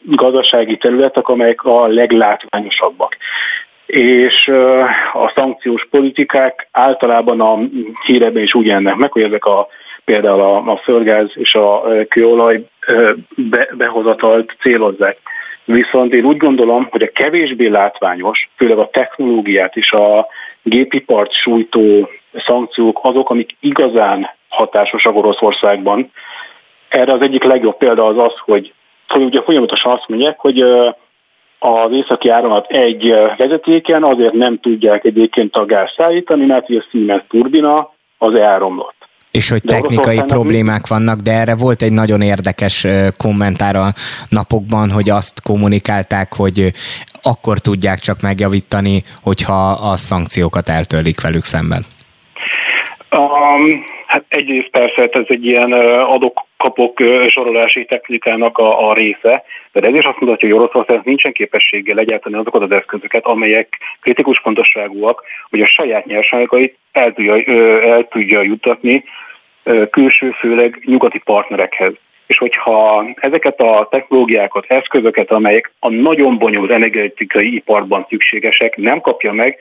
gazdasági 0.00 0.76
területek, 0.76 1.28
amelyek 1.28 1.64
a 1.64 1.86
leglátványosabbak. 1.86 3.16
És 3.86 4.48
a 5.12 5.32
szankciós 5.34 5.86
politikák 5.90 6.68
általában 6.72 7.40
a 7.40 7.58
hírekben 8.06 8.42
is 8.42 8.54
úgy 8.54 8.68
ennek 8.68 8.94
meg, 8.94 9.12
hogy 9.12 9.22
ezek 9.22 9.44
a 9.44 9.66
például 10.04 10.40
a, 10.40 10.56
a 10.56 10.76
földgáz 10.76 11.30
és 11.34 11.54
a 11.54 11.82
kőolaj 12.08 12.64
be, 13.36 13.68
behozatalt 13.72 14.56
célozzák. 14.60 15.18
Viszont 15.64 16.12
én 16.12 16.24
úgy 16.24 16.36
gondolom, 16.36 16.88
hogy 16.90 17.02
a 17.02 17.12
kevésbé 17.12 17.66
látványos, 17.66 18.50
főleg 18.56 18.78
a 18.78 18.90
technológiát 18.92 19.76
és 19.76 19.92
a 19.92 20.26
gépipart 20.62 21.32
sújtó 21.32 22.08
szankciók 22.46 22.98
azok, 23.02 23.30
amik 23.30 23.56
igazán 23.60 24.30
hatásosak 24.48 25.16
Oroszországban. 25.16 26.12
Erre 26.88 27.12
az 27.12 27.20
egyik 27.20 27.42
legjobb 27.42 27.76
példa 27.76 28.06
az 28.06 28.18
az, 28.18 28.32
hogy, 28.38 28.72
hogy 29.08 29.22
ugye 29.22 29.42
folyamatosan 29.42 29.92
azt 29.92 30.08
mondják, 30.08 30.38
hogy 30.38 30.60
az 31.58 31.92
északi 31.92 32.28
áramlat 32.28 32.66
egy 32.70 33.14
vezetéken 33.36 34.02
azért 34.02 34.32
nem 34.32 34.58
tudják 34.58 35.04
egyébként 35.04 35.56
a 35.56 35.64
gáz 35.64 35.92
szállítani, 35.96 36.46
mert 36.46 36.68
a 36.68 36.84
Siemens 36.90 37.22
turbina 37.28 37.92
az 38.18 38.34
elromlott. 38.34 39.01
És 39.32 39.48
hogy 39.48 39.60
de 39.60 39.74
technikai 39.74 40.22
problémák 40.22 40.86
vannak, 40.86 41.20
de 41.20 41.32
erre 41.32 41.54
volt 41.54 41.82
egy 41.82 41.92
nagyon 41.92 42.20
érdekes 42.20 42.86
kommentár 43.16 43.76
a 43.76 43.92
napokban, 44.28 44.90
hogy 44.90 45.10
azt 45.10 45.40
kommunikálták, 45.42 46.34
hogy 46.34 46.72
akkor 47.22 47.58
tudják 47.58 47.98
csak 47.98 48.20
megjavítani, 48.20 49.04
hogyha 49.22 49.70
a 49.70 49.96
szankciókat 49.96 50.68
eltörlik 50.68 51.20
velük 51.20 51.44
szemben. 51.44 51.86
Um, 53.10 53.84
hát 54.12 54.24
egyrészt 54.28 54.68
persze 54.68 55.00
hát 55.00 55.16
ez 55.16 55.24
egy 55.28 55.46
ilyen 55.46 55.72
adok-kapok 56.02 57.02
sorolási 57.28 57.84
technikának 57.84 58.58
a, 58.58 58.88
a 58.88 58.94
része, 58.94 59.44
de 59.72 59.88
ez 59.88 59.94
is 59.94 60.04
azt 60.04 60.20
mutatja, 60.20 60.48
hogy 60.48 60.58
Oroszország 60.58 61.00
nincsen 61.04 61.32
képességgel 61.32 61.94
legyártani 61.94 62.34
azokat 62.34 62.62
az 62.62 62.70
eszközöket, 62.70 63.24
amelyek 63.24 63.78
kritikus 64.00 64.38
fontosságúak, 64.38 65.22
hogy 65.50 65.60
a 65.60 65.66
saját 65.66 66.06
nyersanyagait 66.06 66.76
el 66.92 67.12
tudja, 67.12 67.42
el 67.82 68.08
tudja 68.08 68.42
juttatni 68.42 69.04
külső, 69.90 70.30
főleg 70.30 70.82
nyugati 70.84 71.18
partnerekhez. 71.18 71.92
És 72.26 72.38
hogyha 72.38 73.04
ezeket 73.14 73.60
a 73.60 73.88
technológiákat, 73.90 74.64
eszközöket, 74.68 75.30
amelyek 75.30 75.72
a 75.78 75.88
nagyon 75.88 76.38
bonyolult 76.38 76.70
energetikai 76.70 77.54
iparban 77.54 78.06
szükségesek, 78.08 78.76
nem 78.76 79.00
kapja 79.00 79.32
meg, 79.32 79.58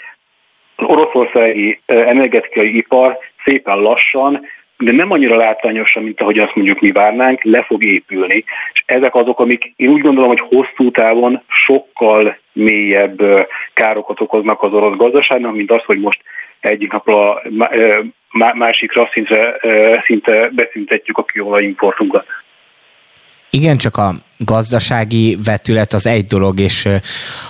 az 0.82 0.88
oroszországi 0.90 1.80
energetikai 1.86 2.78
ipar 2.78 3.18
szépen 3.46 3.78
lassan, 3.78 4.46
de 4.78 4.92
nem 4.92 5.12
annyira 5.12 5.36
látványosan, 5.36 6.04
mint 6.04 6.22
ahogy 6.22 6.40
azt 6.40 6.56
mondjuk 6.56 6.80
mi 6.80 6.92
várnánk, 6.92 7.44
le 7.44 7.64
fog 7.64 7.84
épülni. 7.84 8.44
És 8.74 8.84
ezek 8.86 9.16
azok, 9.16 9.40
amik 9.40 9.74
én 9.76 9.90
úgy 9.90 10.02
gondolom, 10.02 10.30
hogy 10.30 10.44
hosszú 10.50 10.92
távon 10.92 11.42
sokkal 11.48 12.38
mélyebb 12.54 13.22
károkat 13.74 14.22
okoznak 14.22 14.64
az 14.64 14.74
orosz 14.74 14.98
gazdaságnak, 14.98 15.56
mint 15.56 15.72
az, 15.72 15.84
hogy 15.84 16.00
most 16.00 16.22
egyik 16.60 16.92
napra 16.92 17.42
másikra 18.54 19.10
szinte, 19.12 19.60
szinte 20.06 20.50
beszüntetjük 20.50 21.18
a 21.18 21.24
kőolaj 21.24 21.64
importunkat. 21.64 22.26
Igen, 23.54 23.78
csak 23.78 23.98
a 23.98 24.16
gazdasági 24.38 25.38
vetület 25.44 25.94
az 25.94 26.06
egy 26.06 26.26
dolog, 26.26 26.60
és 26.60 26.88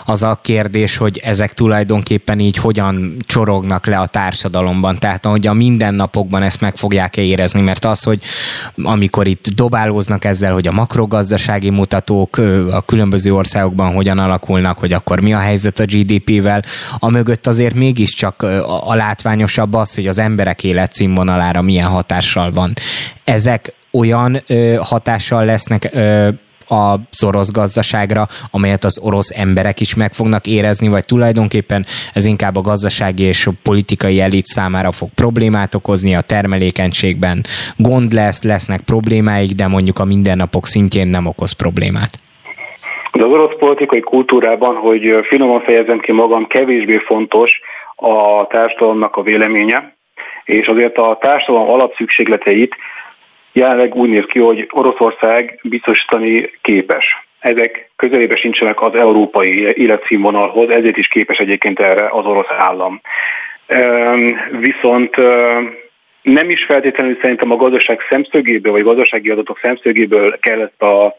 az 0.05 0.23
a 0.23 0.39
kérdés, 0.41 0.97
hogy 0.97 1.17
ezek 1.23 1.53
tulajdonképpen 1.53 2.39
így 2.39 2.57
hogyan 2.57 3.17
csorognak 3.25 3.85
le 3.85 3.97
a 3.97 4.05
társadalomban. 4.05 4.99
Tehát, 4.99 5.25
hogy 5.25 5.47
a 5.47 5.53
mindennapokban 5.53 6.43
ezt 6.43 6.61
meg 6.61 6.77
fogják 6.77 7.17
érezni, 7.17 7.61
mert 7.61 7.85
az, 7.85 8.03
hogy 8.03 8.23
amikor 8.83 9.27
itt 9.27 9.47
dobálóznak 9.55 10.25
ezzel, 10.25 10.53
hogy 10.53 10.67
a 10.67 10.71
makrogazdasági 10.71 11.69
mutatók 11.69 12.37
a 12.71 12.81
különböző 12.81 13.33
országokban 13.33 13.93
hogyan 13.93 14.19
alakulnak, 14.19 14.77
hogy 14.77 14.93
akkor 14.93 15.19
mi 15.19 15.33
a 15.33 15.39
helyzet 15.39 15.79
a 15.79 15.85
GDP-vel, 15.85 16.63
a 16.99 17.09
mögött 17.09 17.47
azért 17.47 17.75
mégiscsak 17.75 18.41
a 18.83 18.95
látványosabb 18.95 19.73
az, 19.73 19.95
hogy 19.95 20.07
az 20.07 20.17
emberek 20.17 20.63
életszínvonalára 20.63 21.61
milyen 21.61 21.87
hatással 21.87 22.51
van. 22.51 22.73
Ezek 23.23 23.73
olyan 23.91 24.41
ö, 24.47 24.75
hatással 24.79 25.45
lesznek 25.45 25.89
ö, 25.93 26.27
az 26.71 27.23
orosz 27.23 27.51
gazdaságra, 27.51 28.27
amelyet 28.51 28.83
az 28.83 28.99
orosz 29.03 29.29
emberek 29.37 29.79
is 29.79 29.95
meg 29.95 30.13
fognak 30.13 30.47
érezni, 30.47 30.87
vagy 30.87 31.05
tulajdonképpen 31.05 31.85
ez 32.13 32.25
inkább 32.25 32.55
a 32.55 32.61
gazdasági 32.61 33.23
és 33.23 33.47
a 33.47 33.51
politikai 33.63 34.19
elit 34.19 34.45
számára 34.45 34.91
fog 34.91 35.09
problémát 35.15 35.75
okozni 35.75 36.15
a 36.15 36.21
termelékenységben. 36.21 37.43
Gond 37.77 38.13
lesz, 38.13 38.43
lesznek 38.43 38.81
problémáik, 38.81 39.51
de 39.51 39.67
mondjuk 39.67 39.99
a 39.99 40.05
mindennapok 40.05 40.67
szintjén 40.67 41.07
nem 41.07 41.25
okoz 41.25 41.51
problémát. 41.51 42.09
De 43.11 43.23
az 43.23 43.31
orosz 43.31 43.55
politikai 43.59 43.99
kultúrában, 43.99 44.75
hogy 44.75 45.01
finoman 45.27 45.61
fejezem 45.61 45.99
ki 45.99 46.11
magam, 46.11 46.47
kevésbé 46.47 46.97
fontos 46.97 47.51
a 47.95 48.47
társadalomnak 48.47 49.15
a 49.15 49.21
véleménye, 49.21 49.95
és 50.45 50.67
azért 50.67 50.97
a 50.97 51.17
társadalom 51.21 51.69
alapszükségleteit 51.69 52.75
jelenleg 53.53 53.95
úgy 53.95 54.09
néz 54.09 54.25
ki, 54.25 54.39
hogy 54.39 54.69
Oroszország 54.71 55.59
biztosítani 55.63 56.51
képes. 56.61 57.05
Ezek 57.39 57.91
közelébe 57.95 58.35
sincsenek 58.35 58.81
az 58.81 58.95
európai 58.95 59.77
életszínvonalhoz, 59.77 60.69
ezért 60.69 60.97
is 60.97 61.07
képes 61.07 61.37
egyébként 61.37 61.79
erre 61.79 62.07
az 62.09 62.25
orosz 62.25 62.49
állam. 62.57 63.01
Viszont 64.59 65.15
nem 66.21 66.49
is 66.49 66.63
feltétlenül 66.63 67.17
szerintem 67.21 67.51
a 67.51 67.55
gazdaság 67.55 67.99
szemszögéből, 68.09 68.71
vagy 68.71 68.83
gazdasági 68.83 69.29
adatok 69.29 69.59
szemszögéből 69.61 70.39
kell 70.39 70.61
ezt 70.61 70.81
a 70.81 71.15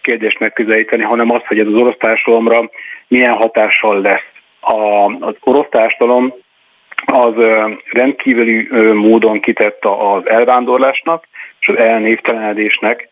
kérdést 0.00 0.38
megközelíteni, 0.38 1.02
hanem 1.02 1.30
azt, 1.30 1.46
hogy 1.46 1.58
ez 1.58 1.66
az 1.66 1.74
orosz 1.74 1.96
társadalomra 1.98 2.70
milyen 3.08 3.34
hatással 3.34 4.00
lesz. 4.00 4.26
Az 4.60 5.34
orosz 5.40 5.68
társadalom 5.70 6.34
az 7.06 7.34
rendkívüli 7.90 8.68
módon 8.92 9.40
kitett 9.40 9.84
az 9.84 10.28
elvándorlásnak, 10.28 11.24
és 11.66 11.72
az 11.72 11.84
elnévtelenedésnek. 11.84 13.08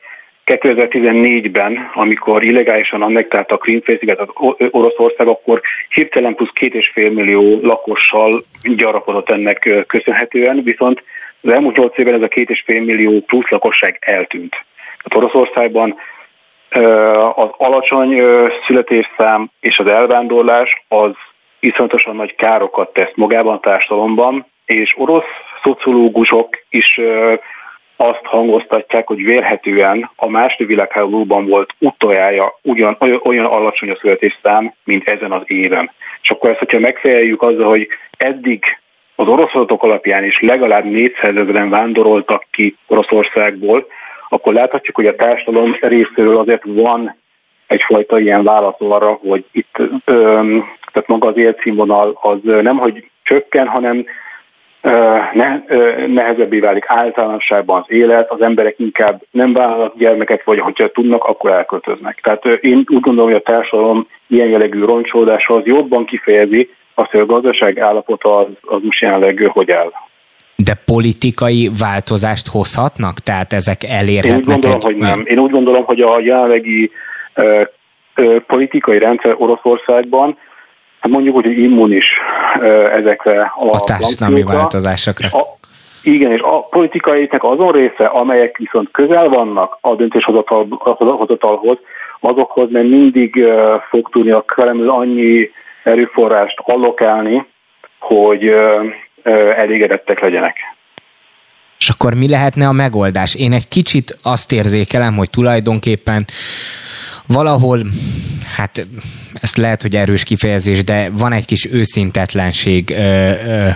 2014-ben, 0.46 1.90
amikor 1.94 2.42
illegálisan 2.42 3.02
annektálta 3.02 3.54
a 3.54 3.58
Krímfélszigetet 3.58 4.28
Oroszország, 4.70 5.26
akkor 5.26 5.60
hirtelen 5.88 6.34
plusz 6.34 6.50
két 6.52 6.74
és 6.74 6.90
fél 6.94 7.10
millió 7.10 7.58
lakossal 7.62 8.44
gyarapodott 8.62 9.30
ennek 9.30 9.84
köszönhetően, 9.86 10.62
viszont 10.62 11.02
az 11.40 11.52
elmúlt 11.52 11.76
8 11.76 11.98
évben 11.98 12.14
ez 12.14 12.22
a 12.22 12.28
két 12.28 12.50
és 12.50 12.62
fél 12.66 12.82
millió 12.82 13.20
plusz 13.20 13.48
lakosság 13.48 13.98
eltűnt. 14.00 14.64
Tehát 15.02 15.24
Oroszországban 15.32 15.94
az 17.34 17.48
alacsony 17.56 18.20
születésszám 18.66 19.50
és 19.60 19.78
az 19.78 19.86
elvándorlás 19.86 20.84
az 20.88 21.12
iszonyatosan 21.60 22.16
nagy 22.16 22.34
károkat 22.34 22.92
tesz 22.92 23.12
magában 23.14 23.54
a 23.54 23.60
társadalomban, 23.60 24.46
és 24.64 24.94
orosz 24.96 25.24
szociológusok 25.62 26.58
is 26.70 27.00
azt 27.96 28.24
hangoztatják, 28.24 29.06
hogy 29.06 29.24
vélhetően 29.24 30.10
a 30.16 30.28
második 30.28 30.66
világháborúban 30.66 31.46
volt 31.46 31.74
utoljára 31.78 32.58
ugyan, 32.62 32.96
olyan 33.22 33.44
alacsony 33.44 33.90
a 33.90 33.96
születésszám, 33.96 34.74
mint 34.84 35.08
ezen 35.08 35.32
az 35.32 35.42
éven. 35.46 35.90
És 36.22 36.30
akkor 36.30 36.50
ezt, 36.50 36.58
hogyha 36.58 36.78
megfeleljük 36.78 37.42
azzal, 37.42 37.68
hogy 37.68 37.88
eddig 38.16 38.64
az 39.14 39.28
orosz 39.28 39.54
adatok 39.54 39.82
alapján 39.82 40.24
is 40.24 40.40
legalább 40.40 40.84
400 40.84 41.36
ezeren 41.36 41.70
vándoroltak 41.70 42.44
ki 42.50 42.76
Oroszországból, 42.86 43.86
akkor 44.28 44.52
láthatjuk, 44.52 44.96
hogy 44.96 45.06
a 45.06 45.16
társadalom 45.16 45.76
részéről 45.80 46.36
azért 46.36 46.62
van 46.64 47.16
egyfajta 47.66 48.18
ilyen 48.18 48.44
válasz 48.44 48.74
arra, 48.78 49.12
hogy 49.12 49.44
itt 49.52 49.78
ö, 50.04 50.58
tehát 50.92 51.08
maga 51.08 51.28
az 51.28 51.36
életszínvonal 51.36 52.18
az 52.22 52.38
nem, 52.42 52.76
hogy 52.76 53.10
csökken, 53.22 53.66
hanem 53.66 54.06
ne, 55.32 55.62
nehezebbé 56.06 56.58
válik 56.58 56.84
általánosságban 56.86 57.80
az 57.80 57.90
élet, 57.94 58.30
az 58.30 58.40
emberek 58.40 58.74
inkább 58.78 59.22
nem 59.30 59.52
vállalnak 59.52 59.98
gyermeket, 59.98 60.44
vagy 60.44 60.58
hogyha 60.58 60.88
tudnak, 60.88 61.24
akkor 61.24 61.50
elköltöznek. 61.50 62.20
Tehát 62.22 62.44
én 62.44 62.76
úgy 62.76 63.00
gondolom, 63.00 63.30
hogy 63.30 63.40
a 63.46 63.50
társadalom 63.50 64.06
ilyen 64.26 64.48
jellegű 64.48 64.84
roncsolódása 64.84 65.54
az 65.54 65.62
jobban 65.64 66.04
kifejezi 66.04 66.70
azt, 66.94 67.10
hogy 67.10 67.20
a 67.20 67.26
gazdaság 67.26 67.78
állapota 67.78 68.38
az, 68.38 68.46
az 68.60 68.78
most 68.82 69.00
jelenleg 69.00 69.50
hogy 69.52 69.70
áll. 69.70 69.92
De 70.56 70.74
politikai 70.84 71.70
változást 71.78 72.48
hozhatnak? 72.48 73.18
Tehát 73.18 73.52
ezek 73.52 73.84
elérhetnek? 73.84 74.32
Én 74.32 74.38
úgy 74.38 74.44
gondolom, 74.44 74.76
egy... 74.76 74.82
hogy 74.82 74.96
nem. 74.96 75.22
Én 75.26 75.38
úgy 75.38 75.50
gondolom, 75.50 75.84
hogy 75.84 76.00
a 76.00 76.20
jelenlegi 76.20 76.90
politikai 78.46 78.98
rendszer 78.98 79.34
Oroszországban 79.38 80.36
hát 81.04 81.12
mondjuk 81.12 81.36
úgy, 81.36 81.44
hogy 81.44 81.58
immunis 81.58 82.04
ezekre 82.92 83.52
a, 83.56 83.70
a 83.70 83.80
társadalmi 83.80 84.42
változásokra. 84.42 85.28
A, 85.28 85.58
igen, 86.02 86.32
és 86.32 86.40
a 86.40 86.60
politikaiknek 86.62 87.44
azon 87.44 87.72
része, 87.72 88.04
amelyek 88.04 88.56
viszont 88.56 88.88
közel 88.90 89.28
vannak 89.28 89.78
a 89.80 89.94
döntéshozatalhoz, 89.94 91.78
azokhoz 92.20 92.70
nem 92.70 92.86
mindig 92.86 93.44
fog 93.90 94.08
tudni 94.10 94.30
a 94.30 94.40
Kreml 94.40 94.88
annyi 94.88 95.50
erőforrást 95.82 96.56
allokálni, 96.62 97.46
hogy 97.98 98.54
elégedettek 99.56 100.20
legyenek. 100.20 100.56
És 101.78 101.88
akkor 101.88 102.14
mi 102.14 102.28
lehetne 102.28 102.68
a 102.68 102.72
megoldás? 102.72 103.34
Én 103.34 103.52
egy 103.52 103.68
kicsit 103.68 104.18
azt 104.22 104.52
érzékelem, 104.52 105.16
hogy 105.16 105.30
tulajdonképpen 105.30 106.24
valahol, 107.26 107.86
hát 108.56 108.86
ezt 109.32 109.56
lehet, 109.56 109.82
hogy 109.82 109.96
erős 109.96 110.22
kifejezés, 110.22 110.84
de 110.84 111.10
van 111.10 111.32
egy 111.32 111.44
kis 111.44 111.72
őszintetlenség 111.72 112.90
ö, 112.90 113.30
ö, 113.46 113.68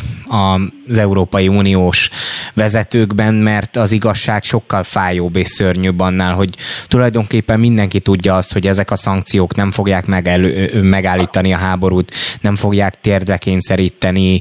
az 0.88 0.98
Európai 0.98 1.48
Uniós 1.48 2.10
vezetőkben, 2.54 3.34
mert 3.34 3.76
az 3.76 3.92
igazság 3.92 4.44
sokkal 4.44 4.82
fájóbb 4.82 5.36
és 5.36 5.48
szörnyűbb 5.48 6.00
annál, 6.00 6.34
hogy 6.34 6.54
tulajdonképpen 6.86 7.60
mindenki 7.60 8.00
tudja 8.00 8.36
azt, 8.36 8.52
hogy 8.52 8.66
ezek 8.66 8.90
a 8.90 8.96
szankciók 8.96 9.54
nem 9.54 9.70
fogják 9.70 10.06
megelő, 10.06 10.82
megállítani 10.82 11.52
a 11.52 11.56
háborút, 11.56 12.12
nem 12.40 12.56
fogják 12.56 13.00
térdre 13.00 13.36
kényszeríteni 13.36 14.40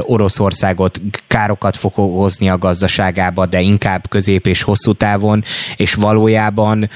Oroszországot, 0.00 1.00
károkat 1.26 1.76
fog 1.76 1.92
hozni 1.94 2.48
a 2.48 2.58
gazdaságába, 2.58 3.46
de 3.46 3.60
inkább 3.60 4.08
közép 4.08 4.46
és 4.46 4.62
hosszú 4.62 4.92
távon, 4.92 5.44
és 5.76 5.94
valójában 5.94 6.90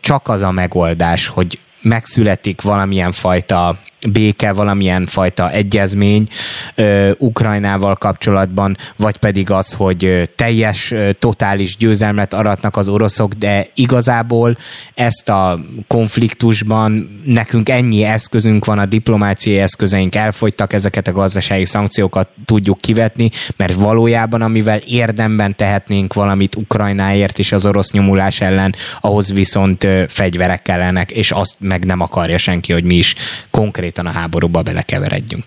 csak 0.00 0.28
az 0.28 0.42
a 0.42 0.50
megoldás, 0.50 1.26
hogy 1.26 1.58
megszületik 1.82 2.60
valamilyen 2.60 3.12
fajta 3.12 3.78
béke, 4.08 4.52
valamilyen 4.52 5.06
fajta 5.06 5.50
egyezmény 5.50 6.26
ö, 6.74 7.10
Ukrajnával 7.18 7.94
kapcsolatban, 7.94 8.76
vagy 8.96 9.16
pedig 9.16 9.50
az, 9.50 9.72
hogy 9.72 10.30
teljes, 10.36 10.94
totális 11.18 11.76
győzelmet 11.76 12.34
aratnak 12.34 12.76
az 12.76 12.88
oroszok, 12.88 13.32
de 13.32 13.68
igazából 13.74 14.56
ezt 14.94 15.28
a 15.28 15.60
konfliktusban 15.86 17.20
nekünk 17.24 17.68
ennyi 17.68 18.02
eszközünk 18.02 18.64
van, 18.64 18.78
a 18.78 18.86
diplomáciai 18.86 19.58
eszközeink 19.58 20.14
elfogytak, 20.14 20.72
ezeket 20.72 21.08
a 21.08 21.12
gazdasági 21.12 21.64
szankciókat 21.64 22.28
tudjuk 22.44 22.80
kivetni, 22.80 23.30
mert 23.56 23.74
valójában 23.74 24.42
amivel 24.42 24.78
érdemben 24.78 25.56
tehetnénk 25.56 26.14
valamit 26.14 26.56
Ukrajnáért 26.56 27.38
és 27.38 27.52
az 27.52 27.66
orosz 27.66 27.92
nyomulás 27.92 28.40
ellen, 28.40 28.74
ahhoz 29.00 29.32
viszont 29.32 29.86
fegyverek 30.08 30.62
kellenek, 30.62 31.10
és 31.10 31.30
azt 31.30 31.54
meg 31.58 31.84
nem 31.84 32.00
akarja 32.00 32.38
senki, 32.38 32.72
hogy 32.72 32.84
mi 32.84 32.94
is 32.94 33.14
konkrét 33.50 33.85
konkrétan 33.86 34.06
a 34.06 34.18
háborúba 34.18 34.62
belekeveredjünk. 34.62 35.44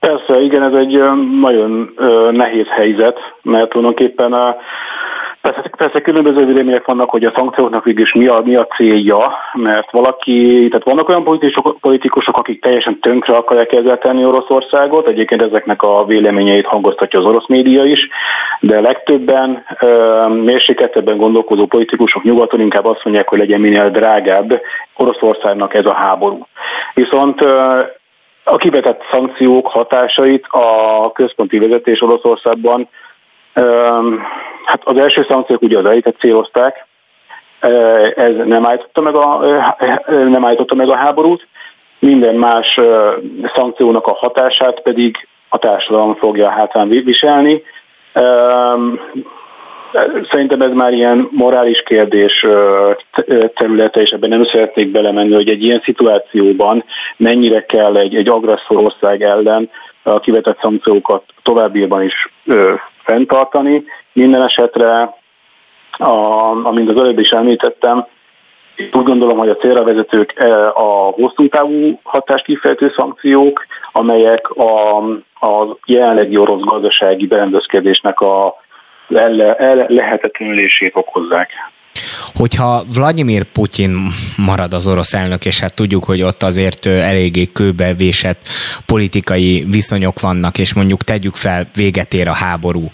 Persze, 0.00 0.40
igen, 0.40 0.62
ez 0.62 0.72
egy 0.72 1.02
nagyon 1.40 1.94
nehéz 2.32 2.66
helyzet, 2.66 3.18
mert 3.42 3.68
tulajdonképpen 3.68 4.32
a 4.32 4.56
Persze, 5.48 5.70
persze 5.76 6.00
különböző 6.00 6.44
vélemények 6.46 6.86
vannak, 6.86 7.10
hogy 7.10 7.24
a 7.24 7.32
szankcióknak 7.34 7.86
is 7.86 8.12
mi 8.12 8.26
a, 8.26 8.40
mi 8.44 8.54
a 8.54 8.66
célja, 8.66 9.32
mert 9.52 9.90
valaki, 9.90 10.66
tehát 10.70 10.84
vannak 10.84 11.08
olyan 11.08 11.24
politikusok, 11.24 11.80
politikusok, 11.80 12.36
akik 12.36 12.62
teljesen 12.62 13.00
tönkre 13.00 13.36
akarják 13.36 13.72
ezzel 13.72 13.98
tenni 13.98 14.24
Oroszországot, 14.24 15.06
egyébként 15.06 15.42
ezeknek 15.42 15.82
a 15.82 16.04
véleményeit 16.04 16.66
hangoztatja 16.66 17.18
az 17.18 17.24
orosz 17.24 17.46
média 17.46 17.84
is, 17.84 18.08
de 18.60 18.80
legtöbben 18.80 19.64
mérsékeltebben 20.28 21.16
gondolkozó 21.16 21.66
politikusok 21.66 22.22
nyugaton 22.22 22.60
inkább 22.60 22.84
azt 22.84 23.04
mondják, 23.04 23.28
hogy 23.28 23.38
legyen 23.38 23.60
minél 23.60 23.90
drágább 23.90 24.60
Oroszországnak 24.96 25.74
ez 25.74 25.86
a 25.86 25.94
háború. 25.94 26.46
Viszont 26.94 27.40
a 28.44 28.56
kivetett 28.56 29.02
szankciók 29.10 29.66
hatásait 29.66 30.46
a 30.50 31.12
központi 31.12 31.58
vezetés 31.58 32.02
Oroszországban 32.02 32.88
Hát 34.64 34.80
az 34.84 34.98
első 34.98 35.26
szankciók 35.28 35.62
ugye 35.62 35.78
az 35.78 35.84
elitet 35.84 36.16
célozták, 36.18 36.86
Ez 38.14 38.34
nem 38.44 38.66
állította 38.66 39.00
meg 39.00 39.14
a, 39.14 39.44
nem 40.08 40.44
állította 40.44 40.74
meg 40.74 40.88
a 40.88 40.96
háborút, 40.96 41.46
minden 41.98 42.34
más 42.34 42.80
szankciónak 43.54 44.06
a 44.06 44.14
hatását 44.14 44.80
pedig 44.80 45.28
a 45.48 45.58
társadalom 45.58 46.14
fogja 46.14 46.50
hátán 46.50 46.88
viselni. 46.88 47.62
Szerintem 50.30 50.62
ez 50.62 50.72
már 50.72 50.92
ilyen 50.92 51.28
morális 51.30 51.82
kérdés 51.82 52.46
területe, 53.54 54.00
és 54.00 54.10
ebben 54.10 54.28
nem 54.28 54.44
szeretnék 54.44 54.88
belemenni, 54.88 55.34
hogy 55.34 55.48
egy 55.48 55.64
ilyen 55.64 55.80
szituációban 55.84 56.84
mennyire 57.16 57.64
kell 57.64 57.96
egy, 57.96 58.14
egy 58.14 58.28
agresszor 58.28 58.76
ország 58.76 59.22
ellen 59.22 59.70
a 60.14 60.20
kivetett 60.20 60.60
szankciókat 60.60 61.22
továbbiában 61.42 62.02
is 62.02 62.32
fenntartani. 63.02 63.84
Minden 64.12 64.42
esetre, 64.42 65.14
a, 65.98 66.10
amint 66.66 66.88
az 66.88 66.96
előbb 66.96 67.18
is 67.18 67.30
említettem, 67.30 68.06
úgy 68.92 69.04
gondolom, 69.04 69.38
hogy 69.38 69.48
a 69.48 69.56
célra 69.56 69.84
vezetők 69.84 70.34
a 70.74 71.10
hosszú 71.10 71.48
távú 71.48 72.00
hatást 72.02 72.44
kifejtő 72.44 72.92
szankciók, 72.96 73.66
amelyek 73.92 74.50
a, 74.50 74.96
a 75.40 75.76
jelenlegi 75.84 76.36
orosz 76.36 76.62
gazdasági 76.62 77.26
berendezkedésnek 77.26 78.20
a 78.20 78.54
le, 79.06 79.28
le, 79.28 79.86
lehetetlenülését 79.88 80.96
okozzák. 80.96 81.50
Hogyha 82.34 82.84
Vladimir 82.92 83.44
Putyin 83.44 84.12
marad 84.36 84.74
az 84.74 84.86
orosz 84.86 85.14
elnök, 85.14 85.44
és 85.44 85.60
hát 85.60 85.74
tudjuk, 85.74 86.04
hogy 86.04 86.22
ott 86.22 86.42
azért 86.42 86.86
eléggé 86.86 87.48
kőbevésett 87.52 88.48
politikai 88.86 89.66
viszonyok 89.68 90.20
vannak, 90.20 90.58
és 90.58 90.72
mondjuk 90.72 91.04
tegyük 91.04 91.34
fel, 91.34 91.70
véget 91.74 92.14
ér 92.14 92.28
a 92.28 92.32
háború, 92.32 92.90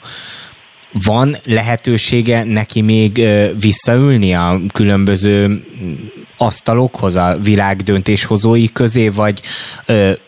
van 1.02 1.36
lehetősége 1.44 2.44
neki 2.44 2.81
még 2.81 3.28
visszaülni 3.61 4.35
a 4.35 4.61
különböző 4.73 5.65
asztalokhoz, 6.36 7.15
a 7.15 7.39
világ 7.43 7.82
döntéshozói 7.82 8.73
közé, 8.73 9.09
vagy 9.09 9.40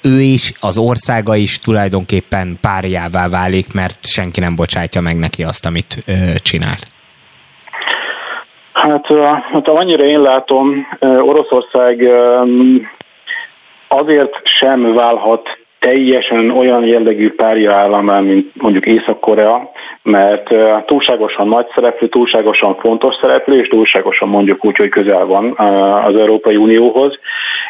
ő 0.01 0.21
is, 0.21 0.53
az 0.61 0.79
országa 0.79 1.37
is 1.37 1.59
tulajdonképpen 1.59 2.59
párjává 2.61 3.29
válik, 3.29 3.73
mert 3.73 4.07
senki 4.07 4.41
nem 4.41 4.55
bocsátja 4.55 5.01
meg 5.01 5.17
neki 5.17 5.43
azt, 5.43 5.67
amit 5.67 6.05
csinált? 6.43 6.87
Hát, 8.77 9.07
hát 9.53 9.69
annyira 9.69 10.05
én 10.05 10.21
látom, 10.21 10.87
Oroszország 11.01 12.11
azért 13.89 14.41
sem 14.45 14.95
válhat 14.95 15.59
teljesen 15.79 16.51
olyan 16.51 16.85
jellegű 16.85 17.31
párja 17.31 17.75
államán, 17.75 18.25
mint 18.25 18.63
mondjuk 18.63 18.87
Észak-Korea, 18.87 19.71
mert 20.03 20.55
túlságosan 20.87 21.49
nagy 21.49 21.67
szereplő, 21.75 22.09
túlságosan 22.09 22.77
fontos 22.77 23.15
szereplő, 23.21 23.61
és 23.61 23.69
túlságosan 23.69 24.29
mondjuk 24.29 24.65
úgy, 24.65 24.77
hogy 24.77 24.89
közel 24.89 25.25
van 25.25 25.53
az 26.05 26.17
Európai 26.17 26.57
Unióhoz, 26.57 27.19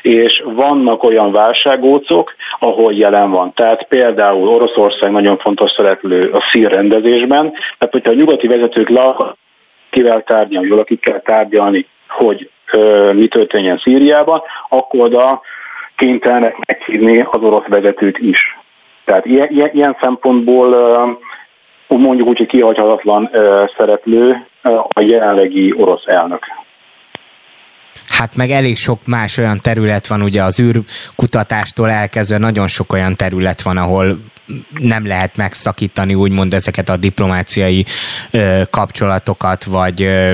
és 0.03 0.43
vannak 0.45 1.03
olyan 1.03 1.33
válságócok, 1.33 2.35
ahol 2.59 2.93
jelen 2.93 3.31
van. 3.31 3.53
Tehát 3.55 3.87
például 3.89 4.49
Oroszország 4.49 5.11
nagyon 5.11 5.39
fontos 5.39 5.71
szereplő 5.77 6.31
a 6.31 6.43
szír 6.53 6.71
rendezésben, 6.71 7.53
tehát 7.79 7.93
hogyha 7.93 8.11
a 8.11 8.15
nyugati 8.15 8.47
vezetők 8.47 8.89
le 8.89 9.03
kivel 9.97 10.23
tárgyalni, 10.23 10.69
jól 10.69 10.79
akik 10.79 11.01
kell 11.01 11.21
tárgyalni, 11.21 11.87
hogy 12.09 12.51
mi 13.13 13.29
történjen 13.29 13.79
Szíriában, 13.79 14.43
akkor 14.69 15.01
oda 15.01 15.41
kénytelenek 15.97 16.57
meghívni 16.67 17.21
az 17.21 17.43
orosz 17.43 17.67
vezetőt 17.67 18.19
is. 18.19 18.59
Tehát 19.05 19.27
ilyen, 19.27 19.49
ilyen, 19.51 19.71
ilyen 19.73 19.97
szempontból 20.01 20.69
mondjuk 21.87 22.29
úgy, 22.29 22.39
hogy 22.39 22.47
kihagyhatatlan 22.47 23.31
szereplő 23.77 24.47
a 24.89 25.01
jelenlegi 25.01 25.75
orosz 25.77 26.07
elnök. 26.07 26.45
Hát 28.09 28.37
meg 28.37 28.51
elég 28.51 28.77
sok 28.77 28.99
más 29.07 29.39
olyan 29.39 29.61
terület 29.61 30.07
van, 30.07 30.23
ugye 30.23 30.43
az 30.43 30.61
űrkutatástól 30.61 31.91
elkezdve 31.91 32.39
nagyon 32.39 32.67
sok 32.67 32.93
olyan 32.93 33.17
terület 33.17 33.63
van, 33.63 33.77
ahol 33.77 34.19
nem 34.79 35.07
lehet 35.07 35.37
megszakítani 35.37 36.15
úgymond 36.15 36.55
ezeket 36.55 36.89
a 36.89 36.97
diplomáciai 36.97 37.87
ö, 38.31 38.63
kapcsolatokat, 38.71 39.65
vagy 39.65 40.03
ö, 40.03 40.33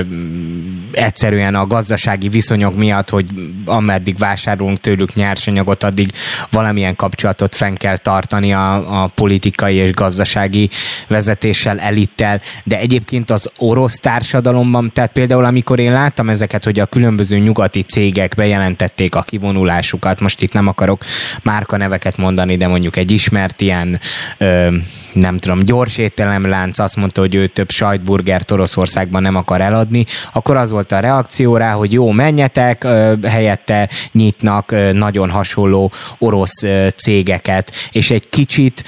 egyszerűen 0.91 1.55
a 1.55 1.67
gazdasági 1.67 2.29
viszonyok 2.29 2.75
miatt, 2.75 3.09
hogy 3.09 3.25
ameddig 3.65 4.17
vásárolunk 4.17 4.79
tőlük 4.79 5.13
nyersanyagot, 5.13 5.83
addig 5.83 6.11
valamilyen 6.51 6.95
kapcsolatot 6.95 7.55
fenn 7.55 7.75
kell 7.75 7.97
tartani 7.97 8.53
a, 8.53 9.03
a 9.03 9.07
politikai 9.07 9.75
és 9.75 9.91
gazdasági 9.91 10.69
vezetéssel, 11.07 11.79
elittel, 11.79 12.41
de 12.63 12.79
egyébként 12.79 13.31
az 13.31 13.51
orosz 13.57 13.99
társadalomban, 13.99 14.91
tehát 14.93 15.11
például 15.11 15.45
amikor 15.45 15.79
én 15.79 15.91
láttam 15.91 16.29
ezeket, 16.29 16.63
hogy 16.63 16.79
a 16.79 16.85
különböző 16.85 17.37
nyugati 17.37 17.81
cégek 17.81 18.33
bejelentették 18.35 19.15
a 19.15 19.21
kivonulásukat, 19.21 20.19
most 20.19 20.41
itt 20.41 20.53
nem 20.53 20.67
akarok 20.67 21.05
márkaneveket 21.41 22.17
mondani, 22.17 22.57
de 22.57 22.67
mondjuk 22.67 22.95
egy 22.95 23.11
ismert 23.11 23.61
ilyen 23.61 23.99
nem 25.13 25.37
tudom, 25.37 25.59
gyors 25.59 25.97
ételemlánc 25.97 26.79
azt 26.79 26.95
mondta, 26.95 27.21
hogy 27.21 27.35
ő 27.35 27.47
több 27.47 27.69
sajtburgert 27.69 28.51
Oroszországban 28.51 29.21
nem 29.21 29.35
akar 29.35 29.61
eladni, 29.61 30.05
akkor 30.33 30.57
az 30.57 30.71
volt 30.71 30.91
a 30.91 30.99
reakció 30.99 31.57
rá, 31.57 31.71
hogy 31.71 31.91
jó, 31.91 32.11
menjetek, 32.11 32.87
helyette 33.23 33.89
nyitnak 34.11 34.75
nagyon 34.93 35.29
hasonló 35.29 35.91
orosz 36.17 36.63
cégeket, 36.95 37.71
és 37.91 38.11
egy 38.11 38.29
kicsit 38.29 38.83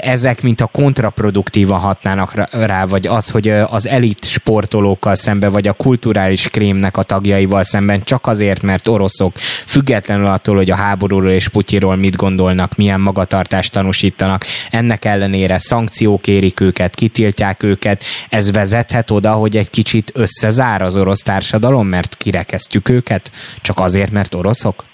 ezek, 0.00 0.42
mint 0.42 0.60
a 0.60 0.66
kontraproduktívan 0.66 1.78
hatnának 1.78 2.48
rá, 2.50 2.84
vagy 2.84 3.06
az, 3.06 3.30
hogy 3.30 3.48
az 3.48 3.88
elit 3.88 4.24
sportolókkal 4.24 5.14
szemben, 5.14 5.52
vagy 5.52 5.68
a 5.68 5.72
kulturális 5.72 6.48
krémnek 6.48 6.96
a 6.96 7.02
tagjaival 7.02 7.62
szemben 7.62 8.02
csak 8.02 8.26
azért, 8.26 8.62
mert 8.62 8.88
oroszok, 8.88 9.32
függetlenül 9.66 10.26
attól, 10.26 10.56
hogy 10.56 10.70
a 10.70 10.76
háborúról 10.76 11.30
és 11.30 11.48
Putyiról 11.48 11.96
mit 11.96 12.16
gondolnak, 12.16 12.76
milyen 12.76 13.00
magatartást 13.00 13.72
tanúsítanak, 13.72 14.44
ennek 14.70 15.04
ellenére 15.04 15.58
szankciók 15.58 16.26
érik 16.26 16.60
őket, 16.60 16.94
kitiltják 16.94 17.62
őket, 17.62 18.02
ez 18.30 18.52
vezethet 18.52 19.10
oda, 19.10 19.30
hogy 19.30 19.56
egy 19.56 19.70
kicsit 19.70 20.12
összezár 20.14 20.82
az 20.82 20.96
orosz 20.96 21.22
társadalom, 21.22 21.86
mert 21.86 22.16
kirekesztjük 22.16 22.88
őket, 22.88 23.30
csak 23.62 23.78
azért, 23.78 24.10
mert 24.10 24.34
oroszok? 24.34 24.84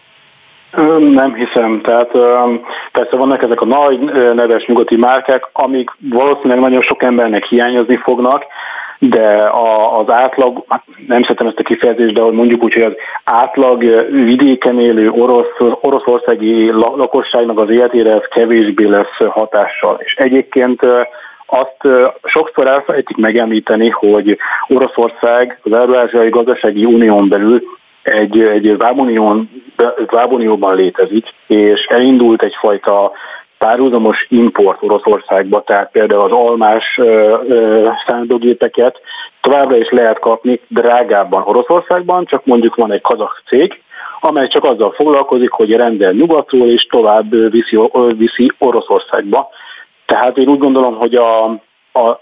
Nem 1.12 1.34
hiszem. 1.34 1.80
Tehát 1.82 2.10
persze 2.92 3.16
vannak 3.16 3.42
ezek 3.42 3.60
a 3.60 3.64
nagy 3.64 4.00
neves 4.34 4.64
nyugati 4.66 4.96
márkák, 4.96 5.48
amik 5.52 5.90
valószínűleg 6.10 6.58
nagyon 6.58 6.82
sok 6.82 7.02
embernek 7.02 7.44
hiányozni 7.44 7.96
fognak, 7.96 8.44
de 8.98 9.36
a, 9.36 9.98
az 9.98 10.10
átlag, 10.10 10.64
hát 10.68 10.82
nem 11.06 11.22
szeretem 11.22 11.46
ezt 11.46 11.58
a 11.58 11.62
kifejezést, 11.62 12.14
de 12.14 12.22
mondjuk 12.22 12.62
úgy, 12.62 12.72
hogy 12.72 12.82
az 12.82 12.94
átlag 13.24 13.80
vidéken 14.10 14.80
élő 14.80 15.10
orosz, 15.10 15.56
oroszországi 15.80 16.70
lakosságnak 16.70 17.58
az 17.58 17.70
életére 17.70 18.12
ez 18.12 18.28
kevésbé 18.30 18.84
lesz 18.84 19.16
hatással. 19.28 20.00
És 20.04 20.14
egyébként 20.14 20.80
azt 21.46 21.76
sokszor 22.22 22.66
elfelejtik 22.66 23.16
megemlíteni, 23.16 23.88
hogy 23.88 24.38
Oroszország 24.68 25.58
az 25.62 25.72
Eurázsiai 25.72 26.28
Gazdasági 26.28 26.84
Unión 26.84 27.28
belül 27.28 27.62
egy, 28.02 28.40
egy 28.40 28.76
vámunióban 30.06 30.76
létezik, 30.76 31.26
és 31.46 31.86
elindult 31.88 32.42
egyfajta 32.42 33.12
párhuzamos 33.58 34.26
import 34.28 34.82
Oroszországba, 34.82 35.62
tehát 35.62 35.90
például 35.90 36.20
az 36.20 36.32
almás 36.32 37.00
szándógépeket 38.06 39.00
továbbra 39.40 39.76
is 39.76 39.88
lehet 39.90 40.18
kapni 40.18 40.60
drágábban 40.68 41.42
Oroszországban, 41.46 42.24
csak 42.24 42.44
mondjuk 42.44 42.74
van 42.74 42.92
egy 42.92 43.00
kazak 43.00 43.42
cég, 43.46 43.80
amely 44.20 44.48
csak 44.48 44.64
azzal 44.64 44.90
foglalkozik, 44.90 45.50
hogy 45.50 45.72
rendel 45.72 46.12
nyugatról 46.12 46.68
és 46.68 46.86
tovább 46.86 47.50
viszi, 47.50 47.78
viszi 48.16 48.52
Oroszországba. 48.58 49.48
Tehát 50.06 50.38
én 50.38 50.48
úgy 50.48 50.58
gondolom, 50.58 50.96
hogy 50.96 51.14
a, 51.14 51.44
a 51.92 52.20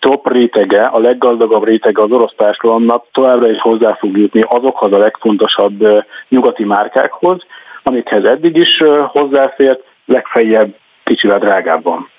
top 0.00 0.32
rétege, 0.32 0.82
a 0.82 0.98
leggazdagabb 0.98 1.64
rétege 1.64 2.02
az 2.02 2.10
orosz 2.10 2.34
társadalomnak 2.36 3.04
továbbra 3.12 3.50
is 3.50 3.60
hozzá 3.60 3.94
fog 3.94 4.16
jutni 4.16 4.44
azokhoz 4.48 4.92
a 4.92 4.98
legfontosabb 4.98 6.04
nyugati 6.28 6.64
márkákhoz, 6.64 7.46
amikhez 7.82 8.24
eddig 8.24 8.56
is 8.56 8.82
hozzáfért, 9.06 9.82
legfeljebb 10.04 10.74
kicsivel 11.04 11.38
drágábban. 11.38 12.10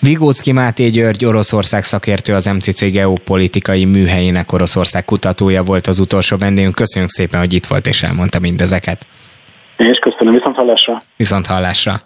Vigócki 0.00 0.52
Máté 0.52 0.88
György, 0.88 1.24
Oroszország 1.24 1.84
szakértő, 1.84 2.34
az 2.34 2.46
MCC 2.46 2.90
geopolitikai 2.90 3.84
műhelyének 3.84 4.52
Oroszország 4.52 5.04
kutatója 5.04 5.62
volt 5.62 5.86
az 5.86 5.98
utolsó 5.98 6.36
vendégünk. 6.36 6.74
Köszönjük 6.74 7.10
szépen, 7.10 7.40
hogy 7.40 7.52
itt 7.52 7.66
volt 7.66 7.86
és 7.86 8.02
elmondta 8.02 8.38
mindezeket. 8.38 9.06
Én 9.76 9.90
is 9.90 9.98
köszönöm, 9.98 10.34
viszont 10.34 10.56
hallásra. 10.56 11.02
Viszont 11.16 11.46
hallásra. 11.46 12.00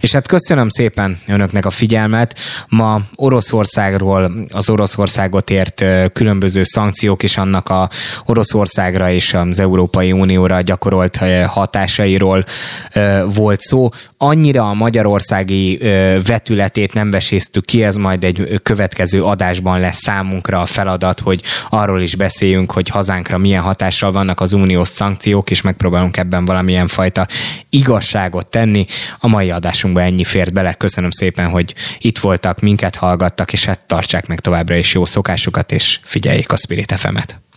És 0.00 0.12
hát 0.12 0.26
köszönöm 0.26 0.68
szépen 0.68 1.18
önöknek 1.26 1.66
a 1.66 1.70
figyelmet. 1.70 2.38
Ma 2.68 3.00
Oroszországról, 3.14 4.32
az 4.48 4.70
Oroszországot 4.70 5.50
ért 5.50 5.84
különböző 6.12 6.62
szankciók 6.64 7.22
és 7.22 7.36
annak 7.36 7.68
a 7.68 7.88
Oroszországra 8.26 9.10
és 9.10 9.34
az 9.34 9.60
Európai 9.60 10.12
Unióra 10.12 10.60
gyakorolt 10.60 11.18
hatásairól 11.46 12.44
volt 13.26 13.60
szó. 13.60 13.88
Annyira 14.16 14.68
a 14.68 14.74
magyarországi 14.74 15.76
vetületét 16.24 16.92
nem 16.92 17.10
veséztük 17.10 17.64
ki, 17.64 17.82
ez 17.82 17.96
majd 17.96 18.24
egy 18.24 18.60
következő 18.62 19.24
adásban 19.24 19.80
lesz 19.80 20.00
számunkra 20.00 20.60
a 20.60 20.66
feladat, 20.66 21.20
hogy 21.20 21.42
arról 21.70 22.00
is 22.00 22.16
beszéljünk, 22.16 22.72
hogy 22.72 22.88
hazánkra 22.88 23.38
milyen 23.38 23.62
hatással 23.62 24.12
vannak 24.12 24.40
az 24.40 24.52
uniós 24.52 24.88
szankciók, 24.88 25.50
és 25.50 25.60
megpróbálunk 25.62 26.16
ebben 26.16 26.44
valamilyen 26.44 26.88
fajta 26.88 27.26
igazságot 27.68 28.50
tenni. 28.50 28.86
A 29.18 29.28
mai 29.28 29.50
adásunkban 29.78 30.04
ennyi 30.04 30.24
fért 30.24 30.52
bele. 30.52 30.74
Köszönöm 30.74 31.10
szépen, 31.10 31.48
hogy 31.48 31.74
itt 31.98 32.18
voltak, 32.18 32.60
minket 32.60 32.96
hallgattak, 32.96 33.52
és 33.52 33.64
hát 33.64 33.80
tartsák 33.80 34.26
meg 34.26 34.40
továbbra 34.40 34.76
is 34.76 34.94
jó 34.94 35.04
szokásukat, 35.04 35.72
és 35.72 35.98
figyeljék 36.02 36.52
a 36.52 36.56
Spirit 36.56 36.92
FM-et. 36.92 37.47